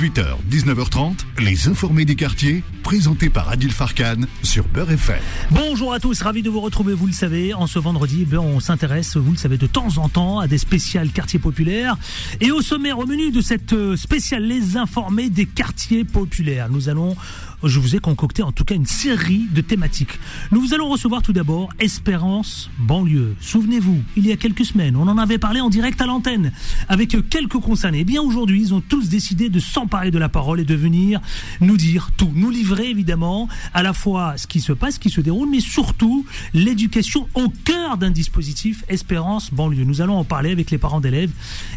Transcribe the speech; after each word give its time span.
18h, 0.00 0.36
19h30, 0.50 1.26
les 1.40 1.68
informés 1.68 2.06
des 2.06 2.16
quartiers, 2.16 2.64
présentés 2.82 3.28
par 3.28 3.50
Adil 3.50 3.70
Farkan 3.70 4.22
sur 4.42 4.66
Beurre 4.66 4.92
FM. 4.92 5.18
Bonjour 5.50 5.92
à 5.92 6.00
tous, 6.00 6.22
ravi 6.22 6.40
de 6.40 6.48
vous 6.48 6.62
retrouver, 6.62 6.94
vous 6.94 7.06
le 7.06 7.12
savez, 7.12 7.52
en 7.52 7.66
ce 7.66 7.78
vendredi, 7.78 8.24
ben, 8.24 8.38
on 8.38 8.60
s'intéresse, 8.60 9.18
vous 9.18 9.32
le 9.32 9.36
savez, 9.36 9.58
de 9.58 9.66
temps 9.66 9.98
en 9.98 10.08
temps 10.08 10.38
à 10.38 10.46
des 10.46 10.56
spéciales 10.56 11.10
quartiers 11.10 11.38
populaires. 11.38 11.98
Et 12.40 12.50
au 12.50 12.62
sommaire, 12.62 12.98
au 12.98 13.04
menu 13.04 13.30
de 13.30 13.42
cette 13.42 13.74
euh, 13.74 13.94
spéciale, 13.94 14.44
les 14.44 14.78
informés 14.78 15.28
des 15.28 15.44
quartiers 15.44 16.04
populaires. 16.04 16.70
Nous 16.70 16.88
allons 16.88 17.14
je 17.62 17.78
vous 17.78 17.96
ai 17.96 17.98
concocté 17.98 18.42
en 18.42 18.52
tout 18.52 18.64
cas 18.64 18.74
une 18.74 18.86
série 18.86 19.46
de 19.50 19.60
thématiques. 19.60 20.18
Nous 20.50 20.74
allons 20.74 20.88
recevoir 20.88 21.22
tout 21.22 21.32
d'abord 21.32 21.70
Espérance 21.78 22.70
banlieue. 22.78 23.34
Souvenez-vous, 23.40 24.02
il 24.16 24.26
y 24.26 24.32
a 24.32 24.36
quelques 24.36 24.64
semaines, 24.64 24.96
on 24.96 25.06
en 25.08 25.18
avait 25.18 25.38
parlé 25.38 25.60
en 25.60 25.70
direct 25.70 26.00
à 26.00 26.06
l'antenne 26.06 26.52
avec 26.88 27.16
quelques 27.28 27.58
concernés. 27.60 28.00
Eh 28.00 28.04
bien 28.04 28.22
aujourd'hui, 28.22 28.60
ils 28.62 28.74
ont 28.74 28.80
tous 28.80 29.08
décidé 29.08 29.48
de 29.48 29.60
s'emparer 29.60 30.10
de 30.10 30.18
la 30.18 30.28
parole 30.28 30.60
et 30.60 30.64
de 30.64 30.74
venir 30.74 31.20
nous 31.60 31.76
dire 31.76 32.10
tout, 32.16 32.30
nous 32.34 32.50
livrer 32.50 32.88
évidemment 32.88 33.48
à 33.74 33.82
la 33.82 33.92
fois 33.92 34.34
ce 34.36 34.46
qui 34.46 34.60
se 34.60 34.72
passe, 34.72 34.94
ce 34.94 35.00
qui 35.00 35.10
se 35.10 35.20
déroule, 35.20 35.48
mais 35.50 35.60
surtout 35.60 36.24
l'éducation 36.54 37.28
au 37.34 37.48
cœur 37.64 37.98
d'un 37.98 38.10
dispositif 38.10 38.84
Espérance 38.88 39.52
banlieue. 39.52 39.84
Nous 39.84 40.00
allons 40.00 40.16
en 40.16 40.24
parler 40.24 40.50
avec 40.50 40.70
les 40.70 40.78
parents 40.78 41.00
d'élèves 41.00 41.30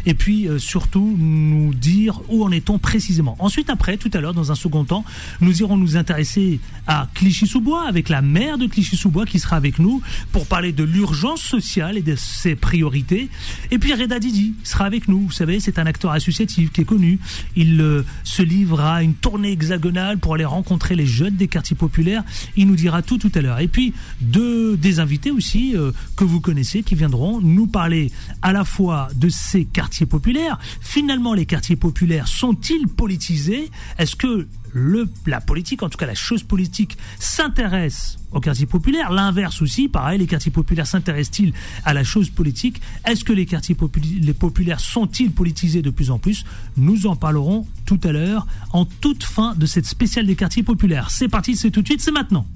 et 0.06 0.14
puis 0.14 0.48
euh, 0.48 0.58
surtout 0.58 1.16
nous 1.18 1.74
dire 1.74 2.20
où 2.28 2.44
en 2.44 2.50
est-on 2.50 2.78
précisément. 2.78 3.36
Ensuite, 3.38 3.70
après, 3.70 3.96
tout 3.96 4.10
à 4.12 4.20
l'heure, 4.20 4.34
dans 4.34 4.52
un 4.52 4.54
second 4.54 4.84
temps, 4.84 5.04
nous 5.40 5.60
irons 5.60 5.73
nous 5.76 5.96
intéresser 5.96 6.60
à 6.86 7.08
Clichy-sous-Bois 7.14 7.86
avec 7.88 8.08
la 8.08 8.22
maire 8.22 8.58
de 8.58 8.66
Clichy-sous-Bois 8.66 9.26
qui 9.26 9.38
sera 9.38 9.56
avec 9.56 9.78
nous 9.78 10.02
pour 10.32 10.46
parler 10.46 10.72
de 10.72 10.84
l'urgence 10.84 11.40
sociale 11.40 11.96
et 11.96 12.02
de 12.02 12.16
ses 12.16 12.56
priorités. 12.56 13.28
Et 13.70 13.78
puis 13.78 13.94
Reda 13.94 14.18
Didi 14.18 14.54
sera 14.64 14.84
avec 14.84 15.08
nous. 15.08 15.20
Vous 15.20 15.32
savez, 15.32 15.60
c'est 15.60 15.78
un 15.78 15.86
acteur 15.86 16.10
associatif 16.10 16.72
qui 16.72 16.82
est 16.82 16.84
connu. 16.84 17.18
Il 17.56 17.80
euh, 17.80 18.04
se 18.22 18.42
livre 18.42 18.80
à 18.80 19.02
une 19.02 19.14
tournée 19.14 19.52
hexagonale 19.52 20.18
pour 20.18 20.34
aller 20.34 20.44
rencontrer 20.44 20.94
les 20.94 21.06
jeunes 21.06 21.36
des 21.36 21.48
quartiers 21.48 21.76
populaires. 21.76 22.24
Il 22.56 22.66
nous 22.66 22.76
dira 22.76 23.02
tout 23.02 23.18
tout 23.18 23.32
à 23.34 23.40
l'heure. 23.40 23.60
Et 23.60 23.68
puis 23.68 23.94
deux 24.20 24.76
des 24.76 25.00
invités 25.00 25.30
aussi 25.30 25.74
euh, 25.76 25.92
que 26.16 26.24
vous 26.24 26.40
connaissez 26.40 26.82
qui 26.82 26.94
viendront 26.94 27.40
nous 27.40 27.66
parler 27.66 28.12
à 28.42 28.52
la 28.52 28.64
fois 28.64 29.08
de 29.14 29.28
ces 29.28 29.64
quartiers 29.64 30.06
populaires. 30.06 30.58
Finalement, 30.80 31.34
les 31.34 31.46
quartiers 31.46 31.76
populaires 31.76 32.28
sont-ils 32.28 32.88
politisés? 32.88 33.70
Est-ce 33.98 34.16
que 34.16 34.46
le, 34.74 35.08
la 35.26 35.40
politique, 35.40 35.82
en 35.82 35.88
tout 35.88 35.96
cas 35.96 36.06
la 36.06 36.14
chose 36.14 36.42
politique, 36.42 36.98
s'intéresse 37.18 38.18
aux 38.32 38.40
quartiers 38.40 38.66
populaires. 38.66 39.12
L'inverse 39.12 39.62
aussi, 39.62 39.88
pareil, 39.88 40.18
les 40.18 40.26
quartiers 40.26 40.50
populaires 40.50 40.86
s'intéressent-ils 40.86 41.54
à 41.84 41.94
la 41.94 42.04
chose 42.04 42.28
politique? 42.28 42.82
Est-ce 43.06 43.24
que 43.24 43.32
les 43.32 43.46
quartiers 43.46 43.76
les 44.20 44.34
populaires 44.34 44.80
sont-ils 44.80 45.30
politisés 45.30 45.80
de 45.80 45.90
plus 45.90 46.10
en 46.10 46.18
plus? 46.18 46.44
Nous 46.76 47.06
en 47.06 47.16
parlerons 47.16 47.66
tout 47.86 48.00
à 48.02 48.12
l'heure, 48.12 48.46
en 48.72 48.84
toute 48.84 49.22
fin 49.22 49.54
de 49.54 49.66
cette 49.66 49.86
spéciale 49.86 50.26
des 50.26 50.36
quartiers 50.36 50.64
populaires. 50.64 51.10
C'est 51.10 51.28
parti, 51.28 51.56
c'est 51.56 51.70
tout 51.70 51.82
de 51.82 51.86
suite, 51.86 52.00
c'est 52.00 52.12
maintenant. 52.12 52.46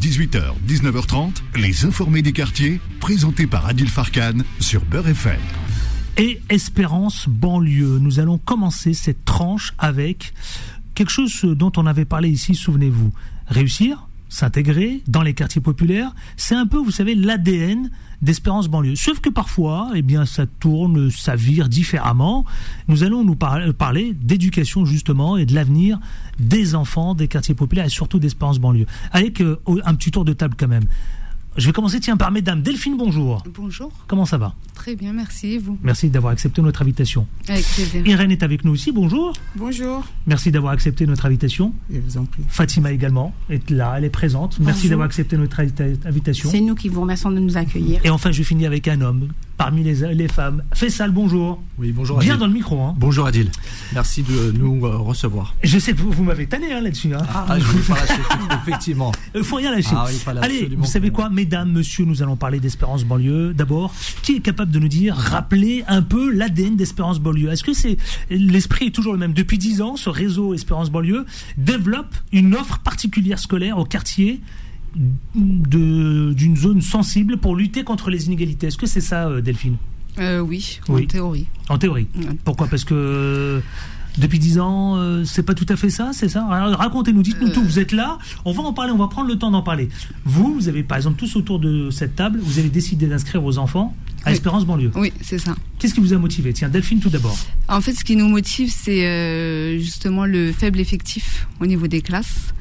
18h, 0.00 0.52
19h30, 0.68 1.34
les 1.56 1.84
informés 1.84 2.22
des 2.22 2.32
quartiers, 2.32 2.80
présentés 3.00 3.46
par 3.46 3.66
Adil 3.66 3.88
Farkan 3.88 4.38
sur 4.60 4.84
Beurre 4.84 5.08
FM. 5.08 5.40
Et 6.18 6.40
Espérance 6.48 7.28
banlieue, 7.28 7.98
nous 7.98 8.20
allons 8.20 8.38
commencer 8.38 8.94
cette 8.94 9.24
tranche 9.24 9.74
avec 9.78 10.32
quelque 10.96 11.10
chose 11.10 11.42
dont 11.42 11.70
on 11.76 11.86
avait 11.86 12.04
parlé 12.04 12.28
ici, 12.28 12.56
souvenez-vous. 12.56 13.12
Réussir, 13.46 14.08
s'intégrer 14.28 15.02
dans 15.06 15.22
les 15.22 15.34
quartiers 15.34 15.60
populaires, 15.60 16.12
c'est 16.36 16.56
un 16.56 16.66
peu, 16.66 16.78
vous 16.78 16.90
savez, 16.90 17.14
l'ADN 17.14 17.90
d'Espérance 18.22 18.66
banlieue. 18.68 18.96
Sauf 18.96 19.20
que 19.20 19.28
parfois, 19.28 19.90
eh 19.94 20.02
bien, 20.02 20.24
ça 20.24 20.46
tourne, 20.46 21.10
ça 21.10 21.36
vire 21.36 21.68
différemment. 21.68 22.44
Nous 22.88 23.04
allons 23.04 23.22
nous 23.22 23.36
parler 23.36 24.14
d'éducation 24.14 24.86
justement 24.86 25.36
et 25.36 25.44
de 25.46 25.54
l'avenir 25.54 26.00
des 26.40 26.74
enfants 26.74 27.14
des 27.14 27.28
quartiers 27.28 27.54
populaires 27.54 27.84
et 27.84 27.90
surtout 27.90 28.18
d'Espérance 28.18 28.58
banlieue. 28.58 28.86
Avec 29.12 29.40
un 29.40 29.94
petit 29.94 30.10
tour 30.10 30.24
de 30.24 30.32
table 30.32 30.56
quand 30.58 30.68
même. 30.68 30.86
Je 31.56 31.66
vais 31.66 31.72
commencer 31.72 32.00
tiens 32.00 32.18
par 32.18 32.30
mesdames. 32.30 32.60
Delphine, 32.60 32.98
bonjour. 32.98 33.42
Bonjour. 33.54 33.90
Comment 34.06 34.26
ça 34.26 34.36
va? 34.36 34.54
Très 34.74 34.94
bien, 34.94 35.14
merci. 35.14 35.56
vous? 35.56 35.78
Merci 35.82 36.10
d'avoir 36.10 36.32
accepté 36.34 36.60
notre 36.60 36.82
invitation. 36.82 37.26
Avec 37.48 37.64
plaisir. 37.64 38.06
Irène 38.06 38.30
est 38.30 38.42
avec 38.42 38.62
nous 38.62 38.72
aussi. 38.72 38.92
Bonjour. 38.92 39.32
Bonjour. 39.54 40.04
Merci 40.26 40.50
d'avoir 40.50 40.74
accepté 40.74 41.06
notre 41.06 41.24
invitation. 41.24 41.72
Je 41.90 41.98
vous 41.98 42.18
en 42.18 42.26
prie. 42.26 42.42
Fatima 42.48 42.92
également 42.92 43.34
est 43.48 43.70
là, 43.70 43.94
elle 43.96 44.04
est 44.04 44.10
présente. 44.10 44.58
Merci 44.60 44.90
d'avoir 44.90 45.06
accepté 45.06 45.38
notre 45.38 45.58
invitation. 46.04 46.50
C'est 46.50 46.60
nous 46.60 46.74
qui 46.74 46.90
vous 46.90 47.00
remercions 47.00 47.30
de 47.30 47.38
nous 47.38 47.56
accueillir. 47.56 48.04
Et 48.04 48.10
enfin, 48.10 48.32
je 48.32 48.42
finis 48.42 48.66
avec 48.66 48.86
un 48.86 49.00
homme 49.00 49.28
parmi 49.56 49.82
les, 49.82 50.14
les 50.14 50.28
femmes. 50.28 50.62
Faisal, 50.74 51.10
bonjour. 51.10 51.62
Oui, 51.78 51.92
bonjour. 51.92 52.18
Bien 52.18 52.36
dans 52.36 52.46
le 52.46 52.52
micro. 52.52 52.80
Hein. 52.80 52.94
Bonjour 52.98 53.26
Adil. 53.26 53.50
Merci 53.92 54.22
de 54.22 54.52
nous 54.52 54.84
euh, 54.86 54.96
recevoir. 54.96 55.54
Je 55.62 55.78
sais 55.78 55.92
que 55.92 56.00
vous, 56.00 56.22
m'avez 56.24 56.46
tanné 56.46 56.72
hein, 56.72 56.80
là-dessus. 56.80 57.14
Hein. 57.14 57.22
Ah, 57.34 57.56
je 57.58 57.76
ne 57.76 57.82
pas 57.82 57.94
lâcher, 57.94 58.22
effectivement. 58.62 59.12
Il 59.34 59.44
faut 59.44 59.56
rien 59.56 59.70
lâcher. 59.70 59.94
Ah, 59.94 60.06
Allez, 60.42 60.70
vous 60.76 60.86
savez 60.86 61.10
quoi, 61.10 61.28
mesdames, 61.30 61.72
messieurs, 61.72 62.04
nous 62.04 62.22
allons 62.22 62.36
parler 62.36 62.60
d'Espérance 62.60 63.04
banlieue. 63.04 63.54
D'abord, 63.54 63.94
qui 64.22 64.36
est 64.36 64.40
capable 64.40 64.70
de 64.70 64.78
nous 64.78 64.88
dire, 64.88 65.16
rappeler 65.16 65.84
un 65.88 66.02
peu 66.02 66.30
l'ADN 66.30 66.76
d'Espérance 66.76 67.18
banlieue? 67.18 67.50
Est-ce 67.50 67.64
que 67.64 67.72
c'est 67.72 67.96
l'esprit 68.30 68.86
est 68.86 68.94
toujours 68.94 69.12
le 69.12 69.18
même? 69.18 69.32
Depuis 69.32 69.58
dix 69.58 69.80
ans, 69.82 69.96
ce 69.96 70.10
réseau 70.10 70.54
Espérance 70.54 70.90
banlieue 70.90 71.26
développe 71.56 72.14
une 72.32 72.54
offre 72.54 72.78
particulière 72.78 73.38
scolaire 73.38 73.78
au 73.78 73.84
quartier 73.84 74.40
d'une 75.34 76.56
zone 76.56 76.80
sensible 76.80 77.36
pour 77.36 77.56
lutter 77.56 77.84
contre 77.84 78.10
les 78.10 78.26
inégalités. 78.26 78.68
Est-ce 78.68 78.78
que 78.78 78.86
c'est 78.86 79.00
ça, 79.00 79.28
euh, 79.28 79.40
Delphine? 79.40 79.76
Euh, 80.18 80.40
oui, 80.40 80.80
en 80.88 81.04
théorie. 81.04 81.46
En 81.68 81.76
théorie. 81.76 82.06
Pourquoi? 82.44 82.68
Parce 82.68 82.84
que 82.84 83.60
depuis 84.16 84.38
dix 84.38 84.58
ans, 84.58 84.96
euh, 84.96 85.24
c'est 85.26 85.42
pas 85.42 85.52
tout 85.52 85.66
à 85.68 85.76
fait 85.76 85.90
ça, 85.90 86.12
c'est 86.14 86.30
ça? 86.30 86.46
Racontez-nous, 86.46 87.22
dites-nous 87.22 87.50
tout. 87.50 87.62
Vous 87.62 87.78
êtes 87.78 87.92
là, 87.92 88.18
on 88.46 88.52
va 88.52 88.62
en 88.62 88.72
parler, 88.72 88.92
on 88.92 88.96
va 88.96 89.08
prendre 89.08 89.28
le 89.28 89.36
temps 89.36 89.50
d'en 89.50 89.62
parler. 89.62 89.90
Vous, 90.24 90.54
vous 90.54 90.68
avez 90.68 90.82
par 90.82 90.96
exemple 90.96 91.18
tous 91.18 91.36
autour 91.36 91.58
de 91.58 91.90
cette 91.90 92.16
table, 92.16 92.38
vous 92.42 92.58
avez 92.58 92.70
décidé 92.70 93.06
d'inscrire 93.06 93.42
vos 93.42 93.58
enfants 93.58 93.94
à 94.24 94.32
Espérance 94.32 94.64
banlieue. 94.64 94.90
Oui, 94.96 95.12
c'est 95.20 95.38
ça. 95.38 95.54
Qu'est-ce 95.78 95.92
qui 95.94 96.00
vous 96.00 96.14
a 96.14 96.18
motivé? 96.18 96.54
Tiens, 96.54 96.70
Delphine 96.70 96.98
tout 96.98 97.10
d'abord. 97.10 97.36
En 97.68 97.82
fait, 97.82 97.92
ce 97.92 98.02
qui 98.02 98.16
nous 98.16 98.28
motive, 98.28 98.72
c'est 98.74 99.78
justement 99.78 100.24
le 100.24 100.50
faible 100.52 100.80
effectif 100.80 101.46
au 101.60 101.66
niveau 101.66 101.86
des 101.86 102.00
classes. 102.00 102.54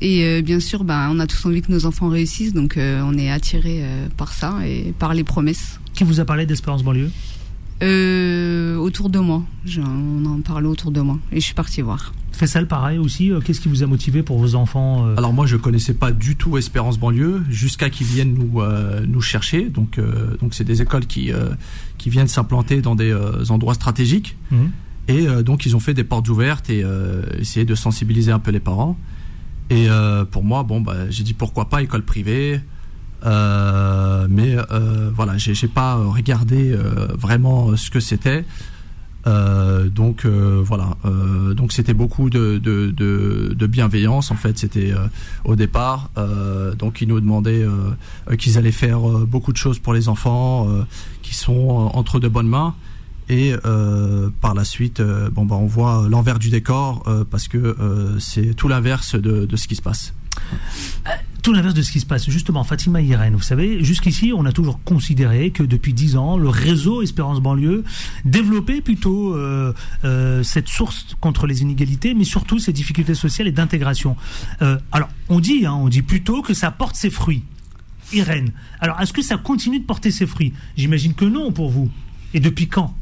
Et 0.00 0.24
euh, 0.24 0.42
bien 0.42 0.60
sûr, 0.60 0.84
bah, 0.84 1.08
on 1.10 1.18
a 1.20 1.26
tous 1.26 1.44
envie 1.46 1.62
que 1.62 1.70
nos 1.70 1.86
enfants 1.86 2.08
réussissent, 2.08 2.52
donc 2.52 2.76
euh, 2.76 3.02
on 3.04 3.16
est 3.16 3.30
attiré 3.30 3.80
euh, 3.82 4.08
par 4.16 4.32
ça 4.32 4.58
et 4.66 4.92
par 4.98 5.14
les 5.14 5.24
promesses. 5.24 5.78
Qui 5.94 6.04
vous 6.04 6.20
a 6.20 6.24
parlé 6.24 6.46
d'Espérance 6.46 6.82
banlieue? 6.82 7.10
Autour 8.78 9.10
de 9.10 9.18
moi. 9.18 9.42
on 9.78 10.24
en 10.24 10.40
parlait 10.40 10.68
autour 10.68 10.90
de 10.90 11.02
moi 11.02 11.18
et 11.32 11.36
je 11.36 11.44
suis 11.44 11.54
partie 11.54 11.82
voir. 11.82 12.14
Fessal, 12.32 12.66
pareil 12.66 12.96
aussi. 12.96 13.30
Qu'est-ce 13.44 13.60
qui 13.60 13.68
vous 13.68 13.82
a 13.82 13.86
motivé 13.86 14.22
pour 14.22 14.38
vos 14.38 14.54
enfants 14.54 15.06
Alors 15.18 15.34
moi, 15.34 15.44
je 15.44 15.56
connaissais 15.56 15.92
pas 15.92 16.10
du 16.10 16.34
tout 16.36 16.56
Espérance 16.56 16.98
banlieue 16.98 17.42
jusqu'à 17.50 17.90
qu'ils 17.90 18.06
viennent 18.06 18.32
nous 18.32 18.62
nous 19.06 19.20
chercher. 19.20 19.68
Donc 19.68 20.00
donc 20.40 20.54
c'est 20.54 20.64
des 20.64 20.80
écoles 20.80 21.04
qui 21.06 21.30
qui 21.98 22.08
viennent 22.08 22.28
s'implanter 22.28 22.80
dans 22.80 22.94
des 22.94 23.14
endroits 23.50 23.74
stratégiques. 23.74 24.36
Mhm. 24.50 24.70
Et 25.08 25.26
donc 25.42 25.66
ils 25.66 25.76
ont 25.76 25.80
fait 25.80 25.94
des 25.94 26.04
portes 26.04 26.28
ouvertes 26.30 26.70
et 26.70 26.84
essayer 27.38 27.66
de 27.66 27.74
sensibiliser 27.74 28.32
un 28.32 28.38
peu 28.38 28.50
les 28.50 28.60
parents. 28.60 28.96
Et 29.70 29.88
euh, 29.88 30.24
pour 30.24 30.44
moi, 30.44 30.62
bon, 30.62 30.80
bah, 30.80 31.10
j'ai 31.10 31.24
dit 31.24 31.34
pourquoi 31.34 31.68
pas 31.68 31.82
école 31.82 32.02
privée. 32.02 32.60
Euh, 33.24 34.26
mais 34.28 34.54
euh, 34.70 35.10
voilà, 35.14 35.38
j'ai 35.38 35.68
pas 35.68 35.94
regardé 35.96 36.76
vraiment 37.14 37.74
ce 37.76 37.90
que 37.90 38.00
c'était. 38.00 38.44
donc 39.24 40.26
voilà, 40.26 40.96
donc 41.56 41.72
c'était 41.72 41.94
beaucoup 41.94 42.28
de, 42.28 42.58
de, 42.58 42.90
de, 42.90 43.66
bienveillance 43.66 44.30
en 44.30 44.36
fait. 44.36 44.58
C'était 44.58 44.92
au 45.44 45.56
départ, 45.56 46.10
donc 46.78 47.00
ils 47.00 47.08
nous 47.08 47.20
demandaient 47.20 47.64
qu'ils 48.38 48.58
allaient 48.58 48.72
faire 48.72 49.00
beaucoup 49.00 49.52
de 49.52 49.56
choses 49.56 49.78
pour 49.78 49.94
les 49.94 50.10
enfants, 50.10 50.68
qui 51.22 51.34
sont 51.34 51.90
entre 51.94 52.20
de 52.20 52.28
bonnes 52.28 52.48
mains. 52.48 52.74
Et 53.28 53.54
euh, 53.64 54.28
par 54.40 54.54
la 54.54 54.64
suite, 54.64 55.00
euh, 55.00 55.30
bon, 55.30 55.46
bah, 55.46 55.56
on 55.56 55.66
voit 55.66 56.06
l'envers 56.08 56.38
du 56.38 56.50
décor 56.50 57.02
euh, 57.06 57.24
parce 57.28 57.48
que 57.48 57.76
c'est 58.18 58.54
tout 58.54 58.68
l'inverse 58.68 59.14
de, 59.14 59.46
de, 59.46 59.56
ce 59.56 59.66
qui 59.66 59.76
se 59.76 59.82
passe. 59.82 60.14
Tout 61.42 61.52
l'inverse 61.52 61.74
de 61.74 61.82
ce 61.82 61.92
qui 61.92 62.00
se 62.00 62.06
passe. 62.06 62.28
Justement, 62.28 62.64
Fatima 62.64 63.00
Irène, 63.00 63.34
vous 63.34 63.42
savez, 63.42 63.82
jusqu'ici, 63.82 64.32
on 64.34 64.44
a 64.44 64.52
toujours 64.52 64.80
considéré 64.82 65.50
que 65.50 65.62
depuis 65.62 65.92
dix 65.92 66.16
ans, 66.16 66.36
le 66.36 66.48
réseau 66.48 67.02
Espérance 67.02 67.40
Banlieue 67.40 67.84
développait 68.24 68.80
plutôt 68.80 69.36
cette 70.42 70.68
source 70.68 71.16
contre 71.20 71.46
les 71.46 71.62
inégalités, 71.62 72.14
mais 72.14 72.24
surtout 72.24 72.58
ces 72.58 72.72
difficultés 72.72 73.14
sociales 73.14 73.46
et 73.46 73.52
d'intégration. 73.52 74.16
alors, 74.92 75.08
on 75.28 75.40
dit, 75.40 75.66
hein, 75.66 75.74
on 75.74 75.88
dit 75.88 76.02
plutôt 76.02 76.42
que 76.42 76.54
ça 76.54 76.70
porte 76.70 76.96
ses 76.96 77.10
fruits. 77.10 77.44
Irène. 78.12 78.52
Alors, 78.80 79.00
est-ce 79.00 79.12
que 79.12 79.22
ça 79.22 79.36
continue 79.36 79.80
de 79.80 79.84
porter 79.84 80.10
ses 80.10 80.26
fruits? 80.26 80.52
J'imagine 80.76 81.14
que 81.14 81.24
non 81.24 81.52
pour 81.52 81.70
vous. 81.70 81.90
Et 82.32 82.40
depuis 82.40 82.68
quand? 82.68 82.94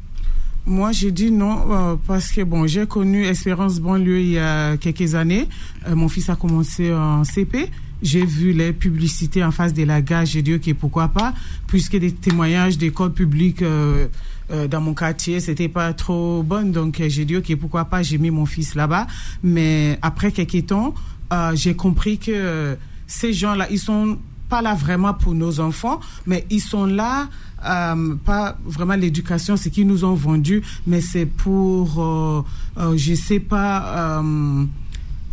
Moi, 0.67 0.93
j'ai 0.93 1.11
dit 1.11 1.31
non 1.31 1.59
euh, 1.71 1.97
parce 2.07 2.31
que 2.31 2.43
bon, 2.43 2.67
j'ai 2.67 2.87
connu 2.87 3.25
Espérance 3.25 3.81
banlieue 3.81 4.21
il 4.21 4.31
y 4.31 4.39
a 4.39 4.77
quelques 4.77 5.15
années. 5.15 5.49
Euh, 5.89 5.95
mon 5.95 6.09
fils 6.09 6.29
a 6.31 6.37
commencé 6.37 6.93
en 6.93 7.25
CP 7.25 7.69
j'ai 8.03 8.25
vu 8.25 8.53
les 8.53 8.73
publicités 8.73 9.45
en 9.45 9.53
face 9.53 9.73
de 9.73 9.85
la 9.85 10.03
gare, 10.03 10.27
j'ai 10.27 10.43
dit 10.43 10.55
ok 10.55 10.75
pourquoi 10.75 11.09
pas, 11.09 11.33
puisque 11.69 11.97
des 11.97 12.13
témoignages 12.13 12.77
d'écoles 12.77 13.13
publiques 13.13 13.63
euh, 13.63 14.09
euh, 14.51 14.67
dans 14.67 14.81
mon 14.81 14.93
quartier, 14.93 15.41
c'était 15.41 15.69
pas 15.69 15.93
trop 15.95 16.43
bon, 16.43 16.71
donc 16.71 17.01
euh, 17.01 17.09
j'ai 17.09 17.25
dit 17.25 17.37
ok 17.37 17.57
pourquoi 17.57 17.85
pas, 17.85 18.03
j'ai 18.03 18.19
mis 18.19 18.31
mon 18.31 18.45
fils 18.45 18.75
là-bas. 18.75 19.07
Mais 19.43 19.99
après 20.03 20.33
quelques 20.33 20.67
temps, 20.67 20.95
euh, 21.33 21.53
j'ai 21.55 21.75
compris 21.75 22.19
que 22.19 22.77
ces 23.07 23.33
gens-là, 23.33 23.69
ils 23.71 23.79
sont 23.79 24.19
pas 24.49 24.63
là 24.63 24.75
vraiment 24.75 25.15
pour 25.15 25.35
nos 25.35 25.61
enfants, 25.61 26.01
mais 26.27 26.45
ils 26.51 26.61
sont 26.61 26.87
là 26.87 27.29
euh, 27.67 28.15
pas 28.25 28.57
vraiment 28.65 28.95
l'éducation, 28.95 29.57
c'est 29.57 29.71
qu'ils 29.71 29.87
nous 29.87 30.05
ont 30.05 30.15
vendu, 30.15 30.63
mais 30.87 31.01
c'est 31.01 31.27
pour, 31.27 32.01
euh, 32.03 32.43
euh, 32.79 32.97
je 32.97 33.15
sais 33.15 33.41
pas, 33.41 34.21
euh, 34.21 34.65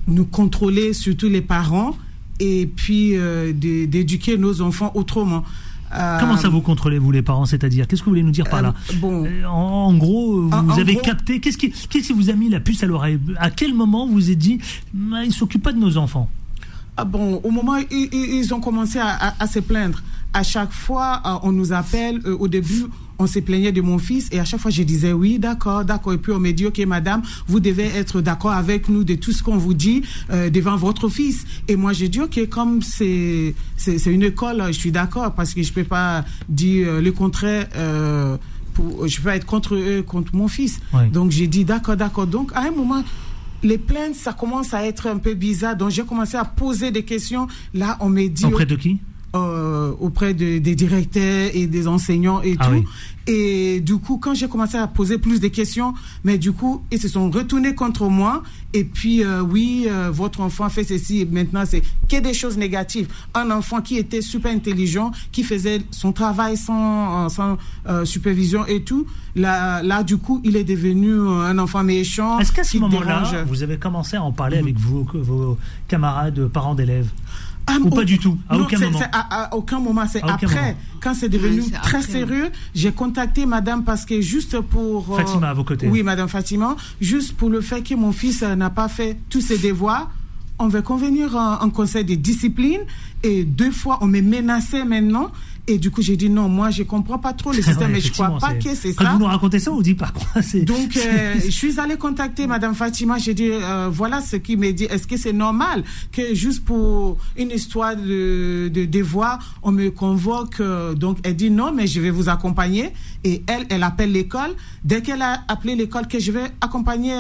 nous 0.08 0.26
contrôler, 0.26 0.94
surtout 0.94 1.28
les 1.30 1.42
parents, 1.42 1.96
et 2.40 2.68
puis 2.74 3.16
d'é- 3.54 3.86
d'éduquer 3.88 4.38
nos 4.38 4.62
enfants 4.62 4.92
autrement. 4.96 5.44
Comment 6.20 6.38
ça 6.38 6.50
vous 6.50 6.62
contrôlez, 6.62 7.00
vous, 7.00 7.12
les 7.12 7.24
parents? 7.24 7.46
C'est-à-dire, 7.48 7.88
qu'est-ce 7.88 8.02
que 8.02 8.06
vous 8.06 8.12
voulez 8.12 8.22
nous 8.24 8.30
dire 8.31 8.48
par 8.48 8.62
là? 8.62 8.76
euh, 8.92 8.94
bon. 8.98 9.28
En, 9.48 9.50
en 9.88 9.94
gros, 9.96 10.42
vous 10.44 10.52
En- 10.54 10.70
avez 10.78 10.94
gros- 10.94 11.02
capté. 11.02 11.40
Qu'est-ce 11.40 11.58
qui, 11.58 11.72
qui 11.72 12.14
vous 12.14 12.30
a 12.30 12.34
mis 12.34 12.48
la 12.48 12.60
puce 12.60 12.84
à 12.84 12.86
l'oreille? 12.86 13.20
À 13.38 13.50
quel 13.50 13.74
moment 13.74 14.06
vous 14.06 14.14
vous 14.14 14.30
êtes 14.30 14.38
dit, 14.38 14.60
Ah, 15.14 15.24
ils 15.26 15.34
s'occupent 15.34 15.64
pas 15.64 15.74
de 15.74 15.80
nos 15.80 15.98
enfants? 15.98 16.30
Ah 16.96 17.06
bon, 17.06 17.42
au 17.44 17.50
moment 17.50 17.74
où 17.74 17.84
ils, 17.92 18.10
ils- 18.12 18.36
ils 18.40 18.54
ont 18.54 18.60
commencé 18.60 19.00
à, 19.00 19.08
à- 19.10 19.44
à 19.44 19.48
se 19.48 19.60
plaindre, 19.60 20.02
à 20.34 20.44
chaque 20.44 20.72
fois, 20.72 21.22
euh, 21.26 21.36
on 21.44 21.52
nous 21.52 21.74
appelle. 21.74 22.22
euh, 22.26 22.36
au 22.38 22.48
début, 22.48 22.86
on 23.18 23.28
se 23.28 23.40
plaignait 23.40 23.72
de 23.74 23.81
mon 23.81 23.98
fils 23.98 24.30
et 24.31 24.40
à 24.40 24.46
chaque 24.46 24.62
fois, 24.62 24.72
je 24.72 24.84
disais 24.84 25.12
oui, 25.12 25.40
d'accord, 25.40 25.84
d'accord. 25.84 26.14
Et 26.14 26.18
puis 26.18 26.31
on 26.31 26.40
me 26.40 26.52
dit, 26.52 26.66
ok, 26.66 26.80
madame, 26.88 27.22
vous 27.48 27.60
devez 27.60 27.86
être 27.86 28.22
d'accord 28.22 28.52
avec 28.52 28.88
nous 28.88 29.04
de 29.04 29.16
tout 29.16 29.31
ce 29.34 29.44
qu'on 29.44 29.58
vous 29.58 29.74
dit 29.74 30.04
euh, 30.31 30.50
devant 30.50 30.78
votre 30.78 31.10
fils. 31.10 31.46
Et 31.68 31.76
moi, 31.76 31.92
j'ai 31.94 32.08
dit, 32.08 32.22
ok, 32.22 32.48
comme 32.48 32.81
c'est 32.81 33.54
une 34.06 34.24
école, 34.24 34.64
je 34.68 34.72
suis 34.80 34.92
d'accord 34.92 35.34
parce 35.34 35.54
que 35.54 35.62
je 35.64 35.74
peux 35.74 35.84
pas 35.84 36.24
dire 36.48 37.02
le 37.02 37.12
contraire. 37.12 37.68
Pour, 38.74 39.08
je 39.08 39.18
peux 39.18 39.24
pas 39.24 39.36
être 39.36 39.46
contre 39.46 39.76
eux, 39.76 40.04
contre 40.04 40.34
mon 40.36 40.48
fils. 40.48 40.80
Donc 41.12 41.31
j'ai 41.31 41.48
dit 41.48 41.66
d'accord, 41.66 41.98
d'accord. 41.98 42.28
Donc 42.28 42.52
à 42.54 42.62
un 42.68 42.72
moment, 42.72 43.04
les 43.64 43.78
plaintes, 43.78 44.16
ça 44.16 44.31
commence 44.31 44.74
à 44.74 44.86
être 44.86 45.08
un 45.08 45.18
peu 45.18 45.34
bizarre. 45.34 45.76
Donc 45.76 45.90
j'ai 45.90 46.04
commencé 46.04 46.38
à 46.38 46.46
poser 46.46 46.92
des 46.92 47.04
questions. 47.04 47.48
Là, 47.74 47.98
on 48.00 48.08
m'a 48.10 48.26
dit 48.28 48.46
Auprès 48.46 48.66
de 48.66 48.76
qui? 48.76 49.00
Euh, 49.36 49.92
auprès 50.00 50.34
de- 50.34 50.58
des 50.60 50.76
directeurs 50.76 51.50
et 51.54 51.68
des 51.68 51.88
enseignants 51.88 52.42
et 52.42 52.56
Ah 52.60 52.66
tout. 52.68 52.72
oui. 52.74 52.84
Et 53.31 53.80
du 53.81 53.98
coup, 53.98 54.18
quand 54.18 54.34
j'ai 54.34 54.48
commencé 54.48 54.76
à 54.76 54.88
poser 54.88 55.20
plus 55.20 55.40
de 55.40 55.50
questions, 55.50 55.94
mais 56.24 56.40
du 56.40 56.52
coup, 56.52 56.81
ils 56.92 57.00
se 57.00 57.08
sont 57.08 57.30
retournés 57.30 57.76
contre 57.76 58.06
moi. 58.10 58.42
Et 58.74 58.84
puis, 58.84 59.24
euh, 59.24 59.42
oui, 59.42 59.86
euh, 59.88 60.10
votre 60.12 60.42
enfant 60.42 60.68
fait 60.70 60.84
ceci. 60.84 61.20
Et 61.20 61.26
maintenant, 61.26 61.64
c'est 61.68 61.84
que 62.10 62.20
des 62.20 62.34
choses 62.34 62.58
négatives. 62.58 63.08
Un 63.36 63.52
enfant 63.52 63.81
qui 63.81 63.98
était 63.98 64.22
super 64.24 64.52
intelligent, 64.52 65.12
qui 65.31 65.44
faisait 65.44 65.81
son 65.92 66.12
travail 66.12 66.58
sans, 66.58 67.26
euh, 67.26 67.30
sans 67.30 67.58
euh, 67.88 68.04
supervision 68.04 68.66
et 68.66 68.81
tout. 68.81 69.06
Là, 69.36 69.84
là, 69.84 70.02
du 70.02 70.18
coup, 70.18 70.42
il 70.44 70.56
est 70.56 70.64
devenu 70.64 71.12
euh, 71.14 71.42
un 71.42 71.60
enfant 71.60 71.84
méchant. 71.84 72.40
Est-ce 72.40 72.52
qu'à 72.52 72.64
ce 72.64 72.78
moment-là, 72.80 73.44
vous 73.48 73.62
avez 73.62 73.78
commencé 73.78 74.18
à 74.18 74.24
en 74.24 74.31
parler 74.31 74.58
avec 74.58 74.80
vos, 74.80 75.06
vos 75.14 75.56
camarades, 75.88 76.48
parents 76.48 76.74
d'élèves? 76.74 77.10
Ah, 77.71 77.77
Ou 77.83 77.89
pas 77.89 78.04
du 78.04 78.18
tout, 78.18 78.38
à 78.50 78.57
non, 78.57 78.63
aucun 78.63 78.80
moment. 78.80 78.98
c'est 79.00 79.06
à, 79.12 79.44
à 79.45 79.56
aucun 79.56 79.80
moment, 79.80 80.06
c'est 80.12 80.24
après. 80.24 80.48
moment. 80.48 80.75
Quand 81.01 81.13
c'est 81.13 81.30
devenu 81.30 81.62
très 81.69 81.98
après, 82.00 82.01
sérieux, 82.01 82.50
j'ai 82.74 82.92
contacté 82.92 83.45
madame 83.45 83.83
parce 83.83 84.06
que 84.06 84.21
juste 84.21 84.60
pour... 84.60 85.13
euh, 85.13 85.18
Fatima 85.18 85.50
à 85.50 85.54
vos 85.54 85.63
côtés. 85.63 85.88
Oui, 85.88 86.01
madame 86.04 86.27
Fatima. 86.27 86.75
Juste 87.00 87.33
pour 87.38 87.50
le 87.50 87.62
fait 87.62 87.81
que 87.83 87.94
mon 87.95 88.12
fils 88.12 88.42
euh, 88.44 88.56
n'a 88.56 88.69
pas 88.71 88.88
fait 88.89 89.18
tous 89.30 89.42
ses 89.42 89.57
devoirs, 89.60 90.10
on 90.57 90.68
va 90.68 90.81
convenir 90.81 91.36
en, 91.36 91.62
en 91.62 91.69
conseil 91.69 92.04
de 92.04 92.16
discipline 92.16 92.81
et 93.24 93.44
deux 93.45 93.71
fois 93.71 94.00
on 94.01 94.07
m'a 94.07 94.21
menacé 94.21 94.83
maintenant. 94.83 95.31
Et 95.67 95.77
du 95.77 95.91
coup, 95.91 96.01
j'ai 96.01 96.17
dit 96.17 96.29
non, 96.29 96.50
moi 96.50 96.69
je 96.71 96.83
comprends 96.83 97.17
pas 97.19 97.33
trop 97.33 97.51
le 97.51 97.61
système, 97.61 97.91
mais 97.91 98.01
je 98.01 98.11
crois 98.11 98.27
effectivement, 98.27 98.39
pas 98.39 98.53
que 98.56 98.75
c'est 98.75 98.94
Quand 98.94 99.06
ça. 99.06 99.11
vous 99.13 99.19
nous 99.19 99.25
racontez 99.25 99.59
ça, 99.59 99.71
on 99.71 99.75
vous 99.75 99.83
dit 99.83 99.94
par 99.94 100.13
quoi. 100.13 100.25
Donc, 100.63 100.97
euh, 100.97 101.35
je 101.45 101.50
suis 101.51 101.79
allée 101.79 101.97
contacter 101.97 102.47
Madame 102.47 102.73
Fatima. 102.75 103.17
J'ai 103.17 103.33
dit, 103.33 103.50
euh, 103.51 103.89
voilà 103.91 104.21
ce 104.21 104.35
qui 104.35 104.57
m'a 104.57 104.71
dit. 104.71 104.85
Est-ce 104.85 105.07
que 105.07 105.17
c'est 105.17 105.33
normal 105.33 105.83
que 106.11 106.33
juste 106.33 106.65
pour 106.65 107.17
une 107.38 107.51
histoire 107.51 107.95
de, 107.95 108.69
de 108.69 108.85
devoir, 108.85 109.57
on 109.63 109.71
me 109.71 109.89
convoque 109.89 110.59
euh, 110.59 110.94
Donc, 110.94 111.17
elle 111.23 111.35
dit 111.35 111.51
non, 111.51 111.71
mais 111.71 111.88
je 111.88 112.00
vais 112.00 112.11
vous 112.11 112.29
accompagner. 112.29 112.91
Et 113.23 113.44
elle, 113.47 113.65
elle 113.69 113.83
appelle 113.83 114.11
l'école. 114.11 114.56
Dès 114.83 115.01
qu'elle 115.01 115.21
a 115.21 115.41
appelé 115.47 115.75
l'école, 115.75 116.07
que 116.07 116.19
je 116.19 116.31
vais 116.31 116.45
accompagner 116.61 117.13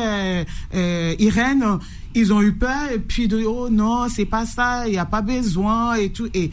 Irène, 1.19 1.79
ils 2.15 2.33
ont 2.33 2.41
eu 2.41 2.53
peur. 2.53 2.91
Et 2.93 2.99
puis, 2.99 3.27
de, 3.27 3.43
oh 3.43 3.69
non, 3.69 4.07
c'est 4.09 4.25
pas 4.25 4.45
ça, 4.45 4.87
il 4.87 4.91
n'y 4.91 4.97
a 4.97 5.05
pas 5.05 5.21
besoin 5.21 5.95
et 5.95 6.09
tout. 6.09 6.27
Et 6.33 6.51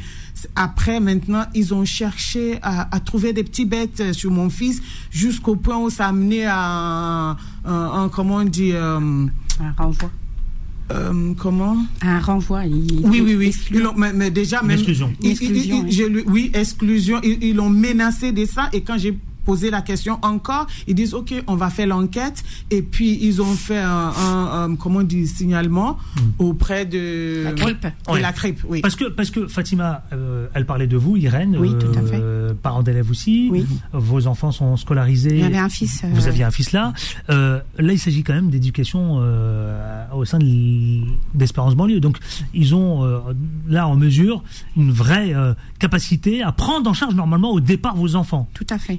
après, 0.55 1.01
maintenant, 1.01 1.45
ils 1.55 1.75
ont 1.75 1.85
cherché 1.85 2.59
à, 2.63 2.95
à 2.95 3.01
trouver 3.01 3.33
des 3.33 3.43
petits 3.45 3.65
bêtes 3.65 4.01
euh, 4.01 4.13
sur 4.13 4.31
mon 4.31 4.51
fils 4.51 4.81
jusqu'au 5.11 5.57
point 5.57 5.79
où 5.79 5.91
ça 5.91 6.07
a 6.07 6.09
amené 6.09 6.45
à 6.47 6.57
un, 6.59 7.31
un- 7.33 7.37
un- 8.05 8.09
comment 8.09 8.37
on 8.37 8.45
dit, 8.45 8.73
euh, 8.73 8.99
Un 8.99 9.73
renvoi. 9.77 10.11
euh, 10.93 11.35
comment? 11.39 11.77
Un 12.03 12.21
renvoi. 12.21 12.67
il- 12.67 13.01
Oui, 13.05 13.21
oui, 13.25 13.35
oui. 13.37 13.55
Ils 13.73 13.87
mais, 13.97 14.13
mais 14.13 14.31
déjà, 14.31 14.63
même. 14.63 14.73
exclusion. 14.73 15.13
ils- 15.21 15.31
Exclusion, 15.31 15.85
ils- 15.89 16.07
oui. 16.17 16.25
oui, 16.27 16.51
exclusion. 16.55 17.21
Ils 17.25 17.43
ils 17.43 17.57
l'ont 17.57 17.71
menacé 17.71 18.33
de 18.33 18.45
ça. 18.45 18.69
Et 18.73 18.83
quand 18.83 18.99
j'ai 18.99 19.19
posé 19.47 19.71
la 19.71 19.81
question 19.81 20.19
encore, 20.23 20.67
ils 20.87 20.95
disent 20.95 21.15
OK, 21.15 21.33
on 21.47 21.55
va 21.57 21.71
faire 21.71 21.87
l'enquête. 21.87 22.43
Et 22.71 22.83
puis 22.83 23.19
ils 23.23 23.41
ont 23.41 23.55
fait 23.55 23.79
un, 23.79 24.13
un- 24.13 24.65
un- 24.65 24.77
comment 24.77 24.99
on 24.99 25.03
dit 25.05 25.27
signalement 25.27 25.97
auprès 26.39 26.85
de 26.85 27.45
La 27.45 27.53
CRIP. 27.53 27.87
la 28.21 28.33
oui. 28.69 28.81
Parce 28.83 28.97
que, 28.97 29.05
parce 29.05 29.31
que 29.31 29.47
Fatima, 29.47 30.03
euh, 30.13 30.49
elle 30.55 30.67
parlait 30.67 30.87
de 30.89 30.97
vous, 30.97 31.17
Irène, 31.17 31.57
Oui, 31.59 31.73
tout 31.79 31.87
à 31.99 32.03
fait. 32.03 32.19
euh, 32.21 32.53
parents 32.61 32.83
d'élèves 32.83 33.11
aussi. 33.11 33.49
Oui. 33.51 33.65
Vos 33.93 34.27
enfants 34.27 34.51
sont 34.53 34.77
scolarisés. 34.77 35.39
J'avais 35.41 35.57
un 35.59 35.69
fils. 35.69 36.03
euh, 36.05 36.09
Vous 36.13 36.27
aviez 36.27 36.45
un 36.45 36.51
fils 36.51 36.73
là. 36.73 36.93
Euh, 37.31 37.61
là, 37.79 37.93
il 37.93 37.99
s'agit 37.99 38.23
quand 38.25 38.35
même 38.35 38.51
d'éducation 38.51 39.19
euh, 39.21 40.05
au 40.15 40.25
sein 40.25 40.39
de 40.39 40.47
d'Espérance 41.35 41.75
banlieue. 41.77 42.01
Donc, 42.01 42.19
ils 42.55 42.75
ont 42.75 43.05
euh, 43.05 43.19
là 43.69 43.87
en 43.89 43.97
mesure 43.97 44.43
une 44.77 44.91
vraie 44.91 45.35
euh, 45.35 45.55
capacité 45.79 46.43
à 46.43 46.53
prendre 46.53 46.89
en 46.91 46.95
charge 46.95 47.15
normalement 47.15 47.51
au 47.53 47.61
départ 47.61 47.95
vos 47.97 48.17
enfants. 48.17 48.49
Tout 48.55 48.67
à 48.71 48.79
fait. 48.79 48.99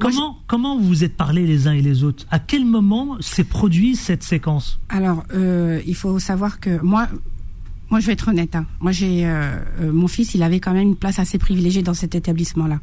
Comment, 0.00 0.38
comment 0.46 0.78
vous 0.78 0.86
vous 0.88 1.04
êtes 1.04 1.16
parlé 1.16 1.46
les 1.46 1.66
uns 1.68 1.72
et 1.72 1.82
les 1.82 2.04
autres? 2.04 2.26
À 2.30 2.38
quel 2.38 2.64
moment 2.64 3.16
s'est 3.20 3.44
produit 3.44 3.96
cette 3.96 4.22
séquence? 4.22 4.80
Alors, 4.88 5.24
euh, 5.34 5.80
il 5.86 5.94
faut 5.94 6.18
savoir 6.18 6.58
que 6.60 6.80
moi, 6.82 7.08
moi, 7.90 8.00
je 8.00 8.06
vais 8.06 8.12
être 8.12 8.28
honnête. 8.28 8.54
hein. 8.56 8.66
Moi, 8.80 8.92
j'ai 8.92 9.26
euh, 9.26 9.50
euh, 9.80 9.92
mon 9.92 10.08
fils, 10.08 10.34
il 10.34 10.42
avait 10.42 10.60
quand 10.60 10.72
même 10.72 10.88
une 10.88 10.96
place 10.96 11.18
assez 11.18 11.38
privilégiée 11.38 11.82
dans 11.82 11.94
cet 11.94 12.14
établissement-là. 12.14 12.80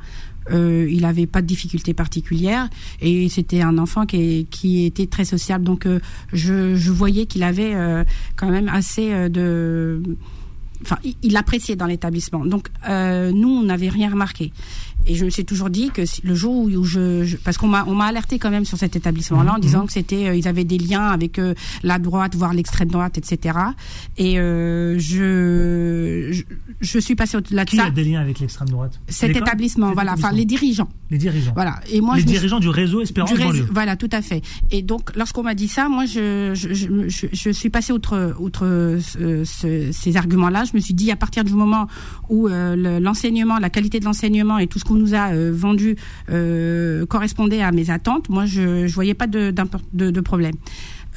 Euh, 0.51 0.87
il 0.89 1.03
avait 1.05 1.27
pas 1.27 1.41
de 1.41 1.47
difficultés 1.47 1.93
particulières 1.93 2.69
et 3.01 3.27
c'était 3.27 3.61
un 3.61 3.77
enfant 3.77 4.05
qui, 4.05 4.45
qui 4.49 4.85
était 4.85 5.07
très 5.07 5.25
sociable. 5.25 5.63
Donc, 5.65 5.85
euh, 5.85 5.99
je, 6.31 6.75
je 6.75 6.91
voyais 6.91 7.25
qu'il 7.25 7.43
avait 7.43 7.73
euh, 7.73 8.03
quand 8.35 8.49
même 8.49 8.69
assez 8.69 9.29
de 9.29 10.01
Enfin, 10.83 10.99
il- 11.03 11.15
il 11.23 11.35
appréciait 11.37 11.75
dans 11.75 11.87
l'établissement. 11.87 12.45
Donc, 12.45 12.67
euh, 12.87 13.31
nous, 13.31 13.49
on 13.49 13.63
n'avait 13.63 13.89
rien 13.89 14.11
remarqué. 14.11 14.53
Et 15.09 15.15
je 15.15 15.23
me 15.25 15.29
suis 15.29 15.45
toujours 15.45 15.69
dit 15.69 15.89
que 15.89 16.01
le 16.23 16.35
jour 16.35 16.53
où, 16.53 16.83
je, 16.83 17.23
je- 17.23 17.37
parce 17.37 17.57
qu'on 17.57 17.67
m'a, 17.67 17.85
on 17.87 17.95
m'a 17.95 18.05
alerté 18.05 18.39
quand 18.39 18.49
même 18.49 18.65
sur 18.65 18.77
cet 18.77 18.95
établissement-là 18.95 19.53
en 19.55 19.59
disant 19.59 19.85
que 19.85 19.93
c'était, 19.93 20.27
euh, 20.27 20.35
ils 20.35 20.47
avaient 20.47 20.65
des 20.65 20.77
liens 20.77 21.07
avec 21.07 21.39
euh, 21.39 21.53
la 21.83 21.97
droite, 21.97 22.35
voire 22.35 22.53
l'extrême 22.53 22.89
droite, 22.89 23.17
etc. 23.17 23.57
Et 24.17 24.37
euh, 24.39 24.99
je, 24.99 26.31
je, 26.31 26.43
je 26.81 26.99
suis 26.99 27.15
passée 27.15 27.37
au-delà 27.37 27.63
de 27.65 27.69
Qui 27.69 27.77
ça. 27.77 27.85
a 27.85 27.89
des 27.91 28.03
liens 28.03 28.21
avec 28.21 28.39
l'extrême 28.39 28.69
droite? 28.69 28.99
Cet 29.07 29.35
établissement, 29.35 29.93
voilà, 29.93 30.13
enfin 30.13 30.31
les 30.31 30.45
dirigeants, 30.45 30.89
les 31.09 31.17
dirigeants. 31.17 31.53
voilà. 31.55 31.79
Et 31.91 32.01
moi, 32.01 32.15
les 32.15 32.21
je 32.21 32.25
me 32.25 32.31
suis- 32.31 32.37
dirigeants 32.39 32.59
du 32.59 32.69
réseau 32.69 33.01
Espérance 33.01 33.33
du 33.33 33.39
réseau-. 33.41 33.63
Voilà, 33.71 33.95
tout 33.95 34.09
à 34.11 34.21
fait. 34.21 34.41
Et 34.71 34.81
donc, 34.81 35.15
lorsqu'on 35.15 35.43
m'a 35.43 35.55
dit 35.55 35.67
ça, 35.67 35.87
moi, 35.89 36.05
je, 36.05 36.51
je, 36.53 37.49
suis 37.51 37.69
passée 37.69 37.93
outre, 37.93 38.35
outre 38.39 38.97
ce- 39.01 39.43
ce- 39.45 39.91
ces 39.91 40.17
arguments-là. 40.17 40.65
Je 40.65 40.71
me 40.75 40.81
suis 40.81 40.93
dit, 40.93 41.11
à 41.11 41.15
partir 41.15 41.43
du 41.43 41.53
moment 41.53 41.87
où 42.29 42.47
euh, 42.47 42.75
le- 42.75 42.99
l'enseignement, 42.99 43.57
la 43.57 43.69
qualité 43.69 43.99
de 43.99 44.05
l'enseignement 44.05 44.57
et 44.57 44.67
tout 44.67 44.79
ce 44.79 44.83
qu'on 44.85 44.96
nous 44.97 45.13
a 45.13 45.29
euh, 45.31 45.51
vendu 45.53 45.95
euh, 46.29 47.05
correspondait 47.05 47.61
à 47.61 47.71
mes 47.71 47.89
attentes, 47.89 48.29
moi, 48.29 48.45
je, 48.45 48.87
je 48.87 48.93
voyais 48.93 49.13
pas 49.13 49.27
de, 49.27 49.53
de, 49.93 50.11
de 50.11 50.21
problème. 50.21 50.55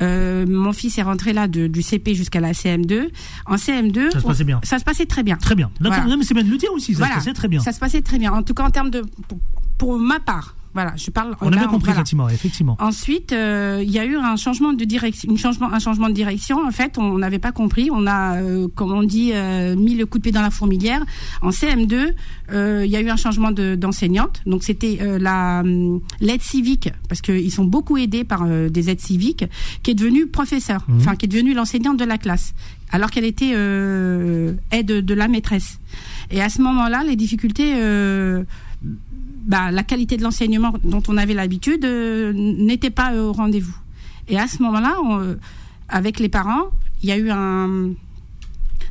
Euh, 0.03 0.47
mon 0.49 0.73
fils 0.73 0.97
est 0.97 1.03
rentré 1.03 1.35
là 1.35 1.47
de- 1.47 1.67
du 1.67 1.83
CP 1.83 2.15
jusqu'à 2.15 2.41
la 2.41 2.53
CM2. 2.53 3.09
En 3.45 3.57
CM2, 3.57 4.11
Ça 4.13 4.21
se 4.21 4.27
passait 4.27 4.45
bien. 4.45 4.61
ça 4.65 4.79
se 4.79 4.85
passait 4.85 5.05
très 5.05 5.23
bien. 5.23 5.37
Très 5.37 5.55
bien. 5.55 5.71
Voilà. 5.81 6.07
C'est 6.23 6.33
bien 6.33 6.43
de 6.45 6.49
le 6.51 6.57
dire 6.57 6.73
aussi. 6.73 6.93
Ça 6.95 6.99
Voilà. 7.01 7.15
se 7.15 7.19
passait 7.19 7.33
très 7.35 7.49
bien. 7.49 7.61
Ça 7.61 7.73
se 7.73 7.79
passait 7.79 8.01
très 8.01 8.19
bien. 8.19 8.33
En 8.33 8.43
tout 8.43 8.55
cas, 8.55 8.65
en 8.65 8.71
termes 8.71 8.89
de, 8.91 9.03
pour, 9.29 9.39
pour 9.77 9.99
ma 9.99 10.19
part, 10.19 10.57
Voilà, 10.73 10.93
je 10.97 11.11
parle. 11.11 11.35
On 11.41 11.49
a 11.49 11.57
bien 11.57 11.67
compris, 11.67 11.91
effectivement, 11.91 12.29
effectivement. 12.29 12.77
Ensuite, 12.79 13.33
euh, 13.33 13.81
il 13.83 13.91
y 13.91 13.99
a 13.99 14.05
eu 14.05 14.17
un 14.17 14.37
changement 14.37 14.73
de 14.73 14.85
direction, 14.85 15.35
changement, 15.37 15.73
un 15.73 15.81
changement 15.81 16.09
de 16.09 16.15
direction. 16.15 16.65
En 16.65 16.71
fait, 16.71 16.97
on 16.97 17.19
n'avait 17.19 17.41
pas 17.41 17.51
compris. 17.51 17.91
On 17.93 18.07
a, 18.07 18.37
euh, 18.37 18.69
comme 18.77 18.93
on 18.93 19.03
dit, 19.03 19.33
euh, 19.35 19.75
mis 19.75 19.97
le 19.97 20.07
coup 20.07 20.19
de 20.19 20.23
pied 20.23 20.33
dans 20.33 20.43
la 20.43 20.51
fourmilière. 20.51 21.05
En 21.43 21.51
CM2, 21.51 22.15
il 22.53 22.91
y 22.91 22.97
a 22.97 23.01
eu 23.01 23.11
un 23.11 23.17
changement 23.17 23.51
d'enseignante. 23.51 24.43
Donc, 24.47 24.63
c'était 24.63 24.99
la 25.19 25.61
hum, 25.61 26.01
l'aide 26.21 26.43
civique, 26.43 26.91
parce 27.09 27.21
qu'ils 27.21 27.51
sont 27.51 27.65
beaucoup 27.65 27.97
aidés 27.97 28.25
par 28.25 28.47
des 28.47 28.91
aides 28.91 29.01
civiques, 29.01 29.45
qui 29.83 29.91
est 29.91 29.95
devenue 29.95 30.27
professeur, 30.27 30.85
mmh. 30.87 30.97
enfin, 30.99 31.17
qui 31.17 31.27
est 31.27 31.29
devenue 31.29 31.55
l'enseignante 31.55 31.99
de 31.99 32.05
la 32.05 32.19
classe, 32.19 32.55
alors 32.91 33.11
qu'elle 33.11 33.25
était 33.25 33.51
aide 33.51 34.87
de 34.87 35.15
la 35.15 35.29
maîtresse. 35.29 35.81
Et 36.31 36.41
à 36.41 36.49
ce 36.49 36.63
moment-là, 36.63 37.03
les 37.05 37.17
difficultés 37.17 37.75
bah, 39.43 39.71
la 39.71 39.83
qualité 39.83 40.17
de 40.17 40.23
l'enseignement 40.23 40.73
dont 40.85 41.03
on 41.09 41.17
avait 41.17 41.35
l'habitude 41.35 41.85
euh, 41.85 42.33
n'était 42.35 42.91
pas 42.91 43.15
au 43.15 43.33
rendez-vous. 43.33 43.77
Et 44.29 44.39
à 44.39 44.47
ce 44.47 44.63
moment-là, 44.63 44.97
euh, 45.21 45.37
avec 45.89 46.21
les 46.21 46.29
parents, 46.29 46.71
il 47.03 47.09
y 47.09 47.13
a 47.13 47.17
eu 47.17 47.31
un 47.31 47.91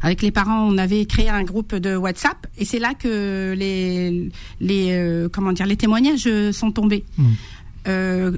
avec 0.02 0.22
les 0.22 0.32
parents, 0.32 0.66
on 0.66 0.78
avait 0.78 1.06
créé 1.06 1.28
un 1.28 1.44
groupe 1.44 1.76
de 1.76 1.94
WhatsApp 1.94 2.48
et 2.58 2.64
c'est 2.64 2.80
là 2.80 2.94
que 2.94 3.54
les 3.58 4.32
les 4.62 4.92
euh, 4.92 5.28
comment 5.30 5.52
dire 5.52 5.66
les 5.66 5.76
témoignages 5.76 6.30
sont 6.52 6.72
tombés. 6.72 7.04
Mmh. 7.18 8.32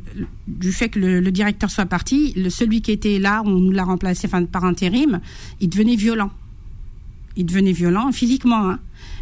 du 0.47 0.71
fait 0.71 0.89
que 0.89 0.99
le, 0.99 1.31
directeur 1.31 1.69
soit 1.69 1.85
parti, 1.85 2.33
le, 2.37 2.49
celui 2.49 2.81
qui 2.81 2.91
était 2.91 3.19
là, 3.19 3.43
on 3.45 3.59
nous 3.59 3.71
l'a 3.71 3.83
remplacé 3.83 4.27
enfin, 4.27 4.45
par 4.45 4.63
intérim, 4.63 5.19
il 5.59 5.67
devenait 5.69 5.97
violent. 5.97 6.31
Il 7.35 7.45
devenait 7.45 7.73
violent 7.73 8.11
physiquement. 8.11 8.69
Hein. 8.69 8.79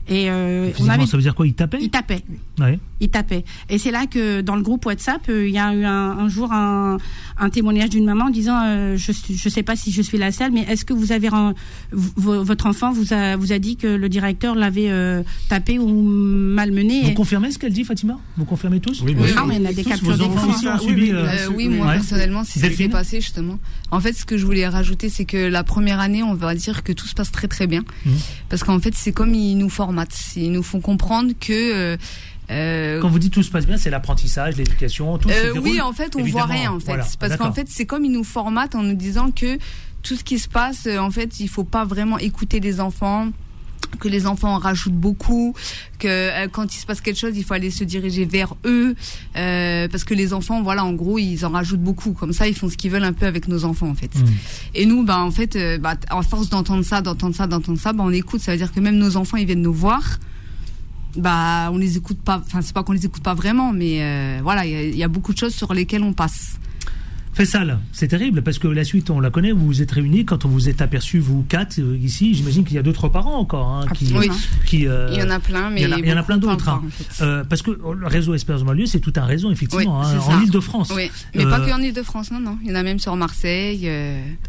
Et 0.09 0.29
euh, 0.29 0.71
on 0.79 0.89
avait... 0.89 1.05
ça 1.05 1.17
veut 1.17 1.23
dire 1.23 1.35
quoi 1.35 1.45
Il 1.45 1.53
tapait 1.53 1.77
Il 1.81 1.89
tapait. 1.89 2.23
Il 2.99 3.09
tapait. 3.09 3.45
Et 3.69 3.77
c'est 3.77 3.91
là 3.91 4.05
que 4.07 4.41
dans 4.41 4.55
le 4.55 4.61
groupe 4.61 4.85
WhatsApp, 4.85 5.21
euh, 5.29 5.47
il 5.47 5.53
y 5.53 5.59
a 5.59 5.73
eu 5.73 5.85
un, 5.85 6.27
jour 6.27 6.51
un, 6.51 6.97
témoignage 7.51 7.91
d'une 7.91 8.05
maman 8.05 8.29
disant 8.29 8.59
euh, 8.65 8.97
je 8.97 9.11
ne 9.11 9.49
sais 9.49 9.63
pas 9.63 9.75
si 9.75 9.91
je 9.91 10.01
suis 10.01 10.17
la 10.17 10.31
seule, 10.31 10.51
mais 10.51 10.61
est-ce 10.61 10.83
que 10.83 10.93
vous 10.93 11.11
avez 11.11 11.29
votre 11.91 12.65
enfant 12.65 12.91
vous 12.91 13.13
a 13.13 13.37
vous 13.37 13.53
a 13.53 13.59
dit 13.59 13.77
que 13.77 13.87
le 13.87 14.09
directeur 14.09 14.55
l'avait 14.55 14.91
tapé 15.47 15.79
ou 15.79 15.87
malmené 15.87 17.03
Vous 17.03 17.13
confirmez 17.13 17.51
ce 17.51 17.59
qu'elle 17.59 17.73
dit, 17.73 17.83
Fatima? 17.83 18.19
Vous 18.35 18.45
confirmez 18.45 18.79
tous? 18.79 19.01
Oui, 19.01 19.15
oui. 19.17 19.29
mais 19.47 19.57
il 19.57 19.61
y 19.61 19.67
a 19.67 19.73
des 19.73 19.83
captures 19.83 20.17
d'écran. 20.17 20.47
Oui, 20.87 21.13
oui, 21.55 21.69
moi 21.69 21.93
personnellement, 21.93 22.43
c'est 22.43 22.59
ce 22.59 22.67
qui 22.67 22.75
s'est 22.75 22.89
passé 22.89 23.21
justement. 23.21 23.59
En 23.91 23.99
fait, 23.99 24.13
ce 24.13 24.25
que 24.25 24.37
je 24.37 24.45
voulais 24.45 24.67
rajouter, 24.67 25.09
c'est 25.09 25.25
que 25.25 25.37
la 25.37 25.63
première 25.63 25.99
année, 25.99 26.23
on 26.23 26.33
va 26.33 26.53
dire 26.55 26.83
que 26.83 26.91
tout 26.91 27.07
se 27.07 27.15
passe 27.15 27.31
très 27.31 27.47
très 27.47 27.67
bien, 27.67 27.83
mmh. 28.05 28.11
parce 28.49 28.63
qu'en 28.63 28.79
fait, 28.79 28.93
c'est 28.95 29.11
comme 29.11 29.33
ils 29.33 29.55
nous 29.55 29.69
forment 29.69 29.98
ils 30.35 30.51
nous 30.51 30.63
font 30.63 30.81
comprendre 30.81 31.33
que 31.39 31.53
euh, 31.53 31.97
euh, 32.51 33.01
Quand 33.01 33.09
vous 33.09 33.19
dites 33.19 33.33
tout 33.33 33.43
se 33.43 33.51
passe 33.51 33.65
bien, 33.65 33.77
c'est 33.77 33.89
l'apprentissage, 33.89 34.57
l'éducation, 34.57 35.17
tout. 35.17 35.29
Euh, 35.29 35.53
oui, 35.61 35.81
en 35.81 35.93
fait, 35.93 36.15
on 36.15 36.23
voit 36.23 36.45
rien 36.45 36.71
en 36.71 36.79
fait, 36.79 36.99
parce 37.19 37.37
qu'en 37.37 37.53
fait, 37.53 37.67
c'est 37.69 37.85
comme 37.85 38.05
ils 38.05 38.11
nous 38.11 38.23
formatent 38.23 38.75
en 38.75 38.83
nous 38.83 38.95
disant 38.95 39.31
que 39.31 39.57
tout 40.01 40.15
ce 40.15 40.23
qui 40.23 40.39
se 40.39 40.47
passe, 40.47 40.87
en 40.87 41.11
fait, 41.11 41.39
il 41.39 41.47
faut 41.47 41.63
pas 41.63 41.85
vraiment 41.85 42.17
écouter 42.17 42.59
les 42.59 42.79
enfants 42.79 43.29
que 43.99 44.07
les 44.07 44.27
enfants 44.27 44.55
en 44.55 44.57
rajoutent 44.57 44.93
beaucoup, 44.93 45.53
que 45.97 46.07
euh, 46.07 46.47
quand 46.51 46.73
il 46.73 46.77
se 46.77 46.85
passe 46.85 47.01
quelque 47.01 47.17
chose, 47.19 47.37
il 47.37 47.43
faut 47.43 47.53
aller 47.53 47.71
se 47.71 47.83
diriger 47.83 48.25
vers 48.25 48.55
eux, 48.65 48.95
euh, 49.35 49.87
parce 49.87 50.03
que 50.03 50.13
les 50.13 50.33
enfants, 50.33 50.61
voilà, 50.61 50.85
en 50.85 50.93
gros, 50.93 51.19
ils 51.19 51.45
en 51.45 51.49
rajoutent 51.49 51.81
beaucoup. 51.81 52.13
Comme 52.13 52.33
ça, 52.33 52.47
ils 52.47 52.55
font 52.55 52.69
ce 52.69 52.77
qu'ils 52.77 52.91
veulent 52.91 53.03
un 53.03 53.13
peu 53.13 53.25
avec 53.25 53.47
nos 53.47 53.65
enfants, 53.65 53.89
en 53.89 53.95
fait. 53.95 54.15
Mmh. 54.15 54.25
Et 54.75 54.85
nous, 54.85 55.03
bah, 55.03 55.19
en 55.19 55.31
fait, 55.31 55.55
euh, 55.55 55.77
bah, 55.77 55.95
en 56.11 56.21
force 56.21 56.49
d'entendre 56.49 56.83
ça, 56.83 57.01
d'entendre 57.01 57.35
ça, 57.35 57.47
d'entendre 57.47 57.79
ça, 57.79 57.93
bah, 57.93 58.03
on 58.05 58.11
écoute. 58.11 58.41
Ça 58.41 58.51
veut 58.51 58.57
dire 58.57 58.71
que 58.71 58.79
même 58.79 58.97
nos 58.97 59.17
enfants, 59.17 59.37
ils 59.37 59.45
viennent 59.45 59.61
nous 59.61 59.73
voir. 59.73 60.19
Bah, 61.17 61.69
on 61.71 61.77
les 61.77 61.97
écoute 61.97 62.19
pas. 62.23 62.41
Enfin, 62.45 62.61
c'est 62.61 62.73
pas 62.73 62.83
qu'on 62.83 62.93
les 62.93 63.05
écoute 63.05 63.23
pas 63.23 63.33
vraiment, 63.33 63.73
mais 63.73 64.39
voilà, 64.41 64.65
il 64.65 64.95
y, 64.95 65.03
a 65.03 65.07
beaucoup 65.07 65.33
de 65.33 65.37
choses 65.39 65.55
sur 65.55 65.73
lesquelles 65.73 66.03
on 66.03 66.13
passe. 66.13 66.59
Fessal, 67.39 67.79
c'est 67.93 68.09
terrible 68.09 68.41
parce 68.41 68.59
que 68.59 68.67
la 68.67 68.83
suite, 68.83 69.09
on 69.09 69.21
la 69.21 69.29
connaît, 69.29 69.53
vous 69.53 69.65
vous 69.65 69.81
êtes 69.81 69.91
réunis 69.91 70.25
quand 70.25 70.43
on 70.43 70.49
vous 70.49 70.67
est 70.67 70.81
aperçu, 70.81 71.19
vous 71.19 71.45
quatre, 71.47 71.79
euh, 71.79 71.97
ici. 71.97 72.33
J'imagine 72.33 72.65
qu'il 72.65 72.75
y 72.75 72.77
a 72.77 72.81
d'autres 72.81 73.07
parents 73.07 73.37
encore. 73.37 73.69
Hein, 73.69 73.85
qui, 73.95 74.13
oui. 74.13 74.29
qui, 74.65 74.85
euh, 74.85 75.07
il 75.13 75.19
y 75.19 75.23
en 75.23 75.29
a 75.29 75.39
plein, 75.39 75.69
mais. 75.69 75.83
Il 75.83 76.05
y 76.05 76.11
en 76.11 76.17
a, 76.17 76.23
plein 76.23 76.37
d'autres. 76.37 76.67
Hein. 76.67 76.83
Euh, 77.21 77.45
parce 77.45 77.61
que 77.61 77.71
le 77.71 78.07
réseau 78.07 78.33
Espérance 78.33 78.63
Banlieue, 78.63 78.87
c'est 78.87 78.99
tout 78.99 79.13
un 79.15 79.23
réseau, 79.23 79.51
effectivement, 79.51 80.03
hein, 80.03 80.19
en 80.19 80.41
Ile-de-France. 80.41 80.91
Oui, 80.93 81.09
mais 81.33 81.45
pas 81.45 81.61
que 81.61 81.71
en 81.71 81.79
Ile-de-France, 81.79 82.29
non, 82.31 82.41
non. 82.41 82.57
Il 82.61 82.71
y 82.71 82.73
en 82.73 82.75
a 82.75 82.83
même 82.83 82.99
sur 82.99 83.15
Marseille. 83.15 83.89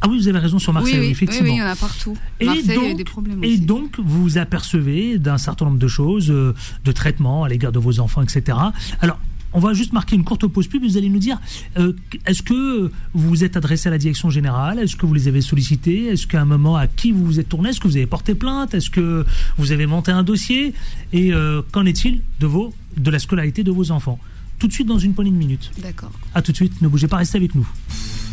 Ah 0.01 0.09
oui, 0.09 0.19
vous 0.19 0.27
avez 0.27 0.41
raison, 0.41 0.59
sur 0.59 0.73
Marseille, 0.73 0.99
oui, 0.99 1.11
effectivement. 1.11 1.49
Oui, 1.49 1.55
il 1.55 1.59
y 1.59 1.63
en 1.63 1.67
a 1.67 1.77
partout. 1.77 2.17
Et 2.41 2.47
Marseille, 2.47 2.75
donc, 2.75 2.85
il 2.87 2.89
y 2.89 2.91
a 2.91 2.95
des 2.95 3.05
problèmes 3.05 3.45
Et 3.45 3.57
donc, 3.59 4.01
vous 4.01 4.25
vous 4.25 4.39
apercevez 4.39 5.21
d'un 5.21 5.39
certain 5.39 5.67
nombre 5.67 5.79
de 5.79 5.87
choses, 5.87 6.27
de 6.27 6.93
traitements 6.93 7.45
à 7.45 7.49
l'égard 7.49 7.71
de 7.71 7.79
vos 7.79 8.01
enfants, 8.01 8.23
etc. 8.23 8.59
Alors, 9.01 9.21
on 9.52 9.61
va 9.61 9.73
juste 9.73 9.92
marquer 9.92 10.16
une 10.16 10.25
courte 10.25 10.47
pause 10.47 10.69
pub. 10.69 10.83
Vous 10.83 10.97
allez 10.97 11.09
nous 11.09 11.19
dire, 11.19 11.38
euh, 11.78 11.92
est-ce 12.26 12.42
que 12.42 12.90
vous 13.14 13.28
vous 13.28 13.45
êtes 13.45 13.57
adressé 13.57 13.88
à 13.88 13.90
la 13.90 13.99
direction 13.99 14.30
générale? 14.30 14.78
Est-ce 14.78 14.97
que 14.97 15.07
vous 15.07 15.14
les 15.14 15.28
avez 15.28 15.40
sollicités? 15.40 16.07
Est-ce 16.07 16.26
qu'à 16.26 16.40
un 16.40 16.45
moment, 16.45 16.76
à 16.76 16.87
qui 16.87 17.12
vous 17.12 17.25
vous 17.25 17.40
êtes 17.40 17.49
tourné? 17.49 17.71
Est-ce 17.71 17.80
que 17.80 17.88
vous 17.88 17.97
avez 17.97 18.07
porté 18.07 18.35
plainte? 18.35 18.75
Est-ce 18.75 18.90
que 18.90 19.25
vous 19.59 19.73
avez 19.73 19.87
monté 19.87 20.12
un 20.12 20.23
dossier? 20.23 20.75
Et 21.12 21.33
euh, 21.33 21.62
qu'en 21.73 21.87
est-il 21.87 22.21
de, 22.38 22.47
vos, 22.47 22.75
de 22.97 23.11
la 23.11 23.19
scolarité 23.19 23.64
de 23.64 23.71
vos 23.71 23.90
enfants? 23.90 24.19
Tout 24.59 24.69
de 24.69 24.73
suite 24.73 24.87
dans 24.87 24.99
une 24.99 25.14
poignée 25.14 25.30
de 25.30 25.37
minutes. 25.37 25.71
D'accord. 25.80 26.12
À 26.35 26.42
tout 26.42 26.52
de 26.52 26.57
suite. 26.57 26.83
Ne 26.83 26.88
bougez 26.88 27.09
pas, 27.09 27.16
restez 27.16 27.38
avec 27.38 27.54
nous. 27.54 27.66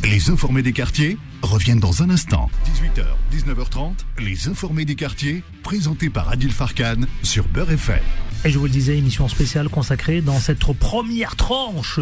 Les 0.04 0.30
informés 0.30 0.62
des 0.62 0.74
quartiers 0.74 1.18
reviennent 1.42 1.80
dans 1.80 2.04
un 2.04 2.10
instant. 2.10 2.50
18h, 2.66 3.06
19h30, 3.36 3.94
les 4.20 4.48
informés 4.48 4.86
des 4.86 4.96
quartiers, 4.96 5.44
présentés 5.64 6.10
par 6.10 6.30
Adil 6.30 6.52
Farkan 6.52 7.02
sur 7.24 7.48
Beurre 7.48 7.72
FM. 7.72 8.00
Et 8.46 8.52
je 8.52 8.60
vous 8.60 8.66
le 8.66 8.72
disais, 8.72 8.98
émission 8.98 9.28
spéciale 9.28 9.68
consacrée 9.68 10.22
dans 10.22 10.40
cette 10.40 10.60
première 10.60 11.36
tranche 11.36 12.00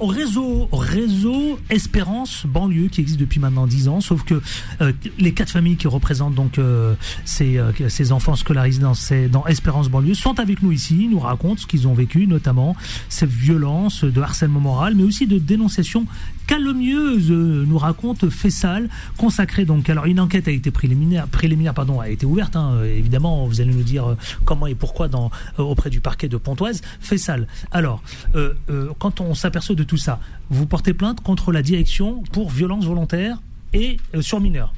au 0.00 0.06
réseau, 0.06 1.58
Espérance 1.70 2.44
banlieue 2.44 2.88
qui 2.88 3.00
existe 3.00 3.20
depuis 3.20 3.38
maintenant 3.38 3.66
10 3.66 3.88
ans. 3.88 4.00
Sauf 4.00 4.24
que 4.24 4.42
euh, 4.80 4.92
les 5.18 5.32
quatre 5.32 5.50
familles 5.50 5.76
qui 5.76 5.86
représentent 5.86 6.34
donc 6.34 6.58
euh, 6.58 6.94
ces, 7.24 7.56
euh, 7.56 7.72
ces, 7.88 8.10
enfants 8.12 8.34
scolarisés 8.34 8.80
dans, 8.80 8.94
dans 9.30 9.46
Espérance 9.46 9.88
banlieue 9.88 10.14
sont 10.14 10.40
avec 10.40 10.62
nous 10.62 10.72
ici, 10.72 11.08
nous 11.08 11.20
racontent 11.20 11.62
ce 11.62 11.66
qu'ils 11.66 11.86
ont 11.86 11.94
vécu, 11.94 12.26
notamment 12.26 12.76
ces 13.08 13.26
violences 13.26 14.04
de 14.04 14.20
harcèlement 14.20 14.60
moral, 14.60 14.94
mais 14.96 15.04
aussi 15.04 15.26
de 15.26 15.38
dénonciation 15.38 16.06
calomnieuse, 16.48 17.30
nous 17.30 17.78
raconte 17.78 18.28
Fessal, 18.30 18.88
consacré 19.16 19.64
donc. 19.64 19.88
Alors 19.88 20.06
une 20.06 20.18
enquête 20.18 20.48
a 20.48 20.50
été 20.50 20.72
préliminaire, 20.72 21.28
préliminaire 21.28 21.74
pardon, 21.74 22.00
a 22.00 22.08
été 22.08 22.26
ouverte. 22.26 22.56
Hein, 22.56 22.82
évidemment, 22.82 23.46
vous 23.46 23.60
allez 23.60 23.72
nous 23.72 23.84
dire 23.84 24.16
comment 24.44 24.66
et 24.66 24.74
pourquoi 24.74 25.06
dans 25.06 25.30
euh, 25.58 25.62
auprès 25.62 25.90
du 25.90 26.00
parquet 26.00 26.28
de 26.28 26.38
Pontoise, 26.38 26.80
Fessal. 27.00 27.46
Alors, 27.70 28.02
euh, 28.34 28.54
euh, 28.70 28.88
quand 28.98 29.20
on 29.20 29.34
s'aperçoit 29.34 29.76
de 29.76 29.84
tout 29.84 29.98
ça, 29.98 30.18
vous 30.48 30.66
portez 30.66 30.94
plainte 30.94 31.20
contre 31.20 31.52
la 31.52 31.62
direction 31.62 32.22
pour 32.32 32.50
violence 32.50 32.86
volontaire 32.86 33.40
et 33.74 33.98
sur 34.20 34.40
mineurs 34.40 34.72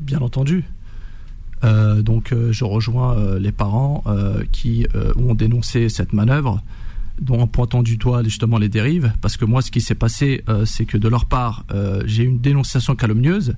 Bien 0.00 0.18
entendu. 0.18 0.64
donc 1.62 2.34
je 2.50 2.64
rejoins 2.64 3.38
les 3.38 3.52
parents 3.52 4.02
qui 4.50 4.86
ont 5.16 5.34
dénoncé 5.34 5.88
cette 5.88 6.12
manœuvre 6.12 6.62
dont 7.20 7.40
en 7.40 7.46
pointant 7.46 7.82
du 7.82 7.96
doigt 7.96 8.22
justement 8.22 8.58
les 8.58 8.68
dérives, 8.68 9.12
parce 9.20 9.36
que 9.36 9.44
moi 9.44 9.62
ce 9.62 9.70
qui 9.70 9.80
s'est 9.80 9.94
passé, 9.94 10.44
c'est 10.64 10.84
que 10.84 10.98
de 10.98 11.08
leur 11.08 11.26
part, 11.26 11.64
j'ai 12.04 12.24
eu 12.24 12.26
une 12.26 12.40
dénonciation 12.40 12.94
calomnieuse 12.94 13.56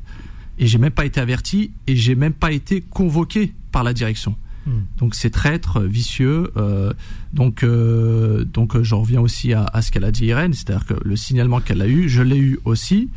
et 0.59 0.67
j'ai 0.67 0.79
même 0.79 0.93
pas 0.93 1.05
été 1.05 1.21
averti 1.21 1.73
et 1.87 1.97
j'ai 1.97 2.15
même 2.15 2.33
pas 2.33 2.53
été 2.53 2.81
convoqué 2.81 3.53
par 3.73 3.85
la 3.85 3.93
direction. 3.93 4.35
Hmm. 4.67 4.83
Donc 4.99 5.15
c'est 5.15 5.31
traître, 5.31 5.81
vicieux. 5.81 6.51
Euh, 6.57 6.93
donc 7.33 7.63
euh, 7.63 8.45
donc 8.45 8.77
euh, 8.77 8.83
j'en 8.83 9.01
reviens 9.01 9.21
aussi 9.21 9.53
à, 9.53 9.71
ce 9.81 9.91
qu'elle 9.91 10.05
a 10.05 10.11
dit 10.11 10.27
Irène, 10.27 10.53
c'est-à-dire 10.53 10.87
que 10.87 10.95
le 11.03 11.17
signalement 11.17 11.61
qu'elle 11.61 11.81
a 11.81 11.87
eu, 11.87 12.09
je 12.09 12.23
l'ai 12.23 12.39
eu 12.39 12.59
aussi. 12.65 13.09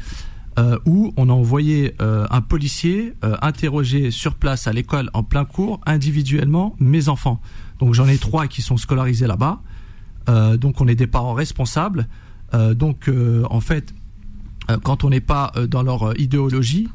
où 0.86 1.12
on 1.18 1.30
a 1.30 1.34
envoyé 1.34 1.96
un 2.00 2.42
policier 2.42 3.16
interroger 3.42 4.12
sur 4.12 4.36
place 4.36 4.68
à 4.68 4.74
l'école 4.74 5.10
en 5.14 5.24
plein 5.24 5.46
cours 5.46 5.80
individuellement 5.88 6.76
mes 6.80 7.10
enfants. 7.10 7.42
Donc 7.80 7.96
j'en 7.96 8.08
ai 8.08 8.18
trois 8.20 8.46
qui 8.48 8.62
sont 8.62 8.78
scolarisés 8.78 9.28
là-bas. 9.28 9.62
Donc 10.28 10.82
on 10.82 10.88
est 10.88 10.96
des 10.96 11.08
parents 11.08 11.34
responsables. 11.34 12.08
donc 12.54 13.10
en 13.50 13.62
fait, 13.62 13.94
quand 14.84 15.04
on 15.04 15.10
n'est 15.10 15.22
pas 15.22 15.51
dans 15.70 15.84
leur 15.84 16.20
idéologie, 16.20 16.88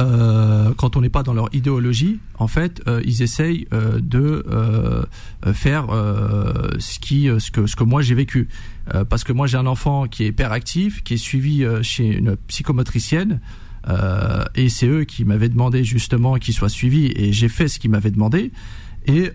euh, 0.00 0.72
quand 0.76 0.96
on 0.96 1.00
n'est 1.00 1.08
pas 1.08 1.22
dans 1.22 1.34
leur 1.34 1.48
idéologie, 1.52 2.20
en 2.38 2.46
fait, 2.46 2.82
euh, 2.86 3.02
ils 3.04 3.22
essayent 3.22 3.66
euh, 3.72 3.98
de 4.00 4.44
faire 5.52 5.86
ce 6.78 7.50
que, 7.50 7.66
ce 7.66 7.76
que 7.76 7.84
moi 7.84 8.02
j'ai 8.02 8.14
vécu. 8.14 8.48
parce 9.08 9.24
que 9.24 9.32
moi 9.32 9.46
j'ai 9.46 9.56
un 9.56 9.66
enfant 9.66 10.06
qui 10.06 10.24
est 10.24 10.28
hyperactif, 10.28 11.02
qui 11.02 11.14
est 11.14 11.18
suivi 11.18 11.64
chez 11.82 12.16
une 12.16 12.36
psychomotricienne. 12.36 13.40
et 14.54 14.68
c'est 14.68 14.86
eux 14.86 15.04
qui 15.04 15.24
m'avaient 15.24 15.48
demandé 15.48 15.84
justement 15.84 16.36
qu'il 16.36 16.54
soit 16.54 16.68
suivi 16.68 17.12
et 17.16 17.32
j'ai 17.32 17.48
fait 17.48 17.68
ce 17.68 17.78
qu'ils 17.78 17.90
m'avaient 17.90 18.10
demandé 18.10 18.52
et, 19.06 19.30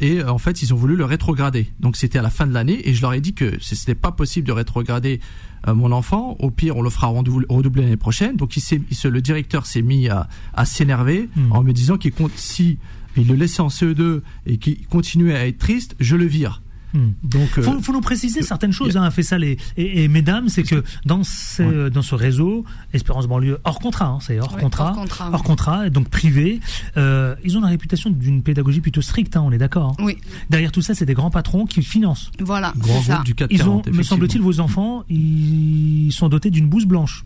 et 0.00 0.22
en 0.22 0.38
fait 0.38 0.62
ils 0.62 0.74
ont 0.74 0.76
voulu 0.76 0.96
le 0.96 1.04
rétrograder 1.04 1.70
donc 1.80 1.96
c'était 1.96 2.18
à 2.18 2.22
la 2.22 2.30
fin 2.30 2.46
de 2.46 2.52
l'année 2.52 2.88
et 2.88 2.94
je 2.94 3.00
leur 3.02 3.12
ai 3.12 3.20
dit 3.20 3.34
que 3.34 3.56
ce 3.60 3.74
n'était 3.74 3.94
pas 3.94 4.12
possible 4.12 4.46
de 4.46 4.52
rétrograder 4.52 5.20
euh, 5.68 5.74
mon 5.74 5.92
enfant. 5.92 6.36
Au 6.40 6.50
pire, 6.50 6.76
on 6.76 6.82
le 6.82 6.90
fera 6.90 7.06
redoubler 7.06 7.82
l'année 7.82 7.96
prochaine. 7.96 8.36
Donc, 8.36 8.56
il 8.56 8.62
il 8.90 9.10
le 9.10 9.20
directeur 9.20 9.66
s'est 9.66 9.82
mis 9.82 10.08
à, 10.08 10.28
s'énerver 10.64 11.28
hmm. 11.36 11.52
en 11.52 11.62
me 11.62 11.72
disant 11.72 11.96
qu'il 11.96 12.12
compte 12.12 12.32
si 12.36 12.78
il 13.16 13.28
le 13.28 13.34
laissait 13.34 13.60
en 13.60 13.68
CE2 13.68 14.22
et 14.46 14.58
qu'il 14.58 14.86
continuait 14.86 15.36
à 15.36 15.46
être 15.46 15.58
triste, 15.58 15.94
je 16.00 16.16
le 16.16 16.26
vire. 16.26 16.62
Hmm. 16.94 17.10
Donc, 17.24 17.48
faut, 17.60 17.72
euh, 17.72 17.80
faut 17.80 17.92
nous 17.92 18.00
préciser 18.00 18.42
certaines 18.42 18.72
choses. 18.72 18.96
Hein, 18.96 19.10
fait 19.10 19.24
ça 19.24 19.36
les 19.36 19.58
et, 19.76 20.06
mesdames, 20.06 20.48
c'est 20.48 20.62
que 20.62 20.84
dans 21.04 21.24
ce 21.24 21.88
dans 21.88 22.02
ce 22.02 22.14
réseau, 22.14 22.64
Espérance 22.92 23.26
banlieue 23.26 23.58
hors 23.64 23.80
contrat, 23.80 24.06
hein, 24.06 24.18
c'est 24.20 24.38
hors, 24.38 24.56
contrat, 24.56 24.90
hors 24.90 24.94
contrat, 24.94 25.30
hors 25.32 25.42
contrat, 25.42 25.90
donc 25.90 26.08
privé, 26.08 26.60
euh, 26.96 27.34
ils 27.42 27.58
ont 27.58 27.60
la 27.60 27.68
réputation 27.68 28.10
d'une 28.10 28.42
pédagogie 28.42 28.80
plutôt 28.80 29.02
stricte. 29.02 29.36
Hein, 29.36 29.42
on 29.44 29.50
est 29.50 29.58
d'accord. 29.58 29.96
Oui. 29.98 30.16
Derrière 30.50 30.70
tout 30.70 30.82
ça, 30.82 30.94
c'est 30.94 31.06
des 31.06 31.14
grands 31.14 31.30
patrons 31.30 31.66
qui 31.66 31.82
financent. 31.82 32.30
Voilà. 32.38 32.72
Grand 32.76 33.02
ça. 33.02 33.22
du 33.24 33.34
4 33.34 33.50
ils 33.52 33.68
ont, 33.68 33.82
me 33.92 34.02
semble-t-il, 34.02 34.40
vos 34.40 34.60
enfants, 34.60 35.02
ils 35.08 36.12
sont 36.12 36.28
dotés 36.28 36.50
d'une 36.50 36.68
blouse 36.68 36.86
blanche. 36.86 37.24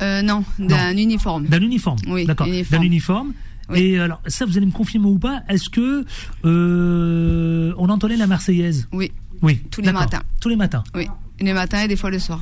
Euh, 0.00 0.22
non, 0.22 0.44
d'un 0.58 0.96
uniforme. 0.96 1.46
D'un 1.46 1.60
uniforme. 1.60 1.98
Oui. 2.06 2.24
D'accord. 2.24 2.46
D'un 2.70 2.82
uniforme. 2.82 3.32
Et 3.74 3.98
alors, 3.98 4.20
ça, 4.26 4.46
vous 4.46 4.56
allez 4.56 4.66
me 4.66 4.72
confirmer 4.72 5.06
ou 5.06 5.18
pas 5.18 5.42
Est-ce 5.48 5.68
que 5.68 6.04
euh, 6.44 7.74
on 7.76 7.88
entendait 7.88 8.16
la 8.16 8.26
Marseillaise? 8.26 8.88
Oui. 8.92 9.12
Oui. 9.42 9.60
Tous 9.70 9.80
les 9.80 9.92
matins. 9.92 10.22
Tous 10.40 10.48
les 10.48 10.56
matins. 10.56 10.82
Oui. 10.94 11.06
Les 11.40 11.52
matins 11.52 11.82
et 11.82 11.88
des 11.88 11.96
fois 11.96 12.10
le 12.10 12.18
soir. 12.18 12.40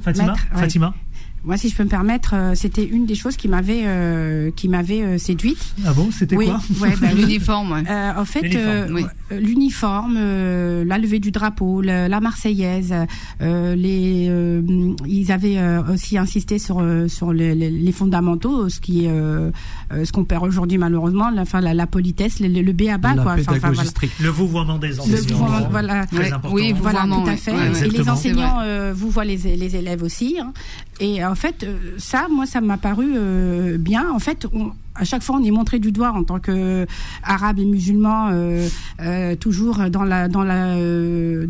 Fatima? 0.00 0.34
Fatima? 0.54 0.94
Moi, 1.44 1.58
si 1.58 1.68
je 1.68 1.76
peux 1.76 1.84
me 1.84 1.90
permettre, 1.90 2.34
euh, 2.34 2.54
c'était 2.54 2.84
une 2.84 3.04
des 3.04 3.14
choses 3.14 3.36
qui 3.36 3.48
m'avait 3.48 3.82
euh, 3.84 4.50
qui 4.56 4.68
m'avait 4.68 5.02
euh, 5.02 5.18
séduite. 5.18 5.74
Ah 5.84 5.92
bon, 5.92 6.08
c'était 6.10 6.36
oui, 6.36 6.46
quoi 6.46 6.58
ouais, 6.80 6.94
bah, 6.98 7.08
L'uniforme. 7.14 7.84
en 8.16 8.24
fait, 8.24 8.56
l'uniforme, 9.30 10.14
la 10.14 10.98
levée 10.98 11.18
du 11.18 11.30
drapeau, 11.30 11.82
la 11.82 12.20
Marseillaise, 12.20 12.94
les 13.40 14.30
ils 15.06 15.32
avaient 15.32 15.58
aussi 15.92 16.16
insisté 16.16 16.58
sur 16.58 16.82
sur 17.08 17.32
les, 17.32 17.54
les, 17.54 17.92
fondamentaux, 17.92 18.68
ce 18.68 18.80
qui 18.80 19.04
est 19.04 19.10
ce 19.10 20.12
qu'on 20.12 20.24
perd 20.24 20.44
aujourd'hui 20.44 20.78
malheureusement, 20.78 21.30
la, 21.30 21.42
enfin 21.42 21.60
la, 21.60 21.74
la 21.74 21.86
politesse, 21.86 22.40
le, 22.40 22.48
le 22.48 22.72
béaba 22.72 23.14
la 23.14 23.22
quoi. 23.22 23.36
Enfin, 23.38 23.58
voilà. 23.58 23.90
Le 24.20 24.28
vouvoiement 24.28 24.78
des 24.78 24.98
enseignants. 24.98 25.46
Le 25.58 25.70
voilà. 25.70 26.06
Très 26.06 26.32
important. 26.32 26.54
Oui, 26.54 26.74
voilà, 26.76 27.02
tout 27.02 27.28
à 27.28 27.36
fait. 27.36 27.86
et 27.86 27.90
les 27.90 28.08
enseignants 28.08 28.60
vous 28.94 29.10
voient 29.10 29.24
les, 29.24 29.36
les 29.36 29.76
élèves 29.76 30.02
aussi. 30.02 30.38
Hein. 30.40 30.52
Et 31.00 31.22
en 31.34 31.36
fait, 31.36 31.64
euh, 31.64 31.96
ça, 31.98 32.28
moi, 32.30 32.46
ça 32.46 32.60
m'a 32.60 32.76
paru 32.76 33.14
euh, 33.16 33.76
bien. 33.76 34.08
En 34.12 34.20
fait, 34.20 34.46
on, 34.52 34.70
à 34.94 35.04
chaque 35.04 35.22
fois 35.22 35.36
on 35.36 35.44
est 35.44 35.50
montré 35.50 35.78
du 35.78 35.92
doigt 35.92 36.12
en 36.12 36.22
tant 36.22 36.38
que 36.38 36.86
arabe 37.22 37.58
et 37.58 37.64
musulman 37.64 38.28
euh, 38.30 38.68
euh, 39.00 39.34
toujours 39.36 39.90
dans 39.90 40.04
la 40.04 40.28
dans 40.28 40.44
la 40.44 40.76
euh, 40.76 41.46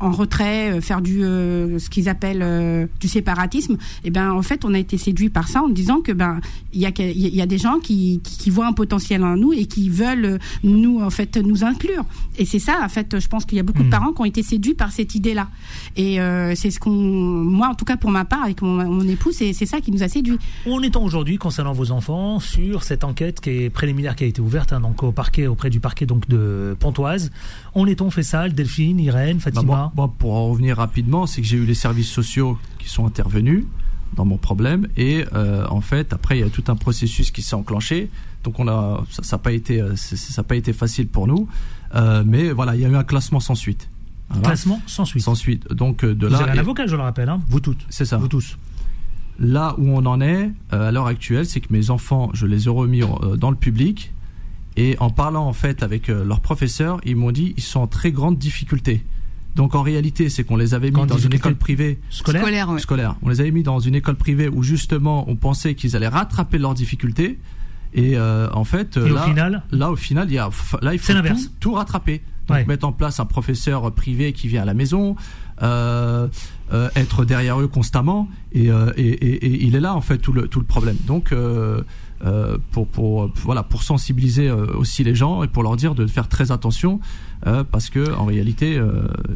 en 0.00 0.12
retrait 0.12 0.80
faire 0.80 1.00
du 1.00 1.20
ce 1.20 1.88
qu'ils 1.88 2.08
appellent 2.08 2.88
du 3.00 3.08
séparatisme. 3.08 3.78
Et 4.04 4.10
ben 4.10 4.30
en 4.30 4.42
fait 4.42 4.64
on 4.64 4.74
a 4.74 4.78
été 4.78 4.98
séduit 4.98 5.28
par 5.28 5.48
ça 5.48 5.62
en 5.62 5.68
disant 5.68 6.00
que 6.00 6.12
ben 6.12 6.40
il 6.72 6.80
y 6.80 6.86
a 6.86 6.90
il 6.98 7.34
y 7.34 7.42
a 7.42 7.46
des 7.46 7.58
gens 7.58 7.78
qui, 7.80 8.20
qui, 8.22 8.50
voient 8.50 8.66
un 8.66 8.72
potentiel 8.72 9.24
en 9.24 9.36
nous 9.36 9.52
et 9.52 9.66
qui 9.66 9.88
veulent 9.88 10.38
nous 10.62 11.00
en 11.00 11.10
fait 11.10 11.36
nous 11.36 11.64
inclure. 11.64 12.04
Et 12.38 12.44
c'est 12.44 12.58
ça 12.58 12.78
en 12.82 12.88
fait 12.88 13.18
je 13.18 13.28
pense 13.28 13.44
qu'il 13.44 13.56
y 13.56 13.60
a 13.60 13.64
beaucoup 13.64 13.82
de 13.82 13.88
hmm. 13.88 13.90
parents 13.90 14.12
qui 14.12 14.20
ont 14.20 14.26
été 14.26 14.42
séduits 14.42 14.74
par 14.74 14.92
cette 14.92 15.14
idée 15.14 15.34
là 15.34 15.48
et 15.96 16.18
c'est 16.54 16.70
ce 16.70 16.78
qu'on 16.78 16.90
moi 16.90 17.68
en 17.68 17.74
tout 17.74 17.84
cas 17.84 17.96
pour 17.96 18.10
ma 18.10 18.24
part 18.24 18.44
avec 18.44 18.62
mon, 18.62 18.84
mon 18.84 19.08
époux 19.08 19.32
c'est 19.32 19.52
c'est 19.52 19.66
ça 19.66 19.80
qui 19.80 19.90
nous 19.90 20.02
a 20.02 20.08
séduits. 20.08 20.38
On 20.66 20.80
est 20.82 20.96
aujourd'hui 20.96 21.38
concernant 21.38 21.72
vos 21.72 21.90
enfants 21.90 22.38
sur 22.38 22.83
cette 22.84 23.04
enquête 23.04 23.40
qui 23.40 23.50
est 23.50 23.70
préliminaire 23.70 24.14
qui 24.16 24.24
a 24.24 24.26
été 24.26 24.40
ouverte 24.40 24.72
hein, 24.72 24.80
donc 24.80 25.02
au 25.02 25.12
parquet 25.12 25.46
auprès 25.46 25.70
du 25.70 25.80
parquet 25.80 26.06
donc 26.06 26.28
de 26.28 26.76
Pontoise. 26.78 27.32
On 27.74 27.86
est 27.86 28.00
on 28.00 28.10
fait 28.10 28.22
ça, 28.22 28.48
Delphine, 28.48 29.00
Irène, 29.00 29.38
bah, 29.38 29.44
Fatima. 29.44 29.92
pour 30.18 30.34
en 30.34 30.48
revenir 30.48 30.76
rapidement, 30.76 31.26
c'est 31.26 31.40
que 31.40 31.46
j'ai 31.46 31.56
eu 31.56 31.64
les 31.64 31.74
services 31.74 32.10
sociaux 32.10 32.58
qui 32.78 32.88
sont 32.88 33.06
intervenus 33.06 33.64
dans 34.14 34.24
mon 34.24 34.36
problème 34.36 34.86
et 34.96 35.24
euh, 35.34 35.66
en 35.68 35.80
fait 35.80 36.12
après 36.12 36.38
il 36.38 36.40
y 36.40 36.44
a 36.44 36.50
tout 36.50 36.64
un 36.68 36.76
processus 36.76 37.30
qui 37.30 37.42
s'est 37.42 37.56
enclenché. 37.56 38.10
Donc 38.44 38.58
on 38.58 38.68
a 38.68 39.04
ça 39.10 39.36
n'a 39.36 39.42
pas 39.42 39.52
été 39.52 39.80
euh, 39.80 39.96
ça 39.96 40.42
pas 40.42 40.56
été 40.56 40.72
facile 40.72 41.08
pour 41.08 41.26
nous. 41.26 41.48
Euh, 41.94 42.22
mais 42.26 42.50
voilà 42.52 42.76
il 42.76 42.82
y 42.82 42.84
a 42.84 42.88
eu 42.88 42.96
un 42.96 43.04
classement 43.04 43.40
sans 43.40 43.54
suite. 43.54 43.88
Classement 44.42 44.80
sans 44.86 45.04
suite. 45.04 45.22
Sans 45.22 45.34
suite. 45.34 45.72
Donc 45.72 46.04
de 46.04 46.26
là 46.26 46.36
vous 46.36 46.42
avez 46.44 46.52
un 46.52 46.58
avocat 46.58 46.86
je 46.86 46.96
le 46.96 47.02
rappelle 47.02 47.28
hein 47.28 47.40
vous 47.48 47.60
toutes. 47.60 47.84
C'est 47.88 48.04
ça. 48.04 48.18
Vous 48.18 48.28
tous 48.28 48.56
Là 49.38 49.74
où 49.78 49.88
on 49.88 50.06
en 50.06 50.20
est 50.20 50.50
euh, 50.72 50.88
à 50.88 50.92
l'heure 50.92 51.06
actuelle, 51.06 51.46
c'est 51.46 51.60
que 51.60 51.72
mes 51.72 51.90
enfants, 51.90 52.30
je 52.34 52.46
les 52.46 52.66
ai 52.66 52.70
remis 52.70 53.02
euh, 53.02 53.36
dans 53.36 53.50
le 53.50 53.56
public. 53.56 54.12
Et 54.76 54.96
en 54.98 55.10
parlant 55.10 55.46
en 55.46 55.52
fait 55.52 55.82
avec 55.82 56.08
euh, 56.08 56.24
leurs 56.24 56.40
professeurs, 56.40 57.00
ils 57.04 57.16
m'ont 57.16 57.30
dit 57.30 57.54
ils 57.56 57.62
sont 57.62 57.80
en 57.80 57.86
très 57.86 58.12
grande 58.12 58.38
difficulté. 58.38 59.04
Donc 59.54 59.76
en 59.76 59.82
réalité, 59.82 60.28
c'est 60.28 60.42
qu'on 60.42 60.56
les 60.56 60.74
avait 60.74 60.90
mis 60.90 61.06
dans 61.06 61.18
une 61.18 61.32
école 61.32 61.54
privée. 61.54 62.00
Scolaire, 62.10 62.68
scolaire, 62.78 63.16
On 63.22 63.28
les 63.28 63.40
avait 63.40 63.52
mis 63.52 63.62
dans 63.62 63.78
une 63.78 63.94
école 63.94 64.16
privée 64.16 64.48
où 64.48 64.64
justement 64.64 65.28
on 65.28 65.36
pensait 65.36 65.76
qu'ils 65.76 65.94
allaient 65.94 66.08
rattraper 66.08 66.58
leurs 66.58 66.74
difficultés. 66.74 67.38
Et 67.96 68.18
en 68.18 68.64
fait, 68.64 68.96
là, 68.96 69.22
au 69.22 69.28
final, 69.28 69.62
là 69.70 69.92
au 69.92 69.96
final, 69.96 70.28
il 70.28 70.34
y 70.34 70.38
a, 70.38 70.50
là 70.82 70.92
il 70.92 70.98
faut 70.98 71.12
tout, 71.12 71.50
tout, 71.60 71.72
rattraper. 71.74 72.20
Donc 72.48 72.66
mettre 72.66 72.84
en 72.84 72.92
place 72.92 73.20
un 73.20 73.26
professeur 73.26 73.92
privé 73.94 74.32
qui 74.32 74.48
vient 74.48 74.62
à 74.62 74.64
la 74.64 74.74
maison, 74.74 75.14
euh, 75.62 76.28
euh, 76.74 76.88
être 76.96 77.24
derrière 77.24 77.60
eux 77.60 77.68
constamment 77.68 78.28
et, 78.50 78.68
euh, 78.68 78.92
et, 78.96 79.06
et, 79.06 79.46
et, 79.46 79.64
il 79.64 79.76
est 79.76 79.80
là 79.80 79.94
en 79.94 80.00
fait 80.00 80.18
tout 80.18 80.32
le, 80.32 80.48
tout 80.48 80.58
le 80.58 80.66
problème. 80.66 80.96
Donc 81.06 81.30
euh, 81.30 81.82
euh 82.26 82.58
pour, 82.72 82.88
pour, 82.88 83.30
voilà, 83.44 83.62
pour 83.62 83.84
sensibiliser 83.84 84.50
aussi 84.50 85.04
les 85.04 85.14
gens 85.14 85.44
et 85.44 85.48
pour 85.48 85.62
leur 85.62 85.76
dire 85.76 85.94
de 85.94 86.06
faire 86.06 86.28
très 86.28 86.50
attention 86.50 86.98
parce 87.70 87.90
que 87.90 88.14
en 88.14 88.24
réalité, 88.24 88.80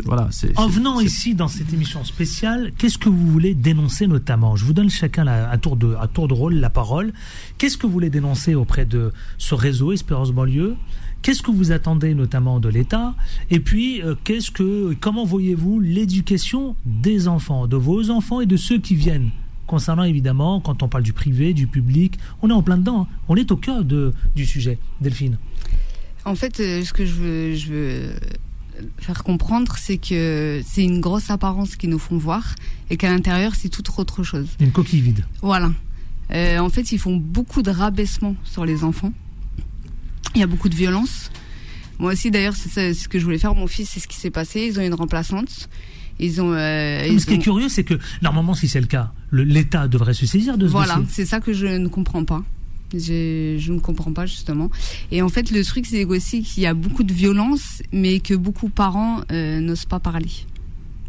voilà. 0.07 0.29
c'est 0.31 0.59
en 0.59 0.67
venant 0.67 0.99
ici 0.99 1.35
dans 1.35 1.49
cette 1.49 1.71
émission 1.75 2.03
spéciale, 2.05 2.73
qu'est-ce 2.79 2.97
que 2.97 3.11
vous 3.11 3.27
voulez 3.27 3.55
dénoncer 3.55 4.07
notamment? 4.07 4.57
Je 4.57 4.65
vous 4.65 4.73
donne 4.73 4.89
chacun 4.89 5.25
la, 5.25 5.51
à 5.51 5.59
tour 5.59 5.77
de 5.77 5.95
à 6.01 6.09
tour 6.09 6.27
de 6.27 6.33
rôle 6.33 6.55
la 6.55 6.71
parole. 6.71 7.13
Qu'est-ce 7.59 7.77
que 7.77 7.87
vous 7.87 7.93
voulez 7.93 8.09
dénoncer 8.09 8.55
auprès 8.55 8.87
de 8.87 9.13
ce 9.37 9.55
réseau 9.55 9.93
Espérance 9.93 10.33
banlieue? 10.33 10.75
Qu'est-ce 11.23 11.43
que 11.43 11.51
vous 11.51 11.73
attendez 11.73 12.15
notamment 12.15 12.61
de 12.61 12.69
l'État? 12.69 13.15
Et 13.51 13.61
puis, 13.61 14.03
euh, 14.03 14.15
qu'est-ce 14.25 14.51
que, 14.51 14.95
comment 15.01 15.25
voyez-vous 15.25 15.81
l'éducation 15.81 16.77
des 16.87 17.29
enfants, 17.29 17.67
de 17.67 17.77
vos 17.77 18.11
enfants 18.11 18.41
et 18.41 18.47
de 18.47 18.57
ceux 18.57 18.79
qui 18.79 18.95
viennent? 18.95 19.31
Concernant 19.67 20.05
évidemment, 20.05 20.61
quand 20.61 20.83
on 20.83 20.89
parle 20.89 21.05
du 21.05 21.13
privé, 21.13 21.53
du 21.53 21.67
public, 21.67 22.19
on 22.41 22.49
est 22.49 22.55
en 22.55 22.63
plein 22.63 22.79
dedans. 22.79 23.03
Hein. 23.03 23.15
On 23.29 23.37
est 23.37 23.51
au 23.53 23.57
cœur 23.57 23.85
de, 23.85 24.15
du 24.35 24.47
sujet. 24.47 24.79
Delphine. 25.01 25.37
En 26.25 26.35
fait, 26.35 26.61
euh, 26.61 26.83
ce 26.85 26.93
que 26.93 27.05
je 27.05 27.13
veux, 27.13 27.55
je 27.55 27.69
veux 27.69 28.13
faire 28.99 29.25
comprendre, 29.25 29.77
c'est 29.77 29.99
que 29.99 30.63
c'est 30.67 30.85
une 30.85 31.01
grosse 31.01 31.31
apparence 31.31 31.77
qu'ils 31.77 31.91
nous 31.91 31.99
font 31.99 32.17
voir 32.17 32.55
et 32.91 32.97
qu'à 32.97 33.11
l'intérieur, 33.11 33.55
c'est 33.55 33.69
tout 33.69 33.83
autre 33.99 34.23
chose. 34.23 34.49
Une 34.61 34.73
coquille 34.73 35.01
vide. 35.01 35.25
Voilà. 35.43 35.73
Euh, 36.31 36.59
en 36.59 36.69
fait, 36.69 36.93
ils 36.93 36.99
font 36.99 37.17
beaucoup 37.17 37.63
de 37.63 37.71
rabaissement 37.71 38.37
sur 38.45 38.65
les 38.65 38.85
enfants. 38.85 39.13
Il 40.35 40.41
y 40.41 40.45
a 40.45 40.47
beaucoup 40.47 40.69
de 40.69 40.75
violence. 40.75 41.31
Moi 41.99 42.13
aussi, 42.13 42.31
d'ailleurs, 42.31 42.55
c'est 42.55 42.95
ce 42.95 43.09
que 43.09 43.19
je 43.19 43.25
voulais 43.25 43.39
faire. 43.39 43.55
Mon 43.55 43.67
fils, 43.67 43.91
c'est 43.91 44.01
ce 44.01 44.09
qui 44.09 44.17
s'est 44.17 44.31
passé. 44.31 44.67
Ils 44.67 44.79
ont 44.79 44.83
une 44.83 44.95
remplaçante. 44.95 45.69
Ils 46.21 46.41
ont. 46.41 46.53
Euh, 46.53 47.19
ce 47.19 47.27
qui 47.27 47.35
est 47.35 47.39
curieux, 47.39 47.69
c'est 47.69 47.85
que 47.85 47.95
normalement, 48.23 48.55
si 48.55 48.69
c'est 48.69 48.81
le 48.81 48.87
cas, 48.87 49.13
l'État 49.33 49.89
devrait 49.89 50.15
se 50.15 50.27
saisir 50.27 50.59
de 50.59 50.67
ce 50.67 50.73
Voilà, 50.73 51.01
c'est 51.09 51.27
ça 51.27 51.41
que 51.41 51.53
je 51.53 51.67
ne 51.67 51.89
comprends 51.89 52.25
pas. 52.25 52.43
Je, 52.93 53.57
je, 53.59 53.73
ne 53.73 53.81
comprends 53.81 54.13
pas 54.13 54.25
justement. 54.25 54.71
Et 55.13 55.21
en 55.21 55.29
fait, 55.29 55.51
le 55.51 55.63
truc, 55.63 55.87
c'est 55.87 56.05
aussi 56.07 56.43
qu'il 56.43 56.63
y 56.63 56.67
a 56.67 56.73
beaucoup 56.75 57.03
de 57.03 57.13
violence, 57.13 57.83
mais 57.93 58.21
que 58.21 58.35
beaucoup 58.35 58.69
de 58.69 58.73
parents 58.73 59.21
euh, 59.31 59.61
n'osent 59.61 59.85
pas 59.85 60.01
parler. 60.01 60.31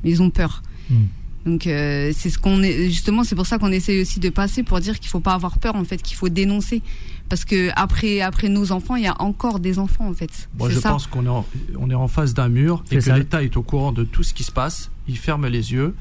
Ils 0.03 0.21
ont 0.21 0.29
peur. 0.29 0.61
Hmm. 0.89 1.05
Donc 1.45 1.67
euh, 1.67 2.11
c'est 2.15 2.29
ce 2.29 2.37
qu'on 2.37 2.61
est 2.61 2.85
justement, 2.89 3.23
c'est 3.23 3.35
pour 3.35 3.45
ça 3.45 3.57
qu'on 3.57 3.71
essaye 3.71 4.01
aussi 4.01 4.19
de 4.19 4.29
passer 4.29 4.61
pour 4.63 4.79
dire 4.79 4.99
qu'il 4.99 5.09
faut 5.09 5.21
pas 5.21 5.33
avoir 5.33 5.57
peur 5.57 5.75
en 5.75 5.85
fait, 5.85 6.01
qu'il 6.01 6.17
faut 6.17 6.29
dénoncer 6.29 6.81
parce 7.29 7.45
que 7.45 7.69
après 7.75 8.21
après 8.21 8.49
nos 8.49 8.71
enfants, 8.71 8.95
il 8.95 9.03
y 9.03 9.07
a 9.07 9.21
encore 9.21 9.59
des 9.59 9.79
enfants 9.79 10.07
en 10.07 10.13
fait. 10.13 10.49
Moi, 10.57 10.69
je 10.69 10.79
pense 10.79 11.07
qu'on 11.07 11.25
est 11.25 11.29
en, 11.29 11.45
on 11.79 11.89
est 11.89 11.95
en 11.95 12.07
face 12.07 12.33
d'un 12.33 12.49
mur 12.49 12.83
et 12.91 12.97
que 12.97 13.11
l'État 13.11 13.43
est 13.43 13.55
au 13.55 13.63
courant 13.63 13.91
de 13.91 14.03
tout 14.03 14.23
ce 14.23 14.33
qui 14.33 14.43
se 14.43 14.51
passe. 14.51 14.91
Il 15.07 15.17
ferme 15.17 15.47
les 15.47 15.71
yeux. 15.71 15.95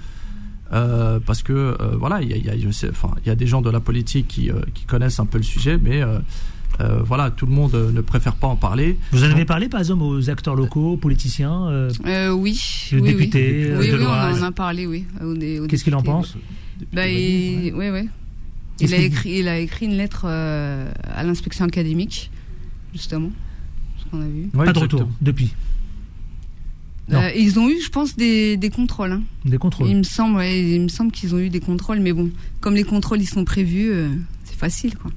Euh, 0.70 1.18
parce 1.24 1.42
que 1.42 1.52
euh, 1.52 1.96
voilà, 1.98 2.20
il 2.20 2.28
y 2.28 2.34
a, 2.34 2.36
y, 2.36 2.50
a, 2.50 2.54
y 2.54 3.30
a 3.30 3.34
des 3.34 3.46
gens 3.46 3.62
de 3.62 3.70
la 3.70 3.80
politique 3.80 4.28
qui, 4.28 4.50
euh, 4.50 4.60
qui 4.74 4.84
connaissent 4.84 5.18
un 5.18 5.24
peu 5.24 5.38
le 5.38 5.44
sujet, 5.44 5.78
mais 5.82 6.02
euh, 6.02 6.18
euh, 6.80 7.00
voilà, 7.02 7.30
tout 7.30 7.46
le 7.46 7.52
monde 7.52 7.74
ne 7.74 8.00
préfère 8.02 8.34
pas 8.34 8.48
en 8.48 8.56
parler. 8.56 8.98
Vous 9.12 9.24
en 9.24 9.30
avez 9.30 9.46
parlé, 9.46 9.70
par 9.70 9.80
exemple, 9.80 10.02
aux 10.02 10.28
acteurs 10.28 10.56
locaux, 10.56 10.98
politiciens 10.98 11.88
Oui. 12.32 12.60
Le 12.92 13.00
député 13.00 13.72
oui, 13.78 13.90
oui. 13.92 14.04
on 14.06 14.10
en 14.10 14.42
a 14.42 14.52
parlé, 14.52 14.86
oui. 14.86 15.06
Qu'est-ce 15.68 15.84
qu'il 15.84 15.94
en 15.94 16.02
pense 16.02 16.36
bah, 16.92 17.04
Oui, 17.06 17.72
oui. 17.74 18.08
Il 18.80 18.94
a, 18.94 18.98
écrit, 18.98 19.30
il 19.40 19.48
a 19.48 19.58
écrit 19.58 19.86
une 19.86 19.96
lettre 19.96 20.22
euh, 20.24 20.90
à 21.04 21.24
l'inspection 21.24 21.64
académique, 21.64 22.30
justement, 22.92 23.30
ce 23.98 24.10
qu'on 24.10 24.20
a 24.20 24.28
vu. 24.28 24.48
pas 24.48 24.72
de 24.72 24.78
retour 24.78 25.08
depuis. 25.20 25.52
Euh, 27.12 27.30
ils 27.34 27.58
ont 27.58 27.68
eu, 27.68 27.80
je 27.80 27.88
pense, 27.88 28.16
des, 28.16 28.56
des 28.56 28.70
contrôles. 28.70 29.12
Hein. 29.12 29.22
Des 29.44 29.58
contrôles. 29.58 29.88
Il 29.88 29.96
me 29.96 30.02
semble, 30.02 30.42
il 30.44 30.80
me 30.82 30.88
semble 30.88 31.10
qu'ils 31.10 31.34
ont 31.34 31.38
eu 31.38 31.48
des 31.48 31.60
contrôles, 31.60 32.00
mais 32.00 32.12
bon, 32.12 32.30
comme 32.60 32.74
les 32.74 32.84
contrôles 32.84 33.20
ils 33.20 33.28
sont 33.28 33.44
prévus, 33.44 33.90
euh, 33.90 34.10
c'est 34.44 34.56
facile, 34.56 34.96
quoi. 34.96 35.10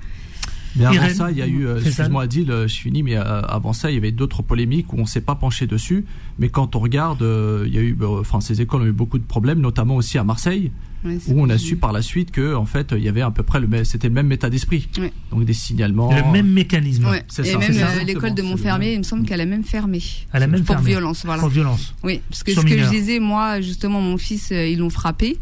Mais 0.75 0.85
avant 0.85 1.09
ça, 1.09 1.31
il 1.31 1.37
y 1.37 1.41
a 1.41 1.47
eu, 1.47 1.67
excuse-moi 1.77 2.23
Adil, 2.23 2.47
je 2.47 2.73
finis, 2.73 3.03
mais 3.03 3.15
avant 3.15 3.73
ça, 3.73 3.91
il 3.91 3.95
y 3.95 3.97
avait 3.97 4.11
d'autres 4.11 4.41
polémiques 4.41 4.93
où 4.93 4.97
on 4.99 5.05
s'est 5.05 5.21
pas 5.21 5.35
penché 5.35 5.67
dessus. 5.67 6.05
Mais 6.39 6.49
quand 6.49 6.75
on 6.75 6.79
regarde, 6.79 7.21
il 7.65 7.73
y 7.73 7.77
a 7.77 7.81
eu, 7.81 7.97
enfin, 8.01 8.41
ces 8.41 8.61
écoles 8.61 8.81
ont 8.81 8.85
eu 8.85 8.91
beaucoup 8.91 9.19
de 9.19 9.23
problèmes, 9.23 9.59
notamment 9.59 9.95
aussi 9.95 10.17
à 10.17 10.23
Marseille 10.23 10.71
où 11.05 11.41
on 11.41 11.49
a 11.49 11.57
su 11.57 11.77
par 11.77 11.91
la 11.91 12.01
suite 12.01 12.31
que 12.31 12.53
en 12.53 12.65
fait 12.65 12.93
il 12.95 13.03
y 13.03 13.09
avait 13.09 13.21
à 13.21 13.31
peu 13.31 13.43
près 13.43 13.59
le 13.59 13.83
c'était 13.83 14.07
le 14.07 14.13
même 14.13 14.31
état 14.31 14.49
d'esprit. 14.49 14.87
Donc 15.31 15.45
des 15.45 15.53
signalements. 15.53 16.13
Le 16.13 16.31
même 16.31 16.47
mécanisme. 16.47 17.07
C'est 17.27 17.47
et 17.47 17.57
même 17.57 17.71
euh, 17.71 18.03
l'école 18.03 18.33
de 18.33 18.41
Montfermé 18.41 18.93
il 18.93 18.99
me 18.99 19.03
semble 19.03 19.25
qu'elle 19.25 19.41
a 19.41 19.45
même 19.45 19.63
fermé. 19.63 20.01
Elle 20.33 20.43
a 20.43 20.47
même 20.47 20.63
pour 20.63 20.75
fermé. 20.75 20.91
violence 20.91 21.25
voilà. 21.25 21.41
Pour 21.41 21.49
violence. 21.49 21.93
Oui 22.03 22.21
parce 22.29 22.43
que 22.43 22.53
ce 22.53 22.61
que 22.61 22.77
je 22.77 22.89
disais 22.89 23.19
moi 23.19 23.61
justement 23.61 24.01
mon 24.01 24.17
fils 24.17 24.51
euh, 24.51 24.67
ils 24.67 24.79
l'ont 24.79 24.89
frappé 24.89 25.37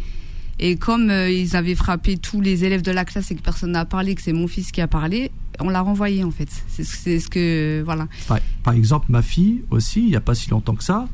et 0.59 0.75
comme 0.75 1.09
euh, 1.09 1.29
ils 1.29 1.55
avaient 1.55 1.75
frappé 1.75 2.17
tous 2.17 2.41
les 2.41 2.65
élèves 2.65 2.81
de 2.81 2.91
la 2.91 3.05
classe 3.05 3.31
et 3.31 3.35
que 3.35 3.41
personne 3.41 3.71
n'a 3.71 3.85
parlé 3.85 4.15
que 4.15 4.21
c'est 4.21 4.33
mon 4.33 4.47
fils 4.47 4.71
qui 4.71 4.81
a 4.81 4.87
parlé 4.87 5.31
on 5.59 5.69
l'a 5.69 5.81
renvoyé 5.81 6.23
en 6.23 6.31
fait 6.31 6.49
c'est 6.67 7.19
ce 7.19 7.27
que 7.27 7.81
voilà 7.83 8.07
par, 8.63 8.73
exemple 8.73 9.07
ma 9.09 9.21
fille 9.21 9.63
aussi 9.69 10.01
il 10.01 10.07
n'y 10.07 10.15
a 10.15 10.21
pas 10.21 10.35
si 10.35 10.49
longtemps 10.49 10.75
que 10.75 10.83
ça 10.83 11.07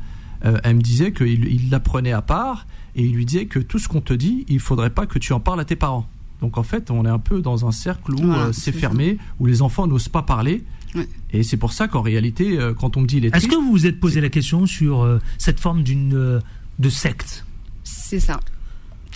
elle 0.64 0.76
me 0.76 0.82
disait 0.82 1.12
qu'il 1.12 1.46
il 1.46 1.72
la 1.72 1.80
prenait 1.80 2.12
à 2.12 2.22
part 2.22 2.68
et 2.96 3.04
il 3.04 3.14
lui 3.14 3.26
disait 3.26 3.46
que 3.46 3.60
tout 3.60 3.78
ce 3.78 3.88
qu'on 3.88 4.02
te 4.02 4.14
dit, 4.14 4.46
il 4.48 4.60
faudrait 4.60 4.90
pas 4.90 5.06
que 5.06 5.20
tu 5.20 5.34
en 5.34 5.40
parles 5.40 5.60
à 5.60 5.66
tes 5.66 5.76
parents. 5.76 6.08
Donc 6.42 6.58
en 6.58 6.64
fait, 6.64 6.92
on 6.92 7.06
est 7.06 7.10
un 7.10 7.20
peu 7.20 7.42
dans 7.42 7.68
un 7.68 7.72
cercle 7.72 8.14
où 8.14 8.32
euh, 8.32 8.52
c'est 8.54 8.72
fermé, 8.72 9.18
où 9.40 9.46
les 9.46 9.62
enfants 9.62 9.88
n'osent 9.88 10.10
pas 10.10 10.22
parler. 10.22 10.64
Et 11.32 11.44
c'est 11.44 11.58
pour 11.58 11.74
ça 11.74 11.90
qu'en 11.90 12.02
réalité, 12.02 12.58
euh, 12.58 12.74
quand 12.74 12.96
on 12.96 13.02
me 13.02 13.06
dit 13.06 13.20
les 13.20 13.28
Est-ce 13.28 13.50
que 13.50 13.56
vous 13.56 13.70
vous 13.70 13.86
êtes 13.86 14.00
posé 14.00 14.22
la 14.22 14.30
question 14.30 14.66
sur 14.66 15.04
euh, 15.04 15.20
cette 15.38 15.60
forme 15.60 15.84
d'une 15.84 16.42
de 16.80 16.90
secte? 16.90 17.46
C'est 17.84 18.22
ça. 18.22 18.40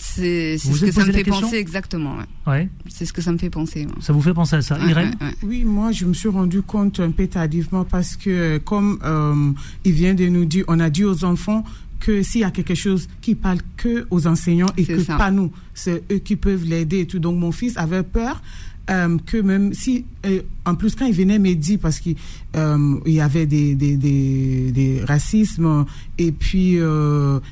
C'est 0.00 0.58
ce 0.58 0.84
que 0.84 0.92
ça 0.92 1.04
me 1.04 1.12
fait 1.12 1.24
penser 1.24 1.56
exactement. 1.56 2.16
Ouais. 2.46 2.68
C'est 2.88 3.04
ce 3.04 3.12
que 3.12 3.22
ça 3.22 3.32
me 3.32 3.38
fait 3.38 3.50
penser. 3.50 3.86
Ça 4.00 4.12
vous 4.12 4.22
fait 4.22 4.34
penser 4.34 4.56
à 4.56 4.62
ça, 4.62 4.78
Irène 4.88 5.14
Oui, 5.42 5.64
moi 5.64 5.92
je 5.92 6.04
me 6.06 6.14
suis 6.14 6.28
rendu 6.28 6.62
compte 6.62 7.00
un 7.00 7.10
peu 7.10 7.26
tardivement 7.26 7.84
parce 7.84 8.16
que 8.16 8.58
comme 8.58 9.54
il 9.84 9.92
vient 9.92 10.14
de 10.14 10.26
nous 10.26 10.44
dire, 10.44 10.64
on 10.68 10.80
a 10.80 10.90
dit 10.90 11.04
aux 11.04 11.24
enfants 11.24 11.64
que 12.00 12.22
s'il 12.22 12.40
y 12.40 12.44
a 12.44 12.50
quelque 12.50 12.74
chose 12.74 13.08
qui 13.20 13.34
parle 13.34 13.58
que 13.76 14.06
aux 14.10 14.26
enseignants 14.26 14.70
et 14.78 14.84
que 14.84 15.04
pas 15.18 15.30
nous, 15.30 15.52
c'est 15.74 16.02
eux 16.10 16.18
qui 16.18 16.34
peuvent 16.34 16.64
l'aider 16.64 17.00
et 17.00 17.06
tout. 17.06 17.18
Donc 17.18 17.38
mon 17.38 17.52
fils 17.52 17.76
avait 17.76 18.02
peur 18.02 18.42
euh, 18.90 19.18
que 19.24 19.36
même 19.36 19.72
si, 19.72 20.04
euh, 20.26 20.42
en 20.64 20.74
plus 20.74 20.96
quand 20.96 21.06
il 21.06 21.14
venait 21.14 21.38
me 21.38 21.54
dire, 21.54 21.78
parce 21.80 22.00
qu'il 22.00 22.16
euh, 22.56 22.98
y 23.06 23.20
avait 23.20 23.46
des, 23.46 23.76
des, 23.76 23.96
des, 23.96 25.04
racismes 25.06 25.84
et 26.18 26.32
puis 26.32 26.78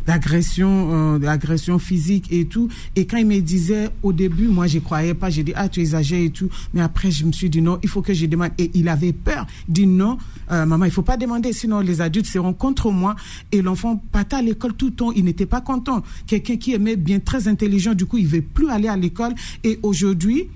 l'agression 0.07 1.19
l'agression 1.19 1.79
physique 1.79 2.27
et 2.33 2.47
tout, 2.47 2.69
et 2.97 3.07
quand 3.07 3.19
il 3.19 3.27
me 3.27 3.39
disait 3.41 3.91
au 4.03 4.13
début, 4.13 4.49
moi 4.49 4.67
je 4.67 4.81
croyais 4.81 5.15
pas, 5.15 5.31
j'ai 5.31 5.45
dit 5.45 5.53
ah 5.55 5.69
tu 5.69 5.81
exagères 5.81 6.21
et 6.21 6.31
tout, 6.31 6.49
mais 6.75 6.81
après 6.81 7.11
je 7.13 7.25
me 7.25 7.31
suis 7.31 7.49
dit 7.49 7.63
non, 7.63 7.79
il 7.85 7.89
faut 7.89 8.03
que 8.03 8.13
je 8.13 8.27
demande, 8.27 8.51
et 8.59 8.73
il 8.75 8.89
avait 8.89 9.13
peur, 9.13 9.47
dit 9.69 9.87
non, 9.87 10.19
maman 10.51 10.85
il 10.87 10.91
faut 10.91 11.03
pas 11.03 11.17
demander, 11.17 11.53
sinon 11.53 11.81
les 11.81 12.01
adultes 12.01 12.27
seront 12.27 12.53
contre 12.53 12.91
moi, 12.91 13.15
et 13.53 13.63
l'enfant 13.63 14.03
partait 14.11 14.37
à 14.37 14.43
l'école 14.43 14.75
tout 14.75 14.87
le 14.87 14.93
temps, 14.93 15.13
il 15.13 15.25
n'était 15.25 15.47
pas 15.47 15.61
content, 15.61 16.03
quelqu'un 16.27 16.57
qui 16.57 16.75
aimait 16.75 16.97
bien, 16.97 17.21
très 17.21 17.47
intelligent, 17.47 17.95
du 17.95 18.07
coup 18.07 18.19
il 18.19 18.27
veut 18.27 18.43
plus 18.43 18.69
aller 18.71 18.89
à 18.89 18.97
l'école, 18.97 19.35
et 19.63 19.79
aujourd'hui 19.83 20.49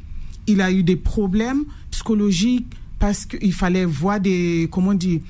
il 0.47 0.61
a 0.61 0.71
eu 0.73 0.83
des 0.83 0.97
problèmes 0.97 1.65
psychologiques 1.91 2.67
parce 2.99 3.27
qu'il 3.27 3.53
fallait 3.53 3.85
voir 3.85 4.21
des, 4.21 4.69
comment 4.71 4.95
dire, 4.95 5.21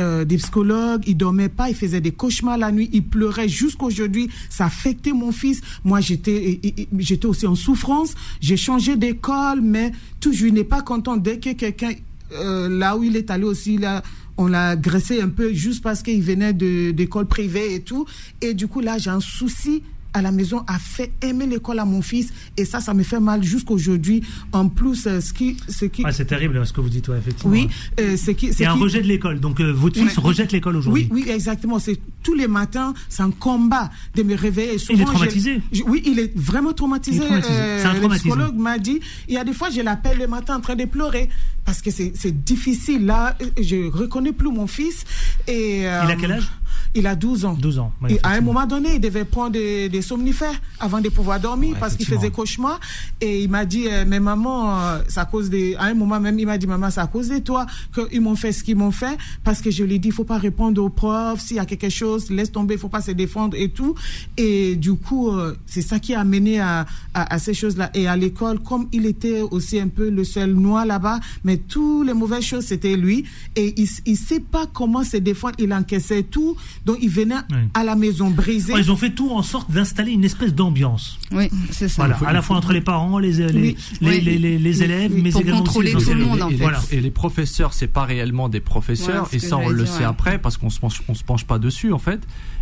euh, 0.00 0.24
des 0.24 0.38
psychologues, 0.38 1.02
il 1.06 1.16
dormait 1.16 1.48
pas, 1.48 1.68
il 1.68 1.74
faisait 1.74 2.00
des 2.00 2.12
cauchemars 2.12 2.56
la 2.56 2.72
nuit, 2.72 2.88
il 2.92 3.04
pleurait 3.04 3.48
jusqu'aujourd'hui, 3.48 4.30
ça 4.48 4.66
affectait 4.66 5.12
mon 5.12 5.30
fils. 5.30 5.60
Moi, 5.84 6.00
j'étais, 6.00 6.60
j'étais 6.98 7.26
aussi 7.26 7.46
en 7.46 7.54
souffrance. 7.54 8.14
J'ai 8.40 8.56
changé 8.56 8.96
d'école, 8.96 9.60
mais 9.60 9.92
toujours, 10.18 10.52
n'est 10.52 10.64
pas 10.64 10.80
content 10.80 11.16
dès 11.16 11.38
que 11.38 11.52
quelqu'un, 11.52 11.92
euh, 12.32 12.68
là 12.68 12.96
où 12.96 13.02
il 13.02 13.16
est 13.16 13.30
allé 13.30 13.44
aussi, 13.44 13.76
là, 13.76 14.02
on 14.38 14.46
l'a 14.46 14.70
agressé 14.70 15.20
un 15.20 15.28
peu 15.28 15.52
juste 15.52 15.82
parce 15.82 16.02
qu'il 16.02 16.22
venait 16.22 16.54
d'école 16.54 17.26
privée 17.26 17.74
et 17.74 17.82
tout. 17.82 18.06
Et 18.40 18.54
du 18.54 18.68
coup, 18.68 18.80
là, 18.80 18.96
j'ai 18.96 19.10
un 19.10 19.20
souci 19.20 19.82
à 20.12 20.22
la 20.22 20.32
maison 20.32 20.64
a 20.66 20.78
fait 20.78 21.12
aimer 21.22 21.46
l'école 21.46 21.78
à 21.78 21.84
mon 21.84 22.02
fils 22.02 22.32
et 22.56 22.64
ça, 22.64 22.80
ça 22.80 22.94
me 22.94 23.02
fait 23.02 23.20
mal 23.20 23.42
jusqu'aujourd'hui. 23.42 24.22
En 24.52 24.68
plus, 24.68 25.06
euh, 25.06 25.20
ce 25.20 25.32
qui, 25.32 25.56
ce 25.68 25.84
qui. 25.84 26.02
Ah, 26.04 26.12
c'est 26.12 26.24
terrible 26.24 26.64
ce 26.66 26.72
que 26.72 26.80
vous 26.80 26.88
dites, 26.88 27.08
effectivement. 27.08 27.52
Oui, 27.52 27.68
euh, 28.00 28.16
c'est 28.16 28.34
qui. 28.34 28.52
C'est 28.52 28.66
un 28.66 28.72
rejet 28.72 29.02
de 29.02 29.06
l'école. 29.06 29.40
Donc 29.40 29.60
euh, 29.60 29.72
votre 29.72 29.98
fils 29.98 30.16
rejette 30.18 30.52
l'école 30.52 30.76
aujourd'hui. 30.76 31.08
Oui, 31.10 31.24
oui, 31.26 31.30
exactement. 31.30 31.78
C'est 31.78 32.00
tous 32.22 32.34
les 32.34 32.48
matins, 32.48 32.94
c'est 33.08 33.22
un 33.22 33.30
combat 33.30 33.90
de 34.14 34.22
me 34.22 34.34
réveiller. 34.34 34.78
Souvent, 34.78 34.98
il 34.98 35.02
est 35.02 35.04
traumatisé. 35.04 35.62
oui, 35.86 36.02
il 36.06 36.18
est 36.18 36.36
vraiment 36.36 36.72
traumatisé. 36.72 37.20
Traumatisé. 37.20 37.54
un 37.54 37.94
le 37.94 38.08
psychologue 38.08 38.56
m'a 38.56 38.78
dit, 38.78 39.00
il 39.28 39.34
y 39.34 39.38
a 39.38 39.44
des 39.44 39.52
fois, 39.52 39.70
je 39.70 39.80
l'appelle 39.80 40.18
le 40.18 40.26
matin 40.26 40.56
en 40.56 40.60
train 40.60 40.76
de 40.76 40.84
pleurer 40.84 41.28
parce 41.64 41.82
que 41.82 41.90
c'est 41.90 42.44
difficile. 42.44 43.06
Là, 43.06 43.36
je 43.60 43.90
reconnais 43.90 44.32
plus 44.32 44.50
mon 44.50 44.66
fils 44.66 45.04
et. 45.46 45.80
il 45.82 45.86
a 45.86 46.16
quel 46.18 46.32
âge? 46.32 46.48
Il 46.94 47.06
a 47.06 47.14
12 47.14 47.44
ans. 47.44 47.54
12 47.54 47.78
ans. 47.78 47.92
et 48.08 48.18
à 48.22 48.30
un 48.30 48.40
moment 48.40 48.66
donné, 48.66 48.94
il 48.94 49.00
devait 49.00 49.24
prendre 49.24 49.52
des, 49.52 50.02
somnifères 50.02 50.60
avant 50.78 51.00
de 51.00 51.08
pouvoir 51.08 51.38
dormir 51.40 51.76
parce 51.78 51.96
qu'il 51.96 52.06
faisait 52.06 52.30
cauchemar. 52.30 52.80
Et 53.20 53.42
il 53.42 53.50
m'a 53.50 53.64
dit, 53.64 53.86
euh, 53.86 54.04
mais 54.06 54.18
maman, 54.20 54.80
euh, 54.80 54.98
ça 55.08 55.24
cause 55.24 55.50
des. 55.50 55.74
À 55.76 55.84
un 55.84 55.94
moment 55.94 56.18
même, 56.18 56.38
il 56.38 56.46
m'a 56.46 56.58
dit, 56.58 56.66
maman, 56.66 56.90
ça 56.90 57.06
cause 57.06 57.28
de 57.28 57.38
toi 57.38 57.66
qu'ils 57.94 58.20
m'ont 58.20 58.36
fait 58.36 58.52
ce 58.52 58.64
qu'ils 58.64 58.76
m'ont 58.76 58.90
fait 58.90 59.16
parce 59.44 59.60
que 59.60 59.70
je 59.70 59.84
lui 59.84 59.96
ai 59.96 59.98
dit, 59.98 60.08
il 60.08 60.14
faut 60.14 60.24
pas 60.24 60.38
répondre 60.38 60.82
aux 60.82 60.88
profs. 60.88 61.40
S'il 61.40 61.56
y 61.56 61.60
a 61.60 61.66
quelque 61.66 61.90
chose, 61.90 62.30
laisse 62.30 62.50
tomber, 62.50 62.74
il 62.74 62.80
faut 62.80 62.88
pas 62.88 63.02
se 63.02 63.10
défendre 63.10 63.56
et 63.56 63.68
tout. 63.68 63.94
Et 64.36 64.76
du 64.76 64.94
coup, 64.94 65.30
euh, 65.30 65.56
c'est 65.66 65.82
ça 65.82 65.98
qui 65.98 66.14
a 66.14 66.24
mené 66.24 66.60
à, 66.60 66.86
à, 67.14 67.38
ces 67.38 67.54
choses-là. 67.54 67.90
Et 67.94 68.08
à 68.08 68.16
l'école, 68.16 68.60
comme 68.60 68.88
il 68.92 69.06
était 69.06 69.42
aussi 69.42 69.78
un 69.78 69.88
peu 69.88 70.10
le 70.10 70.24
seul 70.24 70.54
noir 70.54 70.86
là-bas, 70.86 71.20
mais 71.44 71.56
toutes 71.58 72.06
les 72.06 72.14
mauvaises 72.14 72.44
choses, 72.44 72.64
c'était 72.64 72.96
lui. 72.96 73.24
Et 73.56 73.74
il, 73.80 73.88
il 74.06 74.16
sait 74.16 74.40
pas 74.40 74.66
comment 74.72 75.04
se 75.04 75.16
défendre. 75.16 75.54
Il 75.58 75.72
encaissait 75.72 76.22
tout. 76.22 76.56
Donc 76.86 76.98
ils 77.02 77.10
venaient 77.10 77.34
à 77.74 77.84
la 77.84 77.94
maison 77.94 78.30
brisée. 78.30 78.74
ils 78.78 78.90
ont 78.90 78.96
fait 78.96 79.10
tout 79.10 79.30
en 79.30 79.42
sorte 79.42 79.70
d'installer 79.70 80.12
une 80.12 80.24
espèce 80.24 80.54
d'ambiance. 80.54 81.18
Oui, 81.32 81.48
c'est 81.70 81.88
ça. 81.88 82.06
Voilà, 82.06 82.18
à 82.26 82.32
la 82.32 82.42
fois 82.42 82.56
entre 82.56 82.72
les 82.72 82.80
parents, 82.80 83.18
les, 83.18 83.32
les, 83.32 83.76
les, 84.00 84.58
les, 84.58 84.82
élèves, 84.82 85.12
mais 85.14 85.30
pour 85.30 85.42
également 85.42 85.58
contrôler 85.60 85.94
aussi 85.94 86.06
tout 86.06 86.14
le 86.14 86.24
monde. 86.24 86.42
En 86.42 86.50
fait. 86.50 86.96
Et 86.96 87.00
les 87.00 87.10
professeurs, 87.10 87.74
c'est 87.74 87.86
pas 87.86 88.04
réellement 88.04 88.48
des 88.48 88.60
professeurs, 88.60 89.28
et 89.32 89.38
ça 89.38 89.58
on 89.58 89.68
le 89.68 89.86
sait 89.86 90.04
après 90.04 90.38
parce 90.38 90.56
qu'on 90.56 90.70
se 90.70 90.80
penche, 90.80 91.02
on 91.08 91.14
se 91.14 91.24
penche 91.24 91.44
pas 91.44 91.58
dessus 91.58 91.92
en 91.92 91.98
fait. 91.98 92.20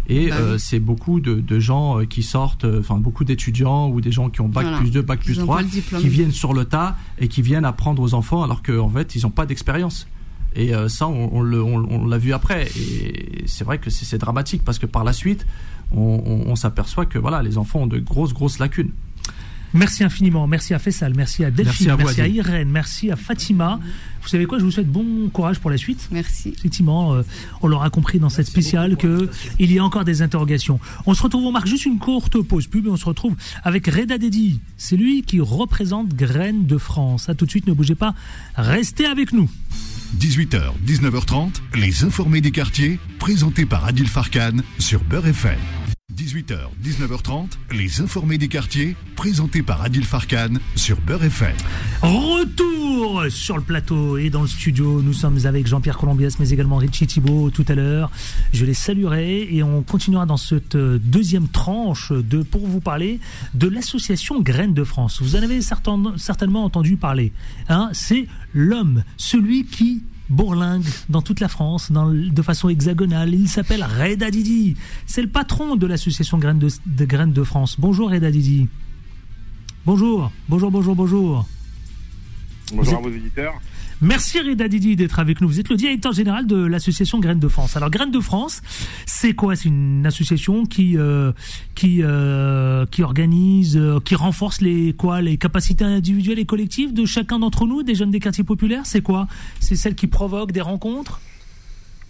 Et 0.08 0.28
bah 0.28 0.36
euh, 0.36 0.58
c'est 0.58 0.78
beaucoup 0.78 1.20
de, 1.20 1.34
de, 1.34 1.60
gens 1.60 2.00
euh, 2.00 2.04
qui 2.06 2.22
sortent, 2.22 2.64
euh, 2.64 2.80
enfin 2.80 2.96
beaucoup 2.96 3.24
d'étudiants 3.24 3.90
ou 3.90 4.00
des 4.00 4.10
gens 4.10 4.30
qui 4.30 4.40
ont 4.40 4.48
bac 4.48 4.66
plus 4.78 4.90
2, 4.90 5.02
bac 5.02 5.20
plus 5.20 5.36
3, 5.36 5.62
qui 5.64 6.08
viennent 6.08 6.32
sur 6.32 6.54
le 6.54 6.64
tas 6.64 6.96
et 7.18 7.28
qui 7.28 7.42
viennent 7.42 7.66
apprendre 7.66 8.00
aux 8.00 8.14
enfants 8.14 8.42
alors 8.42 8.62
qu'en 8.62 8.88
fait 8.88 9.14
ils 9.14 9.22
n'ont 9.22 9.30
pas 9.30 9.44
d'expérience. 9.44 10.08
Et 10.58 10.74
euh, 10.74 10.88
ça, 10.88 11.06
on, 11.06 11.42
l'a 11.42 12.18
vu 12.18 12.32
après. 12.32 12.68
Et 12.76 13.44
c'est 13.46 13.62
vrai 13.62 13.78
que 13.78 13.90
c'est 13.90 14.18
dramatique 14.18 14.62
parce 14.64 14.80
que 14.80 14.86
par 14.86 15.04
la 15.04 15.12
suite, 15.12 15.46
on, 15.92 16.56
s'aperçoit 16.56 17.06
que 17.06 17.18
voilà, 17.18 17.42
les 17.42 17.56
enfants 17.56 17.82
ont 17.82 17.86
de 17.86 17.98
grosses, 17.98 18.34
grosses 18.34 18.58
lacunes. 18.58 18.90
Merci 19.72 20.02
infiniment. 20.02 20.46
Merci 20.48 20.74
à 20.74 20.78
Fessal, 20.78 21.12
merci 21.14 21.44
à 21.44 21.50
Delphine, 21.50 21.94
merci 21.96 22.22
à, 22.22 22.26
Irène, 22.26 22.70
merci 22.70 23.10
à 23.10 23.16
Fatima. 23.16 23.78
Vous 24.22 24.28
savez 24.28 24.46
quoi 24.46 24.58
Je 24.58 24.64
vous 24.64 24.70
souhaite 24.70 24.90
bon 24.90 25.28
courage 25.28 25.60
pour 25.60 25.70
la 25.70 25.76
suite. 25.76 26.08
Merci. 26.10 26.54
Effectivement, 26.56 27.14
euh, 27.14 27.22
on 27.60 27.68
l'aura 27.68 27.90
compris 27.90 28.18
dans 28.18 28.30
cette 28.30 28.46
spéciale 28.46 28.96
que 28.96 29.30
il 29.58 29.70
y 29.70 29.78
a 29.78 29.84
encore 29.84 30.04
des 30.04 30.22
interrogations. 30.22 30.80
On 31.06 31.14
se 31.14 31.22
retrouve, 31.22 31.44
on 31.44 31.52
marque 31.52 31.68
juste 31.68 31.86
une 31.86 31.98
courte 31.98 32.40
pause 32.42 32.66
pub 32.66 32.86
et 32.86 32.90
on 32.90 32.96
se 32.96 33.04
retrouve 33.04 33.36
avec 33.62 33.86
Reda 33.86 34.18
Dedi. 34.18 34.60
C'est 34.76 34.96
lui 34.96 35.22
qui 35.22 35.38
représente 35.40 36.08
Graines 36.14 36.66
de 36.66 36.78
France. 36.78 37.28
À 37.28 37.34
tout 37.34 37.44
de 37.44 37.50
suite, 37.50 37.66
ne 37.68 37.74
bougez 37.74 37.94
pas, 37.94 38.14
restez 38.56 39.06
avec 39.06 39.32
nous. 39.32 39.48
18h, 40.16 40.72
19h30, 40.86 41.60
les 41.74 42.04
informés 42.04 42.40
des 42.40 42.50
quartiers, 42.50 42.98
présentés 43.18 43.66
par 43.66 43.84
Adil 43.84 44.08
Farkan 44.08 44.56
sur 44.78 45.02
Beurre 45.04 45.28
FM. 45.28 45.58
18h, 46.18 46.56
19h30, 46.82 47.50
les 47.70 48.00
informés 48.00 48.38
des 48.38 48.48
quartiers, 48.48 48.96
présentés 49.14 49.62
par 49.62 49.82
Adil 49.82 50.04
Farkan 50.04 50.54
sur 50.74 51.00
Beurre 51.00 51.22
FM. 51.22 51.54
Retour 52.02 53.26
sur 53.28 53.56
le 53.56 53.62
plateau 53.62 54.18
et 54.18 54.28
dans 54.28 54.42
le 54.42 54.48
studio, 54.48 55.00
nous 55.00 55.12
sommes 55.12 55.38
avec 55.46 55.68
Jean-Pierre 55.68 55.96
Colombias, 55.96 56.34
mais 56.40 56.50
également 56.50 56.78
Richie 56.78 57.06
Thibault 57.06 57.50
tout 57.50 57.64
à 57.68 57.76
l'heure. 57.76 58.10
Je 58.52 58.64
les 58.64 58.74
saluerai 58.74 59.46
et 59.54 59.62
on 59.62 59.84
continuera 59.84 60.26
dans 60.26 60.36
cette 60.36 60.76
deuxième 60.76 61.46
tranche 61.46 62.10
de, 62.10 62.42
pour 62.42 62.66
vous 62.66 62.80
parler 62.80 63.20
de 63.54 63.68
l'association 63.68 64.40
Graines 64.40 64.74
de 64.74 64.82
France. 64.82 65.22
Vous 65.22 65.36
en 65.36 65.42
avez 65.42 65.60
certainement 65.62 66.64
entendu 66.64 66.96
parler. 66.96 67.32
Hein 67.68 67.90
C'est 67.92 68.26
l'homme, 68.52 69.04
celui 69.16 69.66
qui 69.66 70.02
bourlingue 70.28 70.84
dans 71.08 71.22
toute 71.22 71.40
la 71.40 71.48
France 71.48 71.90
de 71.90 72.42
façon 72.42 72.68
hexagonale. 72.68 73.34
Il 73.34 73.48
s'appelle 73.48 73.84
Reda 73.84 74.30
Didi. 74.30 74.76
C'est 75.06 75.22
le 75.22 75.28
patron 75.28 75.76
de 75.76 75.86
l'association 75.86 76.38
Graines 76.38 76.58
de, 76.58 77.04
Graines 77.04 77.32
de 77.32 77.44
France. 77.44 77.76
Bonjour 77.78 78.10
Reda 78.10 78.30
Didi. 78.30 78.68
Bonjour, 79.86 80.30
bonjour, 80.48 80.70
bonjour, 80.70 80.94
bonjour. 80.94 81.46
Bonjour 82.74 82.98
à 82.98 83.00
vos 83.00 83.10
éditeurs. 83.10 83.54
Merci 84.00 84.38
Reda 84.40 84.68
Didi 84.68 84.94
d'être 84.94 85.18
avec 85.18 85.40
nous. 85.40 85.48
Vous 85.48 85.58
êtes 85.58 85.70
le 85.70 85.74
directeur 85.74 86.12
général 86.12 86.46
de 86.46 86.56
l'association 86.64 87.18
Graines 87.18 87.40
de 87.40 87.48
France. 87.48 87.76
Alors 87.76 87.90
Graines 87.90 88.12
de 88.12 88.20
France, 88.20 88.62
c'est 89.06 89.32
quoi? 89.32 89.56
C'est 89.56 89.68
une 89.68 90.06
association 90.06 90.66
qui 90.66 90.96
euh, 90.96 91.32
qui 91.74 92.04
euh, 92.04 92.86
qui 92.86 93.02
organise, 93.02 93.76
euh, 93.76 93.98
qui 93.98 94.14
renforce 94.14 94.60
les 94.60 94.92
quoi 94.92 95.20
les 95.20 95.36
capacités 95.36 95.84
individuelles 95.84 96.38
et 96.38 96.44
collectives 96.44 96.94
de 96.94 97.04
chacun 97.06 97.40
d'entre 97.40 97.66
nous, 97.66 97.82
des 97.82 97.96
jeunes 97.96 98.12
des 98.12 98.20
quartiers 98.20 98.44
populaires? 98.44 98.86
C'est 98.86 99.02
quoi? 99.02 99.26
C'est 99.58 99.74
celle 99.74 99.96
qui 99.96 100.06
provoque 100.06 100.52
des 100.52 100.60
rencontres? 100.60 101.20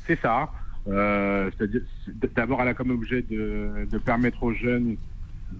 C'est 0.06 0.20
ça. 0.20 0.50
C'est-à-dire, 0.84 1.82
d'abord, 2.36 2.60
elle 2.62 2.68
a 2.68 2.74
comme 2.74 2.90
objet 2.90 3.22
de, 3.30 3.86
de 3.90 3.98
permettre 3.98 4.42
aux 4.42 4.52
jeunes 4.52 4.96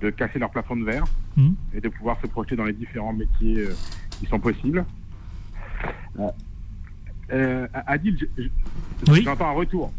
de 0.01 0.11
casser 0.11 0.39
leur 0.39 0.51
plafond 0.51 0.77
de 0.77 0.85
verre 0.85 1.05
mmh. 1.37 1.49
et 1.75 1.81
de 1.81 1.89
pouvoir 1.89 2.19
se 2.21 2.27
projeter 2.27 2.57
dans 2.57 2.65
les 2.65 2.73
différents 2.73 3.13
métiers 3.13 3.67
qui 4.21 4.27
sont 4.27 4.39
possibles. 4.39 4.85
Euh, 7.31 7.67
Adil, 7.87 8.29
j'entends 9.07 9.49
un 9.49 9.53
retour. 9.53 9.93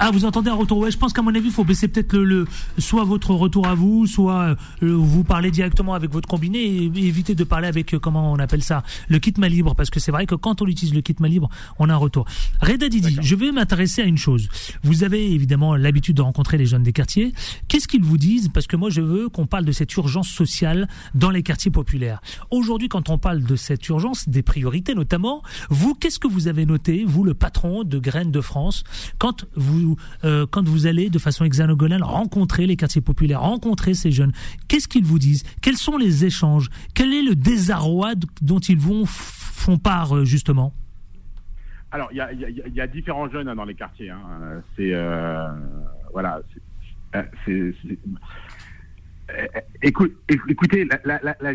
Ah, 0.00 0.12
vous 0.12 0.24
entendez 0.24 0.48
un 0.48 0.54
retour 0.54 0.78
Ouais, 0.78 0.92
je 0.92 0.96
pense 0.96 1.12
qu'à 1.12 1.22
mon 1.22 1.34
avis, 1.34 1.46
il 1.46 1.52
faut 1.52 1.64
baisser 1.64 1.88
peut-être 1.88 2.16
le, 2.16 2.46
soit 2.78 3.02
votre 3.02 3.32
retour 3.34 3.66
à 3.66 3.74
vous, 3.74 4.06
soit 4.06 4.56
euh, 4.82 4.94
vous 4.94 5.24
parler 5.24 5.50
directement 5.50 5.94
avec 5.94 6.12
votre 6.12 6.28
combiné 6.28 6.60
et, 6.60 6.84
éviter 6.84 7.34
de 7.34 7.42
parler 7.42 7.66
avec 7.66 7.94
euh, 7.94 7.98
comment 7.98 8.32
on 8.32 8.38
appelle 8.38 8.62
ça, 8.62 8.84
le 9.08 9.18
kit 9.18 9.34
main 9.38 9.48
libre, 9.48 9.74
parce 9.74 9.90
que 9.90 9.98
c'est 9.98 10.12
vrai 10.12 10.26
que 10.26 10.36
quand 10.36 10.62
on 10.62 10.66
utilise 10.66 10.94
le 10.94 11.00
kit 11.00 11.16
main 11.18 11.28
libre, 11.28 11.48
on 11.80 11.88
a 11.88 11.94
un 11.94 11.96
retour. 11.96 12.26
Reda 12.62 12.88
Didi, 12.88 13.16
je 13.20 13.34
vais 13.34 13.50
m'intéresser 13.50 14.02
à 14.02 14.04
une 14.04 14.18
chose. 14.18 14.48
Vous 14.84 15.02
avez 15.02 15.32
évidemment 15.32 15.74
l'habitude 15.74 16.16
de 16.16 16.22
rencontrer 16.22 16.58
les 16.58 16.66
jeunes 16.66 16.84
des 16.84 16.92
quartiers. 16.92 17.32
Qu'est-ce 17.66 17.88
qu'ils 17.88 18.04
vous 18.04 18.18
disent? 18.18 18.50
Parce 18.50 18.68
que 18.68 18.76
moi, 18.76 18.90
je 18.90 19.00
veux 19.00 19.28
qu'on 19.28 19.46
parle 19.46 19.64
de 19.64 19.72
cette 19.72 19.92
urgence 19.96 20.28
sociale 20.28 20.86
dans 21.16 21.30
les 21.30 21.42
quartiers 21.42 21.72
populaires. 21.72 22.20
Aujourd'hui, 22.52 22.88
quand 22.88 23.08
on 23.08 23.18
parle 23.18 23.42
de 23.42 23.56
cette 23.56 23.88
urgence, 23.88 24.28
des 24.28 24.42
priorités 24.42 24.94
notamment, 24.94 25.42
vous, 25.70 25.94
qu'est-ce 25.94 26.20
que 26.20 26.28
vous 26.28 26.46
avez 26.46 26.66
noté, 26.66 27.04
vous, 27.04 27.24
le 27.24 27.34
patron 27.34 27.82
de 27.82 27.98
Graines 27.98 28.30
de 28.30 28.40
France, 28.40 28.84
quand 29.18 29.44
vous 29.56 29.87
euh, 30.24 30.46
quand 30.50 30.66
vous 30.66 30.86
allez 30.86 31.10
de 31.10 31.18
façon 31.18 31.44
hexagonale 31.44 32.02
rencontrer 32.02 32.66
les 32.66 32.76
quartiers 32.76 33.00
populaires, 33.00 33.40
rencontrer 33.40 33.94
ces 33.94 34.10
jeunes 34.10 34.32
Qu'est-ce 34.68 34.88
qu'ils 34.88 35.04
vous 35.04 35.18
disent? 35.18 35.44
Quels 35.62 35.76
sont 35.76 35.96
les 35.96 36.24
échanges? 36.24 36.68
Quel 36.94 37.12
est 37.12 37.22
le 37.22 37.34
désarroi 37.34 38.12
dont 38.42 38.58
ils 38.58 38.78
vont 38.78 39.04
font 39.06 39.78
part 39.78 40.16
euh, 40.16 40.24
justement? 40.24 40.72
Alors, 41.90 42.10
il 42.12 42.18
y 42.18 42.80
a, 42.80 42.86
différents 42.86 43.30
jeunes 43.30 43.48
hein, 43.48 43.54
dans 43.54 43.64
les 43.64 43.74
quartiers. 43.74 44.10
Hein. 44.10 44.62
C'est 44.76 44.92
euh, 44.92 45.48
voilà, 46.12 46.42
Écoute, 49.82 50.16
écoutez, 50.28 50.88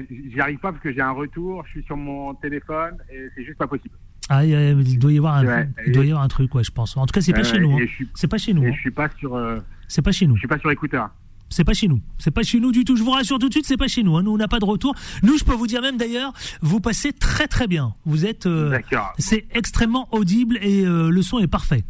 j'y 0.10 0.40
arrive 0.40 0.60
pas 0.60 0.72
parce 0.72 0.84
que 0.84 0.94
j'ai 0.94 1.02
un 1.02 1.12
retour, 1.12 1.66
je 1.66 1.72
suis 1.72 1.84
sur 1.84 1.98
mon 1.98 2.34
téléphone 2.36 2.98
et 3.12 3.30
c'est 3.36 3.44
juste 3.44 3.58
pas 3.58 3.68
possible. 3.68 3.96
Ah, 4.30 4.46
il 4.46 5.00
doit 5.00 5.12
y 5.12 5.18
avoir 5.18 5.36
un, 5.36 5.68
il 5.86 5.92
doit 5.92 6.06
y 6.06 6.10
avoir 6.10 6.24
un 6.24 6.28
truc, 6.28 6.54
ouais, 6.56 6.64
je 6.64 6.72
pense. 6.72 6.96
En 6.96 7.06
tout 7.06 7.12
cas, 7.12 7.22
c'est 7.22 7.34
pas, 7.34 7.44
chez 7.44 7.60
nous. 7.60 7.78
Hein. 7.78 7.86
C'est 8.16 8.28
pas 8.28 8.38
chez 8.38 8.54
nous. 8.54 8.66
Je 8.66 8.80
suis 8.80 8.92
pas 8.92 9.10
sur. 9.18 9.36
Euh, 9.36 9.60
c'est 9.88 10.02
pas 10.02 10.12
chez 10.12 10.28
nous. 10.28 10.36
Je 10.36 10.40
suis 10.40 10.48
pas 10.48 10.60
sur 10.60 10.72
écouteur. 10.72 11.10
C'est 11.50 11.64
pas 11.64 11.74
chez 11.74 11.88
nous. 11.88 12.02
C'est 12.18 12.32
pas 12.32 12.42
chez 12.42 12.60
nous 12.60 12.72
du 12.72 12.84
tout. 12.84 12.96
Je 12.96 13.04
vous 13.04 13.12
rassure 13.12 13.38
tout 13.38 13.48
de 13.48 13.54
suite, 13.54 13.68
c'est 13.68 13.78
pas 13.78 13.88
chez 13.88 14.02
nous. 14.02 14.18
Hein. 14.18 14.24
Nous, 14.24 14.32
on 14.32 14.38
n'a 14.38 14.48
pas 14.48 14.60
de 14.60 14.66
retour. 14.66 14.96
Nous, 15.22 15.38
je 15.38 15.44
peux 15.44 15.54
vous 15.54 15.68
dire 15.68 15.82
même 15.82 15.98
d'ailleurs, 15.98 16.34
vous 16.62 16.80
passez 16.80 17.14
très 17.14 17.48
très 17.48 17.68
bien. 17.68 17.94
Vous 18.06 18.26
êtes. 18.26 18.46
Euh, 18.48 18.80
c'est 19.20 19.46
extrêmement 19.52 20.08
audible 20.12 20.58
et 20.62 20.86
euh, 20.86 21.10
le 21.10 21.22
son 21.22 21.40
est 21.40 21.48
parfait. 21.48 21.84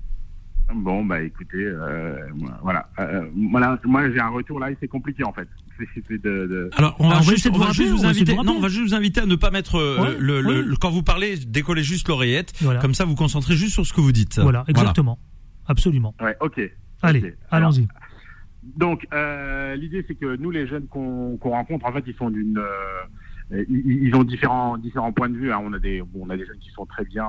Bon, 0.74 1.04
bah 1.06 1.22
écoutez, 1.22 1.72
voilà. 2.62 2.90
voilà. 2.98 3.30
Moi, 3.34 4.12
j'ai 4.12 4.20
un 4.20 4.30
retour 4.30 4.60
là 4.60 4.72
et 4.72 4.78
c'est 4.80 4.88
compliqué 4.88 5.24
en 5.24 5.34
fait. 5.34 5.48
Alors, 6.78 6.96
on 7.00 7.10
va, 7.10 7.22
juste, 7.22 7.48
vous 7.50 8.06
inviter. 8.06 8.36
Non, 8.36 8.58
on 8.58 8.60
va 8.60 8.68
juste 8.68 8.90
vous 8.90 8.96
inviter 8.96 9.22
à 9.22 9.26
ne 9.26 9.36
pas 9.36 9.52
mettre 9.52 9.76
euh, 9.76 10.16
le, 10.20 10.76
quand 10.76 10.90
vous 10.90 11.04
parlez, 11.04 11.38
décoller 11.38 11.84
juste 11.84 12.08
l'oreillette. 12.08 12.54
Comme 12.82 12.94
ça, 12.94 13.06
vous 13.06 13.16
concentrez 13.16 13.56
juste 13.56 13.74
sur 13.74 13.86
ce 13.86 13.94
que 13.94 14.02
vous 14.02 14.12
dites. 14.12 14.40
Voilà, 14.40 14.64
exactement, 14.68 15.20
absolument. 15.68 16.14
Ouais, 16.22 16.36
ok. 16.40 16.62
Allez, 17.02 17.36
allons-y. 17.52 17.88
Donc, 18.78 19.06
euh, 19.14 19.76
l'idée, 19.76 20.06
c'est 20.08 20.16
que 20.16 20.38
nous, 20.38 20.50
les 20.50 20.68
jeunes 20.68 20.88
qu'on 20.88 21.38
rencontre, 21.44 21.86
en 21.86 21.92
fait, 21.92 22.04
ils 22.08 22.16
sont 22.16 22.30
d'une 22.30 22.62
euh, 23.54 23.64
ils, 23.70 24.16
ont 24.16 24.24
différents 24.24 24.78
différents 24.78 25.12
points 25.12 25.30
de 25.30 25.38
vue. 25.38 25.52
Hein. 25.52 25.62
On 25.64 25.74
a 25.74 25.80
des 25.80 26.04
on 26.20 26.30
a 26.30 26.38
des 26.38 26.46
jeunes 26.46 26.60
qui 26.60 26.72
sont 26.72 26.86
très 26.86 27.06
bien 27.06 27.28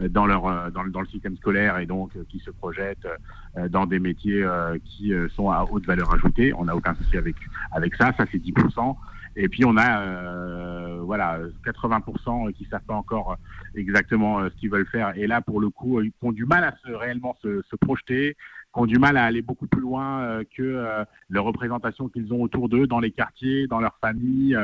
dans 0.00 0.26
leur 0.26 0.46
euh, 0.46 0.70
dans, 0.70 0.84
dans, 0.84 1.00
le 1.00 1.06
système 1.06 1.36
scolaire 1.36 1.78
et 1.78 1.86
donc 1.86 2.10
euh, 2.16 2.24
qui 2.28 2.38
se 2.40 2.50
projettent 2.50 3.08
euh, 3.56 3.68
dans 3.68 3.86
des 3.86 3.98
métiers 3.98 4.44
qui 4.84 5.12
sont 5.34 5.50
à 5.50 5.64
haute 5.64 5.86
valeur 5.86 6.12
ajoutée. 6.12 6.52
On 6.54 6.64
n'a 6.64 6.76
aucun 6.76 6.94
souci 6.94 7.16
avec 7.16 7.36
avec 7.72 7.94
ça. 7.94 8.12
Ça 8.16 8.26
c'est 8.30 8.38
10%. 8.38 8.96
Et 9.38 9.48
puis 9.48 9.64
on 9.64 9.76
a 9.76 10.00
euh, 10.00 11.00
voilà 11.02 11.38
80% 11.64 12.52
qui 12.54 12.64
savent 12.66 12.84
pas 12.86 12.94
encore 12.94 13.36
exactement 13.74 14.40
ce 14.48 14.54
qu'ils 14.56 14.70
veulent 14.70 14.86
faire. 14.86 15.12
Et 15.16 15.26
là 15.26 15.40
pour 15.40 15.60
le 15.60 15.70
coup 15.70 16.00
ils 16.00 16.12
ont 16.22 16.32
du 16.32 16.46
mal 16.46 16.64
à 16.64 16.74
se 16.84 16.92
réellement 16.92 17.36
se, 17.42 17.62
se 17.70 17.76
projeter, 17.76 18.36
qui 18.76 18.82
ont 18.82 18.86
du 18.86 18.98
mal 18.98 19.16
à 19.16 19.24
aller 19.24 19.42
beaucoup 19.42 19.66
plus 19.66 19.80
loin 19.80 20.42
que 20.56 21.04
les 21.30 21.38
représentations 21.38 22.08
qu'ils 22.08 22.32
ont 22.32 22.42
autour 22.42 22.68
d'eux 22.68 22.86
dans 22.86 23.00
les 23.00 23.10
quartiers, 23.10 23.66
dans 23.66 23.80
leur 23.80 23.96
famille. 24.00 24.56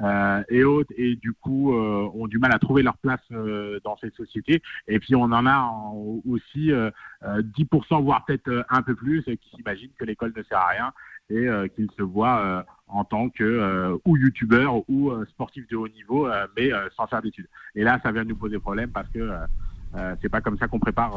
Euh, 0.00 0.42
et 0.48 0.64
autres, 0.64 0.92
et 0.96 1.16
du 1.16 1.32
coup 1.32 1.74
euh, 1.74 2.08
ont 2.14 2.26
du 2.26 2.38
mal 2.38 2.52
à 2.52 2.58
trouver 2.58 2.82
leur 2.82 2.96
place 2.98 3.20
euh, 3.32 3.80
dans 3.84 3.96
cette 3.98 4.14
société. 4.14 4.62
Et 4.86 4.98
puis 4.98 5.14
on 5.14 5.22
en 5.22 5.46
a 5.46 5.70
aussi 6.28 6.70
10%, 7.22 8.02
voire 8.02 8.24
peut-être 8.24 8.64
un 8.70 8.82
peu 8.82 8.94
plus, 8.94 9.22
qui 9.24 9.50
s'imaginent 9.56 9.90
que 9.98 10.04
l'école 10.04 10.32
ne 10.36 10.42
sert 10.42 10.58
à 10.58 10.68
rien 10.68 10.92
et 11.30 11.46
qu'ils 11.74 11.90
se 11.96 12.02
voient 12.02 12.64
en 12.86 13.04
tant 13.04 13.28
que 13.28 13.98
ou 14.04 14.16
youtubeur 14.16 14.88
ou 14.88 15.12
sportif 15.26 15.66
de 15.68 15.76
haut 15.76 15.88
niveau, 15.88 16.28
mais 16.56 16.70
sans 16.96 17.06
faire 17.06 17.22
d'études. 17.22 17.48
Et 17.74 17.82
là, 17.84 18.00
ça 18.02 18.12
vient 18.12 18.24
nous 18.24 18.36
poser 18.36 18.58
problème 18.58 18.90
parce 18.90 19.08
que 19.10 19.30
c'est 20.22 20.28
pas 20.28 20.40
comme 20.40 20.58
ça 20.58 20.68
qu'on 20.68 20.78
prépare 20.78 21.12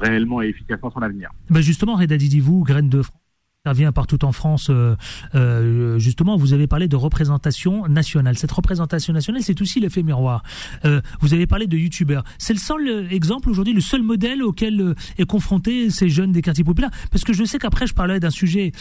réellement 0.00 0.42
et 0.42 0.48
efficacement 0.48 0.90
son 0.90 1.02
avenir. 1.02 1.30
Ben 1.50 1.60
justement, 1.60 1.96
Reda 1.96 2.16
Didi, 2.16 2.40
vous, 2.40 2.62
Graines 2.64 2.88
de 2.88 3.02
France 3.02 3.20
vient 3.72 3.92
partout 3.92 4.24
en 4.24 4.32
France. 4.32 4.68
Euh, 4.70 4.96
euh, 5.34 5.98
justement, 5.98 6.36
vous 6.36 6.52
avez 6.52 6.66
parlé 6.66 6.88
de 6.88 6.96
représentation 6.96 7.86
nationale. 7.88 8.38
Cette 8.38 8.52
représentation 8.52 9.12
nationale, 9.12 9.42
c'est 9.42 9.60
aussi 9.60 9.80
l'effet 9.80 10.02
miroir. 10.02 10.42
Euh, 10.84 11.00
vous 11.20 11.34
avez 11.34 11.46
parlé 11.46 11.66
de 11.66 11.76
youtubeurs. 11.76 12.24
C'est 12.38 12.52
le 12.52 12.58
seul 12.58 13.08
exemple 13.10 13.50
aujourd'hui, 13.50 13.74
le 13.74 13.80
seul 13.80 14.02
modèle 14.02 14.42
auquel 14.42 14.94
est 15.18 15.26
confronté 15.26 15.90
ces 15.90 16.08
jeunes 16.08 16.32
des 16.32 16.42
quartiers 16.42 16.64
populaires. 16.64 16.90
Parce 17.10 17.24
que 17.24 17.32
je 17.32 17.44
sais 17.44 17.58
qu'après, 17.58 17.86
je 17.86 17.94
parlais 17.94 18.20
d'un 18.20 18.30
sujet 18.30 18.72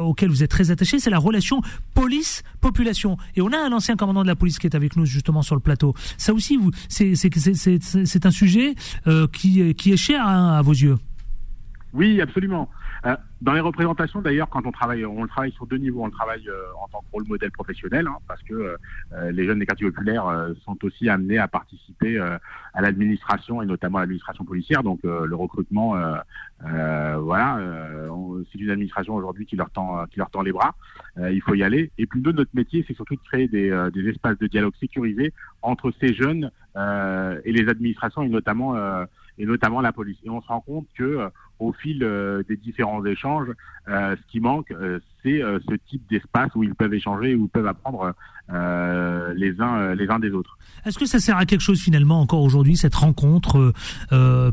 auquel 0.00 0.30
vous 0.30 0.42
êtes 0.42 0.50
très 0.50 0.70
attaché, 0.70 0.98
c'est 0.98 1.10
la 1.10 1.18
relation 1.18 1.60
police-population. 1.94 3.16
Et 3.36 3.40
on 3.40 3.52
a 3.52 3.58
un 3.58 3.72
ancien 3.72 3.96
commandant 3.96 4.22
de 4.22 4.28
la 4.28 4.36
police 4.36 4.58
qui 4.58 4.66
est 4.66 4.74
avec 4.74 4.96
nous 4.96 5.04
justement 5.04 5.42
sur 5.42 5.54
le 5.54 5.60
plateau. 5.60 5.94
Ça 6.18 6.32
aussi, 6.32 6.58
c'est 6.88 8.26
un 8.26 8.30
sujet 8.30 8.74
qui, 9.32 9.74
qui 9.74 9.92
est 9.92 9.96
cher 9.96 10.26
hein, 10.26 10.54
à 10.58 10.62
vos 10.62 10.72
yeux? 10.72 10.96
Oui, 11.92 12.20
absolument. 12.20 12.68
Euh, 13.44 13.50
dans 13.50 13.52
les 13.52 13.60
représentations, 13.60 14.20
d'ailleurs, 14.20 14.48
quand 14.48 14.66
on 14.66 14.72
travaille, 14.72 15.04
on 15.04 15.22
le 15.22 15.28
travaille 15.28 15.52
sur 15.52 15.66
deux 15.66 15.76
niveaux. 15.76 16.02
On 16.02 16.06
le 16.06 16.12
travaille 16.12 16.48
euh, 16.48 16.62
en 16.82 16.88
tant 16.88 17.00
que 17.00 17.10
rôle 17.12 17.26
modèle 17.28 17.50
professionnel, 17.50 18.06
hein, 18.06 18.16
parce 18.26 18.42
que 18.42 18.76
euh, 19.12 19.30
les 19.32 19.44
jeunes 19.44 19.58
des 19.58 19.66
quartiers 19.66 19.90
populaires 19.90 20.24
sont 20.64 20.76
aussi 20.84 21.08
amenés 21.08 21.38
à 21.38 21.48
participer 21.48 22.18
à 22.18 22.80
l'administration 22.80 23.62
et 23.62 23.66
notamment 23.66 23.98
à 23.98 24.00
l'administration 24.02 24.44
policière. 24.44 24.82
Donc 24.82 25.00
le 25.02 25.34
recrutement, 25.34 25.94
voilà, 26.60 27.58
c'est 28.52 28.58
une 28.58 28.70
administration 28.70 29.14
aujourd'hui 29.14 29.46
qui 29.46 29.56
leur 29.56 29.70
tend, 29.70 30.06
qui 30.06 30.18
leur 30.18 30.30
tend 30.30 30.42
les 30.42 30.52
bras. 30.52 30.74
il 31.18 31.40
faut 31.42 31.54
y 31.54 31.62
aller. 31.62 31.90
Et 31.98 32.06
puis 32.06 32.20
nous, 32.20 32.32
notre 32.32 32.50
métier, 32.54 32.84
c'est 32.86 32.94
surtout 32.94 33.16
de 33.16 33.20
créer 33.20 33.48
des, 33.48 33.88
des, 33.92 34.08
espaces 34.08 34.38
de 34.38 34.46
dialogue 34.46 34.74
sécurisés 34.80 35.32
entre 35.62 35.92
ces 36.00 36.14
jeunes 36.14 36.50
et 36.76 37.52
les 37.52 37.68
administrations 37.68 38.22
et 38.22 38.28
notamment 38.28 38.76
et 39.38 39.46
notamment 39.46 39.80
la 39.80 39.92
police. 39.92 40.18
Et 40.24 40.30
on 40.30 40.40
se 40.40 40.48
rend 40.48 40.60
compte 40.60 40.86
que 40.96 41.28
au 41.64 41.72
fil 41.72 42.02
euh, 42.02 42.42
des 42.48 42.56
différents 42.56 43.04
échanges, 43.04 43.48
euh, 43.88 44.16
ce 44.16 44.32
qui 44.32 44.40
manque, 44.40 44.70
euh, 44.70 45.00
c'est 45.22 45.40
ce 45.40 45.74
type 45.88 46.02
d'espace 46.10 46.50
où 46.54 46.62
ils 46.62 46.74
peuvent 46.74 46.92
échanger, 46.92 47.34
où 47.34 47.44
ils 47.44 47.48
peuvent 47.48 47.66
apprendre 47.66 48.12
les 48.46 49.58
uns 49.58 49.94
les 49.94 50.06
uns 50.10 50.18
des 50.18 50.32
autres. 50.32 50.58
Est-ce 50.84 50.98
que 50.98 51.06
ça 51.06 51.18
sert 51.18 51.38
à 51.38 51.46
quelque 51.46 51.62
chose 51.62 51.80
finalement 51.80 52.20
encore 52.20 52.42
aujourd'hui 52.42 52.76
cette 52.76 52.94
rencontre 52.94 53.72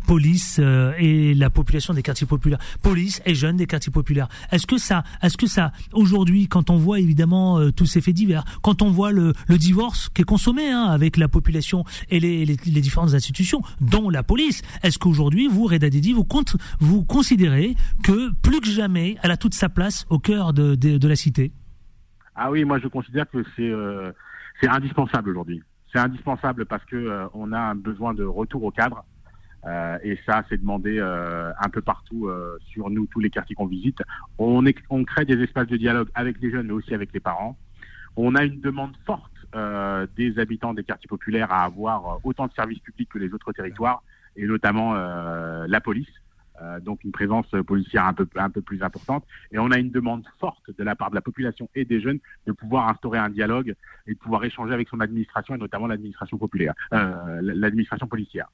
police 0.08 0.62
et 0.98 1.34
la 1.34 1.50
population 1.50 1.94
des 1.94 2.02
quartiers 2.02 2.26
populaires, 2.26 2.60
police 2.82 3.22
et 3.26 3.36
jeunes 3.36 3.58
des 3.58 3.68
quartiers 3.68 3.92
populaires 3.92 4.30
Est-ce 4.54 4.66
que 4.66 4.78
ça, 4.78 5.04
que 5.38 5.46
ça 5.46 5.74
aujourd'hui, 5.92 6.48
quand 6.48 6.70
on 6.70 6.78
voit 6.78 7.02
évidemment 7.02 7.70
tous 7.72 7.86
ces 7.86 8.00
faits 8.00 8.16
divers, 8.16 8.46
quand 8.62 8.82
on 8.82 8.92
voit 8.92 9.12
le, 9.12 9.34
divorce 9.50 10.08
qui 10.08 10.22
est 10.22 10.26
consommé 10.26 10.72
hein, 10.72 10.86
avec 10.86 11.18
la 11.18 11.28
population 11.28 11.84
et 12.10 12.22
les, 12.22 12.46
différentes 12.46 13.14
institutions, 13.14 13.62
dont 13.82 14.10
la 14.10 14.24
police, 14.24 14.62
est-ce 14.84 15.00
qu'aujourd'hui 15.00 15.50
vous, 15.50 15.66
Reda 15.66 15.90
Didi, 15.90 16.14
vous 16.14 16.24
compte 16.24 16.56
vous 16.80 17.01
considérez 17.04 17.76
que 18.04 18.32
plus 18.42 18.60
que 18.60 18.68
jamais, 18.68 19.18
elle 19.24 19.32
a 19.32 19.38
toute 19.38 19.54
sa 19.54 19.70
place 19.70 20.06
au 20.10 20.20
cœur 20.20 20.54
de, 20.54 21.08
la 21.08 21.16
cité 21.16 21.52
Ah 22.36 22.52
oui, 22.52 22.64
moi 22.64 22.80
je 22.80 22.88
considère 22.88 23.30
que 23.30 23.44
c'est 23.56 23.70
euh, 23.70 24.12
indispensable 24.64 25.30
aujourd'hui. 25.30 25.62
C'est 25.92 26.00
indispensable 26.00 26.66
parce 26.66 26.84
que 26.86 26.96
euh, 26.96 27.54
a 27.54 27.60
un 27.60 27.76
besoin 27.76 28.14
de 28.14 28.24
retour 28.24 28.64
au 28.64 28.72
cadre. 28.72 29.04
Euh, 29.66 29.98
et 30.04 30.18
ça, 30.26 30.44
c'est 30.50 30.58
demandé 30.58 31.00
un 31.00 31.70
peu 31.70 31.82
partout 31.82 32.30
sur 32.72 32.90
nous, 32.90 33.06
tous 33.08 33.20
les 33.20 33.30
quartiers 33.30 33.56
qu'on 33.56 33.68
visite. 33.68 34.00
On 34.40 34.64
crée 35.04 35.26
des 35.26 35.42
espaces 35.44 35.68
de 35.68 35.78
dialogue 35.78 36.10
avec 36.16 36.42
les 36.42 36.50
jeunes, 36.50 36.68
mais 36.68 36.74
aussi 36.74 36.94
avec 36.94 37.14
les 37.14 37.20
parents. 37.20 37.58
On 38.16 38.36
a 38.36 38.44
une 38.44 38.60
demande 38.60 38.96
forte 39.06 39.32
des 40.18 40.40
habitants 40.40 40.74
des 40.74 40.84
quartiers 40.84 41.08
populaires 41.08 41.52
à 41.52 41.64
avoir 41.64 42.20
autant 42.24 42.48
de 42.48 42.54
services 42.54 42.80
publics 42.80 43.10
que 43.10 43.20
les 43.20 43.32
autres 43.34 43.52
territoires, 43.52 44.02
et 44.36 44.46
notamment 44.48 44.94
la 44.96 45.82
police. 45.82 46.10
Euh, 46.62 46.80
donc 46.80 47.04
une 47.04 47.12
présence 47.12 47.48
policière 47.66 48.06
un 48.06 48.14
peu, 48.14 48.28
un 48.36 48.50
peu 48.50 48.62
plus 48.62 48.84
importante. 48.84 49.26
Et 49.52 49.60
on 49.60 49.72
a 49.72 49.80
une 49.80 49.92
demande 49.92 50.24
forte 50.40 50.70
de 50.78 50.84
la 50.84 50.96
part 50.96 51.10
de 51.10 51.16
la 51.16 51.22
population 51.22 51.70
et 51.76 51.86
des 51.86 52.02
jeunes 52.02 52.20
de 52.46 52.52
pouvoir 52.52 52.90
instaurer 52.90 53.18
un 53.18 53.30
dialogue 53.30 53.76
et 54.08 54.14
de 54.14 54.20
pouvoir 54.20 54.44
échanger 54.44 54.74
avec 54.74 54.88
son 54.88 55.00
administration 55.00 55.56
et 55.56 55.58
notamment 55.58 55.88
l'administration 55.88 56.38
populaire, 56.38 56.74
euh, 56.94 57.40
l'administration 57.42 58.08
policière. 58.08 58.48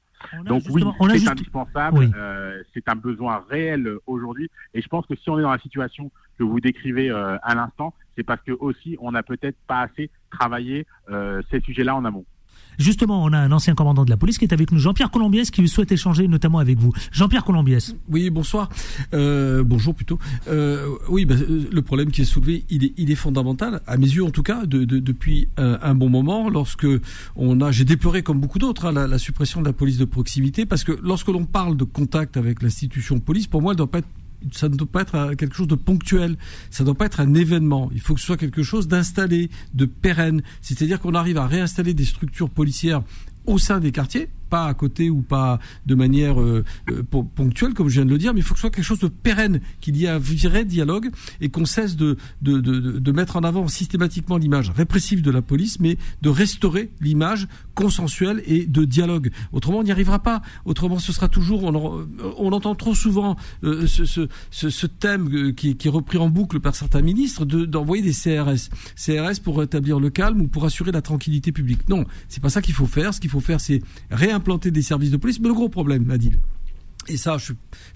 Donc 0.44 0.62
oui, 0.70 0.82
c'est 1.18 1.28
indispensable, 1.28 2.10
euh, 2.16 2.62
c'est 2.74 2.88
un 2.88 2.96
besoin 2.96 3.44
réel 3.48 3.88
aujourd'hui. 4.06 4.50
Et 4.74 4.80
je 4.80 4.88
pense 4.88 5.06
que 5.06 5.14
si 5.14 5.28
on 5.30 5.38
est 5.38 5.42
dans 5.42 5.52
la 5.52 5.58
situation 5.58 6.10
que 6.38 6.44
vous 6.44 6.60
décrivez 6.60 7.10
à 7.10 7.54
l'instant, 7.54 7.94
c'est 8.16 8.24
parce 8.24 8.42
que 8.42 8.52
aussi 8.52 8.96
on 9.00 9.12
n'a 9.12 9.22
peut-être 9.22 9.58
pas 9.66 9.80
assez 9.80 10.10
travaillé 10.30 10.86
ces 11.50 11.60
sujets-là 11.60 11.94
en 11.94 12.04
amont. 12.04 12.24
Justement, 12.78 13.24
on 13.24 13.32
a 13.32 13.38
un 13.38 13.52
ancien 13.52 13.74
commandant 13.74 14.04
de 14.04 14.10
la 14.10 14.16
police 14.16 14.38
qui 14.38 14.44
est 14.44 14.52
avec 14.52 14.72
nous, 14.72 14.78
Jean-Pierre 14.78 15.10
Colombiès, 15.10 15.50
qui 15.50 15.66
souhaite 15.68 15.92
échanger 15.92 16.28
notamment 16.28 16.58
avec 16.58 16.78
vous. 16.78 16.92
Jean-Pierre 17.12 17.44
Colombiès. 17.44 17.94
Oui, 18.08 18.30
bonsoir. 18.30 18.68
Euh, 19.14 19.62
bonjour 19.64 19.94
plutôt. 19.94 20.18
Euh, 20.48 20.88
oui, 21.08 21.24
bah, 21.24 21.34
euh, 21.34 21.68
le 21.70 21.82
problème 21.82 22.10
qui 22.10 22.22
est 22.22 22.24
soulevé, 22.24 22.64
il 22.70 22.84
est, 22.84 22.92
il 22.96 23.14
fondamental, 23.16 23.80
à 23.86 23.96
mes 23.96 24.06
yeux 24.06 24.24
en 24.24 24.30
tout 24.30 24.42
cas, 24.42 24.64
de, 24.64 24.84
de, 24.84 24.98
depuis 24.98 25.48
un, 25.56 25.94
bon 25.94 26.08
moment, 26.08 26.48
lorsque 26.48 26.86
on 27.36 27.60
a, 27.60 27.72
j'ai 27.72 27.84
déploré 27.84 28.22
comme 28.22 28.38
beaucoup 28.38 28.58
d'autres, 28.58 28.86
hein, 28.86 28.92
la, 28.92 29.06
la, 29.06 29.18
suppression 29.18 29.60
de 29.60 29.66
la 29.66 29.72
police 29.72 29.98
de 29.98 30.04
proximité, 30.04 30.66
parce 30.66 30.84
que 30.84 30.92
lorsque 31.02 31.28
l'on 31.28 31.46
parle 31.46 31.76
de 31.76 31.84
contact 31.84 32.36
avec 32.36 32.62
l'institution 32.62 33.18
police, 33.18 33.46
pour 33.46 33.62
moi, 33.62 33.72
elle 33.72 33.78
doit 33.78 33.90
pas 33.90 33.98
être 33.98 34.08
ça 34.52 34.68
ne 34.68 34.76
doit 34.76 34.86
pas 34.90 35.02
être 35.02 35.34
quelque 35.34 35.54
chose 35.54 35.68
de 35.68 35.74
ponctuel, 35.74 36.36
ça 36.70 36.82
ne 36.82 36.86
doit 36.86 36.94
pas 36.94 37.06
être 37.06 37.20
un 37.20 37.34
événement. 37.34 37.90
Il 37.94 38.00
faut 38.00 38.14
que 38.14 38.20
ce 38.20 38.26
soit 38.26 38.36
quelque 38.36 38.62
chose 38.62 38.88
d'installé, 38.88 39.50
de 39.74 39.84
pérenne. 39.84 40.42
C'est-à-dire 40.60 41.00
qu'on 41.00 41.14
arrive 41.14 41.38
à 41.38 41.46
réinstaller 41.46 41.94
des 41.94 42.04
structures 42.04 42.50
policières 42.50 43.02
au 43.46 43.58
sein 43.58 43.80
des 43.80 43.92
quartiers, 43.92 44.28
pas 44.48 44.66
à 44.66 44.74
côté 44.74 45.10
ou 45.10 45.22
pas 45.22 45.58
de 45.86 45.94
manière 45.94 46.40
euh, 46.40 46.64
euh, 46.90 47.02
ponctuelle, 47.02 47.74
comme 47.74 47.88
je 47.88 47.94
viens 47.94 48.04
de 48.04 48.10
le 48.10 48.18
dire, 48.18 48.32
mais 48.34 48.40
il 48.40 48.42
faut 48.42 48.54
que 48.54 48.60
ce 48.60 48.62
soit 48.62 48.70
quelque 48.70 48.84
chose 48.84 48.98
de 49.00 49.08
pérenne, 49.08 49.60
qu'il 49.80 49.96
y 49.96 50.06
ait 50.06 50.08
un 50.08 50.18
vrai 50.18 50.64
dialogue 50.64 51.10
et 51.40 51.48
qu'on 51.48 51.66
cesse 51.66 51.96
de, 51.96 52.16
de, 52.42 52.60
de, 52.60 52.98
de, 52.98 53.12
mettre 53.12 53.36
en 53.36 53.40
avant 53.40 53.68
systématiquement 53.68 54.38
l'image 54.38 54.70
répressive 54.70 55.22
de 55.22 55.30
la 55.30 55.42
police, 55.42 55.80
mais 55.80 55.98
de 56.22 56.28
restaurer 56.28 56.90
l'image 57.00 57.48
consensuelle 57.74 58.42
et 58.46 58.66
de 58.66 58.84
dialogue. 58.84 59.30
Autrement, 59.52 59.78
on 59.78 59.82
n'y 59.82 59.92
arrivera 59.92 60.20
pas. 60.20 60.42
Autrement, 60.64 60.98
ce 60.98 61.12
sera 61.12 61.28
toujours, 61.28 61.64
on, 61.64 62.06
on 62.38 62.52
entend 62.52 62.74
trop 62.74 62.94
souvent 62.94 63.36
euh, 63.64 63.86
ce, 63.86 64.04
ce, 64.50 64.86
thème 64.86 65.54
qui, 65.54 65.76
qui, 65.76 65.88
est 65.88 65.90
repris 65.90 66.18
en 66.18 66.28
boucle 66.28 66.60
par 66.60 66.74
certains 66.74 67.02
ministres 67.02 67.44
d'envoyer 67.44 68.02
des 68.02 68.12
CRS. 68.12 68.70
CRS 68.96 69.40
pour 69.42 69.58
rétablir 69.58 70.00
le 70.00 70.10
calme 70.10 70.40
ou 70.40 70.48
pour 70.48 70.64
assurer 70.64 70.92
la 70.92 71.02
tranquillité 71.02 71.52
publique. 71.52 71.88
Non, 71.88 72.04
c'est 72.28 72.42
pas 72.42 72.48
ça 72.48 72.62
qu'il 72.62 72.74
faut 72.74 72.86
faire. 72.86 73.14
Ce 73.14 73.20
qu'il 73.20 73.30
faut 73.30 73.40
faire, 73.40 73.60
c'est 73.60 73.82
réinventer 74.10 74.37
implanter 74.38 74.70
des 74.70 74.82
services 74.82 75.10
de 75.10 75.16
police. 75.16 75.38
Mais 75.40 75.48
le 75.48 75.54
gros 75.54 75.68
problème, 75.68 76.10
Adil, 76.10 76.38
et 77.08 77.16
ça, 77.16 77.38
je, 77.38 77.52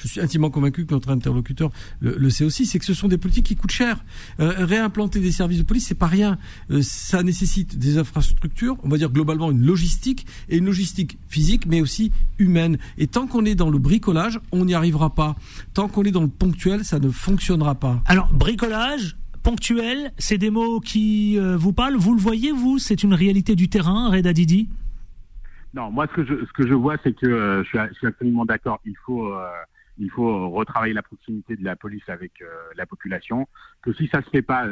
suis 0.07 0.21
intimement 0.21 0.51
convaincu 0.51 0.87
que 0.87 0.95
notre 0.95 1.11
interlocuteur 1.11 1.71
le, 2.01 2.31
sait 2.31 2.45
aussi, 2.45 2.67
c'est 2.67 2.79
que 2.79 2.85
ce 2.85 2.95
sont 2.95 3.09
des 3.09 3.19
politiques 3.19 3.47
qui 3.47 3.57
coûtent 3.57 3.71
cher. 3.73 4.03
Euh, 4.41 4.65
réimplanter 4.65 5.21
des 5.21 5.33
services 5.33 5.59
de 5.59 5.65
police, 5.65 5.87
c'est 5.87 5.95
pas 5.95 6.07
rien. 6.07 6.39
Euh, 6.71 6.81
ça 6.83 7.23
nécessite 7.23 7.79
des 7.79 7.99
infrastructures, 7.99 8.77
on 8.83 8.89
va 8.89 8.97
dire 8.97 9.11
globalement 9.11 9.51
une 9.51 9.63
logistique 9.63 10.27
et 10.49 10.57
une 10.57 10.65
logistique 10.65 11.19
physique, 11.29 11.67
mais 11.67 11.81
aussi 11.81 12.11
humaine. 12.39 12.79
Et 12.97 13.07
tant 13.07 13.27
qu'on 13.27 13.45
est 13.45 13.55
dans 13.55 13.71
le 13.71 13.79
bricolage, 13.79 14.41
on 14.51 14.65
n'y 14.65 14.75
arrivera 14.75 15.15
pas. 15.15 15.37
Tant 15.75 15.89
qu'on 15.89 16.05
est 16.05 16.11
dans 16.11 16.23
le 16.23 16.29
ponctuel, 16.29 16.85
ça 16.85 16.99
ne 16.99 17.11
fonctionnera 17.11 17.75
pas. 17.75 18.03
Alors 18.07 18.33
bricolage, 18.33 19.17
ponctuel, 19.43 20.13
c'est 20.19 20.39
des 20.39 20.51
mots 20.51 20.81
qui 20.81 21.39
euh, 21.39 21.57
vous 21.57 21.73
parlent. 21.73 21.97
Vous 21.97 22.15
le 22.15 22.21
voyez, 22.21 22.53
vous? 22.53 22.79
C'est 22.79 23.03
une 23.03 23.15
réalité 23.15 23.57
du 23.57 23.69
terrain, 23.69 24.11
Reda 24.11 24.33
Didi? 24.33 24.69
Non, 25.75 25.91
moi 25.91 26.07
ce 26.07 26.13
que 26.13 26.25
je 26.25 26.45
ce 26.45 26.53
que 26.53 26.67
je 26.67 26.75
vois, 26.75 26.97
c'est 27.03 27.15
que 27.15 27.27
euh, 27.27 27.63
je, 27.65 27.69
suis, 27.69 27.79
je, 27.79 27.95
suis, 27.95 28.07
absolument 28.07 28.45
d'accord. 28.45 28.81
Il 28.85 28.97
faut 29.07 29.33
euh, 29.35 29.49
il 29.99 30.11
faut 30.11 30.51
retravailler 30.51 30.93
la 30.93 31.03
proximité 31.03 31.57
de 31.57 31.65
la 31.65 31.77
police 31.77 32.07
avec 32.09 32.43
euh, 32.43 32.47
la 32.77 32.85
population. 32.85 33.49
Que 33.83 33.93
si 33.95 34.07
ça 34.09 34.23
se 34.23 34.29
fait 34.29 34.43
pas 34.43 34.67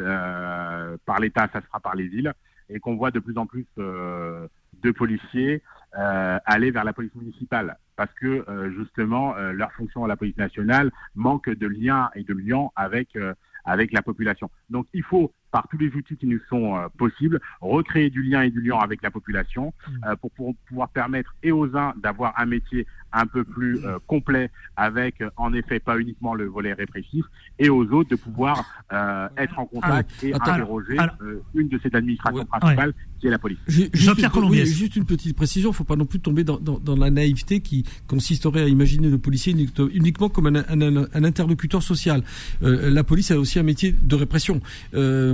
par 1.06 1.20
l'État, 1.20 1.48
ça 1.52 1.60
se 1.60 1.66
fera 1.66 1.80
par 1.80 1.94
les 1.94 2.06
villes, 2.06 2.32
et 2.68 2.80
qu'on 2.80 2.96
voit 2.96 3.10
de 3.10 3.18
plus 3.18 3.38
en 3.38 3.46
plus 3.46 3.66
de 3.76 4.90
policiers 4.92 5.62
aller 5.92 6.70
vers 6.70 6.84
la 6.84 6.92
police 6.92 7.14
municipale 7.14 7.76
parce 7.96 8.12
que 8.14 8.44
justement 8.76 9.34
leur 9.34 9.72
fonction 9.72 10.04
à 10.04 10.08
la 10.08 10.16
police 10.16 10.36
nationale 10.36 10.90
manque 11.14 11.50
de 11.50 11.66
lien 11.66 12.10
et 12.14 12.22
de 12.22 12.32
lien 12.32 12.68
avec 12.76 13.18
avec 13.64 13.92
la 13.92 14.02
population. 14.02 14.50
Donc 14.70 14.86
il 14.94 15.02
faut 15.02 15.32
par 15.50 15.66
tous 15.68 15.78
les 15.78 15.88
outils 15.94 16.16
qui 16.16 16.26
nous 16.26 16.40
sont 16.48 16.76
euh, 16.76 16.88
possibles, 16.96 17.40
recréer 17.60 18.10
du 18.10 18.22
lien 18.22 18.42
et 18.42 18.50
du 18.50 18.60
lien 18.60 18.78
avec 18.78 19.02
la 19.02 19.10
population 19.10 19.72
mmh. 19.86 19.92
euh, 20.06 20.16
pour, 20.16 20.30
pour, 20.32 20.54
pouvoir 20.68 20.88
permettre 20.90 21.34
et 21.42 21.52
aux 21.52 21.76
uns 21.76 21.94
d'avoir 21.96 22.38
un 22.38 22.46
métier 22.46 22.86
un 23.12 23.26
peu 23.26 23.42
plus 23.42 23.84
euh, 23.84 23.98
complet 24.06 24.50
avec 24.76 25.22
en 25.36 25.52
effet 25.52 25.80
pas 25.80 25.98
uniquement 25.98 26.34
le 26.34 26.44
volet 26.46 26.72
répressif 26.72 27.24
et 27.58 27.68
aux 27.68 27.84
autres 27.86 28.10
de 28.10 28.16
pouvoir 28.16 28.64
être 29.36 29.58
en 29.58 29.66
contact 29.66 30.22
et 30.22 30.32
interroger 30.32 30.96
une 31.54 31.68
de 31.68 31.80
ces 31.82 31.94
administrations 31.94 32.44
principales 32.44 32.94
qui 33.20 33.26
est 33.26 33.30
la 33.30 33.38
police. 33.38 33.58
Jean-Pierre 33.66 34.30
Colombier. 34.30 34.64
juste 34.64 34.96
une 34.96 35.04
petite 35.04 35.36
précision, 35.36 35.70
il 35.70 35.72
ne 35.72 35.76
faut 35.76 35.84
pas 35.84 35.96
non 35.96 36.06
plus 36.06 36.20
tomber 36.20 36.44
dans, 36.44 36.58
dans, 36.58 36.78
dans, 36.78 36.96
la 36.96 37.10
naïveté 37.10 37.60
qui 37.60 37.84
consisterait 38.06 38.62
à 38.62 38.68
imaginer 38.68 39.10
le 39.10 39.18
policier 39.18 39.54
uniquement 39.92 40.28
comme 40.28 40.46
un, 40.46 40.64
un, 40.68 40.96
un 41.12 41.24
interlocuteur 41.24 41.82
social. 41.82 42.22
la 42.60 43.04
police 43.04 43.30
a 43.30 43.38
aussi 43.38 43.58
un 43.58 43.64
métier 43.64 43.92
de 43.92 44.14
répression 44.14 44.60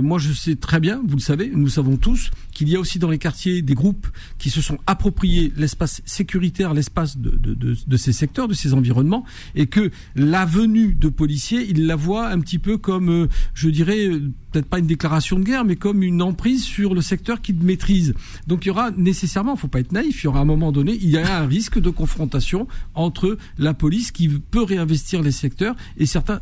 moi, 0.07 0.19
je 0.19 0.31
sais 0.31 0.55
très 0.55 0.79
bien, 0.79 1.01
vous 1.05 1.17
le 1.17 1.21
savez, 1.21 1.51
nous 1.53 1.67
savons 1.67 1.97
tous, 1.97 2.31
qu'il 2.57 2.69
y 2.69 2.75
a 2.75 2.79
aussi 2.79 2.97
dans 2.97 3.11
les 3.11 3.19
quartiers 3.19 3.61
des 3.61 3.75
groupes 3.75 4.07
qui 4.39 4.49
se 4.49 4.61
sont 4.63 4.79
appropriés 4.87 5.53
l'espace 5.55 6.01
sécuritaire, 6.05 6.73
l'espace 6.73 7.15
de, 7.19 7.97
ces 7.97 8.13
secteurs, 8.13 8.47
de 8.47 8.55
ces 8.55 8.73
environnements, 8.73 9.25
et 9.53 9.67
que 9.67 9.91
la 10.15 10.43
venue 10.43 10.95
de 10.95 11.07
policiers, 11.07 11.67
ils 11.69 11.85
la 11.85 11.95
voient 11.95 12.29
un 12.29 12.39
petit 12.39 12.57
peu 12.57 12.79
comme, 12.79 13.09
euh, 13.09 13.27
je 13.53 13.69
dirais, 13.69 14.07
euh, 14.07 14.31
peut-être 14.51 14.65
pas 14.65 14.79
une 14.79 14.87
déclaration 14.87 15.37
de 15.37 15.43
guerre, 15.43 15.65
mais 15.65 15.75
comme 15.75 16.01
une 16.01 16.23
emprise 16.23 16.63
sur 16.63 16.95
le 16.95 17.01
secteur 17.01 17.43
qu'ils 17.43 17.61
maîtrisent. 17.61 18.15
Donc 18.47 18.65
il 18.65 18.69
y 18.69 18.71
aura 18.71 18.89
nécessairement, 18.89 19.53
il 19.53 19.59
faut 19.59 19.67
pas 19.67 19.81
être 19.81 19.91
naïf, 19.91 20.23
il 20.23 20.25
y 20.25 20.27
aura 20.27 20.39
à 20.39 20.41
un 20.41 20.45
moment 20.45 20.71
donné, 20.71 20.97
il 20.99 21.11
y 21.11 21.17
a 21.19 21.41
un 21.41 21.45
risque 21.45 21.77
de 21.77 21.91
confrontation 21.91 22.67
entre 22.95 23.37
la 23.59 23.75
police 23.75 24.11
qui 24.11 24.29
peut 24.29 24.63
réinvestir 24.63 25.21
les 25.21 25.31
secteurs 25.31 25.75
et 25.97 26.07
certains, 26.07 26.39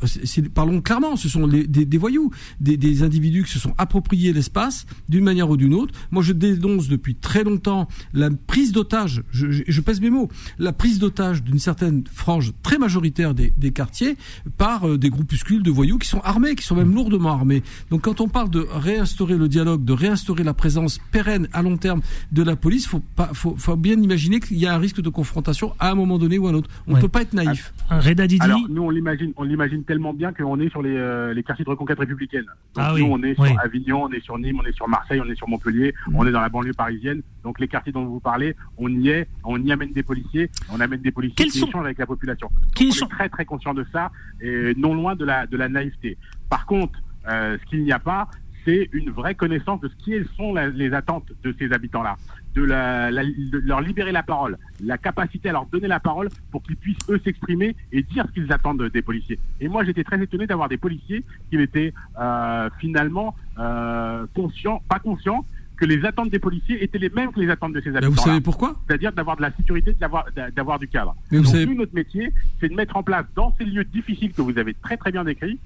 parlons 0.54 0.80
clairement, 0.80 1.18
ce 1.18 1.28
sont 1.28 1.46
des, 1.46 1.98
voyous, 1.98 2.32
des 2.62 3.04
individus 3.04 3.44
qui 3.44 3.52
se 3.52 3.60
sont 3.60 3.74
appropriés 3.78 4.32
l'espace 4.32 4.86
d'une 5.10 5.26
manière 5.26 5.50
ou 5.50 5.58
d'une 5.58 5.74
autre. 5.74 5.94
Moi, 6.12 6.24
je 6.24 6.34
dénonce 6.34 6.88
depuis 6.88 7.16
très 7.16 7.44
longtemps 7.44 7.88
la 8.14 8.30
prise 8.30 8.72
d'otage, 8.72 9.24
je, 9.32 9.48
je, 9.68 9.82
pèse 9.82 10.02
mes 10.02 10.10
mots, 10.10 10.30
la 10.58 10.74
prise 10.74 11.00
d'otage 11.00 11.44
d'une 11.44 11.60
certaine 11.60 12.04
frange 12.12 12.54
très 12.64 12.78
majoritaire 12.78 13.34
des, 13.34 13.54
des 13.58 13.72
quartiers 13.72 14.18
par 14.58 14.88
euh, 14.88 14.98
des 14.98 15.10
groupuscules 15.10 15.64
de 15.64 15.72
voyous 15.72 15.98
qui 15.98 16.08
sont 16.08 16.22
armés, 16.22 16.56
qui 16.56 16.64
sont 16.64 16.76
même 16.76 16.94
lourdement 16.94 17.32
armés. 17.32 17.64
Donc 17.90 18.02
quand 18.02 18.22
on 18.22 18.28
parle 18.28 18.50
de 18.50 18.66
réinstaurer 18.72 19.38
le 19.38 19.48
dialogue, 19.48 19.84
de 19.84 19.94
réinstaurer 19.94 20.44
la 20.44 20.54
présence 20.54 21.00
pérenne 21.12 21.48
à 21.54 21.62
long 21.62 21.78
terme 21.78 22.02
de 22.32 22.44
la 22.44 22.56
police, 22.56 22.88
faut 22.88 23.02
pas, 23.16 23.32
faut, 23.34 23.56
faut 23.58 23.76
bien 23.76 24.00
imaginer 24.02 24.40
qu'il 24.40 24.58
y 24.58 24.66
a 24.66 24.74
un 24.74 24.78
risque 24.78 25.02
de 25.02 25.10
confrontation 25.10 25.74
à 25.80 25.92
un 25.92 25.96
moment 25.96 26.18
donné 26.18 26.38
ou 26.38 26.48
à 26.48 26.52
un 26.52 26.54
autre. 26.54 26.70
On 26.88 26.96
ne 26.96 27.02
peut 27.02 27.08
pas 27.08 27.22
être 27.22 27.34
naïf. 27.34 27.74
Ah, 27.90 28.00
Alors 28.40 28.60
nous 28.70 28.82
on 28.84 28.90
l'imagine, 28.90 29.34
on 29.38 29.44
l'imagine 29.44 29.84
tellement 29.84 30.14
bien 30.14 30.34
qu'on 30.34 30.60
est 30.60 30.70
sur 30.70 30.82
les, 30.82 30.96
euh, 30.96 31.34
les 31.34 31.44
quartiers 31.44 31.66
de 31.66 31.70
reconquête 31.70 32.00
républicaine. 32.00 32.46
Donc, 32.76 32.86
ah 32.88 32.94
nous 32.98 33.06
on 33.06 33.22
est 33.24 33.36
sur 33.36 33.60
Avignon, 33.60 34.04
on 34.04 34.12
est 34.12 34.24
sur 34.24 34.38
Nîmes, 34.38 34.60
on 34.62 34.66
est 34.66 34.76
sur 34.76 34.88
Marseille, 34.88 35.22
on 35.26 35.30
est 35.30 35.36
sur 35.36 35.48
Montpellier. 35.48 35.94
On 36.14 36.26
est 36.26 36.32
dans 36.32 36.42
la 36.42 36.50
banlieue 36.50 36.74
parisienne. 36.74 37.22
Donc 37.44 37.60
les 37.60 37.68
quartiers 37.68 37.94
dont 37.94 38.06
vous 38.06 38.20
parlez, 38.20 38.56
on 38.78 38.90
y 38.90 39.10
est, 39.10 39.28
on 39.44 39.62
y 39.64 39.72
amène 39.72 39.92
des 39.94 40.04
policiers, 40.04 40.50
on 40.72 40.80
amène 40.80 41.02
des 41.02 41.12
policiers 41.12 41.48
qui 41.48 41.64
échangent 41.64 41.86
avec 41.86 41.98
la 41.98 42.06
population. 42.06 42.50
Qui 42.74 42.92
on 43.02 43.06
est 43.06 43.10
très 43.10 43.30
très 43.30 43.46
conscient 43.46 43.74
de 43.74 43.86
ça 43.92 44.12
et 44.42 44.74
non 44.76 44.94
loin 44.94 45.16
de 45.16 45.26
la 45.26 45.48
de 45.48 45.58
la 45.58 45.70
naïveté. 45.70 46.18
Par 46.50 46.66
contre, 46.66 47.00
euh, 47.28 47.58
ce 47.60 47.70
qu'il 47.70 47.84
n'y 47.84 47.92
a 47.92 48.00
pas, 48.00 48.30
c'est 48.66 48.90
une 48.94 49.12
vraie 49.12 49.36
connaissance 49.36 49.80
de 49.80 49.88
ce 49.88 49.96
qui 50.04 50.14
sont 50.36 50.54
les 50.54 50.94
attentes 50.94 51.32
de 51.44 51.56
ces 51.58 51.72
habitants-là, 51.72 52.18
de, 52.56 52.64
leur 52.64 53.82
libérer 53.82 54.12
la 54.12 54.24
parole, 54.24 54.58
la 54.84 54.98
capacité 54.98 55.50
à 55.50 55.52
leur 55.52 55.68
donner 55.68 55.88
la 55.88 56.00
parole 56.00 56.30
pour 56.52 56.64
qu'ils 56.64 56.76
puissent 56.76 56.98
eux 57.10 57.22
s'exprimer 57.24 57.76
et 57.92 58.02
dire 58.02 58.26
ce 58.28 58.32
qu'ils 58.32 58.52
attendent 58.52 58.90
des 58.90 59.02
policiers. 59.04 59.40
Et 59.62 59.68
moi, 59.68 59.84
j'étais 59.84 60.04
très 60.04 60.22
étonné 60.22 60.48
d'avoir 60.48 60.68
des 60.68 60.78
policiers 60.78 61.24
qui 61.50 61.58
étaient 61.58 61.94
euh, 62.20 62.70
finalement 62.80 63.36
euh, 63.60 64.26
conscients, 64.34 64.82
pas 64.90 65.00
conscients, 65.00 65.46
que 65.78 65.86
les 65.86 66.06
attentes 66.06 66.30
des 66.30 66.40
policiers 66.40 66.84
étaient 66.84 66.98
les 66.98 67.10
mêmes 67.10 67.32
que 67.32 67.40
les 67.40 67.50
attentes 67.50 67.74
de 67.74 67.82
ces 67.82 67.90
habitants. 67.90 68.12
Vous 68.12 68.18
savez 68.18 68.42
pourquoi 68.42 68.76
C'est-à-dire 68.88 69.12
d'avoir 69.12 69.38
de 69.38 69.42
la 69.42 69.52
sécurité, 69.52 69.94
d'avoir 69.94 70.26
d'avoir 70.56 70.80
du 70.80 70.88
cadre. 70.88 71.16
Mais 71.32 71.40
Donc, 71.40 71.48
savez... 71.48 71.66
notre 71.68 71.94
métier, 71.94 72.32
c'est 72.60 72.70
de 72.70 72.76
mettre 72.76 72.96
en 72.98 73.04
place 73.04 73.26
dans 73.36 73.54
ces 73.58 73.66
lieux 73.66 73.84
difficiles 73.84 74.34
que 74.34 74.42
vous 74.42 74.58
avez 74.58 74.74
très 74.74 74.98
très 74.98 75.12
bien 75.12 75.24
décrits, 75.24 75.60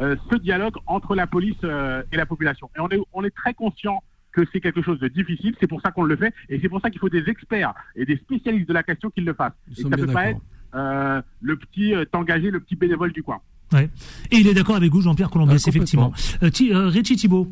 euh, 0.00 0.16
ce 0.30 0.36
dialogue 0.36 0.74
entre 0.86 1.14
la 1.14 1.26
police 1.26 1.56
euh, 1.64 2.02
et 2.12 2.16
la 2.16 2.26
population. 2.26 2.70
Et 2.76 2.80
on 2.80 2.88
est, 2.88 3.00
on 3.12 3.24
est 3.24 3.34
très 3.34 3.54
conscient 3.54 4.02
que 4.32 4.42
c'est 4.52 4.60
quelque 4.60 4.82
chose 4.82 4.98
de 5.00 5.08
difficile, 5.08 5.54
c'est 5.58 5.66
pour 5.66 5.80
ça 5.80 5.90
qu'on 5.90 6.04
le 6.04 6.14
fait, 6.16 6.34
et 6.50 6.60
c'est 6.60 6.68
pour 6.68 6.80
ça 6.82 6.90
qu'il 6.90 7.00
faut 7.00 7.08
des 7.08 7.26
experts 7.28 7.72
et 7.94 8.04
des 8.04 8.18
spécialistes 8.18 8.68
de 8.68 8.74
la 8.74 8.82
question 8.82 9.08
qui 9.10 9.22
le 9.22 9.32
fassent. 9.32 9.54
et 9.70 9.80
ça 9.80 9.88
ne 9.88 9.96
peut 9.96 10.06
pas 10.06 10.28
être 10.28 10.40
euh, 10.74 11.22
le 11.40 11.56
petit 11.56 11.94
euh, 11.94 12.04
engagé, 12.12 12.50
le 12.50 12.60
petit 12.60 12.76
bénévole 12.76 13.12
du 13.12 13.22
coin. 13.22 13.40
Ouais. 13.72 13.88
Et 14.30 14.36
il 14.36 14.46
est 14.46 14.54
d'accord 14.54 14.76
avec 14.76 14.92
vous, 14.92 15.00
Jean-Pierre 15.00 15.30
Colombier, 15.30 15.56
ah, 15.56 15.68
effectivement. 15.68 16.12
Euh, 16.42 16.88
Richie 16.88 17.16
Thibault 17.16 17.48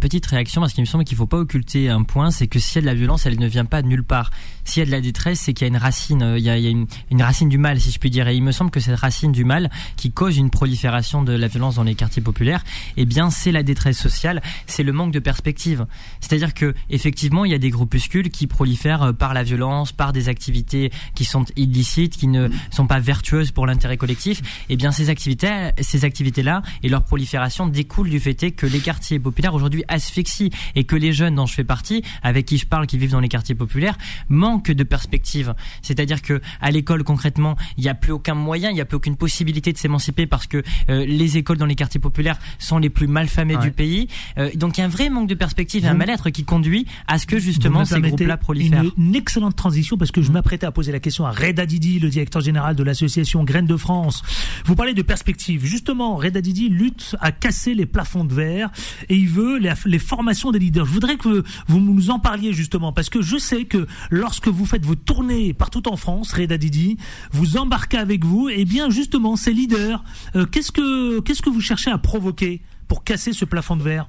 petite 0.00 0.26
réaction 0.26 0.60
parce 0.60 0.72
qu'il 0.72 0.82
me 0.82 0.86
semble 0.86 1.04
qu'il 1.04 1.14
ne 1.14 1.18
faut 1.18 1.26
pas 1.26 1.38
occulter 1.38 1.88
un 1.88 2.02
point, 2.02 2.30
c'est 2.30 2.46
que 2.46 2.58
s'il 2.58 2.76
y 2.76 2.78
a 2.78 2.80
de 2.80 2.86
la 2.86 2.94
violence, 2.94 3.26
elle 3.26 3.38
ne 3.38 3.46
vient 3.46 3.64
pas 3.64 3.82
de 3.82 3.86
nulle 3.86 4.02
part. 4.02 4.30
S'il 4.64 4.80
y 4.80 4.82
a 4.82 4.86
de 4.86 4.90
la 4.90 5.00
détresse, 5.00 5.40
c'est 5.40 5.52
qu'il 5.52 5.66
y 5.66 5.70
a 5.70 5.72
une 5.72 5.76
racine, 5.76 6.22
euh, 6.22 6.38
y 6.38 6.48
a, 6.48 6.56
une, 6.56 6.86
racine 7.20 7.48
du 7.48 7.58
mal, 7.58 7.80
si 7.80 7.90
je 7.90 7.98
puis 7.98 8.10
dire. 8.10 8.26
Et 8.28 8.34
il 8.34 8.42
me 8.42 8.52
semble 8.52 8.70
que 8.70 8.80
cette 8.80 8.98
racine 8.98 9.32
du 9.32 9.44
mal 9.44 9.70
qui 9.96 10.10
cause 10.10 10.36
une 10.36 10.50
prolifération 10.50 11.22
de 11.22 11.32
la 11.32 11.48
violence 11.48 11.76
dans 11.76 11.82
les 11.82 11.94
quartiers 11.94 12.22
populaires, 12.22 12.64
eh 12.96 13.04
bien, 13.04 13.30
c'est 13.30 13.52
la 13.52 13.62
détresse 13.62 13.98
sociale, 13.98 14.42
c'est 14.66 14.82
le 14.82 14.92
manque 14.92 15.12
de 15.12 15.18
perspective. 15.18 15.86
C'est-à-dire 16.20 16.54
que 16.54 16.74
effectivement, 16.90 17.44
il 17.44 17.52
y 17.52 17.54
a 17.54 17.58
des 17.58 17.70
groupuscules 17.70 18.30
qui 18.30 18.46
prolifèrent 18.46 19.02
euh, 19.02 19.12
par 19.12 19.34
la 19.34 19.42
violence, 19.42 19.92
par 19.92 20.12
des 20.12 20.28
activités 20.28 20.90
qui 21.14 21.24
sont 21.24 21.44
illicites, 21.56 22.16
qui 22.16 22.28
ne 22.28 22.48
sont 22.70 22.86
pas 22.86 23.00
vertueuses 23.00 23.50
pour 23.50 23.66
l'intérêt 23.66 23.96
collectif. 23.96 24.64
Eh 24.68 24.76
bien, 24.76 24.92
ces 24.92 25.10
activités, 25.10 25.70
ces 25.80 26.04
activités-là 26.04 26.62
et 26.82 26.88
leur 26.88 27.04
prolifération 27.04 27.66
découlent 27.66 28.10
du 28.10 28.20
fait 28.20 28.32
que 28.52 28.66
les 28.66 28.80
quartiers 28.80 29.18
populaires 29.18 29.41
aujourd'hui 29.50 29.84
asphyxie 29.88 30.50
et 30.74 30.84
que 30.84 30.96
les 30.96 31.12
jeunes 31.12 31.34
dont 31.34 31.46
je 31.46 31.54
fais 31.54 31.64
partie, 31.64 32.02
avec 32.22 32.46
qui 32.46 32.58
je 32.58 32.66
parle, 32.66 32.86
qui 32.86 32.98
vivent 32.98 33.10
dans 33.12 33.20
les 33.20 33.28
quartiers 33.28 33.54
populaires, 33.54 33.98
manquent 34.28 34.70
de 34.70 34.84
perspective. 34.84 35.54
C'est-à-dire 35.82 36.22
que 36.22 36.40
à 36.60 36.70
l'école 36.70 37.04
concrètement, 37.04 37.56
il 37.76 37.82
n'y 37.84 37.88
a 37.90 37.94
plus 37.94 38.12
aucun 38.12 38.34
moyen, 38.34 38.70
il 38.70 38.74
n'y 38.74 38.80
a 38.80 38.84
plus 38.84 38.96
aucune 38.96 39.16
possibilité 39.16 39.72
de 39.72 39.78
s'émanciper 39.78 40.26
parce 40.26 40.46
que 40.46 40.62
euh, 40.88 41.04
les 41.06 41.36
écoles 41.36 41.58
dans 41.58 41.66
les 41.66 41.74
quartiers 41.74 42.00
populaires 42.00 42.38
sont 42.58 42.78
les 42.78 42.90
plus 42.90 43.06
mal 43.06 43.28
famées 43.28 43.56
du 43.56 43.70
pays. 43.70 44.08
Euh, 44.38 44.50
donc 44.54 44.78
il 44.78 44.80
y 44.80 44.84
a 44.84 44.86
un 44.86 44.90
vrai 44.90 45.10
manque 45.10 45.28
de 45.28 45.34
perspective 45.34 45.84
et 45.84 45.88
un 45.88 45.94
mal-être 45.94 46.30
qui 46.30 46.44
conduit 46.44 46.86
à 47.08 47.18
ce 47.18 47.26
que 47.26 47.38
justement 47.38 47.84
ces 47.84 48.00
groupes-là 48.00 48.36
prolifèrent. 48.36 48.84
Une, 48.96 49.08
une, 49.08 49.16
excellente 49.16 49.56
transition 49.56 49.96
parce 49.96 50.10
que 50.10 50.22
je 50.22 50.32
m'apprêtais 50.32 50.66
à 50.66 50.72
poser 50.72 50.92
la 50.92 51.00
question 51.00 51.26
à 51.26 51.30
Reda 51.30 51.66
Didi, 51.66 51.98
le 51.98 52.08
directeur 52.08 52.42
général 52.42 52.76
de 52.76 52.82
l'association 52.82 53.44
Graines 53.44 53.66
de 53.66 53.76
France. 53.76 54.22
Vous 54.64 54.74
parlez 54.74 54.94
de 54.94 55.02
perspective. 55.02 55.64
Justement, 55.64 56.16
Reda 56.16 56.40
Didi 56.40 56.68
lutte 56.68 57.16
à 57.20 57.32
casser 57.32 57.74
les 57.74 57.86
plafonds 57.86 58.24
de 58.24 58.34
verre 58.34 58.70
et 59.08 59.16
il 59.16 59.28
veut 59.32 59.58
les, 59.58 59.98
formations 59.98 60.50
des 60.50 60.58
leaders. 60.58 60.86
Je 60.86 60.92
voudrais 60.92 61.16
que 61.16 61.42
vous 61.66 61.80
nous 61.80 62.10
en 62.10 62.18
parliez 62.18 62.52
justement, 62.52 62.92
parce 62.92 63.10
que 63.10 63.22
je 63.22 63.36
sais 63.36 63.64
que 63.64 63.86
lorsque 64.10 64.48
vous 64.48 64.66
faites 64.66 64.84
vos 64.84 64.94
tournées 64.94 65.54
partout 65.54 65.88
en 65.88 65.96
France, 65.96 66.32
Reda 66.32 66.58
Didi, 66.58 66.98
vous 67.32 67.56
embarquez 67.56 67.98
avec 67.98 68.24
vous, 68.24 68.48
et 68.48 68.56
eh 68.58 68.64
bien 68.64 68.90
justement 68.90 69.36
ces 69.36 69.52
leaders, 69.52 70.04
euh, 70.36 70.44
qu'est-ce 70.44 70.72
que 70.72 71.20
qu'est-ce 71.20 71.42
que 71.42 71.50
vous 71.50 71.60
cherchez 71.60 71.90
à 71.90 71.98
provoquer 71.98 72.62
pour 72.88 73.04
casser 73.04 73.32
ce 73.32 73.44
plafond 73.44 73.76
de 73.76 73.82
verre? 73.82 74.08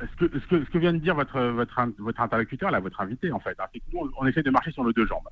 Ce 0.00 0.26
que, 0.26 0.38
ce, 0.38 0.70
que, 0.70 0.78
vient 0.78 0.92
de 0.92 0.98
dire 0.98 1.16
votre, 1.16 1.40
votre, 1.40 1.80
votre 1.98 2.20
interlocuteur, 2.20 2.70
là, 2.70 2.78
votre 2.78 3.00
invité, 3.00 3.32
en 3.32 3.40
fait, 3.40 3.56
nous, 3.92 4.08
on 4.16 4.26
essaie 4.26 4.44
de 4.44 4.50
marcher 4.50 4.70
sur 4.70 4.84
nos 4.84 4.92
deux 4.92 5.06
jambes. 5.06 5.28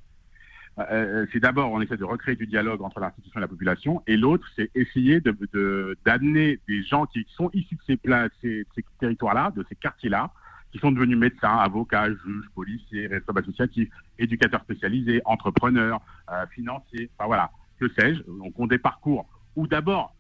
Euh, 0.78 0.84
euh, 0.90 1.26
c'est 1.32 1.40
d'abord, 1.40 1.72
on 1.72 1.80
essaie 1.80 1.96
de 1.96 2.04
recréer 2.04 2.36
du 2.36 2.46
dialogue 2.46 2.82
entre 2.82 3.00
l'institution 3.00 3.38
et 3.38 3.40
la 3.40 3.48
population, 3.48 4.02
et 4.06 4.16
l'autre, 4.16 4.46
c'est 4.56 4.70
essayer 4.74 5.20
de, 5.20 5.96
d'amener 6.04 6.60
des 6.68 6.82
gens 6.82 7.06
qui 7.06 7.26
sont 7.34 7.50
issus 7.54 7.76
de 7.76 7.80
ces, 7.86 7.98
ces, 8.42 8.66
ces 8.74 8.84
territoires-là, 9.00 9.52
de 9.56 9.64
ces 9.68 9.74
quartiers-là, 9.74 10.30
qui 10.72 10.78
sont 10.78 10.92
devenus 10.92 11.16
médecins, 11.16 11.56
avocats, 11.56 12.08
juges, 12.08 12.50
policiers, 12.54 13.06
responsables 13.06 13.40
associatifs, 13.40 13.88
éducateurs 14.18 14.60
spécialisés, 14.62 15.22
entrepreneurs, 15.24 16.00
euh, 16.30 16.46
financiers, 16.48 17.10
enfin 17.16 17.26
voilà, 17.26 17.50
que 17.80 17.88
sais-je. 17.98 18.22
Donc, 18.24 18.58
ont 18.58 18.66
des 18.66 18.78
parcours 18.78 19.26
où 19.54 19.66
d'abord, 19.66 20.14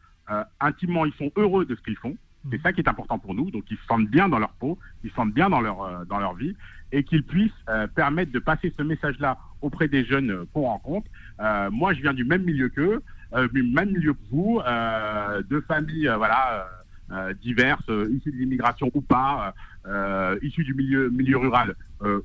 intimement, 0.58 1.04
ils 1.04 1.12
sont 1.12 1.30
heureux 1.36 1.66
de 1.66 1.76
ce 1.76 1.82
qu'ils 1.82 1.96
font, 1.98 2.16
c'est 2.50 2.62
ça 2.62 2.72
qui 2.72 2.80
est 2.80 2.88
important 2.88 3.18
pour 3.18 3.34
nous. 3.34 3.50
Donc, 3.50 3.64
ils 3.70 3.76
se 3.76 3.86
sentent 3.86 4.08
bien 4.08 4.28
dans 4.28 4.38
leur 4.38 4.52
peau, 4.52 4.78
ils 5.04 5.10
se 5.10 5.16
sentent 5.16 5.34
bien 5.34 5.48
dans 5.48 5.60
leur, 5.60 5.82
euh, 5.82 6.04
dans 6.04 6.18
leur 6.18 6.34
vie 6.34 6.54
et 6.92 7.02
qu'ils 7.02 7.24
puissent 7.24 7.50
euh, 7.68 7.86
permettre 7.86 8.32
de 8.32 8.38
passer 8.38 8.72
ce 8.76 8.82
message-là 8.82 9.38
auprès 9.60 9.88
des 9.88 10.04
jeunes 10.04 10.30
euh, 10.30 10.44
qu'on 10.52 10.62
rencontre. 10.62 11.08
moi, 11.70 11.94
je 11.94 12.00
viens 12.00 12.14
du 12.14 12.24
même 12.24 12.44
milieu 12.44 12.68
qu'eux, 12.68 13.02
du 13.52 13.62
même 13.62 13.90
milieu 13.90 14.14
que 14.14 14.22
vous, 14.30 14.60
de 14.60 15.60
familles, 15.60 16.10
voilà. 16.16 16.66
diverses, 17.42 17.90
issues 18.10 18.32
de 18.32 18.36
l'immigration 18.36 18.90
ou 18.94 19.00
pas, 19.00 19.54
issues 20.42 20.64
du 20.64 20.74
milieu, 20.74 21.10
milieu 21.10 21.36
rural 21.36 21.74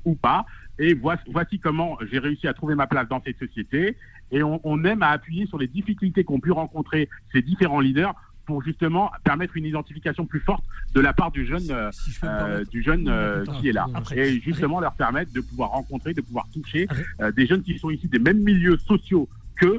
ou 0.04 0.14
pas. 0.14 0.46
Et 0.78 0.94
voici, 0.94 1.24
voici 1.30 1.58
comment 1.58 1.98
j'ai 2.10 2.18
réussi 2.18 2.48
à 2.48 2.54
trouver 2.54 2.74
ma 2.74 2.86
place 2.86 3.08
dans 3.08 3.20
cette 3.22 3.38
société. 3.38 3.96
Et 4.30 4.42
on, 4.42 4.60
on 4.64 4.84
aime 4.84 5.02
à 5.02 5.10
appuyer 5.10 5.44
sur 5.46 5.58
les 5.58 5.66
difficultés 5.66 6.24
qu'ont 6.24 6.40
pu 6.40 6.52
rencontrer 6.52 7.10
ces 7.32 7.42
différents 7.42 7.80
leaders 7.80 8.14
pour 8.52 8.62
justement 8.62 9.10
permettre 9.24 9.56
une 9.56 9.64
identification 9.64 10.26
plus 10.26 10.40
forte 10.40 10.62
de 10.94 11.00
la 11.00 11.14
part 11.14 11.30
du 11.30 11.46
jeune, 11.46 11.66
euh, 11.70 12.64
du 12.70 12.82
jeune 12.82 13.08
euh, 13.08 13.46
qui 13.46 13.70
est 13.70 13.72
là. 13.72 13.86
et 14.14 14.38
justement 14.40 14.78
leur 14.78 14.92
permettre 14.92 15.32
de 15.32 15.40
pouvoir 15.40 15.70
rencontrer, 15.70 16.12
de 16.12 16.20
pouvoir 16.20 16.46
toucher 16.52 16.86
euh, 17.22 17.32
des 17.32 17.46
jeunes 17.46 17.62
qui 17.62 17.78
sont 17.78 17.88
ici 17.88 18.08
des 18.08 18.18
mêmes 18.18 18.42
milieux 18.42 18.76
sociaux 18.76 19.26
qu'eux 19.56 19.78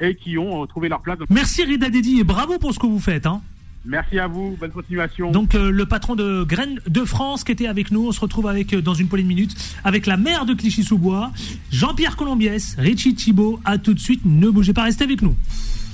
et 0.00 0.14
qui 0.14 0.38
ont 0.38 0.64
trouvé 0.68 0.88
leur 0.88 1.00
place. 1.00 1.18
Merci 1.30 1.64
Rida 1.64 1.90
Dedi 1.90 2.20
et 2.20 2.24
bravo 2.24 2.60
pour 2.60 2.72
ce 2.72 2.78
que 2.78 2.86
vous 2.86 3.00
faites. 3.00 3.26
Hein. 3.26 3.42
Merci 3.84 4.20
à 4.20 4.28
vous, 4.28 4.56
bonne 4.60 4.70
continuation. 4.70 5.32
Donc 5.32 5.54
le 5.54 5.84
patron 5.84 6.14
de 6.14 6.44
Graines 6.44 6.78
de 6.86 7.04
France 7.04 7.42
qui 7.42 7.50
était 7.50 7.66
avec 7.66 7.90
nous, 7.90 8.06
on 8.06 8.12
se 8.12 8.20
retrouve 8.20 8.46
avec 8.46 8.72
dans 8.72 8.94
une 8.94 9.08
poignée 9.08 9.24
de 9.24 9.28
minutes 9.28 9.56
avec 9.82 10.06
la 10.06 10.16
maire 10.16 10.46
de 10.46 10.54
Clichy-sous-Bois, 10.54 11.32
Jean-Pierre 11.72 12.14
Colombiès, 12.14 12.76
Richie 12.78 13.16
Thibault. 13.16 13.58
À 13.64 13.78
tout 13.78 13.94
de 13.94 13.98
suite, 13.98 14.20
ne 14.24 14.48
bougez 14.48 14.74
pas, 14.74 14.84
restez 14.84 15.02
avec 15.02 15.22
nous. 15.22 15.34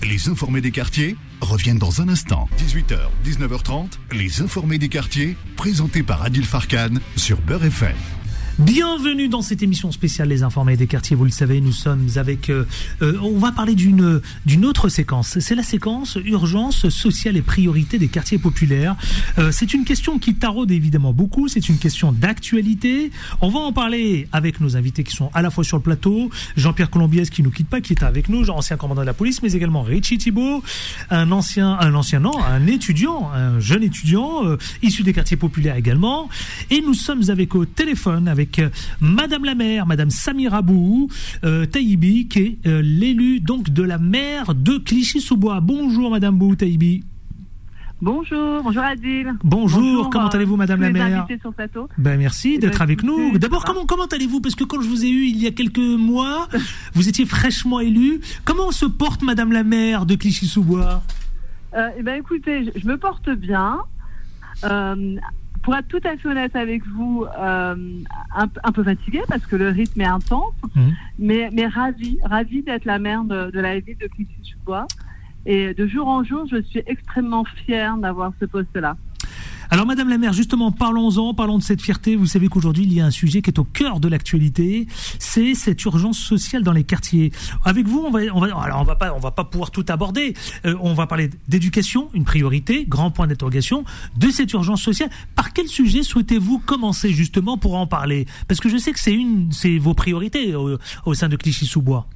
Les 0.03 0.29
informés 0.29 0.61
des 0.61 0.71
quartiers 0.71 1.17
reviennent 1.41 1.79
dans 1.79 2.01
un 2.01 2.09
instant. 2.09 2.49
18h, 2.59 2.99
19h30, 3.25 3.91
les 4.13 4.41
informés 4.41 4.79
des 4.79 4.89
quartiers, 4.89 5.37
présentés 5.57 6.05
par 6.05 6.23
Adil 6.23 6.45
Farkan 6.45 6.95
sur 7.17 7.41
Beurre 7.41 7.65
FM. 7.65 7.97
Bienvenue 8.59 9.29
dans 9.29 9.41
cette 9.41 9.63
émission 9.63 9.93
spéciale 9.93 10.29
Les 10.29 10.43
Informés 10.43 10.77
des 10.77 10.89
quartiers. 10.89 11.15
Vous 11.15 11.25
le 11.25 11.31
savez, 11.31 11.61
nous 11.61 11.71
sommes 11.71 12.09
avec. 12.17 12.51
Euh, 12.51 12.67
euh, 13.03 13.17
on 13.23 13.39
va 13.39 13.53
parler 13.53 13.77
d'une 13.77 14.21
d'une 14.47 14.65
autre 14.65 14.89
séquence. 14.89 15.39
C'est 15.39 15.55
la 15.55 15.63
séquence 15.63 16.19
urgence 16.25 16.89
sociale 16.89 17.37
et 17.37 17.43
priorité 17.43 17.99
des 17.99 18.09
quartiers 18.09 18.39
populaires. 18.39 18.97
Euh, 19.39 19.53
c'est 19.53 19.75
une 19.75 19.85
question 19.85 20.19
qui 20.19 20.35
taraude 20.35 20.73
évidemment 20.73 21.13
beaucoup. 21.13 21.47
C'est 21.47 21.69
une 21.69 21.79
question 21.79 22.11
d'actualité. 22.11 23.13
On 23.41 23.49
va 23.49 23.61
en 23.61 23.73
parler 23.73 24.27
avec 24.33 24.61
nos 24.61 24.77
invités 24.77 25.05
qui 25.05 25.15
sont 25.15 25.31
à 25.35 25.43
la 25.43 25.51
fois 25.51 25.63
sur 25.63 25.77
le 25.77 25.83
plateau. 25.85 26.29
Jean-Pierre 26.57 26.91
Colombiès 26.91 27.31
qui 27.31 27.45
nous 27.45 27.53
quitte 27.53 27.69
pas, 27.69 27.81
qui 27.81 27.93
est 27.93 28.03
avec 28.03 28.29
nous, 28.29 28.51
ancien 28.51 28.77
commandant 28.77 29.03
de 29.03 29.07
la 29.07 29.15
police, 29.15 29.41
mais 29.41 29.53
également 29.53 29.83
Richie 29.83 30.19
Thibault, 30.19 30.65
un 31.11 31.31
ancien, 31.31 31.79
un 31.79 31.95
ancien 31.95 32.19
non, 32.19 32.37
un 32.45 32.67
étudiant, 32.67 33.31
un 33.33 33.61
jeune 33.61 33.85
étudiant 33.85 34.43
issu 34.83 35.05
des 35.05 35.13
quartiers 35.13 35.37
populaires 35.37 35.77
également. 35.77 36.29
Et 36.71 36.81
nous 36.81 36.95
sommes 36.95 37.23
avec 37.31 37.55
au 37.55 37.65
téléphone 37.65 38.27
avec 38.27 38.48
euh, 38.59 38.71
Madame 39.01 39.45
la 39.45 39.55
maire, 39.55 39.87
Madame 39.87 40.11
Samira 40.11 40.63
Bou 40.63 41.09
euh, 41.45 41.67
Taïbi, 41.67 42.29
qui 42.29 42.39
est 42.39 42.67
euh, 42.67 42.81
l'élu 42.83 43.41
donc 43.41 43.71
de 43.71 43.83
la 43.83 43.99
maire 43.99 44.55
de 44.55 44.79
Clichy-sous-Bois. 44.79 45.61
Bonjour 45.61 46.11
Madame 46.11 46.39
Bou 46.39 46.57
Taïbi. 46.57 47.05
Bonjour, 48.01 48.63
bonjour 48.63 48.83
Adil. 48.83 49.35
Bonjour, 49.43 50.09
comment 50.09 50.29
allez-vous 50.29 50.57
Madame 50.57 50.81
la 50.81 50.91
maire 50.91 51.27
sur 51.41 51.53
plateau. 51.53 51.89
Ben 51.99 52.17
merci 52.17 52.55
eh 52.55 52.59
d'être 52.59 52.79
ben, 52.79 52.85
avec 52.85 53.03
nous. 53.03 53.39
D'abord, 53.39 53.65
comment 53.65 53.85
comment 53.87 54.07
allez-vous? 54.07 54.41
Parce 54.41 54.55
que 54.55 54.65
quand 54.65 54.81
je 54.81 54.89
vous 54.89 55.05
ai 55.05 55.11
eu 55.11 55.25
il 55.25 55.43
y 55.43 55.47
a 55.47 55.51
quelques 55.51 55.79
mois, 55.79 56.49
vous 56.95 57.09
étiez 57.09 57.27
fraîchement 57.27 57.81
élu. 57.81 58.21
Comment 58.45 58.71
se 58.71 58.87
porte 58.87 59.23
Madame 59.23 59.53
la 59.53 59.65
maire 59.65 60.07
de 60.07 60.15
Clichy-sous-Bois? 60.15 61.03
Eh 61.75 62.03
ben 62.03 62.15
écoutez, 62.15 62.71
je, 62.75 62.87
me 62.87 62.97
porte 62.97 63.31
bien. 63.31 63.81
Euh, 64.65 65.17
pour 65.63 65.77
être 65.77 65.89
tout 65.89 66.01
à 66.05 66.17
fait 66.17 66.29
honnête 66.29 66.55
avec 66.57 66.87
vous, 66.87 67.25
euh, 67.39 68.01
un, 68.35 68.73
peu 68.73 68.83
fatiguée 68.83 69.23
parce 69.29 69.45
que 69.47 69.57
le 69.57 69.69
rythme 69.69 70.01
est 70.01 70.07
intense, 70.07 70.55
mhm. 70.75 70.95
mais, 71.19 71.51
mais 71.53 71.67
ravie, 71.67 72.19
ravie 72.25 72.63
d'être 72.63 72.85
la 72.85 72.99
mère 72.99 73.25
de, 73.25 73.51
la 73.59 73.79
ville 73.81 73.99
de 73.99 74.07
Clichy-sous-Bois. 74.07 74.87
Et 75.47 75.73
de 75.73 75.87
jour 75.87 76.09
en 76.09 76.25
jour, 76.25 76.47
je 76.51 76.61
suis 76.63 76.83
extrêmement 76.87 77.45
fière 77.45 77.97
d'avoir 77.97 78.33
ce 78.41 78.45
poste-là. 78.45 78.97
Alors, 79.71 79.85
Madame 79.85 80.09
la 80.09 80.16
maire, 80.16 80.33
justement, 80.33 80.73
parlons-en, 80.73 81.35
parlons 81.35 81.59
de 81.59 81.62
cette 81.62 81.83
fierté. 81.83 82.16
Vous 82.16 82.25
savez 82.25 82.49
qu'aujourd'hui, 82.49 82.85
il 82.85 82.93
y 82.93 83.03
a 83.03 83.05
un 83.05 83.11
sujet 83.11 83.43
qui 83.43 83.51
est 83.51 83.59
au 83.59 83.64
cœur 83.64 84.01
de 84.01 84.09
l'actualité, 84.09 84.87
c'est 85.19 85.55
cette 85.55 85.85
urgence 85.85 86.19
sociale 86.19 86.62
dans 86.62 86.73
les 86.73 86.85
quartiers. 86.85 87.33
Avec 87.66 87.87
vous, 87.87 87.99
on 88.01 88.11
va, 88.11 88.21
on 88.33 88.41
va, 88.41 88.47
alors 88.62 88.81
on 88.81 88.85
va 88.85 88.97
pas, 88.97 89.12
on 89.14 89.19
va 89.19 89.31
pas 89.31 89.45
pouvoir 89.45 89.71
tout 89.71 89.85
aborder. 89.89 90.35
Euh, 90.64 90.75
on 90.81 90.95
va 90.95 91.07
parler 91.07 91.29
d'éducation, 91.49 92.09
une 92.14 92.25
priorité, 92.25 92.87
grand 92.87 93.11
point 93.11 93.27
d'interrogation, 93.27 93.85
de 94.16 94.29
cette 94.31 94.53
urgence 94.55 94.83
sociale. 94.83 95.11
Par 95.37 95.53
quel 95.53 95.69
sujet 95.69 96.03
souhaitez-vous 96.03 96.61
commencer 96.61 97.11
justement 97.11 97.59
pour 97.59 97.77
en 97.77 97.87
parler? 97.87 98.27
Parce 98.49 98.61
que 98.61 98.71
je 98.71 98.79
sais 98.79 98.93
que 98.93 99.01
c'est 99.01 99.14
une, 99.14 99.53
c'est 99.53 99.77
vos 99.77 99.93
priorités 99.93 100.55
au, 100.55 101.14
sein 101.14 101.29
de 101.29 101.37
Clichy-sous-Bois. 101.37 102.07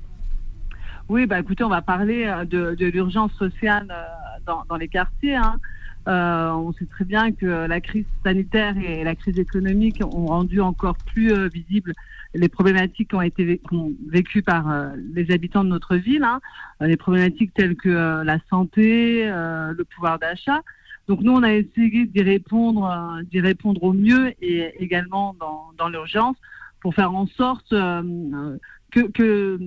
Oui, 1.11 1.27
bah 1.27 1.39
écoutez, 1.39 1.65
on 1.65 1.69
va 1.69 1.83
parler 1.83 2.25
euh, 2.25 2.47
de, 2.47 2.87
l'urgence 2.87 3.33
sociale 3.33 3.89
euh, 3.91 4.05
dans, 4.47 4.65
dans 4.71 4.77
les 4.77 4.89
quartiers. 4.89 5.35
Hein. 5.37 5.57
Euh, 6.09 6.51
on 6.51 6.73
sait 6.73 6.87
très 6.87 7.05
bien 7.05 7.33
que 7.33 7.47
la 7.47 7.81
crise 7.81 8.07
sanitaire 8.25 8.77
et 8.77 9.05
la 9.05 9.15
crise 9.15 9.39
économique 9.39 10.03
ont 10.05 10.27
rendu 10.27 10.61
encore 10.61 10.97
plus 10.97 11.33
euh, 11.33 11.49
visibles 11.49 11.93
les 12.35 12.49
problématiques 12.49 13.11
qui 13.11 13.15
ont 13.15 13.23
été 13.23 13.61
vécues 14.09 14.43
par 14.43 14.71
euh, 14.71 14.91
les 15.13 15.31
habitants 15.31 15.65
de 15.65 15.69
notre 15.69 15.97
ville, 15.97 16.25
hein. 16.25 16.41
les 16.81 16.97
problématiques 16.97 17.53
telles 17.55 17.77
que 17.77 18.23
la 18.23 18.39
santé, 18.49 19.27
le 19.27 19.83
pouvoir 19.85 20.19
d'achat. 20.19 20.63
Donc 21.09 21.21
nous, 21.21 21.33
on 21.33 21.43
a 21.43 21.53
essayé 21.53 22.07
d'y 22.07 22.23
répondre, 22.23 23.21
d'y 23.31 23.41
répondre 23.41 23.83
au 23.83 23.93
mieux 23.93 24.33
et 24.41 24.73
également 24.83 25.37
dans, 25.39 25.73
dans 25.77 25.89
l'urgence 25.89 26.37
pour 26.81 26.95
faire 26.95 27.13
en 27.15 27.27
sorte 27.27 27.69
que, 27.71 29.11
que 29.13 29.59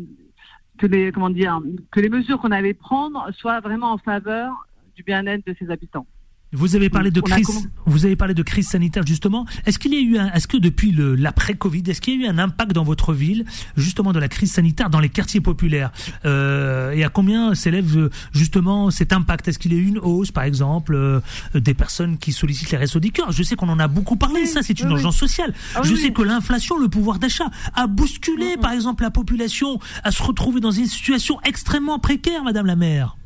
que 0.77 0.88
les 0.88 1.11
comment 1.11 1.29
dire 1.29 1.61
que 1.91 1.99
les 1.99 2.09
mesures 2.09 2.39
qu'on 2.39 2.51
allait 2.51 2.73
prendre 2.73 3.29
soient 3.33 3.59
vraiment 3.61 3.93
en 3.93 3.97
faveur 3.97 4.53
du 4.95 5.03
bien-être 5.03 5.45
de 5.45 5.55
ses 5.57 5.69
habitants. 5.69 6.07
Vous 6.55 6.75
avez 6.75 6.89
parlé 6.89 7.11
de 7.11 7.21
crise. 7.21 7.69
Vous 7.85 8.05
avez 8.05 8.15
parlé 8.15 8.33
de 8.33 8.43
crise 8.43 8.67
sanitaire 8.67 9.05
justement. 9.05 9.45
Est-ce 9.65 9.77
qu'il 9.79 9.93
y 9.93 9.97
a 9.97 9.99
eu 10.01 10.17
un, 10.17 10.31
est-ce 10.33 10.47
que 10.47 10.57
depuis 10.57 10.93
l'après 10.97 11.53
Covid, 11.55 11.83
est-ce 11.87 12.01
qu'il 12.01 12.19
y 12.21 12.23
a 12.23 12.27
eu 12.27 12.29
un 12.29 12.39
impact 12.39 12.71
dans 12.73 12.83
votre 12.83 13.13
ville 13.13 13.45
justement 13.77 14.13
de 14.13 14.19
la 14.19 14.27
crise 14.27 14.51
sanitaire 14.51 14.89
dans 14.89 14.99
les 14.99 15.09
quartiers 15.09 15.41
populaires? 15.41 15.91
Euh, 16.25 16.91
Et 16.91 17.03
à 17.03 17.09
combien 17.09 17.53
s'élève 17.55 18.09
justement 18.33 18.89
cet 18.91 19.13
impact? 19.13 19.47
Est-ce 19.47 19.59
qu'il 19.59 19.73
y 19.73 19.75
a 19.75 19.79
eu 19.79 19.87
une 19.87 19.99
hausse, 19.99 20.31
par 20.31 20.43
exemple, 20.43 20.95
euh, 20.95 21.19
des 21.53 21.73
personnes 21.73 22.17
qui 22.17 22.31
sollicitent 22.31 22.71
les 22.71 22.77
restos 22.77 22.99
du 22.99 23.11
cœur? 23.11 23.31
Je 23.31 23.43
sais 23.43 23.55
qu'on 23.55 23.69
en 23.69 23.79
a 23.79 23.87
beaucoup 23.87 24.15
parlé. 24.15 24.45
ça, 24.45 24.61
c'est 24.63 24.79
une 24.79 24.89
urgence 24.89 25.17
sociale. 25.17 25.53
Ah 25.75 25.81
Je 25.83 25.95
sais 25.95 26.11
que 26.11 26.21
l'inflation, 26.21 26.77
le 26.79 26.87
pouvoir 26.87 27.19
d'achat, 27.19 27.49
a 27.73 27.87
bousculé, 27.87 28.57
par 28.61 28.71
exemple, 28.71 29.03
la 29.03 29.11
population 29.11 29.79
à 30.03 30.11
se 30.11 30.23
retrouver 30.23 30.59
dans 30.61 30.71
une 30.71 30.85
situation 30.87 31.39
extrêmement 31.43 31.99
précaire, 31.99 32.43
Madame 32.43 32.65
la 32.65 32.75
maire. 32.75 33.17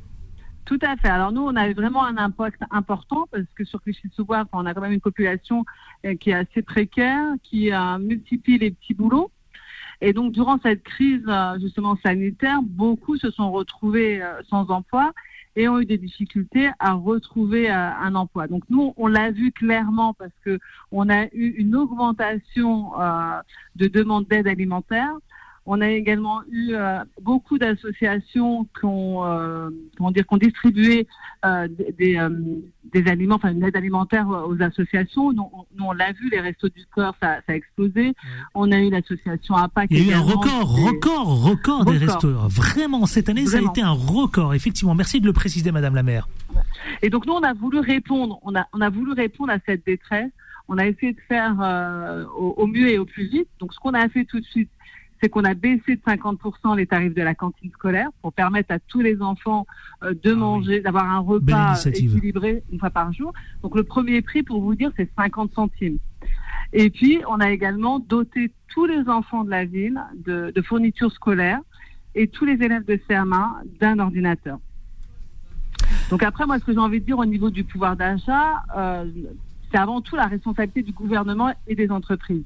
Tout 0.70 0.78
à 0.84 0.96
fait. 0.98 1.08
Alors 1.08 1.32
nous, 1.32 1.42
on 1.42 1.56
a 1.56 1.68
eu 1.68 1.74
vraiment 1.74 2.06
un 2.06 2.18
impact 2.18 2.62
important 2.70 3.28
parce 3.32 3.48
que 3.56 3.64
sur 3.66 3.82
Clichy-sous-Bois, 3.82 4.46
on 4.54 4.68
a 4.68 4.76
quand 4.76 4.82
même 4.82 4.92
une 4.92 5.02
population 5.02 5.66
euh, 6.06 6.14
qui 6.14 6.30
est 6.30 6.36
assez 6.36 6.62
précaire, 6.62 7.34
qui 7.42 7.72
a 7.72 7.98
multiplie 7.98 8.60
les 8.60 8.70
petits 8.70 8.94
boulots. 8.94 9.32
Et 10.00 10.14
donc, 10.14 10.32
durant 10.32 10.60
cette 10.62 10.84
crise 10.84 11.24
euh, 11.28 11.60
justement 11.60 11.98
sanitaire, 12.06 12.60
beaucoup 12.62 13.18
se 13.18 13.32
sont 13.32 13.52
retrouvés 13.52 14.22
euh, 14.22 14.44
sans 14.48 14.70
emploi 14.70 15.12
et 15.56 15.68
ont 15.68 15.80
eu 15.80 15.88
des 15.88 15.98
difficultés 15.98 16.70
à 16.78 16.94
retrouver 16.94 17.72
un 17.72 18.14
emploi. 18.14 18.46
Donc 18.46 18.62
nous, 18.70 18.94
on 18.96 19.08
l'a 19.08 19.32
vu 19.32 19.52
clairement 19.52 20.14
parce 20.14 20.32
que 20.46 20.60
on 20.92 21.10
a 21.10 21.26
eu 21.34 21.48
une 21.58 21.76
augmentation 21.76 22.92
de 23.76 23.88
demandes 23.88 24.28
d'aide 24.28 24.48
alimentaire. 24.48 25.12
On 25.72 25.82
a 25.82 25.90
également 25.92 26.42
eu 26.50 26.74
euh, 26.74 26.98
beaucoup 27.22 27.60
d'associations 27.60 28.68
qui 28.80 28.86
ont, 28.86 29.24
euh, 29.24 29.70
comment 29.96 30.10
dire, 30.10 30.26
qui 30.26 30.40
distribué 30.40 31.08
euh, 31.46 31.68
des, 31.96 32.18
aliments, 33.06 33.36
enfin 33.36 33.52
une 33.52 33.64
aide 33.64 33.76
alimentaire 33.76 34.28
aux 34.28 34.60
associations. 34.64 35.32
Nous, 35.32 35.48
on 35.80 35.92
l'a 35.92 36.12
vu, 36.14 36.28
les 36.32 36.40
restos 36.40 36.70
du 36.70 36.84
corps, 36.88 37.16
ça, 37.22 37.42
a 37.48 37.54
explosé. 37.54 38.16
On 38.56 38.72
a 38.72 38.80
eu 38.80 38.90
l'association 38.90 39.54
APAC. 39.54 39.90
Il 39.92 40.08
y 40.08 40.10
a 40.10 40.14
eu 40.14 40.18
un 40.18 40.22
record, 40.22 40.76
record, 40.76 41.44
record 41.44 41.86
des 41.86 42.00
restos. 42.00 42.34
Vraiment, 42.48 43.06
cette 43.06 43.30
année, 43.30 43.46
ça 43.46 43.60
a 43.60 43.62
été 43.62 43.84
un 43.84 43.92
record. 43.92 44.56
Effectivement, 44.56 44.96
merci 44.96 45.22
de 45.22 45.28
le 45.28 45.34
préciser, 45.34 45.72
Madame 45.72 45.94
la 45.94 46.02
maire. 46.02 46.28
Et 47.04 47.12
donc 47.12 47.28
nous, 47.28 47.34
on 47.34 47.44
a 47.44 47.54
voulu 47.54 47.78
répondre. 47.78 48.40
On 48.42 48.56
a, 48.56 48.66
on 48.74 48.82
a 48.82 48.90
voulu 48.90 49.12
répondre 49.12 49.54
à 49.54 49.60
cette 49.68 49.86
détresse. 49.86 50.32
On 50.68 50.80
a 50.80 50.88
essayé 50.88 51.14
de 51.14 51.22
faire 51.28 51.54
au 52.36 52.66
mieux 52.66 52.90
et 52.90 52.98
au 52.98 53.06
plus 53.06 53.28
vite. 53.28 53.50
Donc 53.60 53.72
ce 53.72 53.80
qu'on 53.80 53.94
a 53.94 54.10
fait 54.10 54.26
tout 54.26 54.40
de 54.40 54.46
suite, 54.46 54.70
c'est 55.22 55.30
qu'on 55.30 55.44
a 55.44 55.54
baissé 55.54 55.96
de 55.96 56.02
50% 56.02 56.78
les 56.78 56.88
tarifs 56.88 57.14
de 57.14 57.22
la 57.22 57.36
cantine 57.36 57.72
scolaire 57.72 58.10
pour 58.22 58.34
permettre 58.34 58.72
à 58.72 58.80
tous 58.80 59.02
les 59.02 59.22
enfants 59.22 59.68
euh, 60.04 60.14
de 60.24 60.32
ah 60.32 60.36
manger, 60.36 60.80
d'avoir 60.82 61.06
un 61.06 61.20
repas 61.20 61.76
équilibré 61.86 62.64
une 62.72 62.80
fois 62.80 62.90
par 62.90 63.12
jour. 63.12 63.34
Donc 63.62 63.76
le 63.76 63.84
premier 63.84 64.22
prix, 64.22 64.44
pour 64.44 64.62
vous 64.62 64.76
dire, 64.76 64.92
c'est 64.96 65.10
50 65.18 65.54
centimes. 65.54 65.98
Et 66.72 66.90
puis, 66.90 67.22
on 67.28 67.40
a 67.40 67.52
également 67.52 68.00
doté 68.00 68.52
tous 68.70 68.86
les 68.86 69.10
enfants 69.10 69.44
de 69.44 69.50
la 69.50 69.66
ville 69.66 70.00
de, 70.26 70.54
fournitures 70.62 71.12
scolaires 71.12 71.62
et 72.16 72.28
tous 72.28 72.46
les 72.46 72.64
élèves 72.64 72.86
de 72.86 72.96
CM1 73.10 73.64
d'un 73.80 74.00
ordinateur. 74.00 74.60
Donc 76.10 76.24
après, 76.24 76.46
moi, 76.46 76.60
ce 76.60 76.66
que 76.66 76.74
j'ai 76.74 76.80
envie 76.80 77.00
de 77.00 77.06
dire 77.06 77.18
au 77.18 77.26
niveau 77.26 77.50
du 77.50 77.64
pouvoir 77.64 77.96
d'achat, 77.96 78.64
euh, 78.78 79.06
c'est 79.72 79.78
avant 79.78 80.02
tout 80.02 80.16
la 80.16 80.28
responsabilité 80.28 80.84
du 80.84 80.92
gouvernement 80.92 81.52
et 81.68 81.76
des 81.76 81.90
entreprises. 81.92 82.46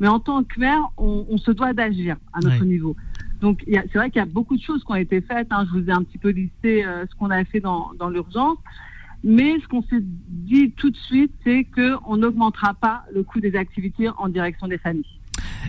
Mais 0.00 0.08
en 0.08 0.20
tant 0.20 0.42
que 0.44 0.58
maire, 0.58 0.82
on, 0.96 1.36
se 1.38 1.50
doit 1.50 1.72
d'agir 1.72 2.16
à 2.32 2.40
notre 2.40 2.64
niveau. 2.64 2.96
Donc 3.40 3.62
c'est 3.66 3.94
vrai 3.94 4.10
qu'il 4.10 4.20
y 4.20 4.22
a 4.22 4.26
beaucoup 4.26 4.56
de 4.56 4.62
choses 4.62 4.82
qui 4.84 4.92
ont 4.92 4.96
été 4.96 5.20
faites. 5.20 5.48
Hein. 5.50 5.66
Je 5.66 5.78
vous 5.78 5.88
ai 5.88 5.92
un 5.92 6.02
petit 6.02 6.18
peu 6.18 6.30
listé 6.30 6.84
euh, 6.84 7.04
ce 7.08 7.14
qu'on 7.16 7.30
a 7.30 7.44
fait 7.44 7.60
dans, 7.60 7.92
dans 7.98 8.08
l'urgence. 8.08 8.58
Mais 9.22 9.58
ce 9.60 9.68
qu'on 9.68 9.82
s'est 9.82 10.02
dit 10.02 10.72
tout 10.72 10.90
de 10.90 10.96
suite, 10.96 11.32
c'est 11.44 11.64
qu'on 11.64 12.16
n'augmentera 12.18 12.74
pas 12.74 13.04
le 13.12 13.22
coût 13.22 13.40
des 13.40 13.56
activités 13.56 14.08
en 14.18 14.28
direction 14.28 14.68
des 14.68 14.78
familles. 14.78 15.20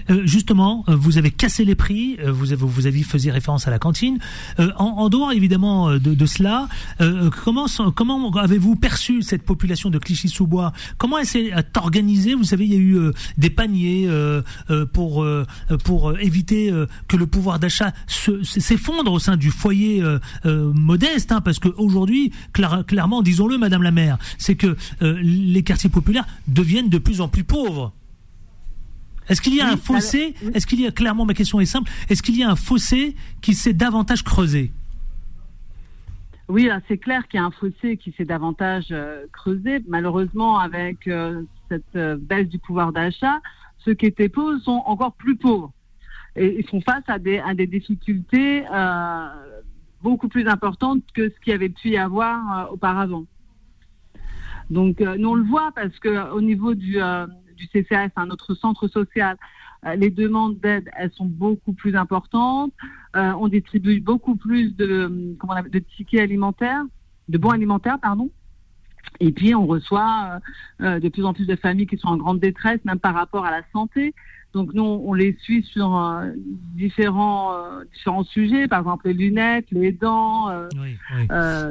Euh, 0.09 0.25
justement, 0.25 0.83
euh, 0.87 0.95
vous 0.95 1.17
avez 1.17 1.31
cassé 1.31 1.65
les 1.65 1.75
prix, 1.75 2.17
euh, 2.19 2.31
vous, 2.31 2.53
avez, 2.53 2.65
vous 2.65 2.87
avez 2.87 3.03
faisiez 3.03 3.31
référence 3.31 3.67
à 3.67 3.71
la 3.71 3.79
cantine. 3.79 4.19
En, 4.77 5.09
dehors 5.09 5.31
évidemment 5.31 5.95
de, 5.97 6.25
cela, 6.25 6.67
comment, 7.43 7.67
comment 7.95 8.31
avez-vous 8.31 8.75
perçu 8.75 9.21
cette 9.21 9.43
population 9.43 9.89
de 9.89 9.97
Clichy-sous-Bois? 9.97 10.73
Comment 10.97 11.19
elle 11.19 11.25
s'est 11.25 11.51
organisée? 11.75 12.33
Vous 12.33 12.43
savez, 12.43 12.65
il 12.65 12.73
y 12.73 12.75
a 12.75 12.79
eu 12.79 13.11
des 13.37 13.49
paniers 13.49 14.09
pour, 14.93 15.25
pour 15.83 16.19
éviter 16.19 16.71
que 17.07 17.17
le 17.17 17.27
pouvoir 17.27 17.59
d'achat 17.59 17.93
s'effondre 18.07 19.11
au 19.11 19.19
sein 19.19 19.37
du 19.37 19.51
foyer 19.51 20.03
modeste, 20.45 21.31
hein, 21.31 21.41
parce 21.41 21.59
qu'aujourd'hui, 21.59 22.31
clairement, 22.87 23.21
disons-le, 23.21 23.57
Madame 23.57 23.83
la 23.83 23.91
maire, 23.91 24.17
c'est 24.37 24.55
que 24.55 24.75
les 25.01 25.63
quartiers 25.63 25.89
populaires 25.89 26.25
deviennent 26.47 26.89
de 26.89 26.97
plus 26.97 27.21
en 27.21 27.27
plus 27.27 27.43
pauvres. 27.43 27.93
Est-ce 29.27 29.41
qu'il 29.41 29.55
y 29.55 29.61
a 29.61 29.67
un 29.67 29.77
fossé 29.77 30.35
Est-ce 30.53 30.67
qu'il 30.67 30.81
y 30.81 30.87
a 30.87 30.91
clairement 30.91 31.25
ma 31.25 31.33
question 31.33 31.59
est 31.59 31.65
simple 31.65 31.91
Est-ce 32.09 32.21
qu'il 32.21 32.37
y 32.37 32.43
a 32.43 32.49
un 32.49 32.55
fossé 32.55 33.15
qui 33.41 33.53
s'est 33.53 33.73
davantage 33.73 34.23
creusé 34.23 34.71
Oui, 36.47 36.69
c'est 36.87 36.97
clair 36.97 37.27
qu'il 37.27 37.39
y 37.39 37.43
a 37.43 37.45
un 37.45 37.51
fossé 37.51 37.97
qui 37.97 38.13
s'est 38.15 38.25
davantage 38.25 38.87
euh, 38.91 39.25
creusé. 39.31 39.83
Malheureusement, 39.87 40.59
avec 40.59 41.07
euh, 41.07 41.41
cette 41.69 41.95
euh, 41.95 42.17
baisse 42.19 42.47
du 42.47 42.59
pouvoir 42.59 42.91
d'achat, 42.91 43.41
ceux 43.79 43.95
qui 43.95 44.05
étaient 44.05 44.29
pauvres 44.29 44.59
sont 44.59 44.83
encore 44.85 45.13
plus 45.13 45.35
pauvres 45.35 45.71
et 46.35 46.59
ils 46.59 46.67
font 46.67 46.81
face 46.81 47.03
à 47.07 47.17
des, 47.17 47.39
à 47.39 47.53
des 47.53 47.65
difficultés 47.65 48.65
beaucoup 50.01 50.27
plus 50.27 50.47
importantes 50.47 51.01
que 51.13 51.29
ce 51.29 51.39
qu'il 51.39 51.51
y 51.51 51.55
avait 51.55 51.69
pu 51.69 51.91
y 51.91 51.97
avoir 51.97 52.73
auparavant. 52.73 53.25
Donc 54.69 54.99
nous 54.99 55.29
on 55.29 55.35
le 55.35 55.45
voit 55.45 55.71
parce 55.73 55.97
que 55.99 56.31
au 56.31 56.41
niveau 56.41 56.75
du 56.75 56.99
du 57.55 57.67
CCAS, 57.67 58.09
un 58.15 58.29
autre 58.29 58.53
centre 58.55 58.87
social, 58.87 59.37
euh, 59.85 59.95
les 59.95 60.09
demandes 60.09 60.59
d'aide, 60.59 60.89
elles 60.97 61.11
sont 61.11 61.25
beaucoup 61.25 61.73
plus 61.73 61.95
importantes. 61.95 62.73
Euh, 63.15 63.33
on 63.39 63.47
distribue 63.47 63.99
beaucoup 63.99 64.35
plus 64.35 64.75
de, 64.75 65.35
comment 65.39 65.55
de 65.61 65.79
tickets 65.79 66.21
alimentaires, 66.21 66.83
de 67.29 67.37
bons 67.37 67.51
alimentaires, 67.51 67.99
pardon. 68.01 68.29
Et 69.19 69.31
puis 69.31 69.53
on 69.53 69.67
reçoit 69.67 70.39
euh, 70.81 70.99
de 70.99 71.09
plus 71.09 71.23
en 71.23 71.33
plus 71.33 71.45
de 71.45 71.55
familles 71.55 71.87
qui 71.87 71.97
sont 71.97 72.07
en 72.07 72.17
grande 72.17 72.39
détresse, 72.39 72.79
même 72.83 72.99
par 72.99 73.13
rapport 73.13 73.45
à 73.45 73.51
la 73.51 73.61
santé. 73.71 74.13
Donc 74.53 74.73
nous, 74.73 74.83
on 74.83 75.13
les 75.13 75.37
suit 75.41 75.63
sur 75.63 76.21
différents 76.75 77.51
différents 77.91 78.23
sujets, 78.23 78.69
par 78.69 78.79
exemple 78.79 79.09
les 79.09 79.13
lunettes, 79.13 79.69
les 79.69 79.91
dents. 79.91 80.49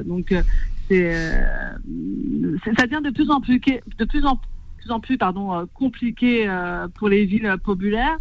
donc 0.04 0.34
c'est 0.90 1.14
ça 2.76 2.86
devient 2.86 3.00
de 3.02 3.10
plus 3.10 3.30
en 3.30 3.40
plus 3.40 3.58
de 3.58 4.04
plus 4.04 4.26
en 4.26 4.36
plus 4.36 4.53
en 4.90 5.00
plus 5.00 5.18
pardon, 5.18 5.54
euh, 5.54 5.64
compliqué 5.72 6.48
euh, 6.48 6.88
pour 6.88 7.08
les 7.08 7.24
villes 7.24 7.56
populaires. 7.62 8.18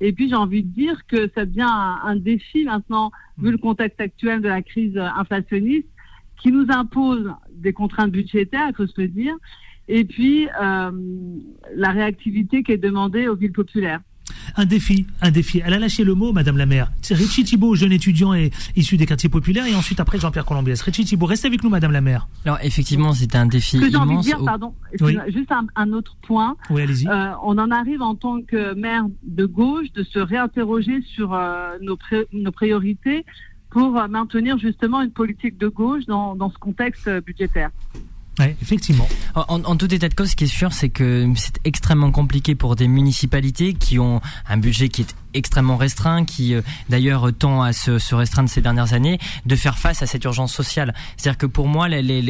Et 0.00 0.12
puis 0.12 0.28
j'ai 0.28 0.34
envie 0.34 0.62
de 0.62 0.68
dire 0.68 1.06
que 1.06 1.30
ça 1.34 1.46
devient 1.46 1.66
un, 1.68 2.16
défi 2.16 2.64
maintenant, 2.64 3.10
vu 3.38 3.50
le 3.50 3.58
contexte 3.58 4.00
actuel 4.00 4.42
de 4.42 4.48
la 4.48 4.60
crise 4.62 4.98
inflationniste, 4.98 5.88
qui 6.38 6.52
nous 6.52 6.66
impose 6.68 7.32
des 7.50 7.72
contraintes 7.72 8.10
budgétaires, 8.10 8.68
il 8.68 8.74
faut 8.74 8.86
se 8.86 9.00
le 9.00 9.08
dire, 9.08 9.34
et 9.88 10.04
puis 10.04 10.48
euh, 10.60 10.90
la 11.74 11.90
réactivité 11.90 12.62
qui 12.62 12.72
est 12.72 12.78
demandée 12.78 13.28
aux 13.28 13.36
villes 13.36 13.52
populaires. 13.52 14.00
Un 14.56 14.64
défi, 14.64 15.06
un 15.20 15.30
défi. 15.30 15.62
Elle 15.64 15.74
a 15.74 15.78
lâché 15.78 16.04
le 16.04 16.14
mot, 16.14 16.32
Madame 16.32 16.56
la 16.56 16.66
maire. 16.66 16.90
C'est 17.02 17.14
Richie 17.14 17.44
Thibault, 17.44 17.74
jeune 17.74 17.92
étudiant 17.92 18.34
et 18.34 18.50
issu 18.74 18.96
des 18.96 19.06
quartiers 19.06 19.28
populaires, 19.28 19.66
et 19.66 19.74
ensuite 19.74 20.00
après 20.00 20.18
Jean-Pierre 20.18 20.44
Colombiès. 20.44 20.80
Richie 20.82 21.04
Thibault, 21.04 21.26
restez 21.26 21.48
avec 21.48 21.62
nous, 21.62 21.70
Madame 21.70 21.92
la 21.92 22.00
maire. 22.00 22.28
Alors 22.44 22.58
effectivement, 22.62 23.12
c'est 23.12 23.34
un 23.36 23.46
défi 23.46 23.78
que 23.78 23.86
immense. 23.86 24.24
dire, 24.24 24.42
pardon, 24.44 24.74
juste 25.28 25.52
un, 25.74 25.92
autre 25.92 26.16
point. 26.22 26.56
Oui, 26.70 26.82
allez-y. 26.82 27.08
Euh, 27.08 27.32
on 27.42 27.58
en 27.58 27.70
arrive 27.70 28.02
en 28.02 28.14
tant 28.14 28.42
que 28.42 28.74
maire 28.74 29.04
de 29.22 29.46
gauche 29.46 29.92
de 29.92 30.02
se 30.02 30.18
réinterroger 30.18 31.02
sur 31.14 31.34
euh, 31.34 31.76
nos, 31.80 31.98
nos 32.32 32.52
priorités 32.52 33.24
pour 33.70 33.98
euh, 33.98 34.08
maintenir 34.08 34.58
justement 34.58 35.02
une 35.02 35.10
politique 35.10 35.58
de 35.58 35.68
gauche 35.68 36.06
dans, 36.06 36.34
dans 36.34 36.50
ce 36.50 36.58
contexte 36.58 37.08
budgétaire. 37.24 37.70
Ouais, 38.38 38.56
effectivement. 38.60 39.08
En, 39.34 39.62
en, 39.64 39.76
tout 39.76 39.92
état 39.94 40.08
de 40.08 40.14
cause, 40.14 40.30
ce 40.30 40.36
qui 40.36 40.44
est 40.44 40.48
sûr, 40.48 40.72
c'est 40.72 40.90
que 40.90 41.26
c'est 41.36 41.58
extrêmement 41.64 42.10
compliqué 42.10 42.54
pour 42.54 42.76
des 42.76 42.86
municipalités 42.86 43.72
qui 43.72 43.98
ont 43.98 44.20
un 44.48 44.58
budget 44.58 44.88
qui 44.88 45.02
est 45.02 45.14
extrêmement 45.36 45.76
restreint, 45.76 46.24
qui 46.24 46.54
euh, 46.54 46.62
d'ailleurs 46.88 47.30
tend 47.38 47.62
à 47.62 47.72
se, 47.72 47.98
se, 47.98 48.14
restreindre 48.14 48.48
ces 48.48 48.60
dernières 48.60 48.92
années, 48.92 49.18
de 49.44 49.56
faire 49.56 49.78
face 49.78 50.02
à 50.02 50.06
cette 50.06 50.24
urgence 50.24 50.52
sociale. 50.52 50.94
C'est-à-dire 51.16 51.38
que 51.38 51.46
pour 51.46 51.68
moi, 51.68 51.88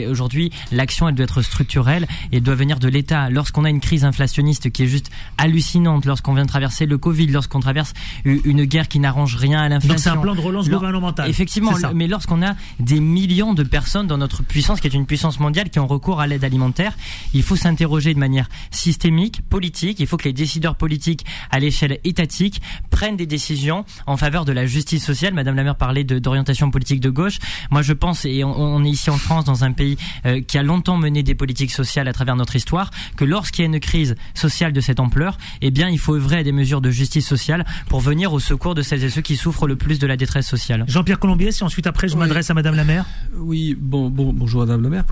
aujourd'hui, 0.09 0.53
l'action, 0.73 1.09
elle 1.09 1.15
doit 1.15 1.25
être 1.25 1.43
structurelle 1.43 2.07
et 2.33 2.37
elle 2.37 2.43
doit 2.43 2.55
venir 2.55 2.79
de 2.79 2.89
l'État. 2.89 3.31
Lorsqu'on 3.31 3.65
a 3.65 3.71
une 3.71 3.81
crise 3.81 4.05
inflationniste 4.05 4.71
qui 4.71 4.85
est 4.85 4.87
juste 4.87 5.11
hallucinante, 5.39 6.05
lorsqu'on 6.05 6.35
vient 6.35 6.45
de 6.45 6.49
traverser 6.49 6.87
le 6.87 6.99
Covid, 6.99 7.29
lorsqu'on 7.29 7.61
traverse 7.61 7.93
une 8.25 8.65
guerre 8.65 8.89
qui 8.89 8.99
n'arrange 8.99 9.37
rien 9.37 9.61
à 9.61 9.69
l'inflation. 9.69 9.95
Donc 9.95 9.99
c'est 10.01 10.11
un 10.11 10.17
plan 10.17 10.35
de 10.35 10.41
relance 10.41 10.69
gouvernemental. 10.69 11.29
Effectivement, 11.29 11.73
mais 11.95 12.09
lorsqu'on 12.09 12.43
a 12.43 12.55
des 12.81 13.01
millions 13.01 13.55
de 13.55 13.63
personnes 13.63 14.07
dans 14.07 14.19
notre 14.19 14.43
puissance, 14.43 14.81
qui 14.81 14.87
est 14.87 14.95
une 14.95 15.07
puissance 15.07 15.41
mondiale, 15.41 15.71
qui 15.71 15.79
ont 15.79 15.87
recours 15.87 16.21
à 16.21 16.27
l'aide 16.27 16.45
alimentaire, 16.45 16.97
il 17.35 17.43
faut 17.43 17.57
s'interroger 17.57 18.15
de 18.15 18.19
manière 18.19 18.49
systémique, 18.71 19.43
politique. 19.49 20.01
Il 20.01 20.07
faut 20.07 20.17
que 20.17 20.25
les 20.25 20.33
décideurs 20.33 20.77
politiques 20.77 21.25
à 21.51 21.59
l'échelle 21.59 21.99
étatique 22.05 22.61
prennent 22.97 23.17
des 23.19 23.27
décisions 23.27 23.85
en 24.07 24.17
faveur 24.17 24.47
de 24.47 24.53
la 24.53 24.65
justice 24.65 25.05
sociale. 25.05 25.35
Madame 25.35 25.55
la 25.55 25.65
maire 25.65 25.77
parlait 25.77 26.03
d'orientation 26.03 26.71
politique 26.71 27.01
de 27.01 27.11
gauche. 27.11 27.39
Moi, 27.71 27.83
je 27.83 27.93
pense, 27.93 28.25
et 28.25 28.43
on, 28.43 28.83
est 28.85 28.89
ici 28.89 29.11
en 29.11 29.19
France, 29.19 29.45
dans 29.45 29.65
un 29.65 29.73
pays 29.73 29.99
euh, 30.25 30.41
qui 30.41 30.57
a 30.57 30.63
longtemps 30.63 30.97
mené 30.97 31.23
des 31.23 31.35
politiques 31.35 31.73
sociales 31.73 32.09
à 32.09 32.15
travers 32.15 32.37
notre 32.37 32.57
histoire, 32.57 32.91
que 33.19 33.27
lorsqu'il 33.27 33.67
y 33.67 33.69
a 33.69 33.71
une 33.71 33.81
crise 33.81 34.15
sociale 34.33 34.73
de 34.73 34.81
cette 34.81 34.99
ampleur, 34.99 35.37
eh 35.61 35.71
bien, 35.71 35.91
il 35.91 35.99
faut 35.99 36.15
œuvrer 36.15 36.39
à 36.39 36.43
des 36.43 36.53
mesures 36.53 36.81
de 36.81 36.91
justice 36.91 37.27
sociale 37.27 37.67
pour 37.91 38.01
venir 38.01 38.33
au 38.33 38.41
secours 38.41 38.75
de 38.75 38.81
celles 38.81 39.05
et 39.05 39.11
ceux 39.11 39.21
qui 39.21 39.37
souffrent 39.37 39.67
le 39.67 39.77
plus 39.77 39.99
de 39.99 40.07
la 40.07 40.17
détresse 40.17 40.47
sociale. 40.47 40.87
Jean-Pierre 40.89 41.19
Colombier, 41.19 41.53
si 41.53 41.65
ensuite 41.65 41.87
après 41.87 42.09
je 42.09 42.17
m'adresse 42.17 42.49
à 42.49 42.55
Madame 42.55 42.77
la 42.77 42.85
maire. 42.85 43.05
Oui, 43.37 43.77
bon, 43.79 44.09
bon, 44.09 44.33
bonjour 44.33 44.63
Madame 44.63 44.83
la 44.83 44.89
maire. 44.89 45.05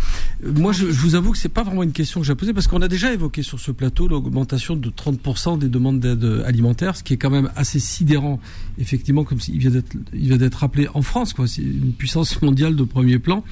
Moi, 0.43 0.73
je, 0.73 0.87
je 0.87 1.01
vous 1.01 1.17
avoue 1.17 1.33
que 1.33 1.39
c'est 1.39 1.51
pas 1.51 1.65
vraiment 1.65 1.83
une 1.83 1.93
question 1.93 2.21
que 2.21 2.27
j'ai 2.27 2.35
posée 2.35 2.55
parce 2.55 2.67
qu'on 2.67 2.81
a 2.81 2.89
déjà 2.89 3.13
évoqué 3.13 3.43
sur 3.43 3.61
ce 3.61 3.73
plateau 3.73 4.09
l'augmentation 4.09 4.75
de 4.75 4.89
30% 4.89 5.59
des 5.59 5.69
demandes 5.69 6.01
d'aide 6.01 6.43
alimentaire, 6.47 6.97
ce 6.97 7.03
qui 7.03 7.13
est 7.13 7.19
quand 7.19 7.29
même 7.29 7.51
assez 7.57 7.64
sidérant, 7.65 8.41
effectivement, 8.79 9.25
comme 9.25 9.39
il 9.49 9.59
vient 9.59 10.37
d'être 10.37 10.59
rappelé 10.59 10.89
en 10.95 11.03
France, 11.03 11.33
quoi. 11.33 11.47
C'est 11.47 11.63
une 11.63 11.93
puissance 11.93 12.41
mondiale 12.43 12.77
de 12.77 12.85
premier 12.85 13.19
plan. 13.19 13.45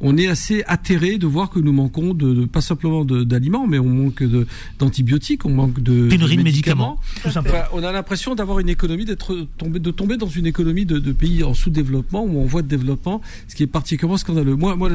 On 0.00 0.16
est 0.16 0.28
assez 0.28 0.62
atterré 0.66 1.18
de 1.18 1.26
voir 1.26 1.50
que 1.50 1.58
nous 1.58 1.72
manquons 1.72 2.14
de, 2.14 2.46
pas 2.46 2.60
simplement 2.60 3.04
d'aliments, 3.04 3.66
mais 3.66 3.78
on 3.78 3.88
manque 3.88 4.22
d'antibiotiques, 4.78 5.44
on 5.44 5.50
manque 5.50 5.80
de, 5.80 6.08
de 6.08 6.42
médicaments. 6.42 6.98
on 7.72 7.82
a 7.82 7.92
l'impression 7.92 8.34
d'avoir 8.34 8.58
une 8.58 8.68
économie 8.68 9.04
d'être 9.04 9.46
tombé, 9.58 9.78
de 9.78 9.90
tomber 9.90 10.16
dans 10.16 10.28
une 10.28 10.46
économie 10.46 10.86
de, 10.86 10.98
de 10.98 11.12
pays 11.12 11.42
en 11.44 11.54
sous-développement 11.54 12.24
ou 12.24 12.40
en 12.40 12.44
voie 12.44 12.62
de 12.62 12.68
développement, 12.68 13.20
ce 13.48 13.54
qui 13.54 13.62
est 13.62 13.66
particulièrement 13.66 14.16
scandaleux. 14.16 14.56
Moi, 14.56 14.76
moi, 14.76 14.90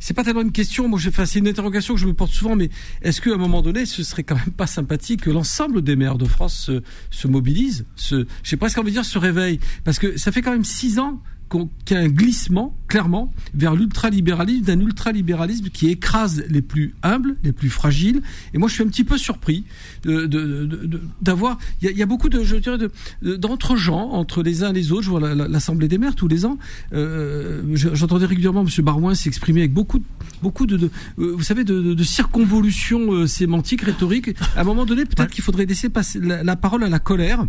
c'est 0.00 0.14
pas 0.14 0.24
tellement 0.24 0.42
une 0.42 0.52
question. 0.52 0.88
Moi, 0.88 0.98
c'est 1.24 1.38
une 1.38 1.48
interrogation 1.48 1.94
que 1.94 2.00
je 2.00 2.06
me 2.06 2.14
porte 2.14 2.32
souvent, 2.32 2.56
mais 2.56 2.70
est-ce 3.02 3.20
qu'à 3.20 3.32
un 3.32 3.36
moment 3.36 3.62
donné, 3.62 3.86
ce 3.86 4.02
serait 4.02 4.22
quand 4.22 4.36
même 4.36 4.52
pas 4.56 4.66
sympathique 4.66 5.22
que 5.22 5.30
l'ensemble 5.30 5.82
des 5.82 5.96
maires 5.96 6.18
de 6.18 6.24
France 6.24 6.58
se, 6.66 6.82
se 7.10 7.28
mobilisent, 7.28 7.86
se, 7.96 8.17
je 8.42 8.50
sais 8.50 8.56
presque 8.56 8.78
envie 8.78 8.90
de 8.90 8.96
dire, 8.96 9.04
se 9.04 9.18
réveillent, 9.18 9.60
parce 9.84 9.98
que 9.98 10.16
ça 10.16 10.32
fait 10.32 10.42
quand 10.42 10.52
même 10.52 10.64
six 10.64 10.98
ans 10.98 11.20
qu'il 11.48 11.96
y 11.96 12.00
a 12.00 12.02
un 12.02 12.08
glissement, 12.08 12.76
clairement, 12.88 13.32
vers 13.54 13.74
l'ultralibéralisme, 13.74 14.64
d'un 14.64 14.80
ultralibéralisme 14.80 15.68
qui 15.68 15.88
écrase 15.88 16.44
les 16.48 16.62
plus 16.62 16.94
humbles, 17.02 17.36
les 17.42 17.52
plus 17.52 17.70
fragiles. 17.70 18.22
Et 18.54 18.58
moi, 18.58 18.68
je 18.68 18.74
suis 18.74 18.82
un 18.82 18.88
petit 18.88 19.04
peu 19.04 19.16
surpris 19.16 19.64
d'avoir. 20.04 21.58
Il 21.82 21.90
y, 21.90 22.02
a 22.02 22.06
beaucoup 22.06 22.28
de, 22.28 22.42
je 22.42 22.56
dirais, 22.56 22.78
d'entre 23.22 23.76
gens, 23.76 24.10
entre 24.10 24.42
les 24.42 24.62
uns 24.62 24.70
et 24.70 24.74
les 24.74 24.92
autres. 24.92 25.02
Je 25.02 25.10
vois 25.10 25.34
l'Assemblée 25.34 25.88
des 25.88 25.98
maires 25.98 26.14
tous 26.14 26.28
les 26.28 26.44
ans. 26.44 26.58
Euh, 26.92 27.62
j'entendais 27.74 28.26
régulièrement 28.26 28.62
M. 28.62 28.84
Barouin 28.84 29.14
s'exprimer 29.14 29.60
avec 29.60 29.72
beaucoup, 29.72 30.02
beaucoup 30.42 30.66
de, 30.66 30.90
euh, 31.18 31.32
vous 31.36 31.42
savez, 31.42 31.64
de, 31.64 32.02
circonvolutions 32.02 33.12
euh, 33.12 33.26
sémantiques, 33.26 33.82
rhétoriques. 33.82 34.30
À 34.56 34.60
un 34.62 34.64
moment 34.64 34.86
donné, 34.86 35.04
peut-être 35.04 35.30
qu'il 35.30 35.44
faudrait 35.44 35.66
laisser 35.66 35.88
passer 35.88 36.20
la 36.20 36.56
parole 36.56 36.84
à 36.84 36.88
la 36.88 36.98
colère 36.98 37.46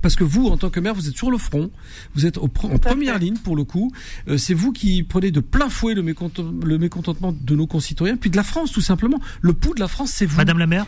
parce 0.00 0.16
que 0.16 0.24
vous, 0.24 0.46
en 0.46 0.56
tant 0.56 0.70
que 0.70 0.80
maire, 0.80 0.94
vous 0.94 1.08
êtes 1.08 1.16
sur 1.16 1.30
le 1.30 1.38
front, 1.38 1.70
vous 2.14 2.26
êtes 2.26 2.38
en 2.38 2.48
première 2.48 3.18
ligne 3.18 3.36
pour 3.36 3.56
le 3.56 3.64
coup. 3.64 3.92
Euh, 4.28 4.36
c'est 4.36 4.54
vous 4.54 4.72
qui 4.72 5.02
prenez 5.02 5.30
de 5.30 5.40
plein 5.40 5.68
fouet 5.68 5.94
le, 5.94 6.02
mécontentement 6.02 7.34
de 7.38 7.56
nos 7.56 7.66
concitoyens, 7.66 8.16
puis 8.16 8.30
de 8.30 8.36
la 8.36 8.42
France 8.42 8.72
tout 8.72 8.80
simplement. 8.80 9.18
Le 9.40 9.52
pouls 9.52 9.74
de 9.74 9.80
la 9.80 9.88
France, 9.88 10.10
c'est 10.10 10.26
vous. 10.26 10.36
Madame 10.36 10.58
la 10.58 10.66
maire. 10.66 10.86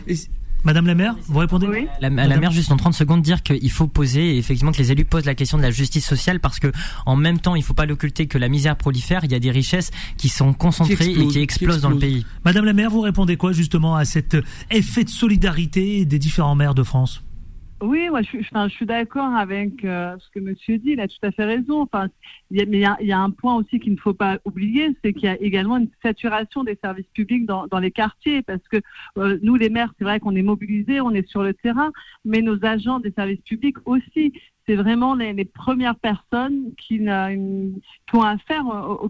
Madame 0.63 0.87
la 0.87 0.95
maire, 0.95 1.15
vous 1.27 1.37
répondez 1.37 1.67
oui. 1.67 1.87
la, 2.01 2.09
la 2.09 2.37
maire, 2.37 2.49
juste 2.49 2.71
en 2.71 2.77
30 2.77 2.95
secondes, 2.95 3.21
dire 3.21 3.43
qu'il 3.43 3.69
faut 3.69 3.85
poser, 3.85 4.35
effectivement, 4.39 4.71
que 4.71 4.79
les 4.79 4.91
élus 4.91 5.05
posent 5.05 5.25
la 5.25 5.35
question 5.35 5.59
de 5.59 5.61
la 5.61 5.69
justice 5.69 6.03
sociale 6.03 6.39
parce 6.39 6.59
que, 6.59 6.71
en 7.05 7.15
même 7.15 7.37
temps, 7.37 7.53
il 7.53 7.59
ne 7.59 7.63
faut 7.63 7.75
pas 7.75 7.85
l'occulter 7.85 8.25
que 8.25 8.39
la 8.39 8.49
misère 8.49 8.75
prolifère. 8.75 9.23
Il 9.25 9.31
y 9.31 9.35
a 9.35 9.39
des 9.39 9.51
richesses 9.51 9.91
qui 10.17 10.27
sont 10.27 10.53
concentrées 10.53 11.11
et 11.11 11.27
qui 11.27 11.39
explosent 11.39 11.81
dans 11.81 11.91
le 11.91 11.99
pays. 11.99 12.25
Madame 12.45 12.65
la 12.65 12.73
maire, 12.73 12.89
vous 12.89 13.01
répondez 13.01 13.37
quoi 13.37 13.51
justement 13.53 13.95
à 13.95 14.05
cet 14.05 14.35
effet 14.71 15.03
de 15.03 15.09
solidarité 15.09 16.03
des 16.03 16.17
différents 16.17 16.55
maires 16.55 16.73
de 16.73 16.81
France? 16.81 17.21
Oui, 17.81 18.09
moi, 18.09 18.21
je, 18.21 18.27
suis, 18.27 18.43
je 18.43 18.69
suis 18.69 18.85
d'accord 18.85 19.35
avec 19.35 19.83
euh, 19.83 20.15
ce 20.17 20.29
que 20.29 20.39
Monsieur 20.39 20.77
dit. 20.77 20.91
Il 20.91 20.99
a 21.01 21.07
tout 21.09 21.17
à 21.23 21.31
fait 21.31 21.43
raison. 21.43 21.81
Enfin, 21.81 22.07
il 22.49 22.57
y 22.57 22.61
a, 22.61 22.65
mais 22.65 22.81
il 23.01 23.07
y 23.07 23.11
a, 23.11 23.19
un 23.19 23.31
point 23.31 23.55
aussi 23.55 23.79
qu'il 23.79 23.91
ne 23.91 23.97
faut 23.97 24.13
pas 24.13 24.39
oublier, 24.45 24.95
c'est 25.03 25.13
qu'il 25.13 25.25
y 25.25 25.27
a 25.27 25.39
également 25.41 25.77
une 25.77 25.89
saturation 26.01 26.63
des 26.63 26.77
services 26.81 27.09
publics 27.13 27.45
dans, 27.45 27.67
dans 27.67 27.79
les 27.79 27.91
quartiers, 27.91 28.41
parce 28.43 28.65
que 28.71 28.77
euh, 29.17 29.37
nous, 29.41 29.55
les 29.55 29.69
maires, 29.69 29.93
c'est 29.97 30.05
vrai 30.05 30.21
qu'on 30.21 30.35
est 30.35 30.41
mobilisés, 30.41 31.01
on 31.01 31.11
est 31.11 31.27
sur 31.27 31.43
le 31.43 31.53
terrain, 31.53 31.91
mais 32.23 32.41
nos 32.41 32.63
agents 32.63 32.99
des 32.99 33.11
services 33.11 33.41
publics 33.41 33.77
aussi 33.85 34.31
c'est 34.67 34.75
vraiment 34.75 35.13
les, 35.13 35.33
les, 35.33 35.45
premières 35.45 35.95
personnes 35.95 36.71
qui, 36.77 36.99
qui 36.99 38.15
ont 38.15 38.21
affaire 38.21 38.65
au, 38.65 39.05
au 39.05 39.09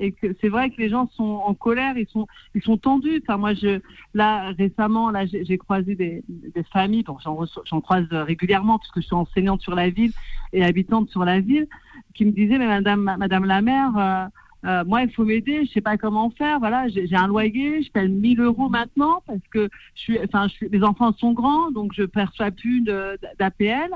et 0.00 0.12
que 0.12 0.34
c'est 0.40 0.48
vrai 0.48 0.70
que 0.70 0.76
les 0.78 0.88
gens 0.88 1.08
sont 1.10 1.42
en 1.44 1.54
colère, 1.54 1.98
ils 1.98 2.08
sont 2.08 2.26
ils 2.54 2.62
sont 2.62 2.76
tendus. 2.78 3.22
Enfin 3.22 3.36
moi 3.36 3.54
je 3.54 3.80
là 4.14 4.52
récemment 4.58 5.10
là 5.10 5.26
j'ai 5.26 5.58
croisé 5.58 5.94
des, 5.94 6.24
des 6.28 6.62
familles, 6.64 7.02
bon 7.02 7.18
j'en 7.22 7.80
croise 7.80 8.06
régulièrement 8.10 8.78
puisque 8.78 9.00
je 9.00 9.06
suis 9.06 9.14
enseignante 9.14 9.60
sur 9.60 9.74
la 9.74 9.90
ville 9.90 10.12
et 10.52 10.64
habitante 10.64 11.10
sur 11.10 11.24
la 11.24 11.40
ville, 11.40 11.68
qui 12.14 12.24
me 12.24 12.32
disaient 12.32 12.58
mais 12.58 12.66
madame 12.66 13.16
madame 13.18 13.44
la 13.44 13.60
maire 13.60 13.92
euh, 13.96 14.26
euh, 14.64 14.84
moi, 14.84 15.02
il 15.02 15.12
faut 15.12 15.24
m'aider, 15.24 15.64
je 15.64 15.72
sais 15.72 15.80
pas 15.80 15.96
comment 15.96 16.30
faire. 16.30 16.58
Voilà, 16.58 16.88
j'ai 16.88 17.14
un 17.14 17.28
loyer, 17.28 17.82
je 17.82 17.90
paye 17.92 18.08
1000 18.08 18.40
euros 18.40 18.68
maintenant 18.68 19.22
parce 19.26 19.46
que 19.52 19.68
je 19.94 20.00
suis, 20.00 20.18
enfin, 20.24 20.48
je 20.48 20.54
suis, 20.54 20.68
les 20.68 20.82
enfants 20.82 21.12
sont 21.12 21.32
grands, 21.32 21.70
donc 21.70 21.92
je 21.94 22.02
perçois 22.02 22.50
plus 22.50 22.80
d'APL. 22.82 23.90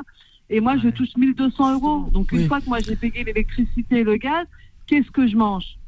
Et 0.51 0.61
moi, 0.61 0.76
je 0.76 0.88
touche 0.88 1.16
1200 1.16 1.74
euros. 1.74 2.11
Donc, 2.11 2.32
une 2.32 2.46
fois 2.48 2.61
que 2.61 2.66
moi 2.66 2.80
j'ai 2.80 2.96
payé 2.96 3.24
l'électricité 3.24 4.01
et 4.01 4.05
le 4.05 4.16
gaz, 4.16 4.46
qu'est-ce 4.86 5.11
que 5.11 5.26
je 5.26 5.36
mange? 5.36 5.78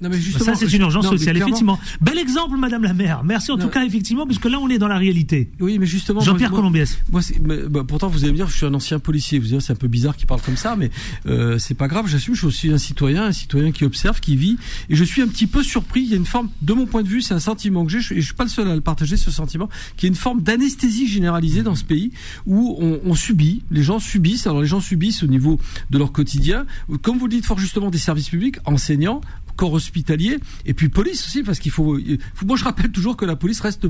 Non, 0.00 0.08
mais 0.10 0.18
justement, 0.18 0.54
ça, 0.54 0.54
c'est 0.54 0.72
une 0.72 0.82
urgence 0.82 1.08
sociale, 1.08 1.36
effectivement. 1.36 1.78
Bel 2.00 2.18
exemple, 2.18 2.56
Madame 2.56 2.82
la 2.82 2.92
maire. 2.92 3.24
Merci 3.24 3.50
en 3.50 3.58
tout 3.58 3.68
cas, 3.68 3.84
effectivement, 3.84 4.26
puisque 4.26 4.46
là, 4.46 4.58
on 4.60 4.68
est 4.68 4.78
dans 4.78 4.88
la 4.88 4.98
réalité. 4.98 5.50
Oui, 5.60 5.78
mais 5.78 5.86
justement. 5.86 6.20
Jean-Pierre 6.20 6.50
Colombiès. 6.50 6.98
Moi, 7.10 7.22
bah, 7.70 7.84
pourtant, 7.86 8.08
vous 8.08 8.24
allez 8.24 8.32
me 8.32 8.36
dire, 8.36 8.48
je 8.48 8.56
suis 8.56 8.66
un 8.66 8.74
ancien 8.74 8.98
policier. 8.98 9.38
Vous 9.38 9.52
allez 9.52 9.62
c'est 9.62 9.72
un 9.72 9.76
peu 9.76 9.88
bizarre 9.88 10.16
qu'il 10.16 10.26
parle 10.26 10.42
comme 10.42 10.56
ça, 10.56 10.76
mais 10.76 10.90
euh, 11.26 11.58
c'est 11.58 11.74
pas 11.74 11.88
grave. 11.88 12.06
J'assume, 12.08 12.34
je 12.34 12.48
suis 12.48 12.72
un 12.72 12.78
citoyen, 12.78 13.24
un 13.24 13.32
citoyen 13.32 13.72
qui 13.72 13.84
observe, 13.84 14.20
qui 14.20 14.36
vit, 14.36 14.58
et 14.90 14.96
je 14.96 15.04
suis 15.04 15.22
un 15.22 15.28
petit 15.28 15.46
peu 15.46 15.62
surpris. 15.62 16.02
Il 16.02 16.10
y 16.10 16.14
a 16.14 16.16
une 16.16 16.26
forme, 16.26 16.50
de 16.60 16.72
mon 16.74 16.86
point 16.86 17.02
de 17.02 17.08
vue, 17.08 17.22
c'est 17.22 17.34
un 17.34 17.40
sentiment 17.40 17.86
que 17.86 17.90
j'ai, 17.92 17.98
et 18.16 18.20
je 18.20 18.26
suis 18.26 18.34
pas 18.34 18.44
le 18.44 18.50
seul 18.50 18.68
à 18.68 18.74
le 18.74 18.80
partager, 18.80 19.16
ce 19.16 19.30
sentiment, 19.30 19.68
qui 19.96 20.06
est 20.06 20.08
une 20.08 20.14
forme 20.14 20.42
d'anesthésie 20.42 21.06
généralisée 21.06 21.62
dans 21.62 21.74
ce 21.74 21.84
pays 21.84 22.12
où 22.46 22.76
on, 22.80 23.00
on, 23.04 23.14
subit, 23.14 23.62
les 23.70 23.82
gens 23.82 23.98
subissent. 23.98 24.46
Alors, 24.46 24.60
les 24.60 24.66
gens 24.66 24.80
subissent 24.80 25.22
au 25.22 25.28
niveau 25.28 25.58
de 25.90 25.98
leur 25.98 26.12
quotidien, 26.12 26.66
comme 27.02 27.18
vous 27.18 27.26
le 27.26 27.32
dites 27.32 27.46
fort 27.46 27.58
justement, 27.58 27.90
des 27.90 27.98
services 27.98 28.28
publics, 28.28 28.56
enseignants, 28.64 29.20
corps 29.56 29.72
hospitalier 29.72 30.38
et 30.66 30.74
puis 30.74 30.88
police 30.88 31.26
aussi 31.26 31.42
parce 31.42 31.58
qu'il 31.58 31.72
faut, 31.72 31.98
faut, 32.34 32.46
moi 32.46 32.56
je 32.56 32.64
rappelle 32.64 32.90
toujours 32.90 33.16
que 33.16 33.24
la 33.24 33.36
police 33.36 33.60
reste 33.60 33.86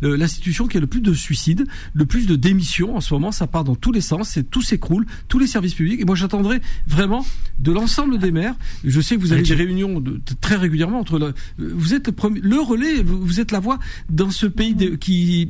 l'institution 0.00 0.66
qui 0.66 0.76
a 0.76 0.80
le 0.80 0.86
plus 0.86 1.00
de 1.00 1.14
suicides, 1.14 1.66
le 1.94 2.06
plus 2.06 2.26
de 2.26 2.36
démissions 2.36 2.96
en 2.96 3.00
ce 3.00 3.14
moment, 3.14 3.32
ça 3.32 3.46
part 3.46 3.64
dans 3.64 3.76
tous 3.76 3.92
les 3.92 4.00
sens, 4.00 4.38
tout 4.50 4.62
s'écroule, 4.62 5.06
tous 5.28 5.38
les 5.38 5.46
services 5.46 5.74
publics 5.74 6.00
et 6.00 6.04
moi 6.04 6.14
j'attendrai 6.14 6.60
vraiment 6.86 7.24
de 7.58 7.72
l'ensemble 7.72 8.18
des 8.18 8.30
maires. 8.30 8.54
Je 8.84 9.00
sais 9.00 9.16
que 9.16 9.20
vous 9.20 9.32
avez 9.32 9.42
des 9.42 9.54
réunions 9.54 10.00
de, 10.00 10.20
très 10.40 10.56
régulièrement 10.56 11.00
entre 11.00 11.34
vous 11.58 11.94
êtes 11.94 12.06
le, 12.06 12.12
premier, 12.12 12.40
le 12.40 12.60
relais, 12.60 13.02
vous, 13.02 13.40
êtes 13.40 13.52
la 13.52 13.60
voix 13.60 13.78
dans 14.08 14.30
ce 14.30 14.46
pays 14.46 14.74
de, 14.74 14.96
qui 14.96 15.48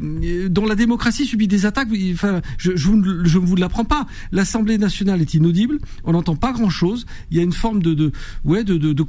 dont 0.50 0.66
la 0.66 0.74
démocratie 0.74 1.26
subit 1.26 1.48
des 1.48 1.66
attaques. 1.66 1.88
Enfin, 2.12 2.40
je, 2.58 2.72
je, 2.76 2.90
je 3.24 3.38
ne 3.38 3.46
vous 3.46 3.56
l'apprends 3.56 3.84
pas. 3.84 4.06
L'Assemblée 4.32 4.78
nationale 4.78 5.20
est 5.20 5.34
inaudible, 5.34 5.78
on 6.04 6.12
n'entend 6.12 6.36
pas 6.36 6.52
grand 6.52 6.70
chose. 6.70 7.06
Il 7.30 7.36
y 7.36 7.40
a 7.40 7.42
une 7.42 7.52
forme 7.52 7.82
de, 7.82 7.94
de 7.94 8.12
ouais 8.44 8.64
de, 8.64 8.76
de, 8.76 8.92
de 8.92 9.02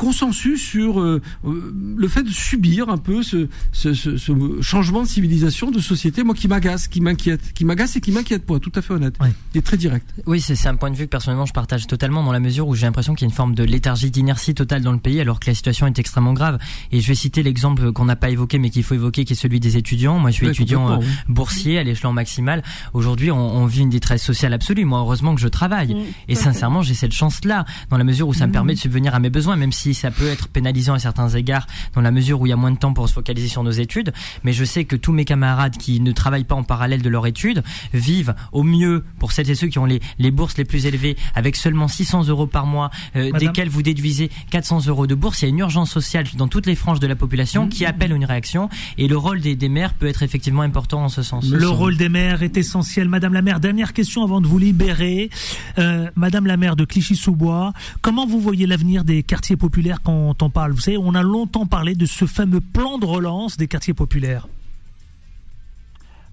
consensus 0.43 0.61
sur 0.61 0.99
euh, 0.99 1.21
euh, 1.45 1.73
le 1.97 2.07
fait 2.07 2.23
de 2.23 2.29
subir 2.29 2.89
un 2.89 2.97
peu 2.97 3.23
ce, 3.23 3.47
ce, 3.71 3.93
ce, 3.93 4.17
ce 4.17 4.61
changement 4.61 5.03
de 5.03 5.07
civilisation, 5.07 5.71
de 5.71 5.79
société, 5.79 6.23
moi 6.23 6.35
qui 6.35 6.47
m'agace, 6.47 6.87
qui 6.87 7.01
m'inquiète, 7.01 7.53
qui 7.53 7.65
m'agace 7.65 7.95
et 7.95 8.01
qui 8.01 8.11
m'inquiète, 8.11 8.45
pour 8.45 8.57
être 8.57 8.63
tout 8.63 8.71
à 8.75 8.81
fait 8.81 8.93
honnête, 8.93 9.15
et 9.55 9.61
très 9.61 9.77
direct. 9.77 10.07
Oui, 10.25 10.41
c'est 10.41 10.67
un 10.67 10.75
point 10.75 10.91
de 10.91 10.95
vue 10.95 11.05
que 11.05 11.09
personnellement 11.09 11.45
je 11.45 11.53
partage 11.53 11.87
totalement 11.87 12.23
dans 12.23 12.31
la 12.31 12.39
mesure 12.39 12.67
où 12.67 12.75
j'ai 12.75 12.85
l'impression 12.85 13.15
qu'il 13.15 13.25
y 13.25 13.29
a 13.29 13.31
une 13.31 13.35
forme 13.35 13.55
de 13.55 13.63
léthargie, 13.63 14.11
d'inertie 14.11 14.53
totale 14.53 14.81
dans 14.81 14.91
le 14.91 14.99
pays, 14.99 15.19
alors 15.19 15.39
que 15.39 15.47
la 15.47 15.55
situation 15.55 15.87
est 15.87 15.99
extrêmement 15.99 16.33
grave. 16.33 16.59
Et 16.91 17.01
je 17.01 17.07
vais 17.07 17.15
citer 17.15 17.43
l'exemple 17.43 17.91
qu'on 17.91 18.05
n'a 18.05 18.15
pas 18.15 18.29
évoqué, 18.29 18.59
mais 18.59 18.69
qu'il 18.69 18.83
faut 18.83 18.95
évoquer, 18.95 19.25
qui 19.25 19.33
est 19.33 19.37
celui 19.37 19.59
des 19.59 19.77
étudiants. 19.77 20.19
Moi, 20.19 20.31
je 20.31 20.35
suis 20.35 20.47
étudiant 20.47 20.91
euh, 20.91 20.97
boursier 21.27 21.79
à 21.79 21.83
l'échelon 21.83 22.13
maximal. 22.13 22.63
Aujourd'hui, 22.93 23.31
on, 23.31 23.37
on, 23.37 23.65
vit 23.65 23.81
une 23.81 23.89
détresse 23.89 24.23
sociale 24.23 24.53
absolue. 24.53 24.85
Moi, 24.85 24.99
heureusement 24.99 25.35
que 25.35 25.41
je 25.41 25.47
travaille. 25.47 25.93
Mmh. 25.93 26.03
et 26.29 26.35
sincèrement, 26.35 26.81
j'ai 26.81 26.93
cette 26.93 27.13
chance-là, 27.13 27.65
dans 27.89 27.97
la 27.97 28.03
mesure 28.03 28.27
où 28.27 28.33
ça 28.33 28.45
me 28.45 28.49
mmh. 28.49 28.53
permet 28.53 28.73
de 28.73 28.79
subvenir 28.79 29.15
à 29.15 29.19
mes 29.19 29.29
besoins, 29.29 29.55
même 29.55 29.71
si 29.71 29.93
ça 29.93 30.11
peut 30.11 30.32
être 30.33 30.47
pénalisant 30.47 30.93
à 30.93 30.99
certains 30.99 31.29
égards 31.29 31.67
dans 31.93 32.01
la 32.01 32.11
mesure 32.11 32.41
où 32.41 32.45
il 32.45 32.49
y 32.49 32.53
a 32.53 32.57
moins 32.57 32.71
de 32.71 32.77
temps 32.77 32.93
pour 32.93 33.07
se 33.07 33.13
focaliser 33.13 33.47
sur 33.47 33.63
nos 33.63 33.71
études. 33.71 34.13
Mais 34.43 34.53
je 34.53 34.65
sais 34.65 34.85
que 34.85 34.95
tous 34.95 35.11
mes 35.11 35.25
camarades 35.25 35.77
qui 35.77 35.99
ne 35.99 36.11
travaillent 36.11 36.43
pas 36.43 36.55
en 36.55 36.63
parallèle 36.63 37.01
de 37.01 37.09
leur 37.09 37.27
étude 37.27 37.63
vivent 37.93 38.35
au 38.51 38.63
mieux 38.63 39.03
pour 39.19 39.31
celles 39.31 39.49
et 39.49 39.55
ceux 39.55 39.67
qui 39.67 39.79
ont 39.79 39.85
les, 39.85 40.01
les 40.19 40.31
bourses 40.31 40.57
les 40.57 40.65
plus 40.65 40.85
élevées 40.85 41.15
avec 41.35 41.55
seulement 41.55 41.87
600 41.87 42.27
euros 42.27 42.47
par 42.47 42.65
mois, 42.65 42.89
euh, 43.15 43.31
desquels 43.39 43.69
vous 43.69 43.81
déduisez 43.81 44.29
400 44.49 44.87
euros 44.87 45.07
de 45.07 45.15
bourse. 45.15 45.41
Il 45.41 45.45
y 45.45 45.47
a 45.47 45.49
une 45.49 45.59
urgence 45.59 45.91
sociale 45.91 46.25
dans 46.35 46.47
toutes 46.47 46.65
les 46.65 46.75
franges 46.75 46.99
de 46.99 47.07
la 47.07 47.15
population 47.15 47.67
qui 47.67 47.85
appelle 47.85 48.11
une 48.11 48.25
réaction 48.25 48.69
et 48.97 49.07
le 49.07 49.17
rôle 49.17 49.41
des, 49.41 49.55
des 49.55 49.69
maires 49.69 49.93
peut 49.93 50.07
être 50.07 50.23
effectivement 50.23 50.61
important 50.61 51.03
en 51.03 51.09
ce 51.09 51.21
sens. 51.21 51.49
Le 51.49 51.69
rôle 51.69 51.97
des 51.97 52.09
maires 52.09 52.43
est 52.43 52.57
essentiel. 52.57 53.09
Madame 53.09 53.33
la 53.33 53.41
maire, 53.41 53.59
dernière 53.59 53.93
question 53.93 54.23
avant 54.23 54.41
de 54.41 54.47
vous 54.47 54.57
libérer. 54.57 55.29
Euh, 55.77 56.09
Madame 56.15 56.45
la 56.45 56.57
maire 56.57 56.75
de 56.75 56.85
Clichy-sous-Bois, 56.85 57.73
comment 58.01 58.25
vous 58.25 58.39
voyez 58.39 58.65
l'avenir 58.65 59.03
des 59.03 59.23
quartiers 59.23 59.57
populaires 59.57 59.99
quand 60.03 60.22
on 60.23 60.49
parle 60.49 60.71
vous 60.71 60.79
savez, 60.79 60.97
on 60.97 61.15
a 61.15 61.23
longtemps 61.23 61.65
parlé 61.65 61.95
de 61.95 62.05
ce 62.05 62.25
fameux 62.25 62.61
plan 62.61 62.97
de 62.97 63.05
relance 63.05 63.57
des 63.57 63.67
quartiers 63.67 63.93
populaires. 63.93 64.47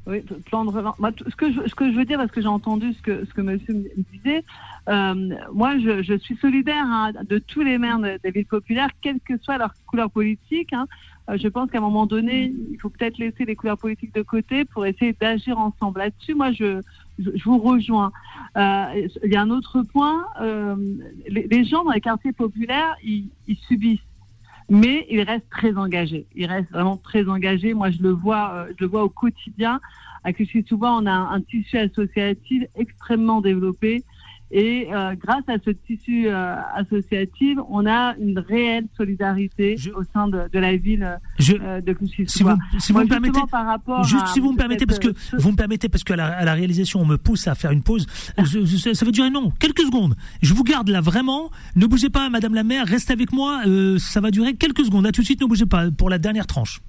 Oui, 0.07 0.22
plan 0.47 0.64
de 0.64 0.72
ce 0.72 1.36
que 1.36 1.53
je, 1.53 1.68
ce 1.68 1.74
que 1.74 1.93
je 1.93 1.97
veux 1.97 2.07
dire, 2.07 2.18
parce 2.18 2.30
que 2.30 2.41
j'ai 2.41 2.49
entendu 2.49 2.93
ce 2.95 3.03
que 3.03 3.24
ce 3.26 3.34
que 3.34 3.43
Monsieur 3.43 3.74
me 3.74 3.84
disait, 4.12 4.43
euh, 4.88 5.14
moi, 5.53 5.78
je, 5.78 6.03
je, 6.03 6.16
suis 6.18 6.36
solidaire 6.36 6.84
hein, 6.86 7.12
de 7.28 7.38
tous 7.38 7.61
les 7.61 7.76
maires 7.76 7.99
des 7.99 8.30
villes 8.30 8.47
populaires, 8.47 8.88
quelle 9.03 9.20
que 9.20 9.36
soit 9.38 9.59
leur 9.59 9.74
couleur 9.86 10.11
politique. 10.11 10.72
Hein. 10.72 10.86
Euh, 11.28 11.36
je 11.41 11.49
pense 11.49 11.70
qu'à 11.70 11.78
un 11.78 11.82
moment 11.82 12.07
donné, 12.07 12.53
il 12.70 12.78
faut 12.80 12.88
peut-être 12.88 13.18
laisser 13.18 13.45
les 13.45 13.55
couleurs 13.55 13.78
politiques 13.78 14.14
de 14.14 14.22
côté 14.22 14.64
pour 14.64 14.86
essayer 14.86 15.12
d'agir 15.12 15.59
ensemble 15.59 16.01
là-dessus. 16.01 16.34
Moi, 16.34 16.53
je, 16.53 16.80
je, 17.21 17.45
vous 17.45 17.59
rejoins. 17.59 18.12
Euh, 18.57 19.09
il 19.25 19.33
y 19.33 19.37
a 19.37 19.43
un 19.43 19.51
autre 19.51 19.83
point. 19.83 20.25
Euh, 20.41 20.77
les, 21.29 21.64
gens 21.64 21.85
dans 21.85 21.93
les 21.93 22.01
quartiers 22.01 22.33
populaires, 22.33 22.97
ils, 23.03 23.29
ils 23.47 23.57
subissent 23.57 24.01
mais 24.71 25.05
il 25.11 25.21
reste 25.23 25.51
très 25.51 25.77
engagé. 25.77 26.27
Il 26.35 26.47
reste 26.47 26.71
vraiment 26.71 26.97
très 26.97 27.29
engagé. 27.29 27.75
Moi, 27.75 27.91
je 27.91 28.01
le 28.01 28.11
vois, 28.11 28.53
euh, 28.55 28.73
je 28.79 28.85
le 28.85 28.91
vois 28.91 29.03
au 29.03 29.09
quotidien. 29.09 29.81
À 30.23 30.33
Clichy-sous-Bois, 30.33 30.97
on 30.97 31.07
a 31.07 31.12
un, 31.12 31.41
tissu 31.41 31.77
associatif 31.77 32.64
extrêmement 32.77 33.41
développé. 33.41 34.05
Et 34.53 34.88
euh, 34.92 35.14
grâce 35.14 35.44
à 35.48 35.57
ce 35.64 35.70
tissu 35.70 36.26
euh, 36.26 36.57
associatif, 36.74 37.59
on 37.68 37.86
a 37.86 38.16
une 38.16 38.38
réelle 38.38 38.86
solidarité 38.96 39.76
au 39.96 40.03
sein 40.12 40.26
de, 40.26 40.48
de 40.53 40.59
la 40.59 40.76
ville 40.76 41.18
euh, 41.51 41.80
de 41.80 41.92
Clichy. 41.92 42.24
Si 42.26 42.42
vous, 42.42 42.51
si 42.78 42.92
vous 42.92 43.01
me 43.01 43.07
permettez, 43.07 43.40
juste 44.05 44.26
si 44.28 44.40
vous 44.40 44.53
me 44.53 44.57
permettez, 44.57 44.86
parce 44.86 44.98
que 44.98 45.14
vous 45.38 45.53
me 45.53 45.57
permettez, 45.57 45.88
parce 45.88 46.03
qu'à 46.03 46.16
la, 46.16 46.26
à 46.26 46.44
la 46.44 46.55
réalisation, 46.55 47.01
on 47.01 47.07
me 47.07 47.16
pousse 47.16 47.46
à 47.46 47.55
faire 47.55 47.70
une 47.70 47.82
pause. 47.82 48.07
Je, 48.38 48.92
ça 48.92 49.05
va 49.05 49.12
durer 49.12 49.30
non, 49.30 49.53
quelques 49.61 49.82
secondes. 49.82 50.16
Je 50.42 50.53
vous 50.53 50.64
garde 50.64 50.88
là 50.88 51.01
vraiment. 51.01 51.51
Ne 51.76 51.86
bougez 51.86 52.11
pas, 52.11 52.28
Madame 52.28 52.55
la 52.55 52.64
maire, 52.64 52.86
restez 52.86 53.12
avec 53.12 53.32
moi. 53.32 53.62
ça 53.98 54.20
va 54.20 54.32
durer 54.32 54.55
quelques 54.55 54.84
secondes. 54.84 55.07
À 55.07 55.12
tout 55.12 55.20
de 55.20 55.26
suite, 55.26 55.40
ne 55.40 55.46
bougez 55.46 55.66
pas 55.66 55.90
pour 55.92 56.11
la 56.11 56.18
dernière 56.18 56.46
tranche. 56.46 56.80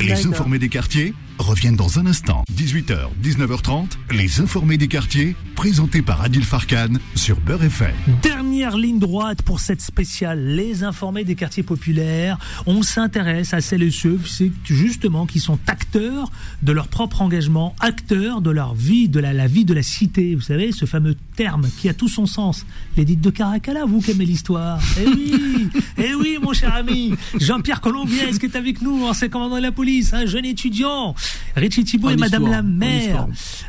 Les 0.00 0.26
informés 0.26 0.58
des 0.58 0.68
quartiers 0.68 1.14
reviennent 1.38 1.76
dans 1.76 1.98
un 1.98 2.06
instant. 2.06 2.44
18h, 2.54 3.08
19h30, 3.22 3.86
les 4.10 4.40
informés 4.40 4.76
des 4.76 4.88
quartiers, 4.88 5.36
présentés 5.54 6.02
par 6.02 6.22
Adil 6.22 6.44
Farkan 6.44 6.94
sur 7.14 7.40
Beurre 7.40 7.64
FM. 7.64 7.92
Dernière 8.22 8.76
ligne 8.76 8.98
droite 8.98 9.42
pour 9.42 9.60
cette 9.60 9.80
spéciale, 9.80 10.44
les 10.44 10.84
informés 10.84 11.24
des 11.24 11.34
quartiers 11.34 11.62
populaires. 11.62 12.38
On 12.66 12.82
s'intéresse 12.82 13.54
à 13.54 13.60
celles 13.60 13.82
et 13.82 13.90
ceux, 13.90 14.18
justement, 14.64 15.26
qui 15.26 15.40
sont 15.40 15.58
acteurs 15.66 16.30
de 16.62 16.72
leur 16.72 16.88
propre 16.88 17.22
engagement, 17.22 17.74
acteurs 17.80 18.40
de 18.40 18.50
leur 18.50 18.74
vie, 18.74 19.08
de 19.08 19.20
la, 19.20 19.32
la 19.32 19.46
vie 19.46 19.64
de 19.64 19.74
la 19.74 19.82
cité. 19.82 20.34
Vous 20.34 20.42
savez, 20.42 20.72
ce 20.72 20.84
fameux 20.84 21.16
terme 21.36 21.68
qui 21.78 21.88
a 21.88 21.94
tout 21.94 22.08
son 22.08 22.26
sens. 22.26 22.66
L'édite 22.96 23.20
de 23.20 23.30
Caracalla, 23.30 23.84
vous 23.84 24.00
qui 24.00 24.10
aimez 24.10 24.26
l'histoire. 24.26 24.80
Eh 25.00 25.06
oui, 25.06 25.68
eh 25.98 26.14
oui, 26.14 26.38
mon 26.42 26.52
cher 26.52 26.74
ami. 26.74 27.14
Jean-Pierre 27.38 27.80
Colombier, 27.80 28.22
est-ce 28.28 28.40
que 28.40 28.46
est 28.46 28.56
avec 28.56 28.82
nous, 28.82 29.04
ancien 29.04 29.28
commandant 29.28 29.56
de 29.56 29.62
la 29.62 29.72
police, 29.72 30.12
un 30.14 30.26
jeune 30.26 30.44
étudiant 30.44 31.14
Richie 31.56 31.84
Thibault 31.84 32.10
et 32.10 32.16
Madame 32.16 32.48
la 32.50 32.62
maire, 32.62 33.26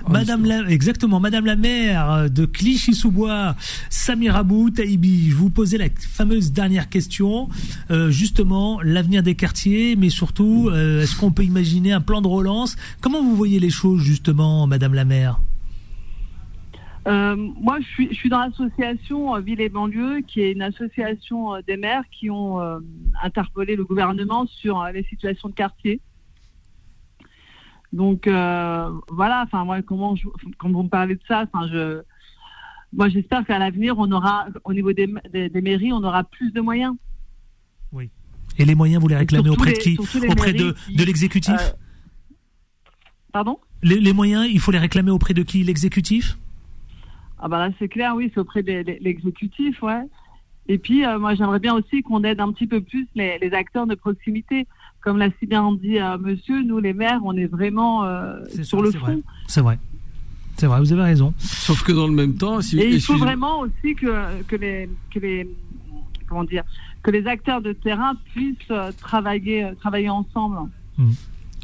Madame 0.08 0.46
la, 0.46 0.70
exactement, 0.70 1.20
Madame 1.20 1.46
la 1.46 1.56
maire 1.56 2.30
de 2.30 2.46
Clichy-sous-Bois, 2.46 3.56
Samira 3.90 4.40
Abou 4.40 4.70
Taïbi. 4.70 5.30
Je 5.30 5.36
vous 5.36 5.50
posais 5.50 5.78
la 5.78 5.88
fameuse 6.00 6.54
dernière 6.54 6.88
question, 6.88 7.50
euh, 7.92 8.10
justement 8.10 8.82
l'avenir 8.82 9.22
des 9.22 9.36
quartiers, 9.36 9.98
mais 9.98 10.10
surtout, 10.10 10.70
euh, 10.72 11.02
est-ce 11.04 11.18
qu'on 11.18 11.32
peut 11.32 11.44
imaginer 11.44 11.92
un 11.92 12.00
plan 12.00 12.22
de 12.22 12.28
relance? 12.28 12.78
Comment 13.02 13.22
vous 13.22 13.36
voyez 13.36 13.60
les 13.60 13.70
choses 13.70 14.02
justement, 14.02 14.66
Madame 14.66 14.94
la 14.94 15.06
maire 15.06 15.40
euh, 17.08 17.36
moi, 17.36 17.80
je 17.80 17.88
suis, 17.88 18.08
je 18.12 18.16
suis 18.16 18.30
dans 18.30 18.40
l'association 18.40 19.40
Ville 19.40 19.62
et 19.62 19.70
banlieue, 19.70 20.22
qui 20.22 20.42
est 20.42 20.52
une 20.52 20.62
association 20.62 21.60
des 21.66 21.78
maires 21.78 22.04
qui 22.12 22.30
ont 22.30 22.60
interpellé 23.24 23.76
le 23.76 23.84
gouvernement 23.84 24.46
sur 24.48 24.84
les 24.94 25.04
situations 25.04 25.50
de 25.50 25.54
quartier. 25.54 26.02
Donc 27.92 28.28
euh, 28.28 28.90
voilà, 29.10 29.44
enfin 29.46 29.66
moi 29.66 29.82
comment 29.82 30.16
je, 30.16 30.28
quand 30.58 30.72
vous 30.72 30.84
me 30.84 30.90
parlez 30.90 31.16
de 31.16 31.22
ça, 31.28 31.46
enfin 31.52 31.68
je 31.72 32.02
moi 32.94 33.10
j'espère 33.10 33.46
qu'à 33.46 33.58
l'avenir 33.58 33.96
on 33.98 34.12
aura 34.12 34.48
au 34.64 34.74
niveau 34.74 34.94
des, 34.94 35.08
des, 35.32 35.62
mairies 35.62 35.92
on 35.92 36.04
aura 36.04 36.24
plus 36.24 36.52
de 36.52 36.62
moyens. 36.62 36.96
Oui. 37.92 38.10
Et 38.60 38.66
les 38.66 38.76
moyens 38.76 39.02
vous 39.02 39.08
les 39.08 39.16
réclamez 39.16 39.50
auprès 39.50 39.74
de 39.74 39.78
qui 39.80 39.98
Auprès 40.30 40.54
de, 40.54 40.76
de 40.96 41.04
l'exécutif 41.04 41.56
euh, 41.60 41.72
Pardon? 43.32 43.60
Les, 43.84 44.00
les, 44.00 44.14
moyens, 44.14 44.48
il 44.52 44.60
faut 44.60 44.72
les 44.72 44.80
réclamer 44.80 45.12
auprès 45.12 45.34
de 45.34 45.44
qui? 45.44 45.64
L'exécutif? 45.64 46.38
Ah 47.40 47.48
bah 47.48 47.58
là 47.60 47.74
c'est 47.80 47.88
clair, 47.88 48.16
oui, 48.16 48.30
c'est 48.34 48.40
auprès 48.40 48.62
de 48.62 48.84
l'exécutif, 49.02 49.82
ouais. 49.82 50.04
Et 50.68 50.78
puis 50.78 51.06
euh, 51.06 51.18
moi 51.18 51.34
j'aimerais 51.34 51.60
bien 51.60 51.74
aussi 51.74 52.04
qu'on 52.04 52.24
aide 52.24 52.40
un 52.40 52.52
petit 52.52 52.68
peu 52.68 52.82
plus 52.82 53.08
les, 53.16 53.40
les 53.40 53.54
acteurs 53.54 53.88
de 53.88 53.96
proximité 53.96 54.68
comme 55.02 55.18
l'a 55.18 55.30
si 55.40 55.46
bien 55.46 55.72
dit 55.74 56.00
euh, 56.00 56.18
monsieur, 56.18 56.64
nous 56.64 56.80
les 56.80 56.94
maires, 56.94 57.22
on 57.24 57.36
est 57.38 57.46
vraiment 57.46 58.06
euh, 58.06 58.38
sur 58.64 58.82
le 58.82 58.92
front. 58.92 59.22
C'est 59.48 59.62
vrai. 59.62 59.80
C'est 60.58 60.68
vrai, 60.68 60.80
vous 60.80 60.92
avez 60.92 61.04
raison. 61.04 61.34
Sauf 61.38 61.84
que 61.84 61.94
dans 61.94 62.08
le 62.08 62.14
même 62.14 62.36
temps, 62.36 62.60
si, 62.60 62.80
et 62.80 62.90
il 62.90 63.02
faut 63.02 63.18
vraiment 63.18 63.62
aussi 63.62 63.96
que, 63.96 64.42
que 64.44 64.58
les 64.58 64.90
que 65.10 65.20
les 65.20 65.50
comment 66.28 66.44
dire 66.44 66.64
que 67.02 67.12
les 67.12 67.26
acteurs 67.28 67.62
de 67.62 67.72
terrain 67.72 68.16
puissent 68.34 68.58
euh, 68.72 68.92
travailler 69.00 69.72
travailler 69.80 70.10
ensemble. 70.10 70.70
Mmh 70.98 71.12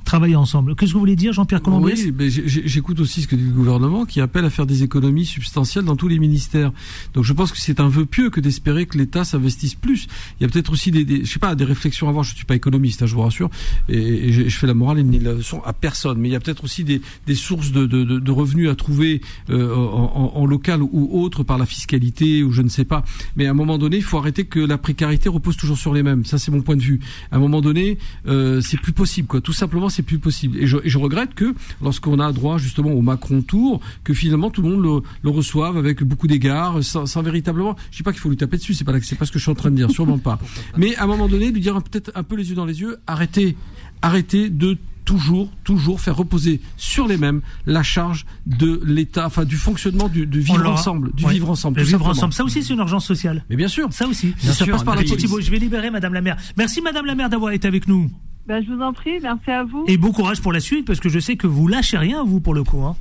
travailler 0.05 0.35
ensemble. 0.35 0.75
Qu'est-ce 0.75 0.91
que 0.91 0.93
vous 0.93 0.99
voulez 0.99 1.15
dire, 1.15 1.33
Jean-Pierre 1.33 1.61
Colombier 1.61 2.13
Oui, 2.17 2.29
j'écoute 2.29 2.99
aussi 2.99 3.23
ce 3.23 3.27
que 3.27 3.35
dit 3.35 3.43
le 3.43 3.51
gouvernement 3.51 4.05
qui 4.05 4.21
appelle 4.21 4.45
à 4.45 4.49
faire 4.49 4.65
des 4.65 4.83
économies 4.83 5.25
substantielles 5.25 5.83
dans 5.83 5.95
tous 5.95 6.07
les 6.07 6.19
ministères. 6.19 6.71
Donc 7.13 7.23
je 7.23 7.33
pense 7.33 7.51
que 7.51 7.57
c'est 7.57 7.79
un 7.79 7.89
vœu 7.89 8.05
pieux 8.05 8.29
que 8.29 8.39
d'espérer 8.39 8.85
que 8.85 8.97
l'État 8.97 9.25
s'investisse 9.25 9.75
plus. 9.75 10.07
Il 10.39 10.43
y 10.43 10.45
a 10.45 10.49
peut-être 10.49 10.71
aussi 10.71 10.91
des, 10.91 11.25
je 11.25 11.31
sais 11.31 11.39
pas, 11.39 11.55
des 11.55 11.65
réflexions 11.65 12.07
à 12.07 12.11
avoir. 12.11 12.23
Je 12.23 12.35
suis 12.35 12.45
pas 12.45 12.55
économiste, 12.55 13.01
hein, 13.01 13.05
je 13.07 13.15
vous 13.15 13.21
rassure, 13.21 13.49
et, 13.89 14.31
je, 14.31 14.55
fais 14.55 14.67
la 14.67 14.73
morale 14.73 14.99
et 14.99 15.03
ni 15.03 15.19
la 15.19 15.33
leçon 15.33 15.61
à 15.65 15.73
personne. 15.73 16.19
Mais 16.19 16.29
il 16.29 16.31
y 16.31 16.35
a 16.35 16.39
peut-être 16.39 16.63
aussi 16.63 16.83
des, 16.83 17.01
sources 17.35 17.71
de, 17.71 18.31
revenus 18.31 18.69
à 18.69 18.75
trouver 18.75 19.21
euh, 19.49 19.75
en, 19.75 20.33
en, 20.35 20.45
local 20.45 20.81
ou 20.81 21.21
autre 21.21 21.43
par 21.43 21.57
la 21.57 21.65
fiscalité 21.65 22.43
ou 22.43 22.51
je 22.51 22.61
ne 22.61 22.69
sais 22.69 22.85
pas. 22.85 23.03
Mais 23.35 23.47
à 23.47 23.51
un 23.51 23.53
moment 23.53 23.77
donné, 23.77 23.97
il 23.97 24.03
faut 24.03 24.17
arrêter 24.17 24.45
que 24.45 24.59
la 24.59 24.77
précarité 24.77 25.29
repose 25.29 25.57
toujours 25.57 25.77
sur 25.77 25.93
les 25.93 26.03
mêmes. 26.03 26.25
Ça, 26.25 26.37
c'est 26.37 26.51
mon 26.51 26.61
point 26.61 26.75
de 26.75 26.81
vue. 26.81 26.99
À 27.31 27.37
un 27.37 27.39
moment 27.39 27.61
donné, 27.61 27.97
euh, 28.27 28.61
c'est 28.61 28.79
plus 28.79 28.93
possible, 28.93 29.27
quoi. 29.27 29.41
Tout 29.41 29.53
simplement, 29.53 29.89
c'est 29.95 30.03
plus 30.03 30.19
possible. 30.19 30.57
Et 30.57 30.67
je, 30.67 30.77
je 30.83 30.97
regrette 30.97 31.33
que 31.33 31.55
lorsqu'on 31.81 32.19
a 32.19 32.31
droit 32.31 32.57
justement 32.57 32.91
au 32.91 33.01
Macron 33.01 33.41
Tour, 33.41 33.79
que 34.03 34.13
finalement 34.13 34.49
tout 34.49 34.61
le 34.61 34.69
monde 34.69 34.83
le, 34.83 35.01
le 35.23 35.29
reçoive 35.29 35.77
avec 35.77 36.03
beaucoup 36.03 36.27
d'égards, 36.27 36.83
sans, 36.83 37.05
sans, 37.05 37.21
véritablement. 37.21 37.75
Je 37.91 37.97
dis 37.97 38.03
pas 38.03 38.11
qu'il 38.11 38.21
faut 38.21 38.29
lui 38.29 38.37
taper 38.37 38.57
dessus, 38.57 38.73
c'est 38.73 38.83
pas 38.83 38.93
c'est 39.01 39.15
pas 39.15 39.25
ce 39.25 39.31
que 39.31 39.39
je 39.39 39.43
suis 39.43 39.51
en 39.51 39.55
train 39.55 39.71
de 39.71 39.75
dire, 39.75 39.89
sûrement 39.91 40.17
pas. 40.17 40.39
Mais 40.77 40.95
à 40.95 41.03
un 41.03 41.07
moment 41.07 41.27
donné, 41.27 41.51
lui 41.51 41.61
dire 41.61 41.81
peut-être 41.81 42.11
un 42.15 42.23
peu 42.23 42.35
les 42.35 42.49
yeux 42.49 42.55
dans 42.55 42.65
les 42.65 42.81
yeux, 42.81 42.97
arrêtez, 43.07 43.55
arrêtez 44.01 44.49
de 44.49 44.77
toujours, 45.05 45.49
toujours 45.63 46.01
faire 46.01 46.17
reposer 46.17 46.59
sur 46.77 47.07
les 47.07 47.17
mêmes 47.17 47.41
la 47.65 47.83
charge 47.83 48.25
de 48.47 48.81
l'État, 48.83 49.27
enfin 49.27 49.45
du 49.45 49.55
fonctionnement 49.55 50.09
du, 50.09 50.25
vivre 50.25 50.69
ensemble, 50.69 51.13
du 51.13 51.27
vivre 51.27 51.49
ensemble. 51.49 51.79
Le 51.79 51.85
vivre 51.85 52.07
ensemble, 52.07 52.33
ça 52.33 52.43
aussi 52.43 52.63
c'est 52.63 52.73
une 52.73 52.79
urgence 52.79 53.05
sociale. 53.05 53.45
Mais 53.49 53.55
bien 53.55 53.67
sûr, 53.67 53.93
ça 53.93 54.07
aussi. 54.07 54.33
ça 54.39 54.65
passe 54.65 54.83
par 54.83 54.95
la 54.95 55.03
Je 55.03 55.51
vais 55.51 55.59
libérer 55.59 55.91
Madame 55.91 56.13
la 56.13 56.21
maire. 56.21 56.37
Merci 56.57 56.81
Madame 56.81 57.05
la 57.05 57.15
maire 57.15 57.29
d'avoir 57.29 57.51
été 57.51 57.67
avec 57.67 57.87
nous. 57.87 58.09
Ben, 58.47 58.63
je 58.63 58.71
vous 58.71 58.81
en 58.81 58.93
prie, 58.93 59.19
merci 59.21 59.49
à 59.49 59.63
vous. 59.63 59.85
Et 59.87 59.97
bon 59.97 60.11
courage 60.11 60.41
pour 60.41 60.53
la 60.53 60.59
suite, 60.59 60.85
parce 60.85 60.99
que 60.99 61.09
je 61.09 61.19
sais 61.19 61.35
que 61.35 61.47
vous 61.47 61.67
lâchez 61.67 61.97
rien, 61.97 62.23
vous, 62.23 62.41
pour 62.41 62.53
le 62.53 62.63
coup. 62.63 62.83
Hein. 62.83 62.95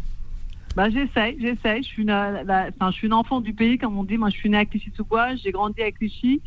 Bah, 0.75 0.89
j'essaye, 0.91 1.37
j'essaye. 1.39 1.83
Je 1.83 1.89
suis 1.89 2.03
une, 2.03 2.09
je 2.11 2.93
suis 2.93 3.07
une 3.07 3.13
enfant 3.13 3.41
du 3.41 3.53
pays, 3.53 3.79
comme 3.79 3.97
on 3.99 4.05
dit. 4.05 4.17
Moi, 4.17 4.31
je 4.31 4.37
suis 4.37 4.49
née 4.49 4.59
à 4.59 4.65
Clichy-sous-Bois, 4.65 5.37
j'ai 5.37 5.53
grandi 5.53 5.83
à 5.83 5.93
Clichy 5.93 6.41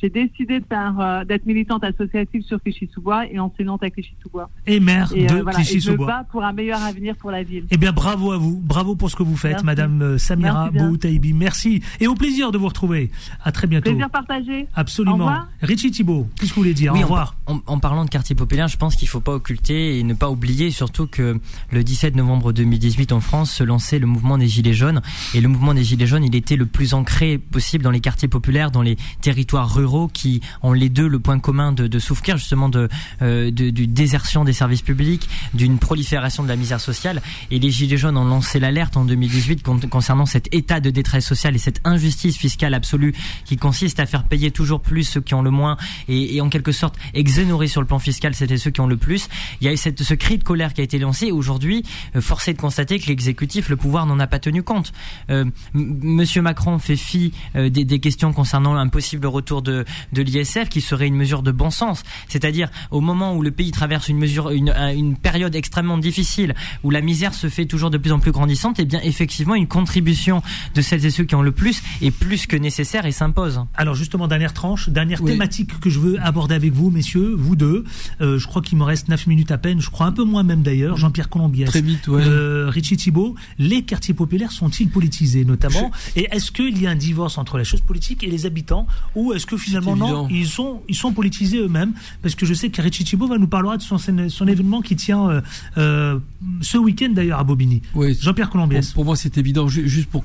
j'ai 0.00 0.10
décidé 0.10 0.60
de 0.60 0.64
faire 0.66 0.94
euh, 0.98 1.24
d'être 1.24 1.46
militante 1.46 1.84
associative 1.84 2.42
sur 2.42 2.60
Clichy-sous-Bois 2.60 3.26
et 3.30 3.38
enseignante 3.38 3.82
à 3.82 3.90
Clichy-sous-Bois. 3.90 4.50
Et 4.66 4.80
maire 4.80 5.08
de 5.08 5.20
euh, 5.20 5.44
Clichy-sous-Bois. 5.44 6.20
Et 6.20 6.24
je 6.24 6.30
pour 6.30 6.44
un 6.44 6.52
meilleur 6.52 6.82
avenir 6.82 7.16
pour 7.16 7.30
la 7.30 7.42
ville. 7.42 7.64
Eh 7.70 7.76
bien, 7.76 7.92
bravo 7.92 8.32
à 8.32 8.36
vous, 8.36 8.60
bravo 8.62 8.96
pour 8.96 9.10
ce 9.10 9.16
que 9.16 9.22
vous 9.22 9.36
faites, 9.36 9.62
Madame 9.62 10.02
euh, 10.02 10.18
Samira 10.18 10.70
Boutaïbi. 10.70 11.32
Merci 11.32 11.82
et 12.00 12.06
au 12.06 12.14
plaisir 12.14 12.50
de 12.50 12.58
vous 12.58 12.68
retrouver. 12.68 13.10
À 13.44 13.52
très 13.52 13.66
bientôt. 13.66 13.90
Plaisir 13.90 14.10
partagé. 14.10 14.66
Absolument. 14.74 15.30
Richie 15.62 15.90
Thibault, 15.90 16.28
qu'est-ce 16.38 16.50
que 16.50 16.56
vous 16.56 16.62
voulez 16.62 16.74
dire? 16.74 16.92
Au 16.94 16.98
revoir. 16.98 17.36
En, 17.46 17.78
parlant 17.78 18.04
de 18.04 18.10
quartier 18.10 18.34
populaire, 18.34 18.68
je 18.68 18.76
pense 18.76 18.96
qu'il 18.96 19.06
ne 19.06 19.10
faut 19.10 19.20
pas 19.20 19.34
occulter 19.34 19.98
et 19.98 20.02
ne 20.02 20.14
pas 20.14 20.30
oublier 20.30 20.70
surtout 20.70 21.06
que 21.06 21.38
le 21.70 21.84
17 21.84 22.16
novembre 22.16 22.52
2018 22.52 23.12
en 23.12 23.20
France 23.20 23.52
se 23.52 23.64
lançait 23.64 23.98
le 23.98 24.06
mouvement 24.06 24.38
des 24.38 24.48
Gilets 24.48 24.72
jaunes 24.72 25.02
et 25.34 25.40
le 25.40 25.48
mouvement 25.48 25.74
des 25.74 25.84
Gilets 25.84 26.06
jaunes, 26.06 26.24
il 26.24 26.34
était 26.34 26.56
le 26.56 26.66
plus 26.66 26.94
ancré 26.94 27.38
possible 27.38 27.84
dans 27.84 27.90
les 27.90 28.00
quartiers 28.00 28.28
populaires, 28.28 28.70
dans 28.70 28.82
les 28.82 28.96
territoires 29.20 29.72
ruraux 29.72 29.83
qui 30.12 30.40
ont 30.62 30.72
les 30.72 30.88
deux 30.88 31.08
le 31.08 31.18
point 31.18 31.38
commun 31.38 31.72
de, 31.72 31.86
de 31.86 31.98
souffrir 31.98 32.36
justement 32.36 32.68
de, 32.68 32.88
euh, 33.22 33.50
de, 33.50 33.70
du 33.70 33.86
désertion 33.86 34.44
des 34.44 34.52
services 34.52 34.82
publics, 34.82 35.28
d'une 35.52 35.78
prolifération 35.78 36.42
de 36.42 36.48
la 36.48 36.56
misère 36.56 36.80
sociale. 36.80 37.22
Et 37.50 37.58
les 37.58 37.70
Gilets 37.70 37.96
jaunes 37.96 38.16
ont 38.16 38.24
lancé 38.24 38.60
l'alerte 38.60 38.96
en 38.96 39.04
2018 39.04 39.62
concernant 39.88 40.26
cet 40.26 40.52
état 40.54 40.80
de 40.80 40.90
détresse 40.90 41.26
sociale 41.26 41.54
et 41.54 41.58
cette 41.58 41.80
injustice 41.84 42.36
fiscale 42.36 42.74
absolue 42.74 43.14
qui 43.44 43.56
consiste 43.56 44.00
à 44.00 44.06
faire 44.06 44.24
payer 44.24 44.50
toujours 44.50 44.80
plus 44.80 45.04
ceux 45.04 45.20
qui 45.20 45.34
ont 45.34 45.42
le 45.42 45.50
moins 45.50 45.76
et, 46.08 46.36
et 46.36 46.40
en 46.40 46.48
quelque 46.48 46.72
sorte 46.72 46.96
exonérer 47.14 47.66
sur 47.66 47.80
le 47.80 47.86
plan 47.86 47.98
fiscal 47.98 48.34
c'était 48.34 48.56
ceux 48.56 48.70
qui 48.70 48.80
ont 48.80 48.86
le 48.86 48.96
plus. 48.96 49.28
Il 49.60 49.66
y 49.66 49.68
a 49.68 49.72
eu 49.72 49.76
cette, 49.76 50.02
ce 50.02 50.14
cri 50.14 50.38
de 50.38 50.44
colère 50.44 50.74
qui 50.74 50.80
a 50.80 50.84
été 50.84 50.98
lancé. 50.98 51.32
Aujourd'hui, 51.32 51.84
euh, 52.16 52.20
forcé 52.20 52.52
de 52.52 52.60
constater 52.60 52.98
que 52.98 53.06
l'exécutif, 53.06 53.68
le 53.68 53.76
pouvoir 53.76 54.06
n'en 54.06 54.18
a 54.18 54.26
pas 54.26 54.38
tenu 54.38 54.62
compte. 54.62 54.92
Euh, 55.30 55.44
Monsieur 55.74 56.42
Macron 56.42 56.78
fait 56.78 56.96
fi 56.96 57.32
euh, 57.56 57.68
des, 57.68 57.84
des, 57.84 57.98
questions 58.00 58.32
concernant 58.32 58.76
un 58.76 58.88
possible 58.88 59.26
retour 59.26 59.62
de, 59.62 59.73
de, 59.74 59.84
de 60.12 60.22
l'ISF 60.22 60.68
qui 60.68 60.80
serait 60.80 61.06
une 61.06 61.16
mesure 61.16 61.42
de 61.42 61.52
bon 61.52 61.70
sens. 61.70 62.02
C'est-à-dire 62.28 62.68
au 62.90 63.00
moment 63.00 63.34
où 63.34 63.42
le 63.42 63.50
pays 63.50 63.70
traverse 63.70 64.08
une 64.08 64.18
mesure, 64.18 64.50
une, 64.50 64.72
une 64.94 65.16
période 65.16 65.54
extrêmement 65.54 65.98
difficile, 65.98 66.54
où 66.82 66.90
la 66.90 67.00
misère 67.00 67.34
se 67.34 67.48
fait 67.48 67.66
toujours 67.66 67.90
de 67.90 67.98
plus 67.98 68.12
en 68.12 68.18
plus 68.18 68.32
grandissante, 68.32 68.78
et 68.78 68.82
eh 68.82 68.84
bien 68.84 69.00
effectivement 69.02 69.54
une 69.54 69.66
contribution 69.66 70.42
de 70.74 70.82
celles 70.82 71.04
et 71.06 71.10
ceux 71.10 71.24
qui 71.24 71.34
ont 71.34 71.42
le 71.42 71.52
plus 71.52 71.82
est 72.02 72.10
plus 72.10 72.46
que 72.46 72.56
nécessaire 72.56 73.06
et 73.06 73.12
s'impose. 73.12 73.60
Alors 73.74 73.94
justement 73.94 74.28
dernière 74.28 74.52
tranche, 74.52 74.88
dernière 74.88 75.22
thématique 75.22 75.80
que 75.80 75.90
je 75.90 75.98
veux 75.98 76.20
aborder 76.20 76.54
avec 76.54 76.72
vous, 76.72 76.90
messieurs, 76.90 77.34
vous 77.36 77.56
deux. 77.56 77.84
Euh, 78.20 78.38
je 78.38 78.46
crois 78.46 78.62
qu'il 78.62 78.78
me 78.78 78.84
reste 78.84 79.08
9 79.08 79.26
minutes 79.26 79.50
à 79.50 79.58
peine, 79.58 79.80
je 79.80 79.90
crois 79.90 80.06
un 80.06 80.12
peu 80.12 80.24
moins 80.24 80.42
même 80.42 80.62
d'ailleurs. 80.62 80.96
Jean-Pierre 80.96 81.28
Colombier, 81.28 81.64
Très 81.64 81.82
vite, 81.82 82.08
ouais. 82.08 82.22
Euh, 82.24 82.68
Richie 82.68 82.96
Thibault, 82.96 83.34
les 83.58 83.82
quartiers 83.82 84.14
populaires 84.14 84.52
sont-ils 84.52 84.88
politisés 84.88 85.44
notamment 85.44 85.90
Et 86.16 86.28
est-ce 86.30 86.52
qu'il 86.52 86.80
y 86.80 86.86
a 86.86 86.90
un 86.90 86.94
divorce 86.96 87.38
entre 87.38 87.58
la 87.58 87.64
chose 87.64 87.80
politique 87.80 88.22
et 88.22 88.30
les 88.30 88.46
habitants 88.46 88.86
Ou 89.14 89.32
est-ce 89.32 89.46
que 89.46 89.56
finalement 89.64 89.96
non, 89.96 90.28
ils 90.30 90.46
sont, 90.46 90.82
ils 90.88 90.94
sont 90.94 91.12
politisés 91.12 91.58
eux-mêmes 91.58 91.92
Parce 92.22 92.34
que 92.34 92.46
je 92.46 92.54
sais 92.54 92.68
que 92.70 92.80
Richie 92.82 93.04
Thibault 93.04 93.26
va 93.26 93.38
nous 93.38 93.46
parler 93.46 93.76
de 93.76 93.82
son, 93.82 93.98
son 93.98 94.48
événement 94.48 94.82
qui 94.82 94.96
tient 94.96 95.28
euh, 95.28 95.40
euh, 95.78 96.18
ce 96.60 96.78
week-end 96.78 97.10
d'ailleurs 97.10 97.38
à 97.38 97.44
Bobigny. 97.44 97.82
Oui. 97.94 98.16
Jean-Pierre 98.20 98.50
Colombier. 98.50 98.80
Pour, 98.80 98.92
pour, 98.94 99.04
moi 99.06 99.16
c'est 99.16 99.38
évident, 99.38 99.68
juste 99.68 100.08
pour 100.08 100.24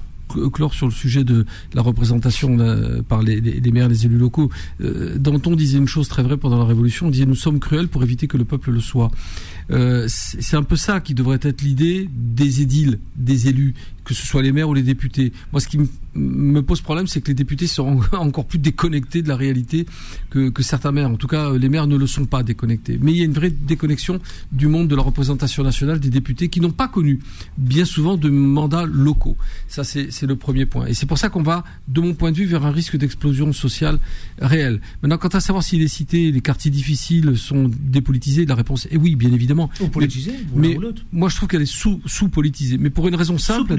clore 0.54 0.74
sur 0.74 0.86
le 0.86 0.92
sujet 0.92 1.24
de 1.24 1.46
la 1.74 1.82
représentation 1.82 2.58
par 3.08 3.22
les, 3.22 3.42
les, 3.42 3.72
maires, 3.72 3.88
les 3.88 4.06
élus 4.06 4.18
locaux. 4.18 4.50
Euh, 4.82 5.18
Danton 5.18 5.56
disait 5.56 5.78
une 5.78 5.88
chose 5.88 6.08
très 6.08 6.24
vraie 6.24 6.38
pendant 6.38 6.60
la 6.60 6.66
Révolution. 6.66 7.08
On 7.08 7.10
disait 7.10 7.26
nous 7.26 7.36
sommes 7.36 7.60
cruels 7.60 7.88
pour 7.88 8.04
éviter 8.04 8.28
que 8.28 8.38
le 8.38 8.46
peuple 8.46 8.72
le 8.72 8.80
soit. 8.80 9.12
Euh, 9.72 10.06
c'est 10.08 10.56
un 10.56 10.64
peu 10.64 10.76
ça 10.76 11.00
qui 11.00 11.14
devrait 11.14 11.40
être 11.42 11.62
l'idée 11.62 12.10
des 12.12 12.62
édiles, 12.62 13.00
des 13.16 13.48
élus, 13.48 13.76
que 14.10 14.16
ce 14.16 14.26
soit 14.26 14.41
les 14.41 14.51
maires 14.51 14.68
ou 14.68 14.74
les 14.74 14.82
députés. 14.82 15.32
Moi, 15.51 15.62
ce 15.62 15.68
qui 15.68 15.78
me 16.16 16.64
pose 16.64 16.82
problème, 16.82 17.05
c'est 17.05 17.22
que 17.22 17.28
les 17.28 17.36
députés 17.36 17.68
sont 17.68 17.99
encore 18.14 18.45
plus 18.45 18.57
déconnectés 18.57 19.22
de 19.22 19.28
la 19.28 19.36
réalité 19.36 19.86
que, 20.32 20.49
que, 20.49 20.64
certains 20.64 20.91
maires. 20.91 21.12
En 21.12 21.16
tout 21.16 21.28
cas, 21.28 21.53
les 21.53 21.70
maires 21.70 21.86
ne 21.86 21.95
le 21.95 22.07
sont 22.07 22.26
pas 22.26 22.41
déconnectés. 22.41 22.97
Mais 22.99 23.12
il 23.12 23.18
y 23.20 23.22
a 23.22 23.26
une 23.26 23.34
vraie 23.34 23.51
déconnexion 23.51 24.20
du 24.51 24.66
monde 24.66 24.88
de 24.88 24.95
la 24.95 25.03
représentation 25.03 25.62
nationale 25.62 25.99
des 25.99 26.10
députés 26.10 26.49
qui 26.49 26.60
n'ont 26.60 26.72
pas 26.72 26.88
connu 26.88 27.20
bien 27.60 27.86
souvent 27.86 28.18
de 28.18 28.30
mandats 28.32 28.88
locaux. 28.88 29.38
Ça, 29.68 29.84
c'est 29.84 30.24
le 30.24 30.36
premier 30.36 30.66
point. 30.66 30.88
Et 30.88 30.95
c'est 30.95 31.05
pour 31.05 31.20
ça 31.20 31.30
qu'on 31.30 31.43
va, 31.43 31.64
de 31.88 32.01
mon 32.01 32.16
point 32.16 32.32
de 32.32 32.38
vue, 32.38 32.45
vers 32.45 32.66
un 32.66 32.72
risque 32.72 32.97
d'explosion 32.97 33.53
sociale 33.53 33.99
réelle. 34.41 34.82
Maintenant, 35.03 35.20
quant 35.20 35.28
à 35.28 35.39
savoir 35.39 35.64
si 35.64 35.78
les 35.78 35.88
cités, 35.88 36.32
les 36.32 36.41
quartiers 36.41 36.72
difficiles 36.72 37.38
sont 37.38 37.70
dépolitisés, 37.80 38.47
la 38.47 38.55
réponse 38.55 38.88
est 38.89 38.97
oui, 38.97 39.16
bien 39.16 39.32
évidemment. 39.32 39.70
Ou 39.82 39.88
politisés, 39.88 40.34
mais, 40.55 40.80
mais 40.82 40.88
moi, 41.14 41.30
je 41.30 41.36
trouve 41.36 41.47
qu'elle 41.47 41.62
est 41.62 41.72
sous, 41.72 42.01
sous-politisée. 42.07 42.80
Mais 42.80 42.89
pour 42.89 43.07
une 43.07 43.16
raison 43.16 43.38
simple, 43.38 43.76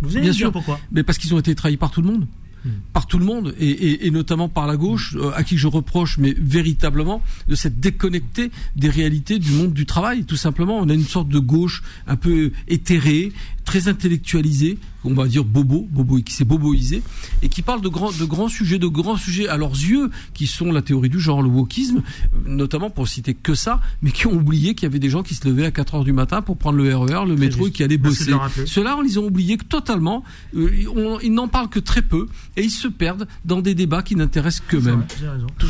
vous 0.00 0.16
allez 0.16 0.24
Bien 0.24 0.32
sûr, 0.32 0.52
pourquoi 0.52 0.80
Mais 0.92 1.02
parce 1.02 1.18
qu'ils 1.18 1.34
ont 1.34 1.38
été 1.38 1.54
trahis 1.54 1.76
par 1.76 1.90
tout 1.90 2.02
le 2.02 2.08
monde. 2.08 2.26
Hmm. 2.62 2.72
par 2.92 3.06
tout 3.06 3.18
le 3.18 3.24
monde 3.24 3.54
et, 3.58 4.10
notamment 4.10 4.50
par 4.50 4.66
la 4.66 4.76
gauche 4.76 5.16
euh, 5.16 5.32
à 5.34 5.44
qui 5.44 5.56
je 5.56 5.66
reproche 5.66 6.18
mais 6.18 6.34
véritablement 6.38 7.22
de 7.48 7.54
s'être 7.54 7.80
déconnecté 7.80 8.50
des 8.76 8.90
réalités 8.90 9.38
du 9.38 9.50
monde 9.52 9.72
du 9.72 9.86
travail 9.86 10.24
tout 10.24 10.36
simplement 10.36 10.76
on 10.76 10.90
a 10.90 10.92
une 10.92 11.06
sorte 11.06 11.30
de 11.30 11.38
gauche 11.38 11.82
un 12.06 12.16
peu 12.16 12.52
éthérée 12.68 13.32
très 13.70 13.86
intellectualisée 13.86 14.78
on 15.04 15.14
va 15.14 15.26
dire 15.26 15.44
bobo, 15.44 15.86
bobo 15.90 16.16
qui 16.18 16.34
s'est 16.34 16.44
boboisé 16.44 17.02
et 17.42 17.48
qui 17.48 17.62
parle 17.62 17.80
de 17.80 17.88
grands, 17.88 18.10
de 18.10 18.24
grands 18.24 18.48
sujets, 18.48 18.78
de 18.78 18.86
grands 18.86 19.16
sujets 19.16 19.48
à 19.48 19.56
leurs 19.56 19.70
yeux, 19.70 20.10
qui 20.34 20.46
sont 20.46 20.72
la 20.72 20.82
théorie 20.82 21.08
du 21.08 21.20
genre, 21.20 21.40
le 21.40 21.48
wokisme, 21.48 22.02
notamment 22.44 22.90
pour 22.90 23.08
citer 23.08 23.34
que 23.34 23.54
ça, 23.54 23.80
mais 24.02 24.10
qui 24.10 24.26
ont 24.26 24.34
oublié 24.34 24.74
qu'il 24.74 24.84
y 24.84 24.86
avait 24.86 24.98
des 24.98 25.08
gens 25.08 25.22
qui 25.22 25.34
se 25.34 25.48
levaient 25.48 25.66
à 25.66 25.70
4 25.70 25.94
heures 25.94 26.04
du 26.04 26.12
matin 26.12 26.42
pour 26.42 26.56
prendre 26.56 26.78
le 26.78 26.94
RER, 26.94 27.24
e 27.24 27.28
le 27.28 27.36
métro 27.36 27.68
et 27.68 27.70
qui 27.70 27.82
allaient 27.82 27.96
bosser. 27.96 28.32
Ceux-là, 28.66 28.96
on 28.98 29.00
les 29.00 29.16
a 29.16 29.20
oubliés 29.20 29.56
totalement. 29.56 30.24
Euh, 30.56 31.18
ils 31.22 31.32
n'en 31.32 31.48
parlent 31.48 31.70
que 31.70 31.80
très 31.80 32.02
peu 32.02 32.26
et 32.56 32.64
ils 32.64 32.70
se 32.70 32.88
perdent 32.88 33.26
dans 33.44 33.62
des 33.62 33.74
débats 33.74 34.02
qui 34.02 34.16
n'intéressent 34.16 34.66
qu'eux-mêmes. 34.68 35.04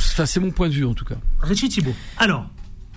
c'est 0.09 0.41
mon 0.41 0.51
point 0.51 0.69
de 0.69 0.75
vue 0.75 0.87
en 0.87 0.95
tout 0.95 1.05
cas. 1.05 1.17
Richie 1.41 1.69
Thibault. 1.69 1.95
Alors, 2.17 2.51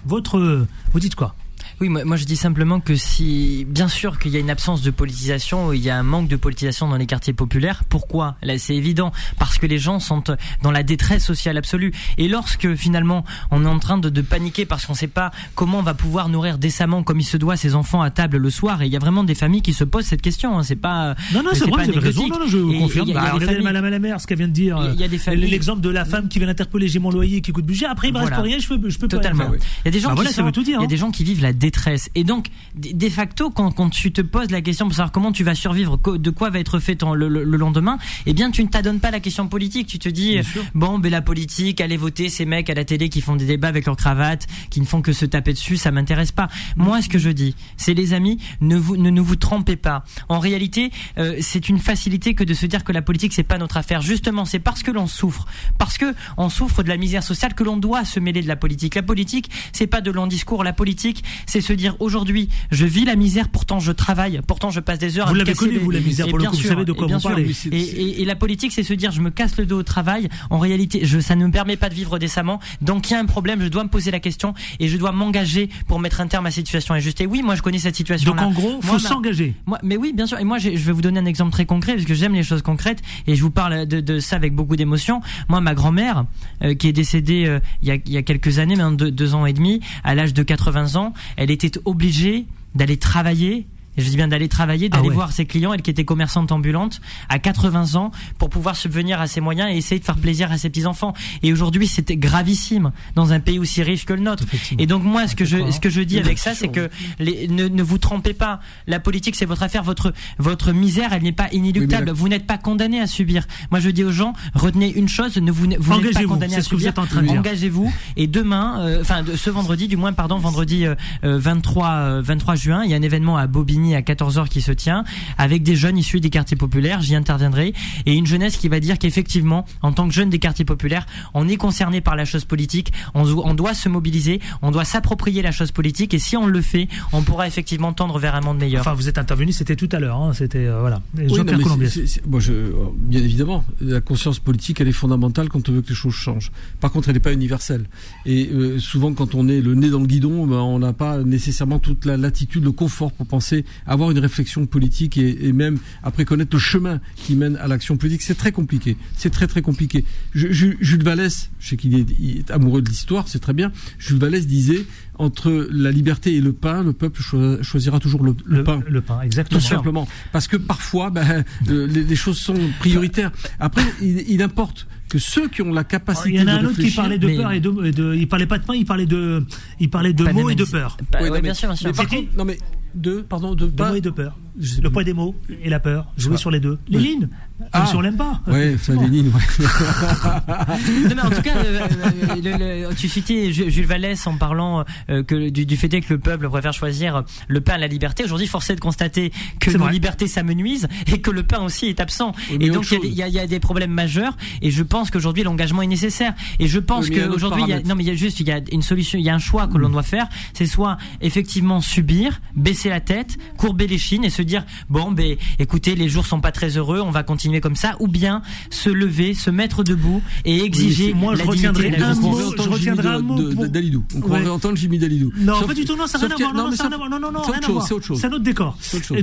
votre, 0.06 0.66
vous 0.94 1.00
dites 1.00 1.16
quoi? 1.16 1.36
Oui, 1.80 1.90
moi, 1.90 2.16
je 2.16 2.26
dis 2.26 2.38
simplement 2.38 2.80
que 2.80 2.96
si, 2.96 3.66
bien 3.68 3.88
sûr 3.88 4.20
qu'il 4.20 4.32
y 4.32 4.38
a 4.38 4.40
une 4.40 4.50
absence 4.50 4.82
de 4.82 4.92
politisation, 4.92 5.74
il 5.74 5.82
y 5.82 5.90
a 5.90 5.98
un 5.98 6.04
manque 6.04 6.28
de 6.28 6.36
politisation 6.36 6.88
dans 6.88 6.98
les 6.98 7.06
quartiers 7.06 7.34
populaires. 7.34 7.84
Pourquoi? 7.90 8.36
Là, 8.42 8.58
c'est 8.58 8.76
évident, 8.76 9.12
parce 9.38 9.58
que 9.58 9.66
les 9.66 9.78
gens 9.78 10.00
sont 10.00 10.24
dans 10.62 10.72
la 10.72 10.84
détresse 10.84 11.24
sociale 11.26 11.58
absolue. 11.58 11.92
Et 12.18 12.28
lorsque 12.28 12.76
finalement 12.76 13.24
on 13.52 13.66
est 13.66 13.68
en 13.68 13.80
train 13.80 13.98
de, 13.98 14.10
de 14.10 14.22
paniquer 14.22 14.66
parce 14.66 14.86
qu'on 14.86 14.94
ne 14.94 14.98
sait 14.98 15.08
pas 15.08 15.32
comment 15.56 15.80
on 15.80 15.84
va 15.84 15.94
pouvoir 15.94 16.30
nourrir 16.30 16.58
décemment 16.58 17.04
comme 17.04 17.20
il 17.20 17.26
se 17.26 17.38
doit 17.38 17.56
ses 17.58 17.76
enfants 17.76 18.02
à 18.02 18.10
table 18.10 18.38
le 18.38 18.50
soir, 18.50 18.82
et 18.82 18.86
il 18.88 18.92
y 18.92 18.96
a 18.96 19.00
vraiment 19.00 19.24
des 19.24 19.36
familles 19.36 19.62
qui 19.62 19.74
se 19.74 19.84
posent 19.84 20.06
cette 20.06 20.22
question. 20.22 20.58
Hein. 20.58 20.64
C'est 20.64 20.76
pas 20.76 21.16
non 21.34 21.44
non 21.44 21.52
c'est 21.54 21.70
vrai, 21.70 21.86
vous 21.88 22.00
raison. 22.00 22.28
Non, 22.28 22.40
non, 22.40 22.48
je 22.48 22.58
vous 22.58 22.74
confirme. 22.80 23.12
Bah, 23.14 23.32
regardez 23.34 23.62
Madame 23.62 23.88
la 23.88 24.00
mère, 24.00 24.22
ce 24.22 24.28
qu'elle 24.28 24.38
vient 24.38 24.48
de 24.48 24.54
dire. 24.54 24.80
Il 24.94 25.00
y 25.00 25.04
a 25.04 25.08
des 25.08 25.18
familles. 25.18 25.50
L'exemple 25.50 25.82
de 25.82 25.90
la 25.90 26.06
femme 26.06 26.28
qui 26.28 26.40
vient 26.40 26.48
interpeller 26.48 26.88
j'ai 26.88 27.00
mon 27.00 27.12
loyer 27.12 27.42
qui 27.42 27.52
coûte 27.52 27.66
budget. 27.66 27.86
Après 27.86 28.10
il 28.10 28.14
me 28.14 28.20
reste 28.20 28.34
rien, 28.36 28.60
je 28.60 28.68
peux 28.68 28.90
je 28.90 28.98
peux 28.98 29.08
Totalement. 29.08 29.52
pas. 29.52 29.56
Il 29.56 29.86
y 29.86 29.88
a 29.88 29.92
des 29.92 30.00
gens 30.00 30.10
bah, 30.10 30.24
qui 30.24 30.62
Il 30.62 30.70
y 30.70 30.76
a 30.76 30.80
hein. 30.80 30.86
des 30.86 30.98
gens 30.98 31.12
qui 31.12 31.24
vivent 31.24 31.42
la 31.42 31.54
détresse. 31.64 32.10
Et 32.14 32.26
donc, 32.26 32.48
de 32.76 33.10
facto, 33.10 33.50
quand, 33.50 33.72
quand, 33.72 33.90
tu 33.90 34.12
te 34.12 34.22
poses 34.22 34.52
la 34.52 34.62
question 34.62 34.86
pour 34.86 34.96
savoir 34.96 35.14
comment 35.14 35.32
tu 35.32 35.46
vas 35.46 35.56
survivre, 35.56 35.98
de 35.98 36.30
quoi 36.30 36.50
va 36.50 36.60
être 36.60 36.80
fait 36.80 37.02
le, 37.02 37.28
lendemain, 37.58 37.98
eh 38.26 38.34
bien, 38.34 38.52
tu 38.52 38.64
ne 38.64 38.68
t'adonnes 38.68 39.00
pas 39.00 39.12
la 39.12 39.22
question 39.22 39.48
politique. 39.48 39.88
Tu 39.88 39.98
te 39.98 40.10
dis, 40.10 40.40
bon, 40.76 41.00
ben 41.00 41.10
la 41.10 41.22
politique, 41.22 41.80
aller 41.80 41.96
voter 41.96 42.28
ces 42.28 42.46
mecs 42.46 42.70
à 42.70 42.74
la 42.74 42.84
télé 42.84 43.08
qui 43.08 43.22
font 43.22 43.38
des 43.38 43.46
débats 43.46 43.70
avec 43.70 43.86
leur 43.86 43.96
cravate, 43.96 44.46
qui 44.70 44.82
ne 44.82 44.86
font 44.86 45.02
que 45.02 45.14
se 45.14 45.26
taper 45.26 45.54
dessus, 45.54 45.78
ça 45.78 45.92
m'intéresse 45.92 46.34
pas. 46.34 46.50
Moi, 46.76 47.02
ce 47.02 47.08
que 47.08 47.18
je 47.18 47.30
dis, 47.30 47.56
c'est 47.78 47.94
les 47.94 48.14
amis, 48.14 48.40
ne 48.60 48.76
vous 48.76 48.98
ne, 48.98 49.22
vous 49.22 49.38
trompez 49.38 49.78
pas. 49.78 50.04
En 50.28 50.40
réalité, 50.40 50.92
euh, 51.18 51.38
c'est 51.40 51.70
une 51.70 51.80
facilité 51.80 52.34
que 52.34 52.44
de 52.44 52.54
se 52.54 52.66
dire 52.66 52.84
que 52.84 52.92
la 52.92 53.02
politique 53.02 53.32
c'est 53.34 53.44
pas 53.44 53.58
notre 53.58 53.78
affaire. 53.78 54.02
Justement, 54.02 54.44
c'est 54.44 54.60
parce 54.60 54.84
que 54.84 54.92
l'on 54.92 55.08
souffre, 55.08 55.46
parce 55.78 55.98
que 55.98 56.14
on 56.38 56.50
souffre 56.50 56.84
de 56.84 56.90
la 56.90 56.98
misère 56.98 57.24
sociale 57.24 57.54
que 57.54 57.64
l'on 57.64 57.78
doit 57.78 58.04
se 58.04 58.20
mêler 58.20 58.42
de 58.42 58.50
la 58.50 58.58
politique. 58.58 58.96
La 58.96 59.04
politique, 59.04 59.50
c'est 59.72 59.88
pas 59.88 60.02
de 60.02 60.12
long 60.12 60.28
discours. 60.28 60.64
La 60.66 60.74
politique, 60.74 61.24
c'est 61.54 61.62
se 61.62 61.74
dire 61.74 61.96
aujourd'hui, 62.00 62.50
je 62.72 62.88
vis 62.88 63.06
la 63.06 63.16
misère, 63.16 63.50
pourtant 63.50 63.80
je 63.80 63.92
travaille, 63.92 64.42
pourtant 64.48 64.72
je 64.72 64.80
passe 64.80 64.98
des 64.98 65.20
heures. 65.20 65.28
Vous 65.28 65.36
l'avez 65.36 65.54
connu, 65.54 65.78
vous, 65.78 65.92
la 65.92 66.00
misère, 66.00 66.28
pour 66.28 66.40
le 66.40 66.46
coup, 66.46 66.56
vous 66.56 66.64
savez 66.64 66.84
de 66.84 66.92
quoi 66.92 67.06
vous 67.06 67.20
parlez. 67.20 67.52
Et, 67.72 68.26
la 68.26 68.36
politique, 68.36 68.72
c'est 68.72 68.82
se 68.82 68.94
dire, 68.94 69.12
je 69.12 69.22
me 69.22 69.30
casse 69.30 69.58
le 69.58 69.68
dos 69.68 69.80
au 69.80 69.84
travail. 69.84 70.30
En 70.50 70.58
réalité, 70.58 71.02
je, 71.04 71.20
ça 71.20 71.36
ne 71.36 71.46
me 71.46 71.52
permet 71.52 71.78
pas 71.78 71.90
de 71.90 71.94
vivre 71.94 72.18
décemment. 72.18 72.60
Donc, 72.82 73.10
il 73.10 73.14
y 73.14 73.16
a 73.16 73.20
un 73.20 73.26
problème, 73.26 73.62
je 73.62 73.68
dois 73.68 73.84
me 73.84 73.90
poser 73.90 74.10
la 74.10 74.20
question 74.20 74.56
et 74.80 74.88
je 74.88 74.98
dois 74.98 75.12
m'engager 75.12 75.70
pour 75.88 76.00
mettre 76.00 76.22
un 76.22 76.28
terme 76.28 76.48
à 76.48 76.52
cette 76.52 76.66
situation 76.66 76.96
injuste. 76.96 77.22
Et 77.22 77.28
oui, 77.28 77.44
moi, 77.44 77.54
je 77.54 77.62
connais 77.62 77.78
cette 77.78 77.96
situation. 77.96 78.34
-là. 78.34 78.38
Donc, 78.38 78.48
en 78.48 78.52
gros, 78.52 78.82
faut 78.82 78.98
s'engager. 78.98 79.54
Moi, 79.68 79.78
mais 79.84 79.98
oui, 79.98 80.12
bien 80.14 80.26
sûr. 80.26 80.40
Et 80.40 80.46
moi, 80.46 80.58
je 80.58 80.70
vais 80.70 80.92
vous 80.92 81.04
donner 81.04 81.20
un 81.20 81.26
exemple 81.26 81.52
très 81.52 81.68
concret 81.68 81.94
parce 81.94 82.06
que 82.06 82.16
j'aime 82.16 82.34
les 82.34 82.44
choses 82.44 82.64
concrètes 82.64 83.02
et 83.28 83.36
je 83.36 83.42
vous 83.44 83.52
parle 83.52 83.86
de, 83.86 84.00
de 84.00 84.20
ça 84.20 84.38
avec 84.38 84.56
beaucoup 84.56 84.76
d'émotion. 84.76 85.22
Moi, 85.50 85.62
ma 85.62 85.76
grand-mère, 85.76 86.26
euh, 86.64 86.74
qui 86.74 86.88
est 86.88 86.94
décédée 86.94 87.46
euh, 87.46 87.60
il, 87.84 87.90
y 87.90 87.92
a, 87.92 87.96
il, 87.96 88.12
y 88.12 88.18
a, 88.18 88.24
quelques 88.24 88.58
années, 88.58 88.76
maintenant 88.76 88.94
deux, 88.94 89.12
deux 89.12 89.36
ans 89.36 89.46
et 89.46 89.54
demi, 89.54 89.82
à 90.04 90.16
l'âge 90.16 90.34
de 90.34 90.42
80 90.42 90.96
ans, 90.96 91.14
elle 91.38 91.43
était 91.52 91.80
obligée 91.86 92.46
d'aller 92.76 92.98
travailler 92.98 93.68
je 93.98 94.10
dis 94.10 94.16
bien 94.16 94.28
d'aller 94.28 94.48
travailler, 94.48 94.90
d'aller 94.90 95.10
ah 95.12 95.14
voir 95.14 95.32
ses 95.32 95.46
clients, 95.46 95.74
elle 95.74 95.82
qui 95.82 95.92
était 95.92 96.06
commerçante 96.06 96.52
ambulante 96.52 97.02
à 97.30 97.40
80 97.40 97.96
ans 97.96 98.12
pour 98.38 98.50
pouvoir 98.50 98.76
subvenir 98.76 99.22
à 99.22 99.28
ses 99.28 99.42
moyens 99.42 99.70
et 99.72 99.78
essayer 99.78 100.00
de 100.00 100.06
faire 100.06 100.18
plaisir 100.18 100.52
à 100.52 100.58
ses 100.58 100.70
petits 100.70 100.86
enfants. 100.86 101.14
Et 101.44 101.52
aujourd'hui, 101.52 101.88
c'était 101.88 102.18
gravissime 102.18 102.92
dans 103.16 103.34
un 103.34 103.40
pays 103.40 103.60
aussi 103.60 103.84
riche 103.84 104.06
que 104.06 104.14
le 104.14 104.22
nôtre. 104.22 104.46
Et 104.78 104.88
donc 104.88 105.04
moi, 105.04 105.28
ce 105.28 105.36
que 105.36 105.46
je 105.46 105.72
ce 105.72 105.80
que 105.80 105.90
je 105.90 106.02
dis 106.02 106.20
avec 106.20 106.40
ça, 106.40 106.54
c'est 106.56 106.70
que 106.70 106.90
les, 107.20 107.48
ne, 107.48 107.68
ne 107.68 107.84
vous 107.84 107.98
trompez 107.98 108.34
pas. 108.34 108.60
La 108.88 109.00
politique, 109.00 109.36
c'est 109.36 109.46
votre 109.46 109.64
affaire. 109.64 109.84
Votre 109.84 110.14
votre 110.40 110.72
misère, 110.72 111.14
elle 111.14 111.24
n'est 111.24 111.32
pas 111.32 111.50
inéluctable. 111.52 112.12
Vous 112.12 112.30
n'êtes 112.30 112.48
pas 112.48 112.58
condamné 112.58 113.00
à 113.00 113.08
subir. 113.08 113.46
Moi, 113.72 113.80
je 113.80 113.90
dis 113.90 114.04
aux 114.04 114.12
gens, 114.12 114.34
retenez 114.54 114.92
une 114.94 115.08
chose 115.08 115.38
ne 115.38 115.52
vous 115.52 115.68
vous 115.78 116.02
n'êtes 116.02 116.14
pas 116.14 116.24
condamné 116.24 116.56
à 116.56 116.62
subir. 116.62 116.94
Engagez-vous. 117.28 117.92
Et 118.18 118.28
demain, 118.28 118.80
euh, 118.82 119.02
enfin 119.02 119.24
ce 119.36 119.50
vendredi, 119.50 119.88
du 119.88 119.98
moins, 119.98 120.14
pardon, 120.14 120.38
vendredi 120.38 120.86
23 121.22 121.90
euh, 121.90 122.22
23 122.24 122.54
euh, 122.54 122.58
juin, 122.58 122.82
il 122.84 122.92
y 122.92 122.94
a 122.94 122.98
un 122.98 123.02
événement 123.02 123.38
à 123.38 123.48
Bobigny 123.48 123.83
à 123.92 124.02
14h 124.02 124.48
qui 124.48 124.62
se 124.62 124.72
tient 124.72 125.04
avec 125.38 125.64
des 125.64 125.76
jeunes 125.76 125.98
issus 125.98 126.20
des 126.20 126.30
quartiers 126.30 126.58
populaires, 126.58 127.02
j'y 127.02 127.16
interviendrai, 127.16 127.74
et 128.06 128.14
une 128.14 128.26
jeunesse 128.26 128.58
qui 128.58 128.70
va 128.70 128.80
dire 128.80 128.98
qu'effectivement, 128.98 129.66
en 129.82 129.92
tant 129.92 130.08
que 130.08 130.14
jeune 130.14 130.30
des 130.30 130.40
quartiers 130.40 130.66
populaires, 130.66 131.06
on 131.34 131.48
est 131.48 131.58
concerné 131.58 132.02
par 132.02 132.16
la 132.16 132.26
chose 132.26 132.46
politique, 132.46 132.94
on, 133.14 133.54
doit 133.54 133.74
se 133.74 133.90
mobiliser, 133.90 134.40
on 134.62 134.72
doit 134.72 134.86
s'approprier 134.86 135.42
la 135.42 135.52
chose 135.52 135.72
politique, 135.72 136.14
et 136.14 136.20
si 136.20 136.38
on 136.38 136.48
le 136.48 136.62
fait, 136.62 136.88
on 137.12 137.22
pourra 137.22 137.48
effectivement 137.48 137.94
tendre 137.94 138.20
vers 138.20 138.36
un 138.36 138.42
monde 138.42 138.60
meilleur. 138.60 138.82
Enfin, 138.82 138.94
vous 138.94 139.10
êtes 139.10 139.18
intervenu, 139.18 139.52
c'était 139.52 139.76
tout 139.76 139.90
à 139.92 140.00
l'heure, 140.00 140.18
hein, 140.18 140.34
c'était 140.34 140.66
euh, 140.66 140.80
voilà. 140.80 141.02
bien 141.14 143.24
évidemment, 143.24 143.66
la 143.82 144.02
conscience 144.02 144.40
politique, 144.40 144.80
elle 144.82 144.88
est 144.88 144.94
fondamentale 144.94 145.50
quand 145.50 145.68
on 145.68 145.74
veut 145.74 145.82
que 145.82 145.90
les 145.90 145.96
choses 145.96 146.14
changent. 146.14 146.52
Par 146.80 146.92
contre, 146.92 147.10
elle 147.10 147.16
n'est 147.16 147.20
pas 147.20 147.34
universelle. 147.34 147.86
Et 148.26 148.50
euh, 148.52 148.80
souvent, 148.80 149.14
quand 149.14 149.36
on 149.36 149.48
est 149.48 149.62
le 149.62 149.76
nez 149.76 149.90
dans 149.90 150.00
le 150.00 150.08
guidon, 150.08 150.46
ben, 150.46 150.58
on 150.58 150.80
n'a 150.80 150.94
pas 150.94 151.20
nécessairement 151.20 151.80
toute 151.80 152.06
la 152.06 152.18
latitude, 152.18 152.64
le 152.64 152.72
confort 152.72 153.12
pour 153.12 153.26
penser 153.26 153.66
avoir 153.86 154.12
une 154.12 154.20
réflexion 154.20 154.66
politique 154.66 155.18
et, 155.18 155.54
même 155.54 155.78
après 156.04 156.26
connaître 156.26 156.56
le 156.56 156.60
chemin 156.60 157.00
qui 157.16 157.36
mène 157.36 157.56
à 157.58 157.68
l'action 157.68 157.98
politique, 157.98 158.22
c'est 158.22 158.38
très 158.38 158.52
compliqué. 158.52 158.98
C'est 159.16 159.30
très 159.30 159.48
très 159.48 159.62
compliqué. 159.62 160.06
Jules 160.34 161.04
Vallès, 161.04 161.50
je 161.60 161.70
sais 161.70 161.78
qu'il 161.78 161.96
est, 161.96 162.52
amoureux 162.52 162.82
de 162.82 162.90
l'histoire, 162.90 163.28
c'est 163.28 163.40
très 163.40 163.54
bien. 163.54 163.72
Jules 164.00 164.20
Vallès 164.20 164.46
disait 164.48 164.86
entre 165.20 165.68
la 165.72 165.92
liberté 165.92 166.36
et 166.36 166.42
le 166.42 166.54
pain, 166.54 166.84
le 166.84 166.94
peuple 166.94 167.22
choisira 167.62 168.00
toujours 168.00 168.24
le, 168.24 168.34
pain. 168.64 168.82
Le 168.88 169.02
pain, 169.02 169.22
exactement. 169.22 169.60
Tout 169.60 169.66
simplement. 169.66 170.08
Parce 170.32 170.48
que 170.48 170.58
parfois, 170.58 171.10
ben, 171.10 171.44
euh, 171.70 171.88
les, 171.88 172.16
choses 172.16 172.38
sont 172.38 172.58
prioritaires. 172.80 173.32
Après, 173.60 173.84
il, 174.02 174.24
il 174.28 174.42
importe 174.42 174.88
que 175.14 175.20
ceux 175.20 175.48
qui 175.48 175.62
ont 175.62 175.72
la 175.72 175.84
capacité 175.84 176.30
de 176.30 176.36
Il 176.36 176.40
y 176.40 176.44
en 176.44 176.48
a 176.48 176.60
un 176.60 176.66
autre 176.66 176.82
qui 176.82 176.90
parlait 176.90 177.20
de 177.20 177.28
peur 177.28 177.52
et 177.52 177.60
de, 177.60 178.16
il 178.16 178.28
parlait 178.28 178.48
pas 178.48 178.58
de 178.58 178.66
pain, 178.66 178.74
il 178.74 178.86
parlait 178.86 179.06
de, 179.06 179.46
il 179.80 179.90
parlait 179.90 180.12
de 180.12 180.24
mots 180.24 180.50
et 180.50 180.56
de 180.56 180.66
peur. 180.66 180.98
oui, 181.22 181.42
bien 181.42 181.54
sûr, 181.54 181.68
bien 181.68 181.94
sûr. 181.94 182.24
non 182.36 182.46
mais 182.46 182.58
de, 182.96 183.22
pardon, 183.22 183.56
de, 183.56 183.68
de 183.68 183.84
mots 183.84 183.96
et 183.96 184.02
de 184.02 184.10
peur. 184.10 184.36
Le 184.56 184.90
poids 184.90 185.04
des 185.04 185.14
mots 185.14 185.36
et 185.64 185.70
la 185.70 185.80
peur. 185.80 186.12
Jouer 186.18 186.38
sur 186.38 186.52
les 186.52 186.60
deux. 186.60 186.78
Lénine. 186.88 187.30
Ah. 187.72 187.86
si 187.86 187.96
on 187.96 188.02
l'aime 188.02 188.18
pas. 188.18 188.42
Oui, 188.48 188.76
c'est 188.82 188.96
Lénine, 188.96 189.28
ouais. 189.28 189.66
non, 191.10 191.16
mais 191.16 191.22
en 191.22 191.30
tout 191.30 191.42
cas, 191.42 191.56
euh, 191.58 192.92
tu 192.98 193.08
citais 193.08 193.52
Jules 193.52 193.86
Vallès 193.86 194.28
en 194.28 194.38
parlant 194.38 194.84
euh, 195.10 195.24
que 195.24 195.50
du, 195.50 195.78
fait 195.78 195.90
que 195.90 196.14
le 196.14 196.20
peuple 196.20 196.50
préfère 196.50 196.74
choisir 196.74 197.24
le 197.48 197.62
pain 197.62 197.74
à 197.74 197.78
la 197.78 197.88
liberté. 197.88 198.24
Aujourd'hui, 198.24 198.48
force 198.48 198.70
est 198.70 198.76
de 198.76 198.80
constater 198.80 199.32
que 199.60 199.72
nos 199.72 199.88
libertés 199.88 200.28
s'amenuisent 200.28 200.88
et 201.08 201.22
que 201.22 201.32
le 201.32 201.44
pain 201.44 201.62
aussi 201.62 201.88
est 201.88 202.00
absent. 202.00 202.34
et 202.60 202.70
donc, 202.70 202.92
il 202.92 203.12
y, 203.12 203.16
y, 203.16 203.40
a 203.40 203.48
des 203.48 203.60
problèmes 203.60 203.92
majeurs. 203.92 204.38
Et 204.62 204.72
je 204.72 204.84
pense 204.84 205.10
qu'aujourd'hui, 205.12 205.44
l'engagement 205.44 205.82
est 205.82 205.88
nécessaire. 205.88 206.34
Et 206.60 206.68
je 206.68 206.80
pense 206.80 207.10
qu'aujourd'hui, 207.10 207.64
non, 207.86 207.96
mais 207.96 208.04
il 208.04 208.08
y 208.08 208.12
a 208.12 208.16
juste, 208.16 208.40
il 208.40 208.48
y 208.48 208.52
a 208.52 208.60
une 208.72 208.82
solution, 208.82 209.18
il 209.18 209.26
y 209.26 209.30
a 209.30 209.36
un 209.36 209.40
choix 209.40 209.68
que 209.68 209.78
l'on 209.78 209.90
mm. 209.90 209.94
doit 209.94 210.04
faire. 210.04 210.28
C'est 210.54 210.66
soit 210.66 210.98
effectivement 211.22 211.82
subir, 211.82 212.42
baisser 212.56 212.90
la 212.90 213.00
tête, 213.00 213.38
courber 213.58 213.88
les 213.88 213.98
chines 213.98 214.24
et 214.24 214.30
se 214.30 214.43
dire 214.44 214.66
bon, 214.90 215.12
ben, 215.12 215.38
écoutez, 215.60 215.96
les 215.96 216.10
jours 216.10 216.26
sont 216.26 216.42
pas 216.42 216.52
très 216.52 216.78
heureux, 216.78 217.02
on 217.02 217.12
va 217.12 217.24
continuer 217.24 217.62
comme 217.62 217.76
ça, 217.76 217.96
ou 218.00 218.08
bien 218.08 218.42
se 218.70 218.90
lever, 218.90 219.34
se 219.34 219.50
mettre 219.50 219.84
debout 219.84 220.22
et 220.46 220.64
exiger. 220.64 221.14
moi, 221.14 221.36
je 221.36 221.44
retiendrai 221.44 221.96
un 221.96 222.16
mot. 222.16 222.40
Je 222.58 222.70
retiendrai 222.70 223.08
un 223.08 223.20
mot. 223.22 223.42
Dalidou. 223.68 224.04
On 224.16 224.22
croirait 224.22 224.50
entendre 224.50 224.78
Jimmy 224.78 225.00
Dalidou. 225.00 225.32
Non, 225.38 225.62
pas 225.64 225.74
du 225.74 225.86
tout. 225.86 225.96
Non, 225.96 226.08
ça 226.08 226.18
n'a 226.18 226.36
rien 226.36 226.50
à 226.50 226.54
voir. 226.54 226.70
Non, 226.70 227.10
non, 227.10 227.20
non, 227.20 227.32
non, 227.32 227.42
rien 227.42 227.60
à 227.62 227.72
voir. 227.72 227.88
C'est 227.88 227.94
autre 227.94 228.06
chose. 228.06 228.20
C'est 228.20 228.28
un 228.28 228.32
autre 228.32 228.44
décor. 228.44 228.78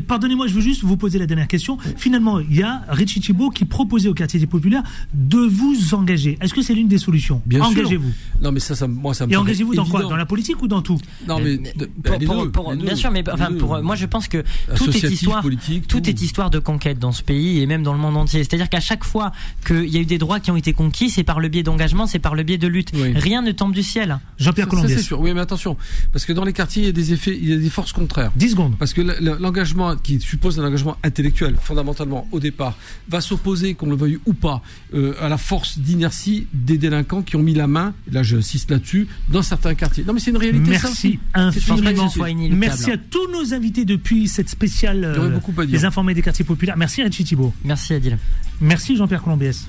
Pardonnez-moi, 0.07 0.47
je 0.47 0.55
veux 0.55 0.61
juste 0.61 0.83
vous 0.83 0.97
poser 0.97 1.19
la 1.19 1.27
dernière 1.27 1.49
question. 1.49 1.79
Finalement, 1.97 2.41
il 2.41 2.57
y 2.57 2.63
a 2.63 2.83
Richie 2.89 3.21
Thibault 3.21 3.51
qui 3.51 3.65
proposait 3.65 4.09
au 4.09 4.15
quartier 4.15 4.41
des 4.41 4.47
populaires 4.47 4.83
de 5.15 5.39
vous 5.39 5.95
engager. 5.95 6.39
Est-ce 6.41 6.55
que 6.55 6.63
c'est 6.63 6.75
l'une 6.75 6.89
des 6.89 6.99
solutions? 6.99 7.43
Bien 7.47 7.63
Engagez-vous. 7.63 8.11
Non, 8.43 8.53
mais 8.53 8.61
ça, 8.61 8.75
ça, 8.75 8.89
moi, 8.89 9.15
ça 9.15 9.27
me 9.27 9.33
Et 9.33 9.37
engagez-vous 9.37 9.75
dans 9.75 9.87
quoi? 9.87 10.03
Dans 10.03 10.17
la 10.17 10.27
politique 10.27 10.63
ou 10.63 10.69
dans 10.69 10.83
tout? 10.83 10.99
Non, 11.27 11.39
mais 11.41 11.59
bien 12.77 12.97
sûr, 12.97 13.11
mais 13.11 13.25
enfin, 13.31 13.53
pour 13.53 13.81
moi, 13.83 13.97
je 13.97 14.07
pense 14.07 14.29
que 14.29 14.43
tout 14.77 14.91
est 14.91 15.10
histoire, 15.11 15.45
tout 15.89 16.09
est 16.09 16.23
histoire 16.23 16.51
de 16.51 16.59
conquête 16.59 16.99
dans 16.99 17.13
ce 17.13 17.23
pays 17.23 17.61
et 17.61 17.67
même 17.67 17.83
dans 17.83 17.93
le 17.93 17.99
monde 17.99 18.17
entier. 18.17 18.45
C'est-à-dire 18.45 18.69
qu'à 18.69 18.81
chaque 18.81 19.05
fois 19.05 19.33
qu'il 19.67 19.89
y 19.89 19.97
a 19.97 20.01
eu 20.01 20.07
des 20.07 20.19
droits 20.19 20.41
qui 20.41 20.51
ont 20.51 20.57
été 20.57 20.73
conquis, 20.73 21.11
c'est 21.11 21.25
par 21.25 21.41
le 21.41 21.49
biais 21.49 21.63
d'engagement, 21.63 22.07
c'est 22.07 22.19
par 22.19 22.35
le 22.35 22.43
biais 22.43 22.59
de 22.59 22.67
lutte. 22.69 22.93
Rien 23.15 23.43
ne 23.43 23.53
tombe 23.53 23.73
du 23.73 23.83
ciel. 23.83 24.19
Jean-Pierre 24.39 24.69
Colombier. 24.69 24.97
c'est 24.97 25.03
sûr. 25.03 25.21
Oui, 25.21 25.33
mais 25.35 25.41
attention, 25.41 25.77
parce 26.13 26.25
que 26.25 26.33
dans 26.33 26.45
les 26.45 26.53
quartiers, 26.53 26.83
il 26.83 26.87
y 26.87 26.89
a 26.89 26.93
des 26.93 27.13
effets, 27.13 27.37
il 27.37 27.49
y 27.49 27.53
a 27.53 27.57
des 27.57 27.71
forces 27.71 27.93
contraires. 27.93 28.33
10 28.37 28.51
secondes. 28.51 28.77
Parce 28.79 28.95
que 28.95 29.03
l'engagement 29.03 29.97
qui 29.97 30.21
suppose 30.21 30.59
un 30.59 30.65
engagement 30.65 30.97
intellectuel, 31.03 31.57
fondamentalement, 31.61 32.27
au 32.33 32.41
départ, 32.41 32.77
va 33.09 33.21
s'opposer, 33.21 33.75
qu'on 33.75 33.91
le 33.91 33.97
veuille 33.97 34.19
ou 34.27 34.33
pas, 34.33 34.63
euh, 34.95 35.15
à 35.21 35.29
la 35.29 35.39
force 35.39 35.79
d'inertie 35.79 36.47
des 36.53 36.79
délinquants 36.79 37.23
qui 37.23 37.37
ont 37.37 37.43
mis 37.43 37.55
la 37.55 37.67
main, 37.67 37.95
là 38.11 38.23
j'insiste 38.23 38.71
là-dessus, 38.71 39.09
dans 39.29 39.43
certains 39.43 39.75
quartiers. 39.75 40.05
Non, 40.05 40.13
mais 40.13 40.21
c'est 40.21 40.31
une 40.31 40.37
réalité. 40.37 40.71
Merci 40.71 41.19
infiniment. 41.35 42.11
Merci 42.51 42.91
à 42.91 42.97
tous 42.97 43.31
nos 43.31 43.55
invités 43.55 43.85
depuis 43.85 44.29
cette 44.29 44.49
spéciale. 44.49 45.00
Euh, 45.05 45.65
les 45.67 45.85
informés 45.85 46.15
des 46.15 46.23
quartiers 46.23 46.45
populaires. 46.45 46.77
Merci 46.77 47.03
Richie 47.03 47.25
Thibault. 47.25 47.53
Merci 47.65 47.95
Adil. 47.95 48.19
Merci 48.61 48.97
Jean-Pierre 48.97 49.23
Colombiès. 49.23 49.67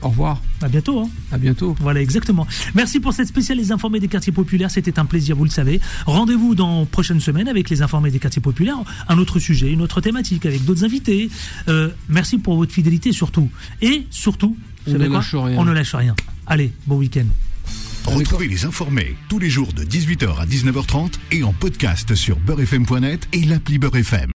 Au 0.00 0.08
revoir. 0.08 0.40
À 0.62 0.68
bientôt. 0.68 1.00
Hein. 1.00 1.10
À 1.32 1.38
bientôt. 1.38 1.76
Voilà, 1.80 2.00
exactement. 2.00 2.46
Merci 2.74 3.00
pour 3.00 3.12
cette 3.12 3.26
spéciale 3.26 3.58
Les 3.58 3.72
Informés 3.72 3.98
des 3.98 4.08
quartiers 4.08 4.32
populaires. 4.32 4.70
C'était 4.70 4.98
un 4.98 5.04
plaisir, 5.04 5.34
vous 5.34 5.44
le 5.44 5.50
savez. 5.50 5.80
Rendez-vous 6.06 6.54
dans 6.54 6.86
prochaine 6.86 7.20
semaine 7.20 7.48
avec 7.48 7.68
Les 7.68 7.82
Informés 7.82 8.10
des 8.10 8.20
quartiers 8.20 8.42
populaires. 8.42 8.78
Un 9.08 9.18
autre 9.18 9.40
sujet, 9.40 9.72
une 9.72 9.82
autre 9.82 10.00
thématique 10.00 10.46
avec 10.46 10.64
d'autres 10.64 10.84
invités. 10.84 11.30
Euh, 11.68 11.90
merci 12.08 12.38
pour 12.38 12.56
votre 12.56 12.72
fidélité 12.72 13.12
surtout. 13.12 13.50
Et 13.82 14.06
surtout, 14.10 14.56
on 14.86 14.92
ne 14.92 15.08
lâche 15.08 15.34
rien. 15.34 15.58
On 15.58 15.64
ne 15.64 15.72
lâche 15.72 15.94
rien. 15.94 16.14
Allez, 16.46 16.72
bon 16.86 16.96
week-end. 16.96 17.26
Retrouvez 18.06 18.48
Les 18.48 18.64
Informés 18.64 19.16
tous 19.28 19.38
les 19.38 19.50
jours 19.50 19.72
de 19.72 19.84
18h 19.84 20.40
à 20.40 20.46
19h30 20.46 21.12
et 21.32 21.42
en 21.42 21.52
podcast 21.52 22.14
sur 22.14 22.38
beurrefm.net 22.38 23.28
et 23.32 23.42
l'appli 23.42 23.78
Beurrefm. 23.78 24.26